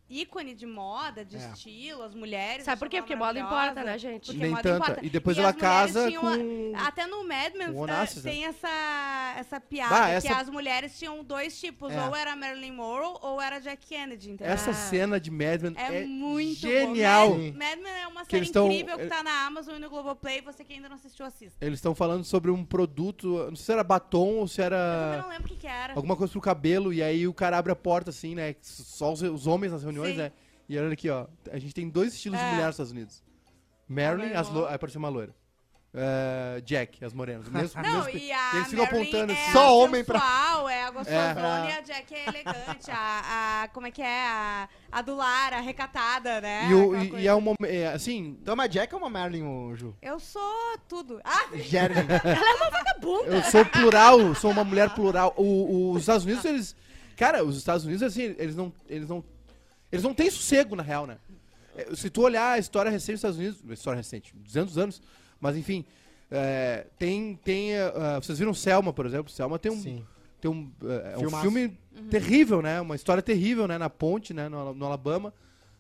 ícone 0.09 0.55
de 0.55 0.66
moda, 0.66 1.24
de 1.24 1.36
É. 1.36 1.38
estilo, 1.50 2.02
as 2.02 2.14
mulheres. 2.14 2.64
Sabe 2.64 2.78
por 2.78 2.88
quê? 2.88 3.00
Porque 3.00 3.16
moda 3.16 3.38
importa, 3.38 3.82
né, 3.82 3.98
gente? 3.98 4.26
Porque 4.26 4.40
Nem 4.40 4.50
moda 4.50 4.62
tanta. 4.62 4.76
importa. 4.90 5.07
E 5.07 5.09
depois 5.11 5.36
E 5.36 5.40
ela 5.40 5.48
as 5.50 5.55
mulheres 5.57 5.92
casa 5.94 6.09
tinham 6.09 6.22
com. 6.22 6.72
Até 6.76 7.07
no 7.07 7.26
Mad 7.26 7.55
Men 7.55 7.70
Onassis, 7.74 8.22
né? 8.22 8.30
tem 8.30 8.44
essa, 8.44 9.34
essa 9.38 9.61
piada 9.61 9.94
Bah, 9.94 10.07
que 10.07 10.12
essa- 10.28 10.36
as 10.40 10.48
mulheres 10.50 10.98
tinham 10.98 11.22
dois 11.24 11.59
tipos, 11.59 11.92
É. 11.92 12.02
ou 12.07 12.14
era 12.14 12.36
Marilyn 12.36 12.72
Monroe 12.72 13.16
ou 13.22 13.40
era 13.40 13.59
Jack 13.61 13.86
Kennedy, 13.86 14.30
entendeu? 14.32 14.52
Essa 14.52 14.70
Ah. 14.70 14.74
cena 14.74 15.18
de 15.20 15.30
Mad 15.30 15.62
Men 15.62 15.74
É, 15.76 16.02
é, 16.02 16.05
muito 16.05 16.61
genial. 16.61 17.30
bom. 17.30 17.38
Mad, 17.38 17.55
Mad 17.57 17.78
Men 17.80 17.92
é 18.02 18.07
uma 18.07 18.24
Que 18.24 18.36
série 18.38 18.50
tão- 18.52 18.70
incrível 18.70 18.96
que 18.98 19.05
é- 19.05 19.09
tá 19.09 19.22
na 19.22 19.46
Amazon 19.46 19.76
e 19.76 19.78
no 19.78 19.88
Globoplay. 19.88 20.40
Você 20.42 20.64
que 20.64 20.72
ainda 20.74 20.88
não 20.88 20.96
assistiu, 20.96 21.24
assista. 21.26 21.64
Eles 21.64 21.78
estão 21.78 21.94
falando 21.94 22.24
sobre 22.24 22.50
um 22.50 22.64
produto, 22.64 23.46
não 23.48 23.57
sei 23.57 23.64
se 23.66 23.72
era 23.72 23.82
batom 23.84 24.36
ou 24.38 24.48
se 24.48 24.61
Eu 24.61 24.66
era 24.66 25.18
não 25.22 25.28
lembro 25.28 25.46
o 25.46 25.48
que, 25.48 25.57
que 25.61 25.66
era. 25.66 25.94
alguma 25.94 26.16
coisa 26.16 26.30
pro 26.32 26.40
cabelo, 26.40 26.92
e 26.92 27.02
aí 27.02 27.26
o 27.26 27.32
cara 27.34 27.57
abre 27.59 27.72
a 27.72 27.76
porta 27.76 28.11
assim, 28.11 28.34
né? 28.34 28.55
Só 28.61 29.12
os, 29.12 29.22
os 29.22 29.46
homens 29.46 29.72
nas 29.72 29.82
reuniões, 29.82 29.93
Sim. 30.03 30.16
né? 30.16 30.32
E 30.68 30.78
olha 30.78 30.92
aqui, 30.92 31.11
ó. 31.11 31.26
A 31.53 31.59
gente 31.59 31.74
tem 31.74 31.88
dois 31.88 32.14
estilos 32.14 32.38
de 32.38 32.45
É. 32.45 32.51
mulher 32.53 32.66
nos 32.66 32.74
Estados 32.74 32.92
Unidos. 32.92 33.22
Marilyn, 33.88 34.32
as 34.34 34.49
lo... 34.49 34.66
Aí 34.66 34.74
apareceu 34.74 34.99
uma 34.99 35.09
loira. 35.11 35.34
É, 35.97 36.61
Jack, 36.62 37.05
as 37.05 37.12
morenas. 37.12 37.47
O 37.47 37.53
mesmo- 37.53 37.80
Não, 37.80 38.05
mesmo- 38.05 38.18
e 38.18 38.32
a 38.32 38.51
eles 38.57 38.68
ficam 38.68 38.84
Marilyn 38.84 39.03
apontando 39.05 39.32
é 39.32 39.42
assim. 39.42 39.53
Só 39.53 39.68
a 39.68 39.72
homem 39.74 40.03
pra- 40.03 40.18
sensual, 40.18 40.68
é 40.68 40.82
a 40.82 40.90
gostosona 40.90 41.68
É. 41.68 41.70
e 41.70 41.72
a 41.72 41.80
Jack 41.82 42.14
é 42.14 42.28
elegante. 42.28 42.90
a, 42.90 43.62
a- 43.62 43.68
como 43.68 43.86
é 43.86 43.90
que 43.92 44.03
é? 44.03 44.26
A, 44.26 44.68
a 44.90 45.03
do 45.03 45.14
lar, 45.14 45.53
a 45.53 45.61
recatada, 45.61 46.40
né? 46.40 46.66
E, 46.68 46.74
o- 46.74 46.86
Aquela 46.88 47.05
e- 47.05 47.09
coisa. 47.11 47.24
e 47.24 47.28
é 47.28 47.34
um 47.36 47.40
momento. 47.40 47.64
É, 47.64 47.86
assim, 47.92 48.36
Então, 48.42 48.57
mas 48.57 48.70
Jack 48.70 48.92
é 48.92 48.97
uma 48.99 49.09
Marilyn, 49.09 49.45
ô, 49.45 49.76
Ju? 49.76 49.95
Eu 50.03 50.18
sou 50.18 50.42
tudo. 50.88 51.20
Ah, 51.22 51.47
Jeremy. 51.55 52.09
eu 53.26 53.42
sou 53.45 53.64
plural, 53.64 54.34
sou 54.34 54.51
uma 54.51 54.64
mulher 54.64 54.90
plural. 54.95 55.32
O- 55.36 55.42
o- 55.42 55.92
os 55.92 56.01
Estados 56.01 56.24
Unidos, 56.24 56.45
eles. 56.45 56.76
Cara, 57.16 57.45
os 57.45 57.57
Estados 57.57 57.84
Unidos, 57.84 58.03
assim, 58.03 58.34
eles 58.38 58.57
não. 58.57 58.72
Eles 58.88 59.09
não. 59.09 59.22
Eles 59.95 60.03
não 60.03 60.14
têm 60.14 60.30
sossego, 60.30 60.76
na 60.76 60.82
real, 60.82 61.07
né? 61.07 61.18
É, 61.76 61.95
Se 61.95 62.11
tu 62.11 62.22
olhar 62.22 62.53
a 62.53 62.59
história 62.59 62.90
recente 62.90 63.12
dos 63.12 63.18
Estados 63.18 63.38
Unidos, 63.38 63.61
história 63.70 63.97
recente, 63.97 64.34
200 64.36 64.78
anos, 64.78 65.03
mas 65.40 65.57
enfim, 65.57 65.84
é, 66.30 66.86
tem, 66.99 67.36
tem 67.45 67.76
ah, 67.76 68.20
vocês 68.22 68.38
viram 68.38 68.55
Selma, 68.55 68.92
por 68.92 69.07
exemplo? 69.07 69.32
Selma 69.32 69.59
tem 69.59 69.72
um, 69.72 69.80
Sim. 69.80 70.05
tem 70.40 70.51
um, 70.51 70.70
é, 70.84 71.14
é 71.14 71.18
um 71.18 71.30
filme 71.40 71.78
terrível, 72.11 72.61
né? 72.61 72.80
Uma 72.80 72.97
história 72.97 73.22
terrível, 73.22 73.68
né? 73.68 73.78
Na 73.78 73.90
ponte, 73.90 74.34
né? 74.34 74.49
No, 74.49 74.74
no 74.74 74.86
Alabama, 74.86 75.32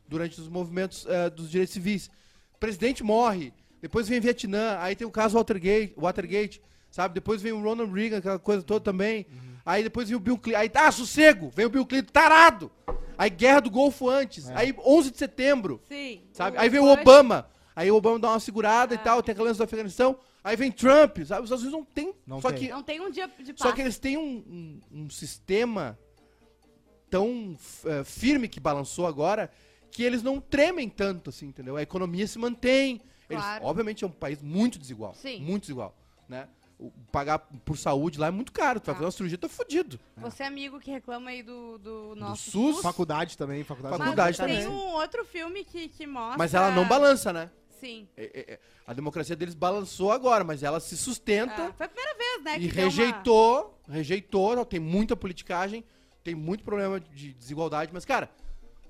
durante 0.08 0.40
os 0.40 0.48
movimentos 0.48 1.06
eh, 1.08 1.30
dos 1.30 1.50
direitos 1.50 1.72
civis. 1.72 2.10
O 2.54 2.58
presidente 2.58 3.02
morre, 3.02 3.52
depois 3.80 4.08
vem 4.08 4.20
Vietnã, 4.20 4.78
aí 4.78 4.94
tem 4.94 5.06
o 5.06 5.10
caso 5.10 5.36
Watergate, 5.36 5.94
Watergate 5.96 6.62
sabe? 6.94 7.14
Depois 7.14 7.42
vem 7.42 7.50
o 7.50 7.60
Ronald 7.60 7.92
Reagan, 7.92 8.18
aquela 8.18 8.38
coisa 8.38 8.62
toda 8.62 8.78
também. 8.78 9.26
Aí 9.66 9.82
depois 9.82 10.08
vem 10.08 10.16
o 10.16 10.20
Bill 10.20 10.36
Clinton, 10.38 10.58
aí 10.58 10.68
tá, 10.68 10.90
sossego, 10.92 11.50
vem 11.54 11.64
o 11.66 11.70
Bill 11.70 11.86
Clinton, 11.86 12.12
tarado. 12.12 12.70
Aí 13.16 13.30
Guerra 13.30 13.60
do 13.60 13.70
Golfo 13.70 14.08
antes, 14.10 14.48
É. 14.50 14.54
aí 14.56 14.74
11 14.84 15.10
de 15.10 15.18
setembro, 15.18 15.80
sim. 15.88 16.22
sabe? 16.32 16.58
Aí 16.58 16.68
vem 16.68 16.80
o 16.80 16.86
Obama, 16.92 17.48
aí 17.74 17.90
o 17.90 17.94
Obama 17.96 18.18
dá 18.18 18.28
uma 18.30 18.40
segurada 18.40 18.94
e 18.94 18.98
Ah. 18.98 19.00
tal, 19.00 19.22
tem 19.22 19.32
aquela 19.32 19.48
lance 19.48 19.58
do 19.58 19.64
Afeganistão. 19.64 20.18
Aí 20.42 20.56
vem 20.56 20.70
Trump, 20.70 21.18
sabe? 21.24 21.40
Os 21.42 21.46
Estados 21.46 21.62
Unidos 21.62 21.72
não 21.72 21.84
tem, 21.84 22.14
Não 22.26 22.40
só 22.40 22.50
tem. 22.50 22.58
que 22.58 22.68
Não 22.68 22.82
tem 22.82 23.00
um 23.00 23.10
dia 23.10 23.26
de 23.38 23.52
paz. 23.54 23.58
só 23.58 23.72
que 23.72 23.80
eles 23.80 23.98
têm 23.98 24.18
um, 24.18 24.22
um- 24.46 24.80
um 25.04 25.10
sistema 25.10 25.98
tão 27.10 27.56
eh, 27.86 28.04
firme 28.04 28.48
que 28.48 28.58
balançou 28.60 29.06
agora 29.06 29.50
que 29.90 30.02
eles 30.02 30.22
não 30.22 30.40
tremem 30.40 30.88
tanto, 30.88 31.30
assim, 31.30 31.46
entendeu? 31.46 31.76
A 31.76 31.82
economia 31.82 32.26
se 32.26 32.38
mantém. 32.38 33.00
Eles, 33.30 33.42
Claro. 33.42 33.64
obviamente 33.64 34.02
é 34.04 34.06
um 34.06 34.10
país 34.10 34.42
muito 34.42 34.78
desigual. 34.78 35.14
Sim. 35.14 35.40
Muito 35.40 35.62
desigual, 35.62 35.96
né? 36.28 36.48
Pagar 37.12 37.38
por 37.38 37.76
saúde 37.78 38.18
lá 38.18 38.26
é 38.28 38.30
muito 38.30 38.52
caro. 38.52 38.80
Tu 38.80 38.86
vai 38.86 38.94
Tá. 38.94 38.98
fazer 38.98 39.04
uma 39.06 39.10
cirurgia, 39.12 39.38
tá 39.38 39.48
fudido. 39.48 39.98
Você 40.16 40.42
é 40.42 40.46
amigo 40.46 40.78
que 40.80 40.90
reclama 40.90 41.30
aí 41.30 41.42
do, 41.42 41.78
do 41.78 42.14
nosso 42.16 42.50
SUS? 42.50 42.80
Faculdade 42.82 43.36
também, 43.38 43.62
faculdade. 43.64 43.92
Mas 43.98 44.04
Faculdade 44.06 44.38
tem 44.38 44.46
também. 44.62 44.68
um 44.68 44.92
outro 44.94 45.24
filme 45.24 45.64
que, 45.64 45.88
que 45.88 46.06
mostra... 46.06 46.38
Mas 46.38 46.54
ela 46.54 46.70
não 46.70 46.86
balança, 46.86 47.32
né? 47.32 47.50
Sim. 47.80 48.08
É- 48.16 48.24
é- 48.24 48.52
é- 48.54 48.58
a 48.86 48.92
democracia 48.94 49.34
deles 49.36 49.54
balançou 49.54 50.10
agora, 50.12 50.42
mas 50.44 50.62
ela 50.62 50.80
se 50.80 50.96
sustenta 50.96 51.68
Ah, 51.68 51.72
foi 51.72 51.86
a 51.86 51.88
primeira 51.88 52.14
vez, 52.16 52.42
né? 52.44 52.56
e 52.58 52.68
que 52.68 52.74
deu 52.74 52.84
uma- 52.84 52.90
rejeitou, 52.90 53.78
rejeitou, 53.88 54.56
não, 54.56 54.64
tem 54.64 54.80
muita 54.80 55.14
politicagem, 55.16 55.84
tem 56.22 56.34
muito 56.34 56.64
problema 56.64 56.98
de 57.00 57.32
desigualdade, 57.34 57.90
mas, 57.92 58.04
cara, 58.04 58.30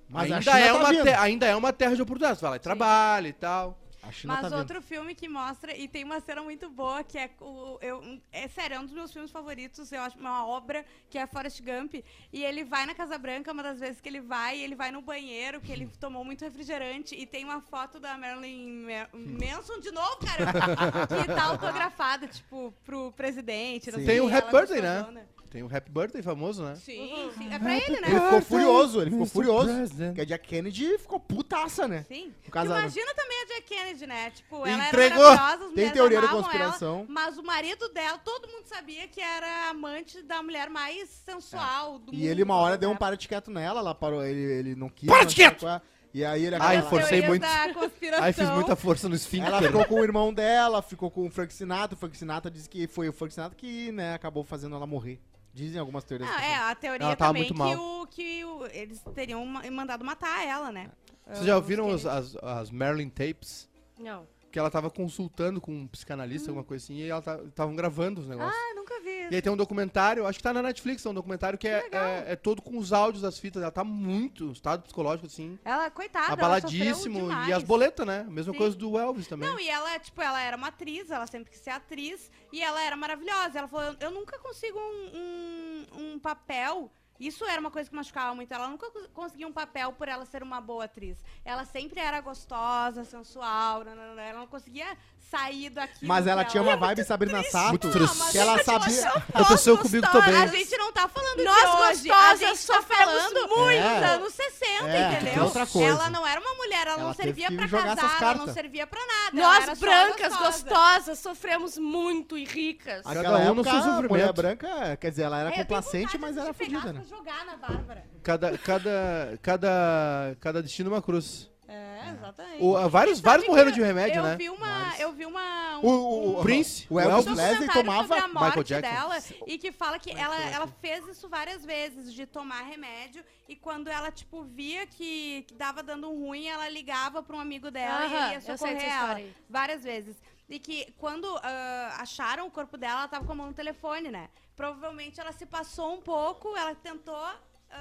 Mas 0.09 0.31
ainda, 0.31 0.51
é 0.61 0.67
tá 0.69 0.75
uma 0.77 0.91
te- 1.03 1.09
ainda 1.11 1.47
é 1.47 1.57
uma 1.57 1.73
terra 1.73 1.97
de 1.97 2.03
oportunidades. 2.03 2.41
Vai 2.41 2.51
lá 2.51 2.57
e 2.57 2.61
trabalha 2.61 3.27
e 3.29 3.33
tal. 3.33 3.79
A 4.07 4.13
China 4.13 4.39
Mas 4.41 4.51
tá 4.53 4.59
outro 4.59 4.83
filme 4.83 5.15
que 5.15 5.29
mostra, 5.29 5.77
e 5.77 5.89
tem 5.89 6.05
uma 6.05 6.21
cena 6.21 6.43
muito 6.43 6.69
boa, 6.69 7.03
que 7.03 7.17
é 7.19 7.31
o. 7.41 7.79
Eu, 7.81 8.21
é 8.31 8.47
sério, 8.49 8.77
é 8.77 8.81
um 8.81 8.85
dos 8.85 8.93
meus 8.93 9.13
filmes 9.13 9.31
favoritos, 9.31 9.91
eu 9.93 10.01
acho 10.03 10.19
uma 10.19 10.47
obra, 10.47 10.85
que 11.09 11.17
é 11.17 11.27
Forrest 11.27 11.61
Gump. 11.63 11.95
E 12.33 12.45
ele 12.45 12.65
vai 12.65 12.85
na 12.87 12.95
Casa 12.95 13.17
Branca, 13.17 13.53
uma 13.53 13.63
das 13.63 13.81
vezes 13.81 14.01
que 14.01 14.09
ele 14.09 14.21
vai, 14.21 14.59
ele 14.61 14.75
vai 14.75 14.91
no 14.91 15.01
banheiro, 15.01 15.61
que 15.61 15.73
ele 15.73 15.87
tomou 15.99 16.25
muito 16.25 16.45
refrigerante, 16.45 17.15
e 17.15 17.25
tem 17.27 17.45
uma 17.45 17.61
foto 17.61 17.99
da 17.99 18.19
Marilyn 18.19 18.85
Ma- 18.87 19.09
Manson 19.13 19.81
de 19.81 19.91
novo, 19.91 20.19
cara, 20.19 20.45
que 21.09 21.27
tá 21.35 21.45
autografada, 21.45 22.27
tipo, 22.27 22.75
pro 22.85 23.11
presidente. 23.13 23.91
não 23.91 23.99
Sim. 24.01 24.05
sei 24.05 24.19
Tem 24.19 24.21
o 24.21 24.29
Happy 24.37 24.51
Birthday, 24.51 24.81
gostosona. 24.83 25.13
né? 25.13 25.27
Tem 25.55 25.63
o 25.63 25.67
Happy 25.73 25.89
Birthday 25.89 26.21
famoso, 26.21 26.65
né? 26.65 26.75
Sim, 26.75 27.31
sim. 27.39 27.49
É 27.49 27.61
pra 27.61 27.77
ele, 27.77 28.01
né? 28.01 28.09
Ele 28.11 28.21
ficou 28.23 28.43
furioso, 28.43 29.01
ele 29.01 29.11
ficou 29.11 29.21
Mr. 29.21 29.33
furioso. 29.33 29.69
Porque 30.07 30.21
a 30.21 30.25
Jack 30.25 30.49
Kennedy 30.49 30.99
ficou 30.99 31.21
putaça, 31.21 31.87
né? 31.87 32.05
Sim. 32.09 32.35
Imagina 32.53 33.15
também 33.15 33.43
a 33.45 33.47
Jack 33.47 33.63
Kennedy, 33.63 34.05
né? 34.05 34.31
Tipo, 34.31 34.67
ela 34.67 34.89
Entregou. 34.89 35.25
era 35.25 35.37
maravilhosa, 35.37 35.53
as 35.53 35.59
Tem 35.61 35.69
mulheres 35.71 35.93
teoria 35.93 36.21
da 36.21 36.27
amavam 36.27 36.43
conspiração. 36.43 36.97
Ela, 36.97 37.07
mas 37.09 37.39
o 37.39 37.45
marido 37.45 37.89
dela, 37.91 38.19
todo 38.19 38.49
mundo 38.49 38.65
sabia 38.67 39.07
que 39.07 39.21
era 39.21 39.71
amante 39.71 40.23
da 40.23 40.43
mulher 40.43 40.69
mais 40.69 41.09
sensual 41.09 42.01
do 42.01 42.07
mundo. 42.13 42.21
E 42.21 42.27
ele 42.27 42.43
uma 42.43 42.57
hora 42.57 42.77
deu 42.77 42.89
um 42.89 42.95
né? 42.95 42.99
para 42.99 43.17
de 43.17 43.29
quieto 43.29 43.49
nela, 43.49 43.79
ela 43.79 43.95
parou, 43.95 44.25
ele, 44.25 44.41
ele 44.41 44.75
não 44.75 44.89
quis. 44.89 45.07
Para 45.09 45.19
não 45.21 45.27
de 45.27 45.35
sei 45.37 45.45
quieto! 45.45 45.61
qual 45.61 45.75
é. 45.77 45.83
E 46.13 46.25
aí 46.25 46.47
ele 46.47 46.57
Ai, 46.57 46.79
acaba- 46.79 46.91
forcei 46.91 47.21
Teorias 47.23 47.29
muito. 47.29 47.43
da 47.43 47.75
conspiração. 47.75 48.25
Aí 48.25 48.33
fiz 48.33 48.51
muita 48.51 48.75
força 48.75 49.09
no 49.09 49.15
esfíncter. 49.15 49.53
Ela 49.53 49.63
ficou 49.63 49.85
com 49.85 49.95
o 50.01 50.03
irmão 50.03 50.35
dela, 50.35 50.83
ficou 50.83 51.13
com 51.13 51.27
o 51.29 51.31
Frank 51.31 51.55
Sinatra. 51.55 51.95
O 51.95 51.99
Frank 51.99 52.17
Sinatra 52.17 52.51
disse 52.51 52.69
que 52.69 52.89
foi 52.89 53.09
o 53.09 53.13
Frank 53.13 53.33
Sinatra 53.33 53.57
que, 53.57 53.93
né, 53.93 54.15
acabou 54.15 54.43
fazendo 54.43 54.75
ela 54.75 54.87
morrer. 54.87 55.21
Dizem 55.55 55.79
algumas 55.81 56.03
teorias. 56.05 56.29
Ah, 56.29 56.39
que 56.41 56.45
é, 56.45 56.57
a 56.57 56.75
teoria 56.75 57.07
Ela 57.07 57.17
também 57.17 57.43
muito 57.45 57.53
que, 57.55 57.59
mal. 57.59 57.79
o, 58.03 58.07
que 58.09 58.45
o, 58.45 58.67
eles 58.67 59.01
teriam 59.15 59.47
ma- 59.47 59.63
mandado 59.71 60.05
matar 60.05 60.45
ela, 60.45 60.73
né? 60.73 60.91
Vocês 61.27 61.47
já 61.47 61.53
Ah, 61.53 61.57
ouviram 61.57 61.89
os- 61.89 62.05
as, 62.05 62.37
as 62.43 62.71
Marilyn 62.73 63.09
Tapes? 63.09 63.69
Não. 63.99 64.27
Que 64.55 64.59
ela 64.61 64.71
tava 64.71 64.89
consultando 64.89 65.61
com 65.61 65.73
um 65.73 65.85
psicanalista, 65.89 66.49
alguma 66.49 66.63
coisa 66.63 66.85
assim, 66.85 66.95
e 66.95 67.09
ela 67.09 67.19
estavam 67.49 67.75
gravando 67.75 68.21
os 68.21 68.29
negócios. 68.29 68.55
Ah, 68.57 68.75
nunca 68.77 69.01
vi. 69.01 69.27
E 69.29 69.35
aí 69.35 69.43
tem 69.43 69.51
um 69.51 69.57
documentário, 69.57 70.25
acho 70.29 70.39
que 70.39 70.45
tá 70.45 70.53
na 70.53 70.63
Netflix, 70.63 71.05
é 71.05 71.11
um 71.11 71.15
documentário 71.15 71.59
que, 71.59 71.67
é, 71.67 71.89
é, 71.91 72.25
é 72.29 72.37
todo 72.37 72.63
com 72.63 72.79
os 72.79 72.93
áudios 72.93 73.21
das 73.21 73.37
fitas. 73.37 73.61
Ela 73.61 73.73
tá 73.73 73.83
muito, 73.83 74.53
estado 74.53 74.85
psicológico, 74.85 75.27
assim, 75.27 75.59
Ela, 75.65 75.91
coitada, 75.91 76.27
ela 76.27 76.35
abaladíssimo. 76.35 77.19
sofreu 77.19 77.49
E 77.49 77.53
as 77.53 77.65
boletas, 77.65 78.07
né? 78.07 78.25
Mesma 78.29 78.53
Sim. 78.53 78.59
coisa 78.61 78.77
do 78.77 78.97
Elvis 78.97 79.27
também. 79.27 79.49
Não, 79.49 79.59
e 79.59 79.69
ela, 79.69 79.99
tipo, 79.99 80.23
ela 80.23 80.41
era 80.41 80.57
uma 80.57 80.69
atriz, 80.69 81.11
ela 81.11 81.27
sempre 81.27 81.51
quis 81.51 81.59
ser 81.59 81.71
atriz, 81.71 82.31
e 82.53 82.63
ela 82.63 82.81
era 82.81 82.97
maravilhosa. 82.97 83.59
Ela 83.59 83.67
falou, 83.67 83.87
eu, 83.87 83.97
eu 83.99 84.11
nunca 84.13 84.39
consigo 84.39 84.79
um, 84.79 85.19
um, 85.19 86.15
um 86.15 86.19
papel. 86.21 86.93
Isso 87.19 87.45
era 87.45 87.61
uma 87.61 87.71
coisa 87.71 87.89
que 87.89 87.95
machucava 87.95 88.35
muito. 88.35 88.53
Ela 88.53 88.69
nunca 88.69 88.91
cons- 88.91 89.09
conseguia 89.15 89.47
um 89.47 89.53
papel 89.53 89.93
por 89.93 90.09
ela 90.09 90.25
ser 90.27 90.43
uma 90.43 90.61
boa 90.61 90.85
atriz. 90.85 91.17
Ela 91.45 91.65
sempre 91.65 92.01
era 92.01 92.21
gostosa, 92.21 93.05
sensual, 93.05 93.85
nananana. 93.85 94.23
ela 94.23 94.39
não 94.41 94.47
conseguia 94.47 94.87
sair 95.31 95.71
daqui. 95.71 96.05
Mas 96.07 96.27
ela 96.27 96.45
tinha 96.45 96.63
uma 96.63 96.77
vibe 96.77 97.03
Sabrina 97.05 97.43
Sato, 97.45 97.71
Muito 97.71 97.87
Não, 97.87 97.93
triste. 97.95 98.19
mas 98.19 98.31
que 98.31 98.39
ela 98.39 98.63
sabia... 98.63 99.09
Aconteceu 99.35 99.79
comigo 99.79 100.07
também. 100.13 100.37
A 100.37 100.47
gente 100.47 100.77
não 100.77 100.93
tá 100.93 101.09
falando 101.09 101.43
Nós 101.43 102.03
de 102.03 102.11
hoje. 102.11 102.11
A 102.13 102.15
gostosas 102.15 102.39
gente 102.41 102.67
tá 102.67 102.75
sofremos 102.75 103.15
falando 103.15 103.49
muito. 103.49 103.83
dos 103.83 104.03
É. 104.03 104.05
anos 104.15 104.35
60, 104.35 104.89
É, 104.89 105.13
entendeu? 105.23 105.45
outra 105.45 105.67
coisa. 105.67 105.89
Ela 105.89 106.11
não 106.11 106.27
era 106.27 106.41
uma 106.41 106.55
mulher, 106.55 106.87
ela, 106.87 106.97
Ela 106.99 107.03
não 107.05 107.15
servia 107.15 107.51
pra 107.51 107.69
casar, 107.69 108.23
ela 108.23 108.35
não 108.35 108.53
servia 108.53 108.87
pra 108.87 109.01
nada. 109.07 109.41
ela 109.41 109.67
Nós, 109.67 109.79
brancas, 109.79 110.33
gostosa. 110.37 110.63
gostosas, 110.65 111.19
sofremos 111.19 111.79
muito 111.79 112.37
e 112.37 112.45
ricas. 112.45 113.03
Cada 113.03 113.21
Aquela 113.21 113.39
no 113.39 113.61
época, 113.61 113.71
seu 113.83 113.93
a 113.93 114.03
mulher 114.03 114.33
branca, 114.33 114.97
quer 115.01 115.11
dizer, 115.11 115.23
ela 115.23 115.41
era 115.41 115.49
É, 115.51 115.53
complacente, 115.53 116.19
mas 116.19 116.37
era 116.37 116.53
fodida, 116.53 116.93
né? 116.93 117.04
Jogar 117.05 117.45
na 117.45 117.57
Bárbara. 117.57 118.05
Cada, 118.23 118.57
cada, 118.59 119.39
cada, 119.43 120.37
cada 120.41 120.63
destino 120.63 120.91
uma 120.91 121.03
cruz. 121.03 121.51
É, 121.67 122.11
exatamente. 122.11 122.63
O, 122.63 122.77
ah, 122.77 122.89
vários 122.89 123.21
vários 123.21 123.49
morreram 123.49 123.71
de 123.71 123.81
remédio, 123.81 124.19
eu 124.19 124.23
né? 124.23 124.37
Vi 124.37 124.51
uma, 124.51 124.95
eu 124.99 125.13
vi 125.13 125.25
uma... 125.25 125.79
O, 125.79 125.89
o, 125.89 126.41
o, 126.41 126.43
Prince, 126.43 126.87
o 126.91 126.95
o 126.95 127.01
Elvis. 127.01 127.35
Presley 127.35 127.69
tomava... 127.69 128.03
sobre 128.03 128.25
a 128.25 128.29
morte 128.29 128.45
Michael 128.45 128.65
Jackson. 128.65 128.95
dela 128.95 129.19
e 129.47 129.59
que 129.59 129.73
fala 129.73 129.99
que 129.99 130.11
ela, 130.11 130.37
ela 130.51 130.67
fez 130.67 131.07
isso 131.09 131.29
várias 131.29 131.65
vezes, 131.65 132.13
de 132.13 132.27
tomar 132.27 132.63
remédio, 132.63 133.25
e 133.49 133.57
quando 133.57 133.89
ela, 133.89 134.11
tipo, 134.11 134.45
via 134.45 134.87
que, 134.87 135.45
que 135.49 135.55
dava 135.55 135.83
dando 135.83 136.11
um 136.11 136.27
ruim, 136.27 136.47
ela 136.47 136.69
ligava 136.69 137.23
pra 137.23 137.35
um 137.35 137.41
amigo 137.41 137.71
dela 137.71 138.07
e 138.07 138.15
Aham, 138.15 138.33
ia 138.33 138.41
socorrer 138.41 138.83
ela. 138.83 139.21
Várias 139.49 139.83
vezes. 139.83 140.17
E 140.49 140.59
que 140.59 140.93
quando 140.99 141.27
ah, 141.43 141.97
acharam 141.99 142.47
o 142.47 142.51
corpo 142.51 142.77
dela, 142.77 143.01
ela 143.01 143.09
tava 143.09 143.25
com 143.25 143.33
a 143.33 143.35
mão 143.35 143.47
no 143.47 143.55
telefone, 143.55 144.11
né? 144.11 144.29
Provavelmente 144.57 145.21
ela 145.21 145.33
se 145.33 145.47
passou 145.47 145.95
um 145.95 146.01
pouco, 146.01 146.57
ela 146.57 146.75
tentou 146.75 147.15
ah, 147.17 147.37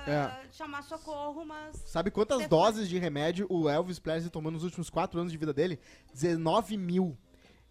É. 0.07 0.51
chamar 0.51 0.81
socorro, 0.83 1.45
mas... 1.45 1.75
Sabe 1.85 2.09
quantas 2.09 2.41
Você 2.41 2.47
doses 2.47 2.89
de 2.89 2.97
remédio 2.97 3.45
o 3.49 3.69
Elvis 3.69 3.99
Presley 3.99 4.31
tomou 4.31 4.51
nos 4.51 4.63
últimos 4.63 4.89
4 4.89 5.19
anos 5.19 5.31
de 5.31 5.37
vida 5.37 5.53
dele? 5.53 5.79
19 6.13 6.77
mil. 6.77 7.17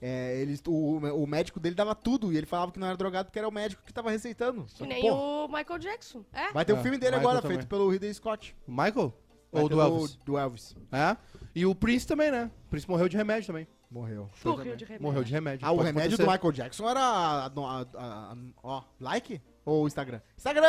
É, 0.00 0.40
ele, 0.40 0.58
o, 0.66 0.96
o 0.96 1.26
médico 1.28 1.60
dele 1.60 1.76
dava 1.76 1.94
tudo 1.94 2.32
e 2.32 2.36
ele 2.36 2.46
falava 2.46 2.72
que 2.72 2.78
não 2.78 2.88
era 2.88 2.96
drogado 2.96 3.26
porque 3.26 3.38
era 3.38 3.48
o 3.48 3.52
médico 3.52 3.82
que 3.84 3.92
tava 3.92 4.10
receitando. 4.10 4.66
Que 4.74 4.84
nem 4.84 5.00
porra, 5.00 5.14
o 5.14 5.48
Michael 5.48 5.78
Jackson. 5.78 6.24
É? 6.32 6.52
Vai 6.52 6.64
ter 6.64 6.72
o 6.72 6.76
É, 6.78 6.82
filme 6.82 6.98
dele 6.98 7.12
Michael 7.16 7.28
agora, 7.28 7.42
também. 7.42 7.58
feito 7.58 7.68
pelo 7.68 7.88
Ridley 7.88 8.12
Scott. 8.14 8.56
O 8.66 8.70
Michael? 8.72 9.14
Vai 9.52 9.62
Ou 9.62 9.68
do 9.68 9.80
Elvis? 9.80 10.16
Do 10.24 10.36
Elvis. 10.38 10.74
É. 10.90 11.16
E 11.54 11.64
o 11.66 11.74
Prince 11.74 12.06
também, 12.06 12.30
né? 12.32 12.50
O 12.66 12.70
Prince 12.70 12.88
morreu 12.88 13.08
de 13.08 13.16
remédio 13.16 13.46
também. 13.46 13.68
Morreu. 13.92 14.30
Morreu 14.42 14.74
de 14.74 14.84
remédio. 14.86 15.02
Morreu 15.06 15.22
de 15.22 15.32
remédio. 15.32 15.66
Ah, 15.66 15.72
o 15.72 15.76
remédio 15.76 16.16
do 16.16 16.22
acontecer. 16.22 16.32
Michael 16.32 16.52
Jackson 16.52 16.88
era. 16.88 17.00
a- 17.00 17.46
a- 17.46 17.48
a- 17.48 18.32
a- 18.32 18.36
ó, 18.62 18.82
like? 18.98 19.40
Ou 19.66 19.86
Instagram? 19.86 20.20
Instagram! 20.36 20.66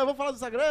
Vamos 0.00 0.16
falar 0.16 0.30
do 0.30 0.34
Instagram! 0.34 0.62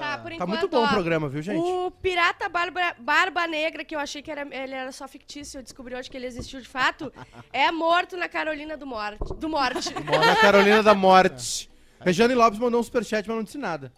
Tá, 0.00 0.18
por 0.18 0.28
Tá 0.30 0.34
enquanto, 0.34 0.48
muito 0.48 0.68
bom 0.68 0.78
o 0.80 0.84
ó, 0.84 0.88
programa, 0.88 1.28
viu, 1.28 1.40
gente? 1.40 1.58
O 1.58 1.90
Pirata 1.90 2.48
Barba, 2.48 2.80
Barba 2.98 3.46
Negra, 3.46 3.82
que 3.84 3.94
eu 3.94 4.00
achei 4.00 4.20
que 4.20 4.30
era, 4.30 4.42
ele 4.42 4.74
era 4.74 4.92
só 4.92 5.06
fictício, 5.08 5.58
eu 5.58 5.62
descobri 5.62 5.94
hoje 5.94 6.10
que 6.10 6.16
ele 6.18 6.26
existiu 6.26 6.60
de 6.60 6.68
fato, 6.68 7.10
é 7.52 7.70
morto 7.70 8.16
na 8.16 8.28
Carolina 8.28 8.76
do 8.76 8.86
Morte. 8.86 9.18
Do 9.36 9.48
Morte. 9.48 9.94
Na 9.94 10.36
Carolina 10.36 10.82
da 10.82 10.92
Morte. 10.94 11.70
Regiane 12.00 12.34
Lopes 12.34 12.58
mandou 12.58 12.78
um 12.80 12.82
superchat, 12.82 13.26
mas 13.26 13.36
não 13.36 13.44
disse 13.44 13.58
nada. 13.58 13.90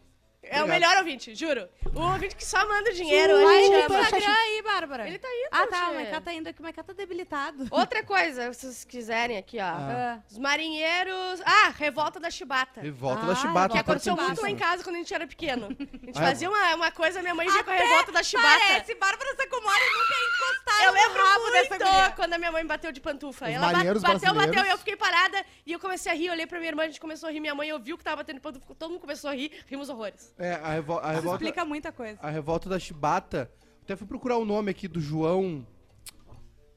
É 0.50 0.62
o 0.64 0.66
melhor 0.68 0.96
ouvinte, 0.98 1.34
juro. 1.34 1.68
O 1.94 2.00
ouvinte 2.00 2.34
que 2.36 2.44
só 2.44 2.66
manda 2.68 2.92
dinheiro. 2.92 3.36
a 3.36 3.54
gente 3.54 3.70
no 3.70 3.84
ama. 3.94 4.00
Instagram 4.02 4.32
aí, 4.32 4.62
Bárbara. 4.62 5.08
Ele 5.08 5.18
tá 5.18 5.28
indo, 5.28 5.48
Ah, 5.52 5.66
tá, 5.66 5.90
o 5.90 5.94
Maiká 5.94 6.20
tá 6.20 6.32
indo 6.32 6.48
aqui, 6.48 6.60
o 6.60 6.62
Maiká 6.62 6.82
tá 6.82 6.92
debilitado. 6.92 7.66
Outra 7.70 8.02
coisa, 8.04 8.52
se 8.52 8.60
vocês 8.60 8.84
quiserem 8.84 9.36
aqui, 9.38 9.58
ó. 9.58 9.62
Ah. 9.64 10.18
Os 10.30 10.38
marinheiros... 10.38 11.40
Ah, 11.44 11.72
Revolta 11.76 12.18
da 12.20 12.30
Chibata. 12.30 12.80
Revolta 12.80 13.22
Ah, 13.22 13.26
da 13.26 13.34
Chibata. 13.36 13.72
Que 13.74 13.78
aconteceu 13.78 14.16
muito 14.16 14.42
lá 14.42 14.50
em 14.50 14.56
casa 14.56 14.82
quando 14.82 14.96
a 14.96 14.98
gente 14.98 15.14
era 15.14 15.26
pequeno. 15.26 15.66
A 15.66 16.06
gente 16.06 16.18
Ah, 16.18 16.22
fazia 16.26 16.48
uma, 16.48 16.74
uma 16.74 16.90
coisa, 16.90 17.22
minha 17.22 17.34
mãe 17.34 17.48
vinha 17.48 17.64
com 17.64 17.70
a 17.70 17.74
revolta 17.74 18.12
da 18.12 18.22
Chibata. 18.22 18.48
Parece, 18.48 18.94
Bárbara 18.96 19.36
Sacomori 19.36 19.84
nunca 19.92 20.14
encostaram 20.26 20.84
Eu 20.84 20.92
lembro 20.92 21.22
muito 21.40 22.16
quando 22.16 22.32
a 22.34 22.38
minha 22.38 22.52
mãe 22.52 22.62
me 22.62 22.68
bateu 22.68 22.92
de 22.92 23.00
pantufa. 23.00 23.46
Os 23.46 23.52
Ela 23.54 23.72
bateu, 23.72 24.00
bateu, 24.00 24.34
brasileiros. 24.34 24.66
e 24.66 24.70
eu 24.70 24.78
fiquei 24.78 24.96
parada 24.96 25.44
e 25.66 25.72
eu 25.72 25.78
comecei 25.78 26.10
a 26.10 26.14
rir. 26.14 26.30
Olhei 26.30 26.46
pra 26.46 26.58
minha 26.58 26.70
irmã, 26.70 26.82
a 26.82 26.86
gente 26.86 27.00
começou 27.00 27.28
a 27.28 27.32
rir. 27.32 27.40
Minha 27.40 27.54
mãe 27.54 27.72
ouviu 27.72 27.96
que 27.96 28.04
tava 28.04 28.16
batendo 28.16 28.40
pantufa, 28.40 28.74
todo 28.74 28.90
mundo 28.90 29.00
começou 29.00 29.30
a 29.30 29.34
rir, 29.34 29.50
rimos 29.66 29.88
horrores. 29.88 30.32
É, 30.40 30.54
a, 30.54 30.72
revo- 30.72 30.98
a 30.98 31.02
Isso 31.02 31.12
revolta, 31.20 31.44
explica 31.44 31.64
muita 31.64 31.92
coisa. 31.92 32.18
a 32.22 32.30
revolta 32.30 32.68
da 32.68 32.78
Chibata. 32.78 33.50
Até 33.82 33.94
fui 33.94 34.06
procurar 34.06 34.36
o 34.38 34.44
nome 34.44 34.70
aqui 34.70 34.88
do 34.88 35.00
João. 35.00 35.66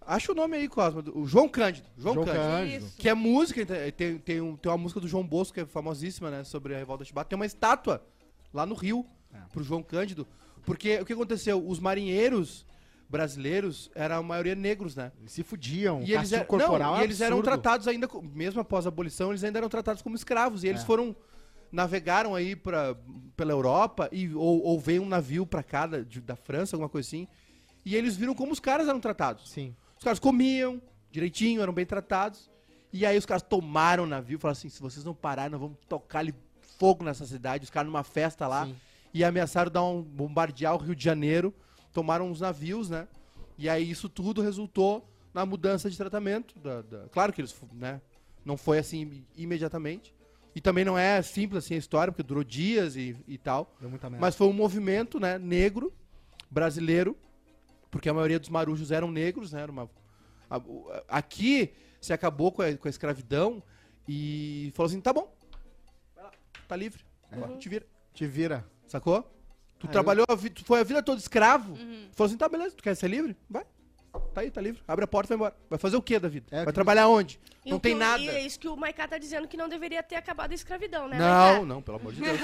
Acha 0.06 0.32
o 0.34 0.36
nome 0.36 0.58
aí, 0.58 0.68
Cosma. 0.68 1.02
O 1.16 1.26
João 1.26 1.48
Cândido. 1.48 1.88
João, 1.98 2.14
João 2.16 2.26
Cândido. 2.26 2.44
Cândido. 2.46 2.86
Isso. 2.88 2.98
Que 2.98 3.08
é 3.08 3.14
música, 3.14 3.62
ente- 3.62 3.92
tem, 3.94 4.18
tem, 4.18 4.42
um- 4.42 4.58
tem 4.58 4.70
uma 4.72 4.78
música 4.78 5.00
do 5.00 5.08
João 5.08 5.26
Bosco, 5.26 5.54
que 5.54 5.62
é 5.62 5.66
famosíssima, 5.66 6.30
né? 6.30 6.44
Sobre 6.44 6.76
a 6.76 6.78
revolta 6.78 7.04
da 7.04 7.08
Chibata. 7.08 7.30
Tem 7.30 7.38
uma 7.38 7.46
estátua 7.46 8.04
lá 8.54 8.66
no 8.66 8.76
Rio 8.76 9.06
É. 9.34 9.38
pro 9.54 9.64
João 9.64 9.82
Cândido. 9.82 10.28
Porque 10.66 11.00
o 11.00 11.06
que 11.06 11.14
aconteceu? 11.14 11.66
Os 11.66 11.80
marinheiros 11.80 12.66
brasileiros 13.10 13.92
eram 13.96 14.18
a 14.18 14.24
maioria 14.24 14.56
negros, 14.56 14.96
né? 14.96 15.12
Eles 15.20 15.32
se 15.32 15.44
fudiam. 15.44 16.00
E 16.02 16.06
eles, 16.06 16.16
castigo 16.16 16.42
er- 16.42 16.48
corporal 16.48 16.94
não, 16.96 17.02
e 17.02 17.04
eles 17.04 17.22
eram 17.22 17.42
tratados 17.42 17.88
ainda, 17.88 18.10
mesmo 18.34 18.60
após 18.60 18.86
a 18.86 18.90
abolição, 18.90 19.30
eles 19.30 19.44
ainda 19.44 19.60
eram 19.60 19.70
tratados 19.70 20.02
como 20.02 20.16
escravos. 20.16 20.64
E 20.64 20.68
eles 20.68 20.82
É. 20.82 20.86
foram, 20.86 21.16
navegaram 21.74 22.34
aí 22.36 22.56
pra, 22.56 22.96
pela 23.36 23.52
Europa, 23.52 24.08
e, 24.12 24.34
ou, 24.34 24.62
ou 24.64 24.80
veio 24.80 25.02
um 25.02 25.08
navio 25.08 25.46
pra 25.46 25.62
cá, 25.64 25.88
da, 25.88 26.00
de- 26.02 26.22
da 26.22 26.36
França, 26.36 26.76
alguma 26.76 26.88
coisa 26.88 27.08
assim. 27.08 27.28
E 27.84 27.96
eles 27.96 28.16
viram 28.16 28.34
como 28.34 28.54
os 28.54 28.60
caras 28.60 28.88
eram 28.88 29.00
tratados. 29.00 29.50
Sim. 29.50 29.76
Os 29.98 30.04
caras 30.04 30.20
comiam 30.20 30.82
direitinho, 31.12 31.62
eram 31.62 31.74
bem 31.74 31.86
tratados. 31.86 32.50
E 32.94 33.06
aí 33.06 33.18
os 33.18 33.26
caras 33.26 33.42
tomaram 33.42 34.04
o 34.04 34.08
navio 34.08 34.36
e 34.36 34.40
falaram 34.40 34.58
assim, 34.58 34.70
se 34.70 34.80
vocês 34.80 35.04
não 35.04 35.14
pararem, 35.16 35.52
nós 35.52 35.60
vamos 35.60 35.78
tocar-lhe 35.90 36.34
fogo 36.78 37.04
nessa 37.04 37.26
cidade. 37.26 37.64
Os 37.64 37.70
caras 37.72 37.88
numa 37.92 38.04
festa 38.04 38.48
lá. 38.48 38.66
Sim. 38.68 38.76
E 39.14 39.24
ameaçaram 39.24 39.72
dar 39.72 39.84
um 39.84 40.02
bombardear 40.02 40.76
o 40.76 40.78
Rio 40.78 40.96
de 40.96 41.04
Janeiro. 41.04 41.54
Tomaram 41.92 42.30
uns 42.30 42.40
navios, 42.40 42.90
né? 42.90 43.08
E 43.58 43.68
aí 43.68 43.90
isso 43.90 44.08
tudo 44.08 44.42
resultou 44.42 45.08
na 45.34 45.46
mudança 45.46 45.90
de 45.90 45.98
tratamento. 45.98 46.58
Da, 46.60 46.82
da- 46.84 47.08
Claro 47.10 47.34
que 47.34 47.42
eles, 47.42 47.56
né? 47.74 48.00
Não 48.46 48.58
foi 48.58 48.78
assim 48.78 49.24
imediatamente. 49.36 50.14
E 50.56 50.62
também 50.62 50.86
não 50.86 50.98
é 50.98 51.22
simples 51.22 51.64
assim 51.66 51.74
a 51.76 51.78
história, 51.78 52.12
porque 52.12 52.24
durou 52.24 52.44
dias 52.44 52.96
e, 52.96 53.16
e 53.28 53.38
tal. 53.38 53.76
Deu 53.80 53.90
muita 53.90 54.10
merda. 54.10 54.22
Mas 54.22 54.36
foi 54.36 54.48
um 54.48 54.54
movimento, 54.54 55.20
né, 55.20 55.38
negro, 55.40 55.92
brasileiro, 56.50 57.18
porque 57.90 58.08
a 58.10 58.14
maioria 58.14 58.40
dos 58.40 58.50
marujos 58.50 58.92
eram 58.92 59.10
negros, 59.12 59.52
né? 59.54 59.62
Era 59.62 59.72
uma, 59.72 59.90
aqui 61.08 61.74
se 62.00 62.14
acabou 62.14 62.52
com 62.52 62.62
a, 62.62 62.76
com 62.78 62.88
a 62.88 62.90
escravidão 62.92 63.64
e 64.08 64.72
falou 64.76 64.88
assim, 64.90 65.02
tá 65.02 65.12
bom, 65.14 65.34
vai 66.16 66.24
lá, 66.26 66.32
tá 66.68 66.76
livre, 66.76 67.04
agora 67.32 67.58
te 67.58 67.70
vira, 67.70 67.86
Te 68.14 68.28
vira. 68.28 68.66
sacou? 68.88 69.24
Tu 69.80 69.88
Ah, 69.88 69.92
trabalhou, 69.92 70.26
a 70.30 70.36
vi- 70.36 70.50
tu 70.50 70.64
foi 70.66 70.80
a 70.82 70.84
vida 70.84 71.02
toda 71.02 71.20
escravo, 71.20 71.74
Uhum. 71.74 72.10
falou 72.14 72.28
assim, 72.28 72.38
tá 72.38 72.48
beleza, 72.48 72.76
tu 72.76 72.84
quer 72.84 72.96
ser 72.96 73.08
livre? 73.08 73.36
Vai, 73.50 73.66
tá 74.20 74.42
aí, 74.42 74.52
tá 74.52 74.62
livre, 74.62 74.82
abre 74.88 75.04
a 75.06 75.08
porta 75.08 75.34
e 75.34 75.38
vai 75.38 75.48
embora. 75.48 75.56
Vai 75.70 75.80
fazer 75.80 75.96
o 75.98 76.02
que 76.02 76.18
da 76.20 76.28
vida? 76.30 76.46
É, 76.52 76.64
vai 76.64 76.74
trabalhar 76.74 77.08
onde? 77.08 77.40
E 77.66 77.72
não 77.72 77.80
tem 77.80 77.94
o- 77.96 77.98
nada. 77.98 78.22
E 78.22 78.30
é 78.30 78.46
isso 78.46 78.60
que 78.60 78.68
o 78.68 78.76
Maiká 78.76 79.08
tá 79.08 79.18
dizendo 79.18 79.48
que 79.48 79.58
não 79.58 79.68
deveria 79.70 80.04
ter 80.04 80.16
acabado 80.16 80.52
a 80.52 80.56
escravidão, 80.56 81.08
né? 81.08 81.18
Não, 81.18 81.26
Maiká? 81.52 81.66
não, 81.66 81.82
pelo 81.82 81.98
amor 81.98 82.14
de 82.14 82.22
Deus. 82.22 82.40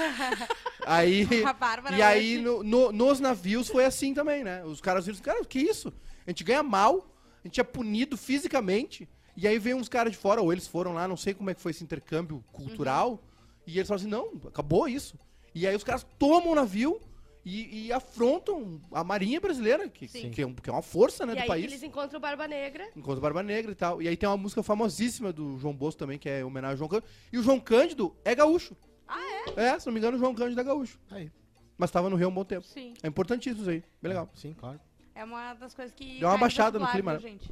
aí, 0.86 1.26
Bárbara 1.58 1.96
e 1.96 2.02
aí 2.02 2.34
hoje- 2.36 2.42
no- 2.42 2.62
no- 2.62 2.92
nos 2.92 3.20
navios 3.20 3.68
foi 3.68 3.84
assim 3.84 4.14
também, 4.14 4.42
né? 4.44 4.64
Os 4.64 4.80
caras 4.80 5.06
viram, 5.06 5.18
cara, 5.20 5.44
que 5.44 5.58
isso? 5.58 5.92
A 6.26 6.30
gente 6.30 6.44
ganha 6.44 6.62
mal, 6.62 7.06
a 7.44 7.48
gente 7.48 7.60
é 7.60 7.64
punido 7.64 8.16
fisicamente, 8.16 9.08
e 9.36 9.46
aí 9.46 9.58
vem 9.58 9.74
uns 9.74 9.88
caras 9.88 10.12
de 10.12 10.18
fora, 10.18 10.40
ou 10.40 10.52
eles 10.52 10.66
foram 10.66 10.92
lá, 10.92 11.06
não 11.06 11.16
sei 11.16 11.34
como 11.34 11.50
é 11.50 11.54
que 11.54 11.60
foi 11.60 11.70
esse 11.70 11.84
intercâmbio 11.84 12.44
cultural, 12.52 13.22
e 13.66 13.76
eles 13.78 13.88
falam 13.88 14.00
assim, 14.00 14.10
não, 14.10 14.32
acabou 14.48 14.88
isso. 14.88 15.18
E 15.54 15.66
aí 15.66 15.74
os 15.74 15.84
caras 15.84 16.06
tomam 16.18 16.52
o 16.52 16.54
navio 16.54 17.00
e, 17.44 17.86
e 17.86 17.92
afrontam 17.92 18.80
a 18.92 19.02
marinha 19.02 19.40
brasileira, 19.40 19.88
que, 19.88 20.06
que, 20.06 20.42
é, 20.42 20.46
um- 20.46 20.54
que 20.54 20.68
é 20.68 20.72
uma 20.72 20.82
força, 20.82 21.24
né, 21.24 21.32
E 21.32 21.36
do 21.36 21.40
aí 21.42 21.48
país. 21.48 21.64
eles 21.64 21.82
encontram 21.82 22.18
o 22.18 22.20
Barba 22.20 22.46
Negra. 22.46 22.88
Enquanto 22.96 23.20
Barba 23.20 23.42
Negra 23.42 23.72
e 23.72 23.74
tal. 23.74 24.02
E 24.02 24.08
aí 24.08 24.16
tem 24.16 24.28
uma 24.28 24.36
música 24.36 24.62
famosíssima 24.62 25.32
do 25.32 25.58
João 25.58 25.74
Bosco 25.74 25.98
também, 25.98 26.18
que 26.18 26.28
é 26.28 26.44
homenagem 26.44 26.72
ao 26.74 26.78
João 26.78 26.88
Cândido. 26.88 27.08
E 27.32 27.38
o 27.38 27.42
João 27.42 27.58
Cândido 27.60 28.14
é 28.24 28.34
gaúcho. 28.34 28.76
Ah, 29.08 29.18
é? 29.56 29.64
É, 29.66 29.78
se 29.78 29.86
não 29.86 29.92
me 29.92 29.98
engano, 29.98 30.16
o 30.16 30.20
João 30.20 30.34
Cândido 30.34 30.60
é 30.60 30.64
gaúcho. 30.64 30.98
Aí. 31.10 31.30
Mas 31.76 31.90
tava 31.90 32.10
no 32.10 32.16
Rio 32.16 32.26
há 32.26 32.30
um 32.30 32.34
bom 32.34 32.44
tempo. 32.44 32.66
Sim. 32.66 32.92
É 33.02 33.08
importantíssimo 33.08 33.62
isso 33.62 33.70
aí. 33.70 33.80
Bem 34.02 34.10
legal. 34.10 34.28
Sim, 34.34 34.52
claro. 34.52 34.78
É 35.14 35.24
uma 35.24 35.54
das 35.54 35.74
coisas 35.74 35.94
que. 35.94 36.18
Deu 36.18 36.28
uma 36.28 36.36
baixada 36.38 36.78
no 36.78 36.86
clima, 36.88 37.14
né? 37.14 37.18
gente. 37.18 37.50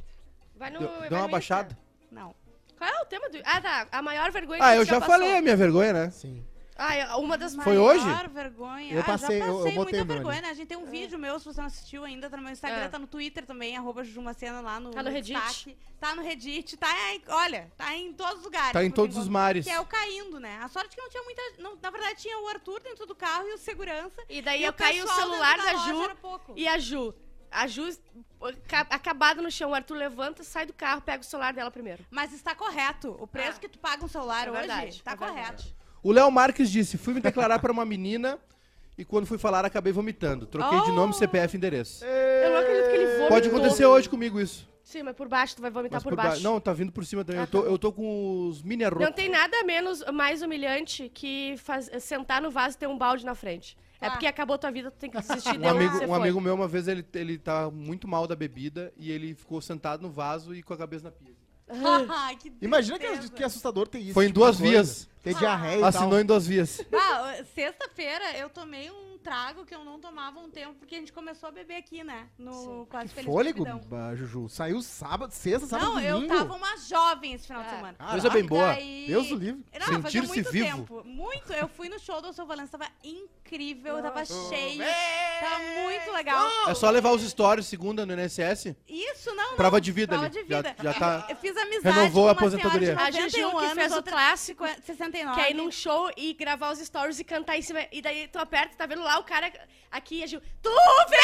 Vai 0.55 0.69
no. 0.69 0.79
Deu, 0.79 0.87
vai 0.99 1.09
deu 1.09 1.17
uma 1.17 1.27
baixada. 1.27 1.77
Não. 2.11 2.33
Qual 2.77 2.89
é 2.89 3.01
o 3.01 3.05
tema 3.05 3.27
do. 3.29 3.37
Ah, 3.43 3.59
tá. 3.59 3.87
A 3.91 4.01
maior 4.01 4.31
vergonha 4.31 4.63
Ah, 4.63 4.71
que 4.73 4.77
eu 4.79 4.85
tu 4.85 4.89
já 4.89 4.99
passou. 4.99 5.15
falei 5.15 5.37
a 5.37 5.41
minha 5.41 5.57
vergonha, 5.57 5.91
né? 5.93 6.09
Sim. 6.11 6.45
Ah, 6.81 6.95
é 6.95 7.15
uma 7.15 7.37
das 7.37 7.53
Foi 7.55 7.65
Maior 7.77 7.95
hoje? 7.97 8.05
vergonha. 8.33 8.93
Eu 8.93 9.01
Ah, 9.01 9.03
passei, 9.03 9.35
eu- 9.35 9.39
já 9.41 9.45
eu 9.47 9.57
passei 9.57 9.75
botei 9.75 9.99
muita 9.99 10.13
vergonha, 10.13 10.41
né? 10.41 10.49
A 10.49 10.53
gente 10.53 10.67
tem 10.69 10.77
um 10.77 10.85
vídeo 10.85 11.19
meu, 11.19 11.37
se 11.37 11.43
você 11.45 11.59
não 11.59 11.67
assistiu 11.67 12.05
ainda, 12.05 12.29
tá 12.29 12.37
no 12.37 12.43
meu 12.43 12.53
Instagram, 12.53 12.83
É. 12.83 12.87
tá 12.87 12.97
no 12.97 13.05
Twitter 13.05 13.45
também, 13.45 13.75
arroba 13.75 14.01
Jujumacena 14.01 14.61
lá 14.61 14.79
no, 14.79 14.91
Tá 14.91 15.03
no 15.03 15.09
Reddit? 15.09 15.37
destaque. 15.37 15.77
Tá 15.99 16.15
no 16.15 16.21
Reddit, 16.23 16.77
tá 16.77 16.87
em, 17.13 17.21
olha, 17.27 17.69
tá 17.77 17.93
em 17.97 18.13
todos 18.13 18.37
os 18.39 18.43
lugares. 18.45 18.71
Tá 18.71 18.81
em 18.83 18.89
por 18.89 18.95
todos 18.95 19.17
os 19.17 19.23
enquanto. 19.23 19.33
mares. 19.33 19.65
Que 19.65 19.71
é 19.71 19.79
o 19.81 19.85
caindo, 19.85 20.39
né? 20.39 20.57
A 20.61 20.69
sorte 20.69 20.95
que 20.95 21.01
não 21.01 21.09
tinha 21.09 21.21
muita. 21.23 21.41
não, 21.59 21.75
na 21.81 21.89
verdade, 21.89 22.15
tinha 22.21 22.39
o 22.39 22.47
Arthur 22.47 22.79
dentro 22.81 23.05
do 23.05 23.13
carro 23.13 23.45
e 23.49 23.53
o 23.53 23.57
segurança. 23.57 24.21
E 24.29 24.41
daí 24.41 24.61
E 24.61 24.65
eu 24.65 24.71
caí 24.71 24.99
o 25.01 25.05
pessoal 25.05 25.19
celular 25.19 25.57
dentro 25.57 25.65
da 25.65 25.71
da 25.73 25.77
loja 25.79 25.93
Ju 25.93 26.03
era 26.05 26.15
pouco. 26.15 26.53
e 26.55 26.65
a 26.67 26.77
Ju. 26.79 27.13
A 27.51 27.67
Ju 27.67 27.89
ca- 28.67 28.87
acabada 28.89 29.41
no 29.41 29.51
chão. 29.51 29.71
O 29.71 29.75
Arthur 29.75 29.95
levanta, 29.97 30.43
sai 30.43 30.65
do 30.65 30.73
carro, 30.73 31.01
pega 31.01 31.21
o 31.21 31.25
celular 31.25 31.51
dela 31.51 31.71
primeiro. 31.71 32.05
Mas 32.09 32.31
está 32.31 32.55
correto. 32.55 33.17
O 33.19 33.27
preço 33.27 33.57
Ah. 33.57 33.59
que 33.59 33.67
tu 33.67 33.79
paga 33.79 34.05
um 34.05 34.07
celular 34.07 34.47
É 34.47 34.51
hoje 34.51 34.59
verdade, 34.59 35.03
tá 35.03 35.11
é 35.11 35.15
verdade. 35.15 35.33
correto. 35.63 35.78
O 36.03 36.11
Léo 36.11 36.31
Marques 36.31 36.69
disse: 36.71 36.97
fui 36.97 37.13
me 37.13 37.19
declarar 37.21 37.59
para 37.59 37.71
uma 37.71 37.85
menina 37.85 38.37
e 38.97 39.03
quando 39.05 39.25
fui 39.25 39.37
falar 39.37 39.65
acabei 39.65 39.91
vomitando. 39.93 40.45
Troquei 40.45 40.79
de 40.81 40.91
nome, 40.91 41.13
Oh. 41.13 41.17
CPF 41.17 41.55
e 41.55 41.57
endereço. 41.57 42.03
Eu 42.05 42.51
não 42.51 42.57
acredito 42.59 42.85
que 42.89 42.95
ele 42.95 43.05
vomitou. 43.07 43.27
Pode 43.29 43.47
acontecer 43.49 43.85
hoje 43.85 44.09
comigo 44.09 44.39
isso. 44.39 44.67
Sim, 44.83 45.03
mas 45.03 45.15
por 45.15 45.27
baixo, 45.27 45.55
tu 45.55 45.61
vai 45.61 45.69
vomitar 45.69 45.97
Mas 45.97 46.03
por, 46.03 46.09
por 46.09 46.15
ba- 46.15 46.23
baixo. 46.29 46.41
Não, 46.41 46.59
tá 46.59 46.73
vindo 46.73 46.91
por 46.91 47.05
cima 47.05 47.23
também. 47.23 47.41
Ah, 47.41 47.43
eu, 47.43 47.47
tô, 47.47 47.61
tá. 47.61 47.67
eu 47.69 47.77
tô 47.77 47.91
com 47.93 48.47
os 48.47 48.63
mini 48.63 48.83
arroz. 48.83 49.05
Não 49.05 49.11
tem 49.13 49.29
nada 49.29 49.61
menos 49.63 50.03
mais 50.11 50.41
humilhante 50.41 51.11
que 51.13 51.53
faz- 51.59 51.91
sentar 51.99 52.41
no 52.41 52.49
vaso 52.49 52.75
e 52.75 52.79
ter 52.79 52.87
um 52.87 52.97
balde 52.97 53.23
na 53.23 53.35
frente. 53.35 53.77
É 54.01 54.05
Tá. 54.05 54.11
porque 54.11 54.25
acabou 54.25 54.57
tua 54.57 54.71
vida, 54.71 54.89
tu 54.89 54.97
tem 54.97 55.11
que 55.11 55.17
desistir 55.21 55.57
Um 55.57 55.59
dela. 55.59 55.77
amigo, 55.77 55.93
você 55.95 56.05
um 56.05 56.07
foi. 56.07 56.17
amigo 56.17 56.41
meu, 56.41 56.55
uma 56.55 56.67
vez, 56.67 56.87
ele, 56.87 57.05
ele 57.13 57.37
tá 57.37 57.69
muito 57.69 58.07
mal 58.07 58.25
da 58.25 58.35
bebida 58.35 58.91
e 58.97 59.11
ele 59.11 59.35
ficou 59.35 59.61
sentado 59.61 60.01
no 60.01 60.09
vaso 60.09 60.55
e 60.55 60.63
com 60.63 60.73
a 60.73 60.77
cabeça 60.77 61.03
na 61.03 61.11
pia. 61.11 61.35
Ah, 62.09 62.33
que 62.35 62.51
Imagina 62.61 62.97
que, 62.97 63.29
que 63.29 63.43
assustador 63.43 63.87
ter 63.87 63.99
isso. 63.99 64.13
Foi 64.13 64.25
em 64.25 64.29
tipo 64.29 64.39
duas 64.39 64.57
coisa. 64.57 64.71
vias. 64.71 65.09
Ter 65.21 65.35
diarreia 65.35 65.81
e 65.81 65.83
Assinou 65.83 66.09
tal. 66.11 66.19
em 66.21 66.25
duas 66.25 66.47
vias. 66.47 66.81
Ah, 66.93 67.35
sexta-feira 67.53 68.37
eu 68.37 68.49
tomei 68.49 68.89
um 68.89 69.18
trago 69.29 69.63
que 69.63 69.75
eu 69.75 69.85
não 69.85 69.99
tomava 69.99 70.39
um 70.39 70.49
tempo, 70.49 70.73
porque 70.79 70.95
a 70.95 70.97
gente 70.97 71.13
começou 71.13 71.49
a 71.49 71.51
beber 71.51 71.75
aqui, 71.75 72.03
né? 72.03 72.27
No 72.37 72.87
Quase 72.89 73.09
Feliz 73.13 73.31
Fôlego, 73.31 73.59
Escravidão. 73.63 73.99
ah, 74.09 74.15
Juju. 74.15 74.49
Saiu 74.49 74.81
sábado, 74.81 75.31
sexta, 75.31 75.67
sábado, 75.67 75.93
Não, 75.93 75.99
eu 76.01 76.15
domingo. 76.15 76.35
tava 76.35 76.55
uma 76.55 76.77
jovem 76.77 77.33
esse 77.33 77.45
final 77.45 77.61
de 77.61 77.67
É. 77.67 77.71
semana. 77.75 77.93
Caraca. 77.93 78.11
Coisa 78.13 78.29
bem 78.31 78.43
boa. 78.43 78.67
Daí- 78.73 79.05
Deus 79.07 79.27
do 79.27 79.35
livre. 79.35 79.63
Não, 79.87 80.01
fazia 80.01 80.23
muito 80.23 80.51
vivo. 80.51 80.65
tempo. 80.77 81.03
Muito. 81.05 81.53
Eu 81.53 81.67
fui 81.67 81.89
no 81.89 81.99
show 81.99 82.19
do 82.23 82.33
Seu 82.33 82.47
Valença, 82.47 82.75
tava 82.77 82.89
incrível, 83.03 84.01
tava 84.01 84.19
Nossa. 84.21 84.49
cheio. 84.49 84.83
Tava 85.39 85.59
muito 85.83 86.11
legal. 86.11 86.47
É 86.67 86.73
só 86.73 86.89
levar 86.89 87.11
os 87.11 87.21
stories 87.21 87.67
segunda 87.67 88.05
no 88.07 88.13
NSS. 88.13 88.75
Isso, 88.87 89.33
não, 89.35 89.55
Prova 89.55 89.77
não. 89.77 89.81
de 89.81 89.91
vida 89.91 90.09
Prova 90.17 90.25
ali. 90.25 90.33
de 90.33 90.41
vida. 90.43 90.75
Já, 90.77 90.91
já 90.91 90.99
tá. 90.99 91.25
Eu 91.29 91.35
fiz 91.35 91.55
amizade 91.55 91.95
Renovou 91.95 92.23
com 92.23 92.29
a 92.29 92.31
aposentadoria. 92.31 92.97
A 92.97 93.11
Juju 93.11 93.37
91 93.41 93.49
que 93.59 93.65
anos, 93.65 93.73
fez 93.73 93.91
o 93.91 93.95
outra 93.95 94.11
clássico, 94.11 94.65
69. 94.85 95.35
que 95.35 95.47
é 95.47 95.51
ir 95.51 95.53
num 95.53 95.71
show 95.71 96.11
e 96.17 96.33
gravar 96.33 96.71
os 96.71 96.79
stories 96.79 97.19
e 97.19 97.23
cantar 97.23 97.57
em 97.57 97.61
cima. 97.61 97.79
E 97.91 98.01
daí 98.01 98.27
tu 98.27 98.39
aperta, 98.39 98.75
tá 98.75 98.85
vendo 98.85 99.03
lá 99.03 99.18
o 99.19 99.23
cara 99.23 99.51
aqui, 99.91 100.23
a 100.23 100.27
Ju. 100.27 100.41
Tu 100.61 100.69
vem! 101.09 101.19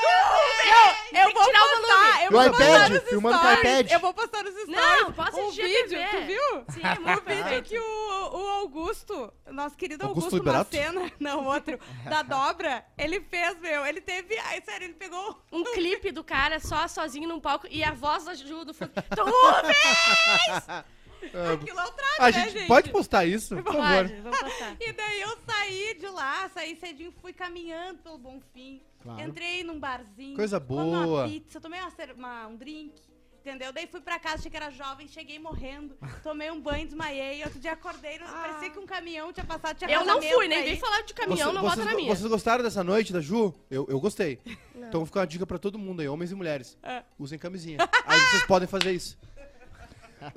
Tu 0.00 0.62
vem! 0.62 1.20
Eu 1.22 1.32
vou 1.32 1.44
tirar 1.44 1.62
o 1.64 1.68
postar, 1.68 1.96
volume. 1.96 2.24
eu 2.24 2.30
No 2.30 2.36
vou 2.38 2.46
iPad, 2.46 2.92
nos 2.92 3.02
filmando 3.08 3.38
com 3.38 3.44
o 3.44 3.50
stories. 3.50 3.70
iPad. 3.80 3.90
Eu 3.92 4.00
vou 4.00 4.14
postar 4.14 4.42
nos 4.44 4.52
stories. 4.54 4.76
Não, 4.80 5.12
posta 5.12 5.36
um 5.40 5.50
de 5.50 5.62
vídeo, 5.62 5.88
GTV. 5.88 6.08
tu 6.10 6.26
viu? 6.26 6.64
Sim, 6.70 6.80
é 6.84 6.98
muito 6.98 7.18
O 7.20 7.24
vídeo 7.34 7.62
que 7.64 7.78
o, 7.78 8.36
o 8.38 8.48
Augusto, 8.60 9.32
nosso 9.50 9.76
querido 9.76 10.06
Augusto 10.06 10.26
Augusto, 10.26 10.36
Liberato? 10.38 10.76
Macena, 10.76 11.12
não, 11.18 11.44
outro, 11.46 11.78
da 12.04 12.22
dobra, 12.22 12.84
ele 12.96 13.20
fez, 13.20 13.58
meu, 13.60 13.84
ele 13.84 14.00
teve, 14.00 14.38
ai, 14.38 14.62
sério, 14.64 14.84
ele 14.84 14.94
pegou 14.94 15.42
Um 15.50 15.64
clipe 15.64 16.12
do 16.12 16.22
cara 16.22 16.60
só 16.60 16.86
sozinho 16.86 17.28
num 17.28 17.40
palco 17.40 17.66
e 17.70 17.82
a 17.82 17.92
voz 17.92 18.24
da 18.24 18.34
Ju 18.34 18.64
do 18.64 18.72
fundo. 18.72 18.92
Tu 18.94 19.24
vem! 19.66 20.84
Aquilo 21.26 21.78
ao 21.78 21.92
trago, 21.92 22.14
A 22.18 22.26
né, 22.26 22.32
gente 22.32 22.52
gente? 22.52 22.66
pode 22.68 22.90
postar 22.90 23.24
isso, 23.24 23.54
por 23.62 23.72
favor. 23.74 24.08
Pode, 24.08 24.20
vamos. 24.20 24.54
E 24.80 24.92
daí 24.92 25.20
eu 25.20 25.36
saí 25.46 25.94
de 25.98 26.06
lá, 26.06 26.48
saí 26.52 26.76
cedinho, 26.76 27.12
fui 27.20 27.32
caminhando 27.32 27.98
pelo 27.98 28.18
Bonfim. 28.18 28.80
Claro. 29.02 29.20
Entrei 29.22 29.64
num 29.64 29.78
barzinho. 29.80 30.36
Coisa 30.36 30.60
boa. 30.60 31.06
uma 31.24 31.28
pizza, 31.28 31.60
tomei 31.60 31.80
uma, 31.80 31.90
uma- 32.16 32.46
um 32.48 32.56
drink. 32.56 32.92
Entendeu? 33.40 33.72
Daí 33.72 33.86
fui 33.86 34.02
pra 34.02 34.18
casa, 34.18 34.34
achei 34.34 34.50
que 34.50 34.56
era 34.58 34.68
jovem, 34.70 35.08
cheguei 35.08 35.38
morrendo. 35.38 35.96
Tomei 36.22 36.50
um 36.50 36.60
banho, 36.60 36.84
desmaiei. 36.84 37.42
Outro 37.42 37.58
dia 37.58 37.72
acordei, 37.72 38.18
parecia 38.18 38.68
que 38.68 38.78
um 38.78 38.84
caminhão 38.84 39.32
tinha 39.32 39.46
passado, 39.46 39.78
tinha 39.78 39.90
Eu 39.90 40.04
não 40.04 40.20
fui, 40.20 40.46
nem 40.46 40.62
vem 40.62 40.76
falar 40.76 41.00
de 41.00 41.14
caminhão, 41.14 41.48
Você- 41.48 41.54
não 41.54 41.62
vocês, 41.62 41.76
bota 41.78 41.90
na 41.90 41.96
minha. 41.96 42.14
vocês 42.14 42.28
gostaram 42.28 42.62
dessa 42.62 42.84
noite 42.84 43.14
da 43.14 43.20
Ju? 43.22 43.54
Eu, 43.70 43.86
eu 43.88 43.98
gostei. 43.98 44.38
Então 44.74 45.06
fica 45.06 45.20
uma 45.20 45.26
dica 45.26 45.46
pra 45.46 45.56
todo 45.58 45.78
mundo 45.78 46.00
aí, 46.00 46.08
homens 46.08 46.30
e 46.30 46.34
mulheres. 46.34 46.76
É. 46.82 47.02
Usem 47.18 47.38
camisinha. 47.38 47.78
Aí 48.04 48.20
vocês 48.20 48.44
podem 48.44 48.68
fazer 48.68 48.92
isso. 48.92 49.16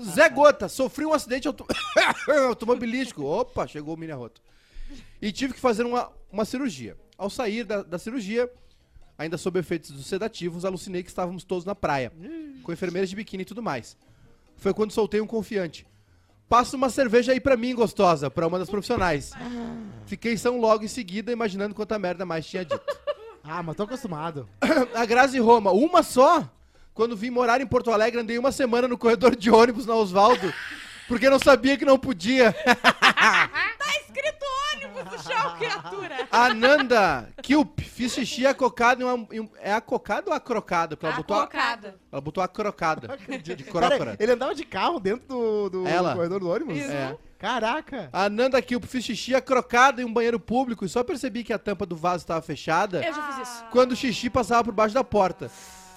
Zé 0.01 0.29
Gota, 0.29 0.67
sofri 0.69 1.05
um 1.05 1.13
acidente 1.13 1.47
auto- 1.47 1.65
automobilístico. 2.49 3.23
Opa, 3.23 3.67
chegou 3.67 3.95
o 3.95 3.97
mini 3.97 4.11
arroto. 4.11 4.41
E 5.21 5.31
tive 5.31 5.53
que 5.53 5.59
fazer 5.59 5.85
uma, 5.85 6.09
uma 6.31 6.45
cirurgia. 6.45 6.97
Ao 7.17 7.29
sair 7.29 7.63
da, 7.63 7.81
da 7.83 7.97
cirurgia, 7.99 8.49
ainda 9.17 9.37
sob 9.37 9.59
efeitos 9.59 9.91
dos 9.91 10.05
sedativos, 10.05 10.65
alucinei 10.65 11.03
que 11.03 11.09
estávamos 11.09 11.43
todos 11.43 11.65
na 11.65 11.75
praia, 11.75 12.11
com 12.63 12.71
enfermeiras 12.73 13.09
de 13.09 13.15
biquíni 13.15 13.43
e 13.43 13.45
tudo 13.45 13.61
mais. 13.63 13.95
Foi 14.57 14.73
quando 14.73 14.91
soltei 14.91 15.21
um 15.21 15.27
confiante. 15.27 15.85
Passa 16.49 16.75
uma 16.75 16.89
cerveja 16.89 17.31
aí 17.31 17.39
pra 17.39 17.57
mim, 17.57 17.73
gostosa, 17.73 18.29
pra 18.29 18.45
uma 18.47 18.59
das 18.59 18.69
profissionais. 18.69 19.31
Fiquei 20.05 20.37
são 20.37 20.59
logo 20.59 20.83
em 20.83 20.87
seguida, 20.87 21.31
imaginando 21.31 21.73
quanta 21.73 21.97
merda 21.97 22.25
mais 22.25 22.45
tinha 22.45 22.63
dito. 22.65 22.81
Ah, 23.43 23.63
mas 23.63 23.75
tô 23.75 23.83
acostumado. 23.83 24.47
A 24.93 25.05
Grazi 25.05 25.39
Roma, 25.39 25.71
uma 25.71 26.03
só? 26.03 26.47
Quando 26.93 27.15
vim 27.17 27.29
morar 27.29 27.59
em 27.61 27.65
Porto 27.67 27.91
Alegre, 27.91 28.19
andei 28.21 28.37
uma 28.37 28.51
semana 28.51 28.87
no 28.87 28.97
corredor 28.97 29.35
de 29.35 29.49
ônibus 29.49 29.85
na 29.85 29.95
Osvaldo, 29.95 30.53
porque 31.07 31.29
não 31.29 31.39
sabia 31.39 31.77
que 31.77 31.85
não 31.85 31.97
podia. 31.97 32.53
Tá 33.23 33.99
escrito 34.01 34.45
ônibus 34.73 35.11
no 35.11 35.23
chão, 35.23 35.57
criatura. 35.57 36.27
Ananda, 36.31 37.29
Kilp, 37.41 37.79
fiz 37.81 38.13
xixi 38.13 38.45
acocado 38.45 39.01
em 39.01 39.05
uma... 39.05 39.27
em 39.31 39.39
um- 39.39 39.49
é 39.59 39.73
acocado 39.73 40.29
ou 40.29 40.33
acrocada? 40.33 40.95
Porque 40.95 41.05
ela 41.07 41.15
botou, 41.15 41.35
a, 41.37 41.43
Acocada. 41.43 41.95
ela 42.11 42.21
botou 42.21 42.43
a 42.43 42.47
crocada. 42.47 43.17
De 43.41 43.55
Pera, 43.55 43.71
crócora. 43.87 44.15
ele 44.19 44.31
andava 44.31 44.53
de 44.55 44.63
carro 44.65 44.99
dentro 44.99 45.27
do, 45.27 45.69
do 45.69 45.87
Ela. 45.87 46.15
corredor 46.15 46.39
do 46.39 46.49
ônibus? 46.49 46.77
Isso. 46.77 46.91
É. 46.91 47.17
Caraca. 47.39 48.09
Ananda 48.13 48.61
Kilp, 48.61 48.85
fiz 48.85 49.03
xixi 49.03 49.35
acrocado 49.35 50.01
em 50.01 50.05
um 50.05 50.13
banheiro 50.13 50.39
público 50.39 50.85
e 50.85 50.89
só 50.89 51.03
percebi 51.03 51.43
que 51.43 51.51
a 51.53 51.59
tampa 51.59 51.85
do 51.85 51.95
vaso 51.95 52.23
estava 52.23 52.41
fechada 52.41 53.03
Eu 53.03 53.13
já 53.13 53.21
fiz 53.33 53.47
isso. 53.49 53.65
quando 53.71 53.91
o 53.91 53.95
xixi 53.95 54.29
passava 54.29 54.63
por 54.63 54.73
baixo 54.73 54.93
da 54.95 55.03
porta. 55.03 55.49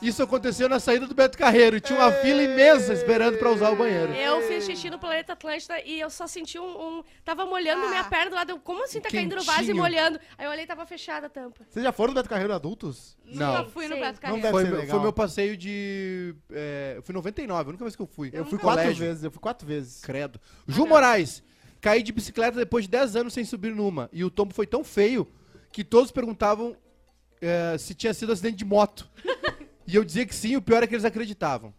Isso 0.02 0.22
aconteceu 0.22 0.68
na 0.68 0.78
saída 0.78 1.06
do 1.06 1.14
Beto 1.14 1.38
Carreiro. 1.38 1.76
e 1.76 1.80
Tinha 1.80 1.98
uma 1.98 2.12
fila 2.12 2.42
imensa 2.42 2.92
esperando 2.92 3.38
pra 3.38 3.50
usar 3.50 3.70
o 3.70 3.76
banheiro. 3.76 4.12
Eu 4.12 4.42
fiz 4.42 4.64
xixi 4.66 4.90
no 4.90 4.98
planeta 4.98 5.32
Atlântida 5.32 5.80
e 5.82 5.98
eu 5.98 6.10
só 6.10 6.26
senti 6.26 6.58
um. 6.58 6.98
um- 6.98 7.04
tava 7.24 7.46
molhando 7.46 7.86
Ah. 7.86 7.88
minha 7.88 8.04
perna 8.04 8.30
do 8.30 8.36
lado. 8.36 8.50
Eu, 8.50 8.58
como 8.60 8.84
assim 8.84 9.00
tá 9.00 9.08
caindo 9.10 9.34
no 9.34 9.42
vaso 9.42 9.58
e 9.62 9.66
Quentinho. 9.66 9.76
molhando? 9.78 10.20
Aí 10.36 10.44
eu 10.46 10.50
olhei 10.50 10.64
e 10.64 10.66
tava 10.66 10.84
fechada 10.84 11.26
a 11.26 11.30
tampa. 11.30 11.64
Vocês 11.68 11.82
já 11.82 11.92
foram 11.92 12.12
no 12.12 12.20
Beto 12.20 12.28
Carreiro 12.28 12.52
adultos? 12.52 13.16
Não. 13.24 13.58
Nunca 13.58 13.70
fui 13.70 13.88
no 13.88 13.94
Sim. 13.94 14.00
Beto 14.00 14.12
Não 14.14 14.20
Carreiro. 14.20 14.42
deve 14.42 14.52
Foi, 14.52 14.62
ser 14.64 14.70
meu- 14.70 14.78
legal. 14.80 14.96
foi 14.96 15.02
meu 15.02 15.12
passeio 15.12 15.56
de. 15.56 16.34
É, 16.52 16.94
eu 16.96 17.02
fui 17.02 17.12
em 17.12 17.16
99, 17.16 17.62
a 17.64 17.68
única 17.70 17.84
vez 17.84 17.96
que 17.96 18.02
eu 18.02 18.06
fui. 18.06 18.28
Eu 18.32 18.44
fui 18.44 18.54
No 18.54 18.60
quatro 18.60 18.82
colégio. 18.82 19.04
vezes, 19.06 19.24
eu 19.24 19.30
fui 19.30 19.40
quatro 19.40 19.66
vezes. 19.66 20.02
Credo. 20.02 20.38
Ju 20.68 20.86
Moraes. 20.86 21.42
Caí 21.80 22.02
de 22.02 22.12
bicicleta 22.12 22.58
depois 22.58 22.84
de 22.84 22.90
10 22.90 23.16
anos 23.16 23.32
sem 23.32 23.44
subir 23.44 23.74
numa. 23.74 24.10
E 24.12 24.22
o 24.24 24.30
tombo 24.30 24.52
foi 24.52 24.66
tão 24.66 24.84
feio 24.84 25.26
que 25.72 25.82
todos 25.82 26.10
perguntavam 26.10 26.76
é, 27.40 27.76
se 27.78 27.94
tinha 27.94 28.12
sido 28.14 28.32
acidente 28.32 28.56
de 28.56 28.64
moto. 28.64 29.08
E 29.86 29.94
eu 29.96 30.04
dizia 30.04 30.26
que 30.26 30.34
sim, 30.34 30.56
o 30.56 30.62
pior 30.62 30.82
é 30.82 30.86
que 30.86 30.94
eles 30.94 31.04
acreditavam. 31.04 31.72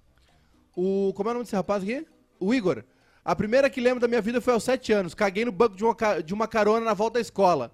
O. 0.76 1.12
Como 1.16 1.30
é 1.30 1.32
o 1.32 1.34
nome 1.36 1.44
desse 1.46 1.56
rapaz 1.56 1.84
aqui? 1.84 2.06
O 2.40 2.54
Igor. 2.54 2.84
A 3.26 3.36
primeira 3.36 3.70
que 3.70 3.82
lembro 3.82 4.00
da 4.00 4.08
minha 4.08 4.22
vida 4.22 4.40
foi 4.40 4.54
aos 4.54 4.64
7 4.64 4.94
anos. 4.94 5.14
Caguei 5.14 5.44
no 5.44 5.52
banco 5.52 5.76
de 5.76 5.84
uma, 5.84 5.96
de 6.24 6.34
uma 6.34 6.48
carona 6.48 6.86
na 6.86 6.94
volta 6.94 7.16
da 7.16 7.20
escola. 7.22 7.70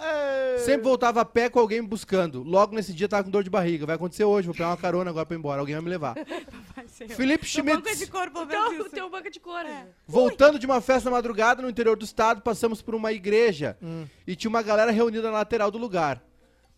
Sempre 0.66 0.82
voltava 0.84 1.22
a 1.22 1.26
pé 1.26 1.48
com 1.48 1.60
alguém 1.60 1.80
me 1.82 1.88
buscando. 1.88 2.42
Logo 2.42 2.74
nesse 2.76 2.92
dia 2.92 3.08
tava 3.08 3.24
com 3.24 3.30
dor 3.30 3.44
de 3.44 3.52
barriga. 3.52 3.86
Vai 3.86 3.96
acontecer 3.96 4.24
hoje, 4.24 4.48
vou 4.48 4.56
pegar 4.56 4.70
uma 4.70 4.78
carona 4.78 5.12
agora 5.12 5.26
pra 5.28 5.36
ir 5.36 5.40
embora. 5.40 5.60
Alguém 5.60 5.76
vai 5.76 5.84
me 5.84 5.90
levar. 5.92 6.16
Felipe 7.10 7.46
Tô 7.52 7.64
banca 7.64 7.82
Schmitz. 7.90 8.00
de 8.00 8.08
cor, 8.08 8.32
pelo 8.32 8.46
menos 8.72 8.90
teu 8.92 9.10
banca 9.12 9.30
de 9.30 9.40
cor. 9.40 9.64
né? 9.64 9.88
Voltando 10.08 10.58
de 10.58 10.66
uma 10.66 10.82
festa 10.82 11.10
na 11.10 11.16
madrugada 11.18 11.62
no 11.62 11.70
interior 11.70 11.96
do 11.98 12.06
estado, 12.06 12.42
passamos 12.42 12.82
por 12.82 12.96
uma 12.96 13.12
igreja 13.12 13.78
Hum. 13.82 14.06
e 14.26 14.36
tinha 14.36 14.50
uma 14.50 14.62
galera 14.64 14.92
reunida 14.92 15.24
na 15.30 15.38
lateral 15.40 15.70
do 15.70 15.78
lugar. 15.78 16.24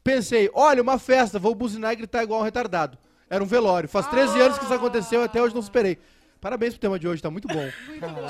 Pensei, 0.04 0.50
olha, 0.54 0.82
uma 0.82 1.00
festa, 1.00 1.40
vou 1.40 1.56
buzinar 1.56 1.94
e 1.94 1.96
gritar 1.98 2.24
igual 2.24 2.42
um 2.42 2.44
retardado. 2.44 2.98
Era 3.30 3.44
um 3.44 3.48
velório. 3.48 3.90
Faz 3.90 4.08
13 4.08 4.40
anos 4.40 4.58
que 4.58 4.66
isso 4.66 4.74
aconteceu 4.74 5.22
e 5.22 5.26
até 5.26 5.42
hoje 5.42 5.56
não 5.56 5.62
superei. 5.62 5.98
Parabéns 6.40 6.74
pro 6.74 6.82
tema 6.82 7.00
de 7.00 7.08
hoje, 7.08 7.22
tá 7.22 7.30
muito 7.32 7.48
bom. 7.48 7.70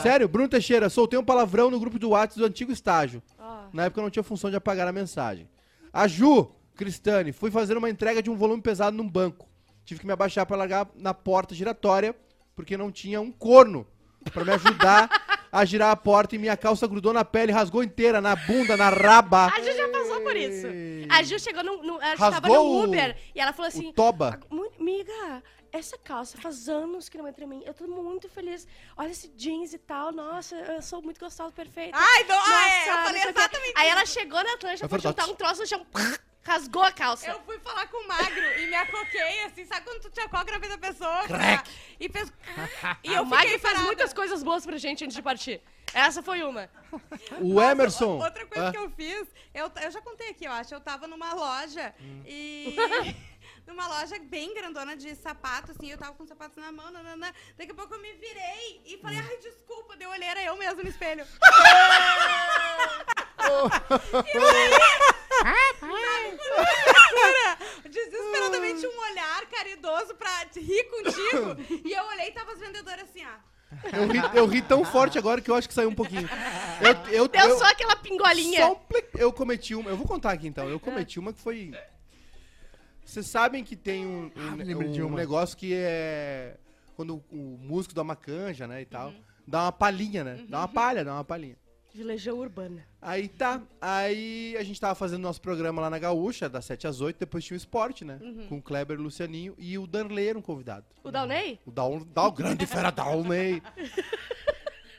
Sério, 0.01 0.27
Bruno 0.27 0.47
Teixeira, 0.47 0.89
soltei 0.89 1.19
um 1.19 1.23
palavrão 1.23 1.69
no 1.69 1.79
grupo 1.79 1.99
do 1.99 2.09
WhatsApp 2.09 2.39
do 2.39 2.45
antigo 2.45 2.71
estágio. 2.71 3.21
Ó. 3.37 3.65
Na 3.73 3.85
época 3.85 4.01
não 4.01 4.09
tinha 4.09 4.23
função 4.23 4.49
de 4.49 4.55
apagar 4.55 4.87
a 4.87 4.91
mensagem. 4.91 5.49
A 5.91 6.07
Ju 6.07 6.49
Cristani, 6.75 7.31
fui 7.31 7.51
fazer 7.51 7.77
uma 7.77 7.89
entrega 7.89 8.21
de 8.21 8.29
um 8.29 8.35
volume 8.35 8.61
pesado 8.61 8.95
num 8.95 9.07
banco. 9.07 9.47
Tive 9.83 9.99
que 9.99 10.05
me 10.05 10.13
abaixar 10.13 10.45
pra 10.45 10.57
largar 10.57 10.87
na 10.95 11.13
porta 11.13 11.53
giratória, 11.53 12.15
porque 12.55 12.77
não 12.77 12.91
tinha 12.91 13.21
um 13.21 13.31
corno 13.31 13.85
pra 14.33 14.43
me 14.43 14.51
ajudar 14.51 15.09
a 15.51 15.63
girar 15.63 15.91
a 15.91 15.95
porta 15.95 16.35
e 16.35 16.37
minha 16.39 16.57
calça 16.57 16.85
grudou 16.87 17.13
na 17.13 17.23
pele, 17.23 17.51
rasgou 17.51 17.83
inteira, 17.83 18.19
na 18.19 18.35
bunda, 18.35 18.75
na 18.75 18.89
raba. 18.89 19.47
A 19.47 19.61
Ju 19.61 19.71
já 19.73 19.87
passou 19.89 20.21
por 20.21 20.35
isso. 20.35 20.67
A 21.09 21.23
Ju 21.23 21.39
chegou 21.39 21.63
no. 21.63 21.83
no 21.83 22.01
a 22.01 22.07
gente 22.09 22.19
Rasgou 22.19 22.41
tava 22.41 22.53
no 22.53 22.83
Uber 22.83 23.17
e 23.33 23.39
ela 23.39 23.53
falou 23.53 23.67
assim. 23.67 23.93
Toba. 23.93 24.39
"Mu- 24.85 24.97
Miga, 24.97 25.43
essa 25.71 25.97
calça 25.97 26.37
faz 26.37 26.69
anos 26.69 27.09
que 27.09 27.17
não 27.17 27.27
entra 27.27 27.43
em 27.43 27.47
mim. 27.47 27.63
Eu 27.65 27.73
tô 27.73 27.85
muito 27.87 28.29
feliz. 28.29 28.67
Olha 28.95 29.09
esse 29.09 29.27
jeans 29.29 29.73
e 29.73 29.77
tal. 29.77 30.11
Nossa, 30.11 30.55
eu 30.55 30.81
sou 30.81 31.01
muito 31.01 31.19
gostosa, 31.19 31.51
perfeita. 31.51 31.97
Ai, 31.97 32.23
não, 32.23 32.35
Nossa, 32.35 32.51
ah, 32.53 32.69
é, 32.69 32.89
eu 32.89 32.93
falei 32.93 33.21
sei 33.21 33.31
o 33.31 33.33
quê." 33.33 33.39
exatamente 33.39 33.73
Aí 33.75 33.87
ela 33.89 34.05
chegou 34.05 34.43
na 34.43 34.53
Atlântica, 34.53 34.85
É 34.85 34.89
foi 34.89 34.99
juntar 34.99 35.25
um 35.27 35.35
troço 35.35 35.61
no 35.61 35.67
chão, 35.67 35.85
rasgou 36.43 36.83
a 36.83 36.91
calça. 36.91 37.27
Eu 37.29 37.41
fui 37.41 37.57
falar 37.59 37.87
com 37.87 37.97
o 38.03 38.07
magro 38.07 38.59
e 38.59 38.67
me 38.67 38.75
acoquei, 38.75 39.41
assim, 39.45 39.65
sabe 39.65 39.81
quando 39.85 40.01
tu 40.01 40.09
te 40.11 40.19
acoca 40.21 40.51
na 40.51 40.59
frente 40.59 40.77
da 40.79 40.87
pessoa? 40.87 41.27
cara? 41.27 41.63
E 41.99 42.07
fez... 42.09 42.31
E 43.03 43.13
eu 43.13 43.23
o 43.23 43.25
fiquei 43.29 43.57
faz 43.59 43.81
muitas 43.81 44.13
coisas 44.13 44.43
boas 44.43 44.63
pra 44.65 44.77
gente 44.77 45.03
antes 45.03 45.15
de 45.15 45.21
partir. 45.23 45.59
Essa 45.93 46.21
foi 46.21 46.43
uma. 46.43 46.69
O 47.41 47.53
Nossa, 47.53 47.71
Emerson. 47.71 48.17
Outra 48.19 48.45
coisa 48.45 48.67
Ah, 48.67 48.71
que 48.71 48.77
eu 48.77 48.89
fiz, 48.91 49.27
eu, 49.53 49.71
eu 49.81 49.91
já 49.91 50.01
contei 50.01 50.29
aqui, 50.29 50.45
eu 50.45 50.51
acho. 50.51 50.73
Eu 50.73 50.81
tava 50.81 51.07
numa 51.07 51.33
loja 51.33 51.93
Hum. 51.99 52.21
e. 52.27 52.75
numa 53.67 53.87
loja 53.87 54.17
bem 54.19 54.53
grandona 54.53 54.95
de 54.95 55.15
sapato, 55.15 55.71
assim, 55.71 55.91
eu 55.91 55.97
tava 55.97 56.13
com 56.13 56.25
sapatos 56.25 56.57
na 56.57 56.71
mão, 56.71 56.91
nananã. 56.91 57.31
Daqui 57.57 57.71
a 57.71 57.75
pouco 57.75 57.93
eu 57.95 57.99
me 58.01 58.13
virei 58.13 58.81
e 58.85 58.97
falei, 59.01 59.19
ai, 59.19 59.37
desculpa, 59.37 59.95
deu 59.97 60.09
olhei, 60.09 60.27
era 60.27 60.43
eu 60.43 60.55
mesmo 60.57 60.81
no 60.83 60.89
espelho. 60.89 61.25
Jura? 65.85 67.57
Desesperadamente 67.89 68.87
um 68.87 68.99
olhar 69.11 69.45
caridoso 69.47 70.15
pra 70.15 70.45
rir 70.55 70.83
contigo. 70.85 71.81
E 71.85 71.91
eu 71.93 72.03
olhei 72.05 72.27
e 72.29 72.31
tava 72.31 72.51
as 72.53 72.59
vendedoras 72.59 73.01
assim, 73.03 73.23
ó. 73.25 73.97
eu, 73.97 74.07
ri, 74.07 74.21
eu 74.37 74.45
ri 74.47 74.61
tão 74.61 74.83
forte 74.85 75.17
agora 75.17 75.41
que 75.41 75.49
eu 75.51 75.55
acho 75.55 75.67
que 75.67 75.73
saiu 75.73 75.89
um 75.89 75.95
pouquinho. 75.95 76.27
Eu, 76.81 77.13
eu, 77.13 77.27
Deu 77.27 77.49
eu- 77.49 77.57
só 77.57 77.65
aquela 77.65 77.95
pingolinha. 77.95 78.61
Só 78.61 78.71
um 78.73 78.75
ple- 78.75 79.09
Eu 79.15 79.31
cometi 79.33 79.75
uma. 79.75 79.89
Eu 79.89 79.97
vou 79.97 80.07
contar 80.07 80.31
aqui 80.31 80.47
então. 80.47 80.67
Eu 80.69 80.79
cometi 80.79 81.19
uma 81.19 81.33
que 81.33 81.39
foi. 81.39 81.71
Vocês 83.05 83.25
sabem 83.27 83.63
que 83.63 83.75
tem 83.75 84.05
um, 84.05 84.25
um- 84.25 84.31
Ah, 84.35 85.05
um 85.05 85.09
negócio 85.15 85.55
que 85.55 85.73
é. 85.73 86.57
Quando 86.95 87.23
o, 87.31 87.57
músico 87.61 87.93
dá 87.93 88.01
uma 88.01 88.15
canja, 88.15 88.67
né? 88.67 88.81
E 88.81 88.85
tal. 88.85 89.13
Dá 89.47 89.63
uma 89.63 89.71
palhinha, 89.71 90.23
né? 90.23 90.45
Dá 90.49 90.59
uma 90.59 90.67
palha, 90.67 91.05
dá 91.05 91.13
uma 91.13 91.23
palhinha. 91.23 91.55
De 91.93 92.03
legião 92.03 92.37
urbana. 92.39 92.85
Aí 93.01 93.27
tá. 93.29 93.61
Aí 93.79 94.55
a 94.59 94.63
gente 94.63 94.81
tava 94.81 94.95
fazendo 94.95 95.21
nosso 95.21 95.39
programa 95.39 95.81
lá 95.81 95.89
na 95.89 95.99
Gaúcha, 95.99 96.49
das 96.49 96.65
7 96.65 96.87
às 96.87 96.99
8, 96.99 97.17
depois 97.19 97.45
tinha 97.45 97.55
o 97.55 97.57
esporte, 97.57 98.03
né? 98.03 98.19
Com 98.49 98.57
o 98.57 98.61
Kleber 98.61 98.97
e 98.97 98.99
o 98.99 99.03
Lucianinho. 99.03 99.53
E 99.57 99.77
o 99.77 99.85
Danley 99.87 100.27
era 100.27 100.37
um 100.37 100.41
convidado. 100.41 100.85
O 101.03 101.11
Downey? 101.11 101.59
O 101.65 101.71
Down, 101.71 101.99
Down 102.13 102.31
grande 102.31 102.65
fera 102.65 102.89
Downey. 102.91 103.61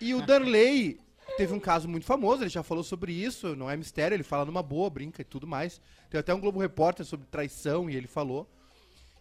E 0.01 0.15
o 0.15 0.21
Danley 0.25 1.01
teve 1.37 1.53
um 1.53 1.61
caso 1.61 1.89
muito 1.89 2.07
famoso, 2.07 2.43
ele 2.43 2.51
já 2.51 2.63
falou 2.63 2.83
sobre 2.83 3.13
isso, 3.13 3.55
não 3.55 3.71
é 3.71 3.77
mistério, 3.77 4.15
ele 4.15 4.23
fala 4.23 4.45
numa 4.45 4.63
boa, 4.63 4.89
brinca 4.89 5.23
e 5.23 5.25
tudo 5.25 5.47
mais. 5.47 5.81
Tem 6.11 6.19
até 6.19 6.35
um 6.35 6.41
Globo 6.41 6.61
Repórter 6.61 7.05
sobre 7.05 7.27
traição 7.27 7.91
e 7.91 7.97
ele 7.97 8.07
falou. 8.07 8.49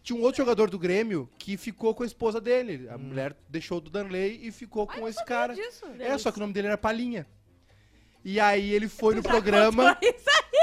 Tinha 0.02 0.18
um 0.18 0.22
outro 0.22 0.38
jogador 0.38 0.70
do 0.70 0.78
Grêmio 0.78 1.28
que 1.36 1.56
ficou 1.56 1.92
com 1.92 2.04
a 2.04 2.06
esposa 2.06 2.40
dele. 2.40 2.88
A 2.88 2.96
mulher 2.96 3.36
deixou 3.48 3.80
do 3.80 3.90
Danley 3.90 4.38
e 4.40 4.52
ficou 4.52 4.86
com 4.86 5.08
esse 5.08 5.24
cara. 5.24 5.52
disso. 5.54 5.84
É, 5.98 6.16
só 6.16 6.30
que 6.30 6.38
o 6.38 6.40
nome 6.40 6.52
dele 6.52 6.68
era 6.68 6.78
Palinha. 6.78 7.26
E 8.24 8.38
aí 8.38 8.72
ele 8.72 8.88
foi 8.88 9.14
no 9.14 9.22
programa. 9.22 9.98
Isso 10.02 10.30
aí. 10.30 10.55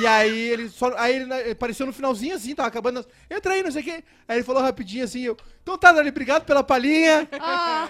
E 0.00 0.06
aí 0.06 0.48
ele 0.50 0.68
só. 0.68 0.92
Aí 0.96 1.14
ele, 1.16 1.32
ele 1.32 1.50
apareceu 1.52 1.86
no 1.86 1.92
finalzinho 1.92 2.34
assim, 2.34 2.54
tava 2.54 2.68
acabando. 2.68 3.06
Entra 3.30 3.52
aí, 3.52 3.62
não 3.62 3.70
sei 3.70 3.82
o 3.82 3.84
quê. 3.84 4.04
Aí 4.26 4.38
ele 4.38 4.44
falou 4.44 4.62
rapidinho 4.62 5.04
assim, 5.04 5.22
eu. 5.22 5.36
Então 5.62 5.78
tá, 5.78 5.92
Dani, 5.92 6.08
obrigado 6.08 6.44
pela 6.44 6.62
palhinha. 6.64 7.28
Ah, 7.40 7.88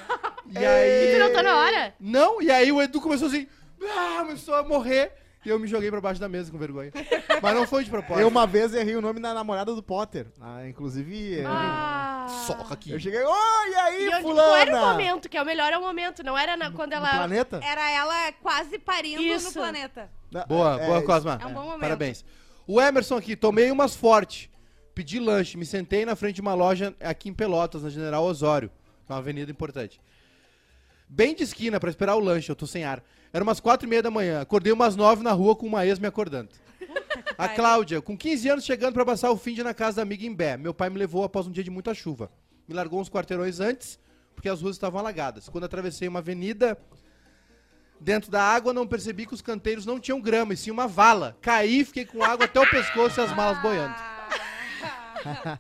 E 0.51 0.59
aí. 0.59 1.11
e 1.11 1.15
tu 1.15 1.19
não 1.21 1.33
tá 1.33 1.43
na 1.43 1.57
hora? 1.57 1.95
Não, 1.99 2.43
e 2.43 2.51
aí 2.51 2.71
o 2.71 2.83
Edu 2.83 3.01
começou 3.01 3.29
assim. 3.29 3.47
Ah, 3.83 4.17
começou 4.21 4.55
a 4.55 4.63
morrer. 4.63 5.13
E 5.47 5.49
eu 5.49 5.59
me 5.61 5.69
joguei 5.69 5.89
pra 5.93 6.01
baixo 6.01 6.21
da 6.21 6.29
mesa 6.29 6.51
com 6.51 6.59
vergonha. 6.59 6.91
Mas 7.41 7.55
não 7.55 7.67
foi 7.67 7.85
de 7.85 7.91
propósito. 7.91 8.21
Eu 8.21 8.27
uma 8.29 8.47
vez 8.47 8.75
errei 8.75 8.97
o 8.97 9.01
nome 9.01 9.21
da 9.21 9.33
namorada 9.33 9.73
do 9.75 9.83
Potter. 9.83 10.27
Ah, 10.41 10.67
inclusive. 10.69 11.39
é, 11.39 11.45
Ah. 11.47 12.27
Soca 12.47 12.75
aqui. 12.75 12.91
Eu 12.91 12.99
cheguei, 12.99 13.23
oi, 13.23 13.71
e 13.71 13.75
aí, 13.77 14.05
E 14.07 14.09
onde, 14.15 14.23
fulana? 14.23 14.43
qual 14.49 14.57
era 14.57 14.77
o 14.77 14.89
momento? 14.91 15.29
Que 15.29 15.37
é 15.37 15.43
o 15.43 15.47
melhor 15.47 15.73
é 15.73 15.79
o 15.79 15.81
momento, 15.81 16.25
não 16.25 16.37
era 16.37 16.57
na- 16.57 16.73
quando 16.73 16.91
No 16.91 16.97
ela. 16.97 17.09
planeta? 17.11 17.61
Era 17.63 17.89
ela 17.93 18.33
quase 18.43 18.77
parindo 18.81 19.23
Isso. 19.23 19.47
no 19.47 19.53
planeta. 19.53 20.11
Boa, 20.49 20.77
boa, 20.79 20.97
isso. 20.99 21.07
Cosma. 21.07 21.39
É 21.41 21.47
um 21.47 21.53
bom 21.55 21.63
momento. 21.63 21.81
Parabéns. 21.81 22.25
O 22.67 22.81
Emerson 22.81 23.17
aqui, 23.17 23.37
tomei 23.37 23.71
umas 23.71 23.95
forte. 23.95 24.51
Pedi 24.93 25.21
lanche, 25.21 25.57
me 25.57 25.65
sentei 25.65 26.05
na 26.05 26.17
frente 26.17 26.35
de 26.37 26.41
uma 26.41 26.55
loja 26.55 26.93
aqui 26.99 27.29
em 27.29 27.35
Pelotas, 27.35 27.85
na 27.85 27.91
General 27.91 28.25
Osório. 28.25 28.69
Uma 29.09 29.19
avenida 29.19 29.49
importante. 29.53 30.01
Bem 31.09 31.35
de 31.35 31.43
esquina 31.43 31.79
pra 31.79 31.91
esperar 31.91 32.17
o 32.17 32.21
lanche, 32.21 32.51
eu 32.51 32.57
tô 32.57 32.67
sem 32.67 32.85
ar. 32.85 33.03
Era 33.33 33.43
umas 33.43 33.61
quatro 33.61 33.87
e 33.87 33.91
meia 33.91 34.03
da 34.03 34.11
manhã. 34.11 34.41
Acordei 34.41 34.73
umas 34.73 34.97
nove 34.97 35.23
na 35.23 35.33
rua 35.33 35.55
com 35.55 35.67
uma 35.67 35.87
ex 35.87 35.99
me 35.99 36.07
acordando. 36.07 36.51
A. 37.39 37.49
Cláudia, 37.49 38.01
com 38.01 38.17
15 38.17 38.49
anos 38.49 38.65
chegando 38.65 38.95
pra 38.95 39.05
passar 39.05 39.31
o 39.31 39.37
fim 39.37 39.55
de 39.55 39.63
na 39.63 39.75
casa 39.75 39.97
da 39.97 40.03
amiga 40.03 40.25
em 40.25 40.35
Bé. 40.35 40.57
Meu 40.57 40.75
pai 40.75 40.91
me 40.91 40.99
levou 40.99 41.25
após 41.25 41.47
um 41.47 41.53
dia 41.53 41.63
de 41.63 41.71
muita 41.71 41.95
chuva. 41.95 42.31
Me 42.67 42.75
largou 42.75 43.01
uns 43.01 43.09
quarteirões 43.09 43.61
antes, 43.61 43.99
porque 44.35 44.49
as 44.49 44.61
ruas 44.63 44.77
estavam 44.77 44.99
alagadas. 44.99 45.49
Quando 45.49 45.65
atravessei 45.65 46.09
uma 46.09 46.19
avenida 46.19 46.79
dentro 48.01 48.31
da 48.31 48.43
água, 48.43 48.73
não 48.73 48.87
percebi 48.87 49.27
que 49.27 49.35
os 49.35 49.43
canteiros 49.43 49.87
não 49.87 50.01
tinham 50.01 50.21
grama, 50.21 50.55
e 50.55 50.57
sim 50.57 50.71
uma 50.71 50.87
vala. 50.87 51.37
Caí, 51.41 51.85
fiquei 51.85 52.05
com 52.05 52.23
água 52.23 52.47
até 52.47 52.61
o 52.61 52.69
pescoço 52.69 53.21
e 53.21 53.25
as 53.25 53.35
malas 53.35 53.61
boiando. 53.63 53.95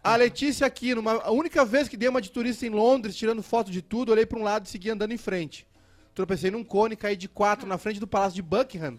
A 0.02 0.16
Letícia 0.16 0.66
aqui, 0.66 0.94
numa, 0.94 1.12
a 1.22 1.30
única 1.30 1.64
vez 1.64 1.88
que 1.88 1.96
dei 1.96 2.08
uma 2.08 2.20
de 2.20 2.30
turista 2.30 2.66
em 2.66 2.70
Londres, 2.70 3.16
tirando 3.16 3.42
foto 3.42 3.70
de 3.70 3.82
tudo, 3.82 4.12
olhei 4.12 4.26
pra 4.26 4.38
um 4.38 4.42
lado 4.42 4.66
e 4.66 4.68
segui 4.68 4.90
andando 4.90 5.12
em 5.12 5.18
frente. 5.18 5.66
Tropecei 6.14 6.50
num 6.50 6.64
cone, 6.64 6.96
caí 6.96 7.14
de 7.14 7.28
quatro 7.28 7.68
na 7.68 7.76
frente 7.76 8.00
do 8.00 8.06
Palácio 8.06 8.36
de 8.36 8.40
Buckingham. 8.40 8.98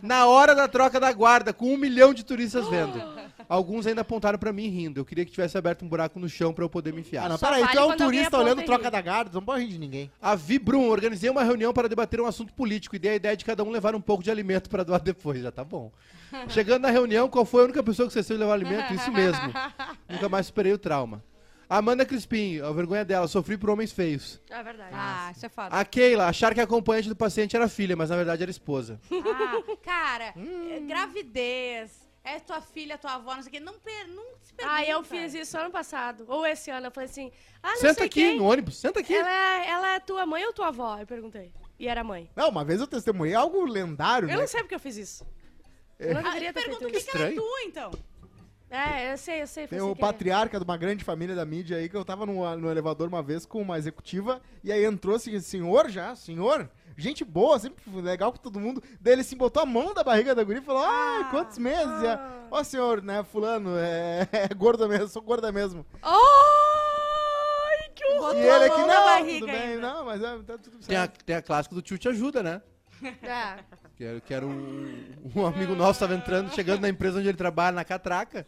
Na 0.00 0.26
hora 0.26 0.54
da 0.54 0.68
troca 0.68 1.00
da 1.00 1.12
guarda, 1.12 1.52
com 1.52 1.74
um 1.74 1.76
milhão 1.76 2.14
de 2.14 2.24
turistas 2.24 2.68
vendo. 2.68 3.02
Alguns 3.48 3.84
ainda 3.84 4.02
apontaram 4.02 4.38
pra 4.38 4.52
mim 4.52 4.68
rindo. 4.68 5.00
Eu 5.00 5.04
queria 5.04 5.24
que 5.24 5.32
tivesse 5.32 5.58
aberto 5.58 5.84
um 5.84 5.88
buraco 5.88 6.20
no 6.20 6.28
chão 6.28 6.54
pra 6.54 6.64
eu 6.64 6.70
poder 6.70 6.92
me 6.92 7.00
enfiar. 7.00 7.26
Ah, 7.26 7.30
não, 7.30 7.36
Só 7.36 7.46
peraí, 7.46 7.62
vale 7.62 7.72
tu 7.72 7.78
é 7.78 7.82
um 7.82 7.86
quando 7.86 8.02
alguém 8.02 8.06
turista 8.06 8.36
aponta 8.36 8.44
olhando 8.44 8.62
e 8.62 8.64
troca 8.64 8.84
ri. 8.84 8.90
da 8.92 9.00
Gardas, 9.00 9.34
não 9.34 9.42
pode 9.42 9.64
rir 9.64 9.70
de 9.70 9.78
ninguém. 9.78 10.10
A 10.22 10.36
Vi 10.36 10.56
Brum, 10.56 10.88
organizei 10.88 11.28
uma 11.28 11.42
reunião 11.42 11.72
para 11.72 11.88
debater 11.88 12.20
um 12.20 12.26
assunto 12.26 12.54
político 12.54 12.94
e 12.94 12.98
dei 13.00 13.10
a 13.10 13.16
ideia 13.16 13.36
de 13.36 13.44
cada 13.44 13.64
um 13.64 13.70
levar 13.70 13.96
um 13.96 14.00
pouco 14.00 14.22
de 14.22 14.30
alimento 14.30 14.70
para 14.70 14.84
doar 14.84 15.00
depois. 15.00 15.42
Já 15.42 15.50
tá 15.50 15.64
bom. 15.64 15.90
Chegando 16.48 16.82
na 16.82 16.90
reunião, 16.90 17.28
qual 17.28 17.44
foi 17.44 17.62
a 17.62 17.64
única 17.64 17.82
pessoa 17.82 18.06
que 18.06 18.10
esqueceu 18.12 18.36
de 18.36 18.40
levar 18.40 18.54
alimento? 18.54 18.92
Isso 18.94 19.10
mesmo. 19.12 19.52
Nunca 20.08 20.28
mais 20.28 20.46
superei 20.46 20.72
o 20.72 20.78
trauma. 20.78 21.22
Amanda 21.68 22.04
Crispim, 22.04 22.60
a 22.60 22.70
vergonha 22.70 23.02
dela, 23.04 23.26
sofri 23.26 23.56
por 23.56 23.70
homens 23.70 23.92
feios. 23.92 24.38
É 24.50 24.62
verdade. 24.62 24.90
Ah, 24.92 25.32
isso 25.34 25.46
é 25.46 25.48
foda. 25.48 25.74
A 25.74 25.82
Keila, 25.86 26.26
achar 26.26 26.52
que 26.52 26.60
a 26.60 26.64
acompanhante 26.64 27.08
do 27.08 27.16
paciente 27.16 27.56
era 27.56 27.66
filha, 27.66 27.96
mas 27.96 28.10
na 28.10 28.16
verdade 28.16 28.42
era 28.42 28.50
esposa. 28.50 29.00
Ah, 29.10 29.76
cara, 29.82 30.34
Hum. 30.36 30.68
eh, 30.70 30.80
gravidez, 30.80 31.92
é 32.22 32.38
tua 32.40 32.60
filha, 32.60 32.98
tua 32.98 33.14
avó, 33.14 33.34
não 33.34 33.42
sei 33.42 33.48
o 33.48 33.52
quê. 33.52 33.60
Não, 33.60 33.72
per, 33.74 34.06
não 34.08 34.22
se 34.42 34.52
pergunta. 34.52 34.76
Ah, 34.78 34.84
eu 34.84 35.02
fiz 35.02 35.32
isso 35.32 35.56
ano 35.56 35.70
passado. 35.70 36.24
Ou 36.28 36.44
esse 36.46 36.70
ano. 36.70 36.88
Eu 36.88 36.90
falei 36.90 37.08
assim. 37.08 37.32
Ah, 37.62 37.70
não 37.70 37.76
Senta 37.76 37.94
sei 37.94 38.06
aqui 38.06 38.20
quem. 38.28 38.38
no 38.38 38.44
ônibus, 38.44 38.76
senta 38.78 39.00
aqui. 39.00 39.14
Ela 39.14 39.30
é, 39.30 39.68
ela 39.70 39.94
é 39.94 40.00
tua 40.00 40.26
mãe 40.26 40.44
ou 40.44 40.52
tua 40.52 40.68
avó? 40.68 40.98
Eu 40.98 41.06
perguntei. 41.06 41.52
E 41.78 41.88
era 41.88 42.04
mãe. 42.04 42.30
Não, 42.36 42.50
uma 42.50 42.64
vez 42.64 42.80
eu 42.80 42.86
testemunhei 42.86 43.34
algo 43.34 43.64
lendário, 43.64 44.26
Eu 44.28 44.34
né? 44.34 44.40
não 44.42 44.46
sei 44.46 44.60
porque 44.60 44.74
eu 44.74 44.80
fiz 44.80 44.96
isso. 44.96 45.26
Eu 46.02 46.14
não 46.14 46.20
Ah, 46.20 46.24
deveria 46.24 46.52
ter 46.52 46.60
pergunto 46.60 46.78
feito 46.80 46.90
o 46.90 46.92
que, 46.92 46.98
isso. 46.98 47.10
que 47.10 47.16
ela 47.16 47.26
é 47.28 47.34
tua, 47.34 47.62
então. 47.64 47.90
É, 48.70 49.12
eu 49.12 49.18
sei, 49.18 49.42
eu 49.42 49.46
sei. 49.46 49.66
Tem 49.66 49.80
o 49.82 49.88
querer. 49.88 50.00
patriarca 50.00 50.58
de 50.58 50.64
uma 50.64 50.76
grande 50.78 51.04
família 51.04 51.34
da 51.34 51.44
mídia 51.44 51.76
aí, 51.76 51.88
que 51.90 51.96
eu 51.96 52.04
tava 52.04 52.24
no, 52.24 52.56
no 52.56 52.70
elevador 52.70 53.06
uma 53.06 53.22
vez 53.22 53.44
com 53.44 53.60
uma 53.60 53.76
executiva, 53.76 54.40
e 54.64 54.72
aí 54.72 54.82
entrou 54.84 55.14
assim, 55.16 55.38
senhor 55.40 55.90
já, 55.90 56.16
senhor, 56.16 56.70
gente 56.96 57.22
boa, 57.22 57.58
sempre 57.58 57.82
legal 58.00 58.32
com 58.32 58.38
todo 58.38 58.58
mundo. 58.58 58.82
Daí 58.98 59.12
ele 59.12 59.24
se 59.24 59.36
botou 59.36 59.62
a 59.62 59.66
mão 59.66 59.92
da 59.92 60.02
barriga 60.02 60.34
da 60.34 60.42
guria 60.42 60.62
e 60.62 60.64
falou, 60.64 60.82
ah, 60.82 61.20
Ah, 61.20 61.24
quantos 61.30 61.58
meses? 61.58 61.86
Ah. 61.86 62.46
Ó, 62.50 62.64
senhor, 62.64 63.02
né, 63.02 63.22
fulano, 63.22 63.76
é, 63.76 64.26
é 64.32 64.54
gorda 64.54 64.88
mesmo, 64.88 65.08
sou 65.08 65.20
gorda 65.20 65.52
mesmo. 65.52 65.84
Ai, 66.02 67.88
que 67.94 68.04
horror! 68.06 68.34
E 68.34 68.38
ele 68.40 68.64
aqui, 68.64 68.80
não, 68.80 68.86
barriga 69.04 69.38
tudo 69.40 69.46
bem, 69.52 69.62
ainda. 69.62 69.80
não, 69.80 70.04
mas 70.06 70.22
é, 70.22 70.38
tá 70.38 70.56
tudo 70.58 70.78
Tem 70.86 70.96
a, 70.96 71.00
certo. 71.00 71.24
tem 71.24 71.36
a 71.36 71.42
clássica 71.42 71.74
do 71.74 71.82
tio 71.82 71.98
te 71.98 72.08
ajuda, 72.08 72.42
né? 72.42 72.62
É. 73.22 73.58
Que 73.96 74.04
era, 74.04 74.20
que 74.20 74.32
era 74.34 74.46
um, 74.46 75.04
um 75.36 75.46
amigo 75.46 75.74
nosso 75.74 76.00
tava 76.00 76.14
entrando, 76.14 76.52
chegando 76.54 76.80
na 76.80 76.88
empresa 76.88 77.18
onde 77.18 77.28
ele 77.28 77.36
trabalha, 77.36 77.74
na 77.74 77.84
catraca. 77.84 78.46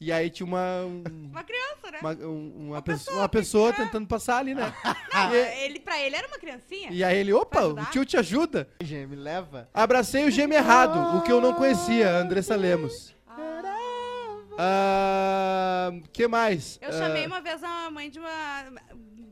E 0.00 0.12
aí 0.12 0.30
tinha 0.30 0.46
uma, 0.46 0.84
um- 0.84 1.02
Uma 1.30 1.42
criança, 1.42 1.90
né? 1.90 1.98
uma, 2.00 2.12
um- 2.12 2.68
uma, 2.68 2.82
pessoa 2.82 2.98
pessoa, 3.04 3.18
uma 3.22 3.28
pessoa 3.28 3.68
é. 3.70 3.72
tentando 3.72 4.06
passar 4.06 4.38
ali, 4.38 4.54
né? 4.54 4.72
Não, 5.12 5.34
e, 5.34 5.64
ele, 5.64 5.80
pra 5.80 5.98
ele 6.00 6.14
era 6.14 6.26
uma 6.28 6.38
criancinha. 6.38 6.88
e 6.92 7.02
aí 7.02 7.18
ele, 7.18 7.32
opa, 7.32 7.64
o 7.66 7.84
tio 7.86 8.04
te 8.04 8.16
ajuda. 8.16 8.68
Gente, 8.80 9.08
me 9.08 9.16
leva. 9.16 9.68
Abracei 9.74 10.24
o 10.24 10.30
gêmeo 10.30 10.56
errado, 10.56 11.16
o 11.18 11.22
que 11.22 11.32
eu 11.32 11.40
não 11.40 11.52
conhecia, 11.54 12.10
Andressa 12.16 12.54
Lemos. 12.54 13.12
Ah, 14.60 15.90
que 16.12 16.26
mais? 16.26 16.78
Eu 16.82 16.90
Ah, 16.90 16.92
chamei 16.92 17.26
uma 17.26 17.40
vez 17.40 17.62
a 17.62 17.90
mãe 17.90 18.10
de 18.10 18.18
uma 18.18 18.28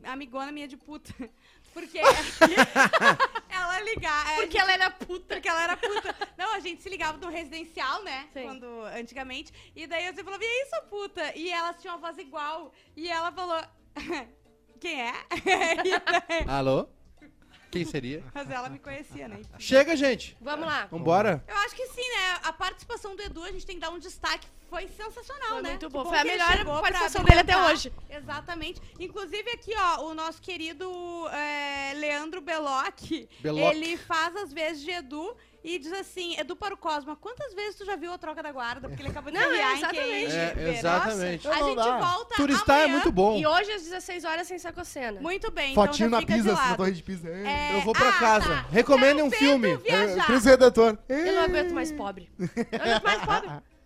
amigona 0.05 0.51
minha 0.51 0.67
de 0.67 0.77
puta. 0.77 1.13
Porque 1.73 1.99
ela 3.61 3.79
ligava. 3.81 4.35
Porque 4.35 4.57
ela 4.57 4.71
era 4.73 4.89
puta. 4.91 5.35
Porque 5.35 5.47
ela 5.49 5.63
era 5.63 5.77
puta. 5.77 6.15
Não, 6.37 6.53
a 6.53 6.59
gente 6.59 6.81
se 6.81 6.89
ligava 6.89 7.17
no 7.17 7.29
residencial, 7.29 8.03
né? 8.03 8.27
Sim. 8.33 8.43
Quando, 8.43 8.81
antigamente. 8.95 9.51
E 9.75 9.85
daí 9.87 10.03
eu 10.05 10.09
sempre 10.09 10.25
falava, 10.25 10.43
e 10.43 10.47
aí, 10.47 10.65
sua 10.69 10.81
puta? 10.83 11.35
E 11.35 11.49
elas 11.51 11.81
tinham 11.81 11.95
uma 11.95 12.01
voz 12.07 12.17
igual. 12.17 12.73
E 12.95 13.09
ela 13.09 13.31
falou, 13.31 13.61
quem 14.79 15.01
é? 15.01 15.13
Daí- 15.43 16.45
Alô? 16.47 16.87
Quem 17.71 17.85
seria? 17.85 18.23
Mas 18.33 18.49
ela 18.49 18.69
me 18.69 18.79
conhecia, 18.79 19.27
né? 19.27 19.41
Chega, 19.59 19.95
gente. 19.95 20.37
Vamos 20.41 20.65
lá. 20.65 20.85
Vambora. 20.85 21.43
Eu 21.47 21.55
acho 21.57 21.75
que 21.75 21.85
sim, 21.87 22.09
né? 22.09 22.39
A 22.43 22.53
participação 22.53 23.15
do 23.15 23.21
Edu, 23.21 23.43
a 23.43 23.51
gente 23.51 23.65
tem 23.65 23.75
que 23.75 23.81
dar 23.81 23.89
um 23.89 23.99
destaque. 23.99 24.47
Foi 24.69 24.87
sensacional, 24.87 25.49
Foi 25.49 25.61
né? 25.61 25.69
muito 25.71 25.89
bom. 25.89 26.05
Foi 26.05 26.17
a 26.17 26.23
melhor 26.23 26.65
participação 26.81 27.23
dele 27.23 27.39
até 27.39 27.57
hoje. 27.57 27.91
Exatamente. 28.09 28.81
Inclusive 28.99 29.49
aqui, 29.51 29.73
ó, 29.77 30.09
o 30.09 30.13
nosso 30.13 30.41
querido 30.41 30.89
é, 31.29 31.93
Leandro 31.95 32.41
Beloc, 32.41 32.99
Beloc. 33.39 33.73
ele 33.73 33.95
faz 33.95 34.35
as 34.35 34.51
vezes 34.51 34.83
de 34.83 34.91
Edu 34.91 35.35
e 35.67 35.77
diz 35.77 35.91
assim, 35.91 36.39
Edu 36.39 36.55
para 36.55 36.73
o 36.73 36.77
Cosma, 36.77 37.13
quantas 37.17 37.53
vezes 37.53 37.75
tu 37.75 37.85
já 37.85 37.97
viu 37.97 38.13
a 38.13 38.17
troca 38.17 38.41
da 38.41 38.53
guarda? 38.53 38.87
Porque 38.87 39.01
ele 39.01 39.09
acabou 39.09 39.29
de 39.29 39.37
Não, 39.37 39.51
enviar 39.51 39.69
é, 39.69 39.73
em 39.73 39.77
exatamente. 39.77 40.31
É, 40.33 40.73
exatamente. 40.77 41.45
Nossa, 41.45 41.57
a 41.57 41.61
Não 41.61 41.67
gente 41.67 41.75
dá. 41.75 41.97
volta 41.97 42.35
Turistar 42.35 42.77
é 42.77 42.83
amanhã. 42.83 42.93
muito 42.93 43.11
bom. 43.11 43.37
E 43.37 43.45
hoje 43.45 43.71
às 43.73 43.81
16 43.83 44.23
horas 44.23 44.47
sem 44.47 44.57
sacocena. 44.57 45.19
Muito 45.19 45.51
bem, 45.51 45.75
Fotinho 45.75 46.07
então 46.07 46.21
na 46.21 46.25
pisa, 46.25 46.53
assim, 46.53 46.69
na 46.69 46.77
torre 46.77 46.91
de 46.93 47.03
pisa. 47.03 47.27
É. 47.27 47.47
É, 47.47 47.75
Eu 47.75 47.81
vou 47.81 47.93
pra 47.93 48.07
ah, 48.07 48.13
casa. 48.13 48.47
tá. 48.47 48.65
Recomendem 48.71 49.21
um 49.25 49.29
filme. 49.29 49.75
viajar. 49.75 50.25
Cristo 50.25 50.45
Redentor. 50.45 50.97
Eu 51.09 51.33
não 51.33 51.43
aguento 51.43 51.73
mais 51.73 51.91
pobre. 51.91 52.31
Eu 52.39 52.47
não 52.47 52.95
aguento 52.95 53.03
mais 53.03 53.25
pobre. 53.25 53.49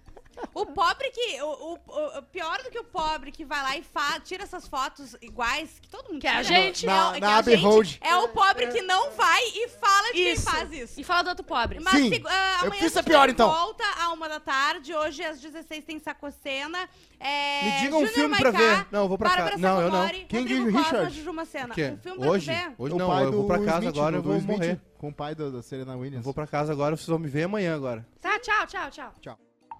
O 0.53 0.65
pobre 0.65 1.09
que. 1.11 1.41
O, 1.41 1.73
o- 1.87 2.17
o 2.19 2.21
pior 2.23 2.61
do 2.63 2.69
que 2.69 2.79
o 2.79 2.83
pobre 2.83 3.31
que 3.31 3.45
vai 3.45 3.61
lá 3.61 3.77
e 3.77 3.83
fa, 3.83 4.19
tira 4.19 4.43
essas 4.43 4.67
fotos 4.67 5.15
iguais, 5.21 5.79
que 5.81 5.87
todo 5.89 6.09
mundo 6.11 6.21
Que 6.21 6.27
é 6.27 6.31
a 6.31 6.43
tira. 6.43 6.55
gente. 6.55 6.87
É 6.87 6.91
o- 6.91 6.95
Na- 6.95 7.13
que 7.13 7.19
na 7.19 7.29
a 7.29 7.37
Abbey 7.37 7.55
gente 7.55 7.63
Road. 7.65 7.99
É 8.01 8.15
o 8.15 8.27
pobre 8.29 8.67
que 8.67 8.81
não 8.81 9.11
vai 9.11 9.41
e 9.43 9.67
fala 9.69 10.07
de 10.07 10.13
quem 10.13 10.33
Isso. 10.33 10.43
faz 10.49 10.71
isso. 10.71 10.99
E 10.99 11.03
fala 11.03 11.23
do 11.23 11.29
outro 11.29 11.43
pobre. 11.45 11.79
Mas 11.79 11.93
Sim. 11.93 12.09
se- 12.09 12.23
ah, 12.27 12.59
Eu 12.61 12.67
amanhã 12.67 12.81
fiz 12.81 12.97
a 12.97 13.03
pior, 13.03 13.29
então. 13.29 13.49
volta 13.49 13.83
a 13.99 14.11
uma 14.11 14.27
da 14.27 14.39
tarde. 14.39 14.93
Hoje 14.93 15.23
às 15.23 15.39
16 15.39 15.83
tem 15.85 15.99
Sacocena. 15.99 16.89
É, 17.19 17.63
Me 17.65 17.71
diga 17.81 17.95
um 17.95 17.99
Júnior 17.99 18.13
filme 18.13 18.37
pra 18.37 18.51
Maiká, 18.51 18.75
ver. 18.75 18.87
Não, 18.91 19.01
eu 19.03 19.07
vou 19.07 19.17
pra 19.17 19.29
Bárbara 19.29 19.51
casa. 19.51 19.61
Não, 19.61 19.81
eu 19.81 19.91
não. 19.91 20.01
Rodrigo 20.01 20.71
Costa, 20.71 20.89
Richard. 20.97 21.15
Juju 21.15 21.33
Macena. 21.33 21.71
O 21.71 21.75
quê? 21.75 21.93
Um 21.93 21.97
filme 22.01 22.19
pra 22.19 22.29
Hoje? 22.29 22.45
tu 22.51 22.55
ver. 22.55 22.73
Hoje 22.79 22.95
O 22.95 22.97
não, 22.97 23.19
eu 23.21 23.31
vou 23.31 23.45
pra 23.47 23.59
casa 23.59 23.77
Smith, 23.79 23.95
agora, 23.95 24.15
eu 24.17 24.21
vou 24.23 24.35
Smith, 24.37 24.57
morrer. 24.57 24.81
Com 24.97 25.09
o 25.09 25.13
pai 25.13 25.35
da, 25.35 25.49
da 25.49 25.61
Serena 25.61 25.95
Williams. 25.95 26.17
Eu 26.17 26.23
vou 26.23 26.33
pra 26.33 26.47
casa 26.47 26.71
agora, 26.71 26.95
vocês 26.95 27.07
vão 27.07 27.19
me 27.19 27.27
ver 27.27 27.43
amanhã 27.43 27.75
agora. 27.75 28.05
Tá, 28.19 28.39
tchau, 28.39 28.65
tchau, 28.67 28.89
tchau. 28.89 29.13
Tchau. 29.21 29.39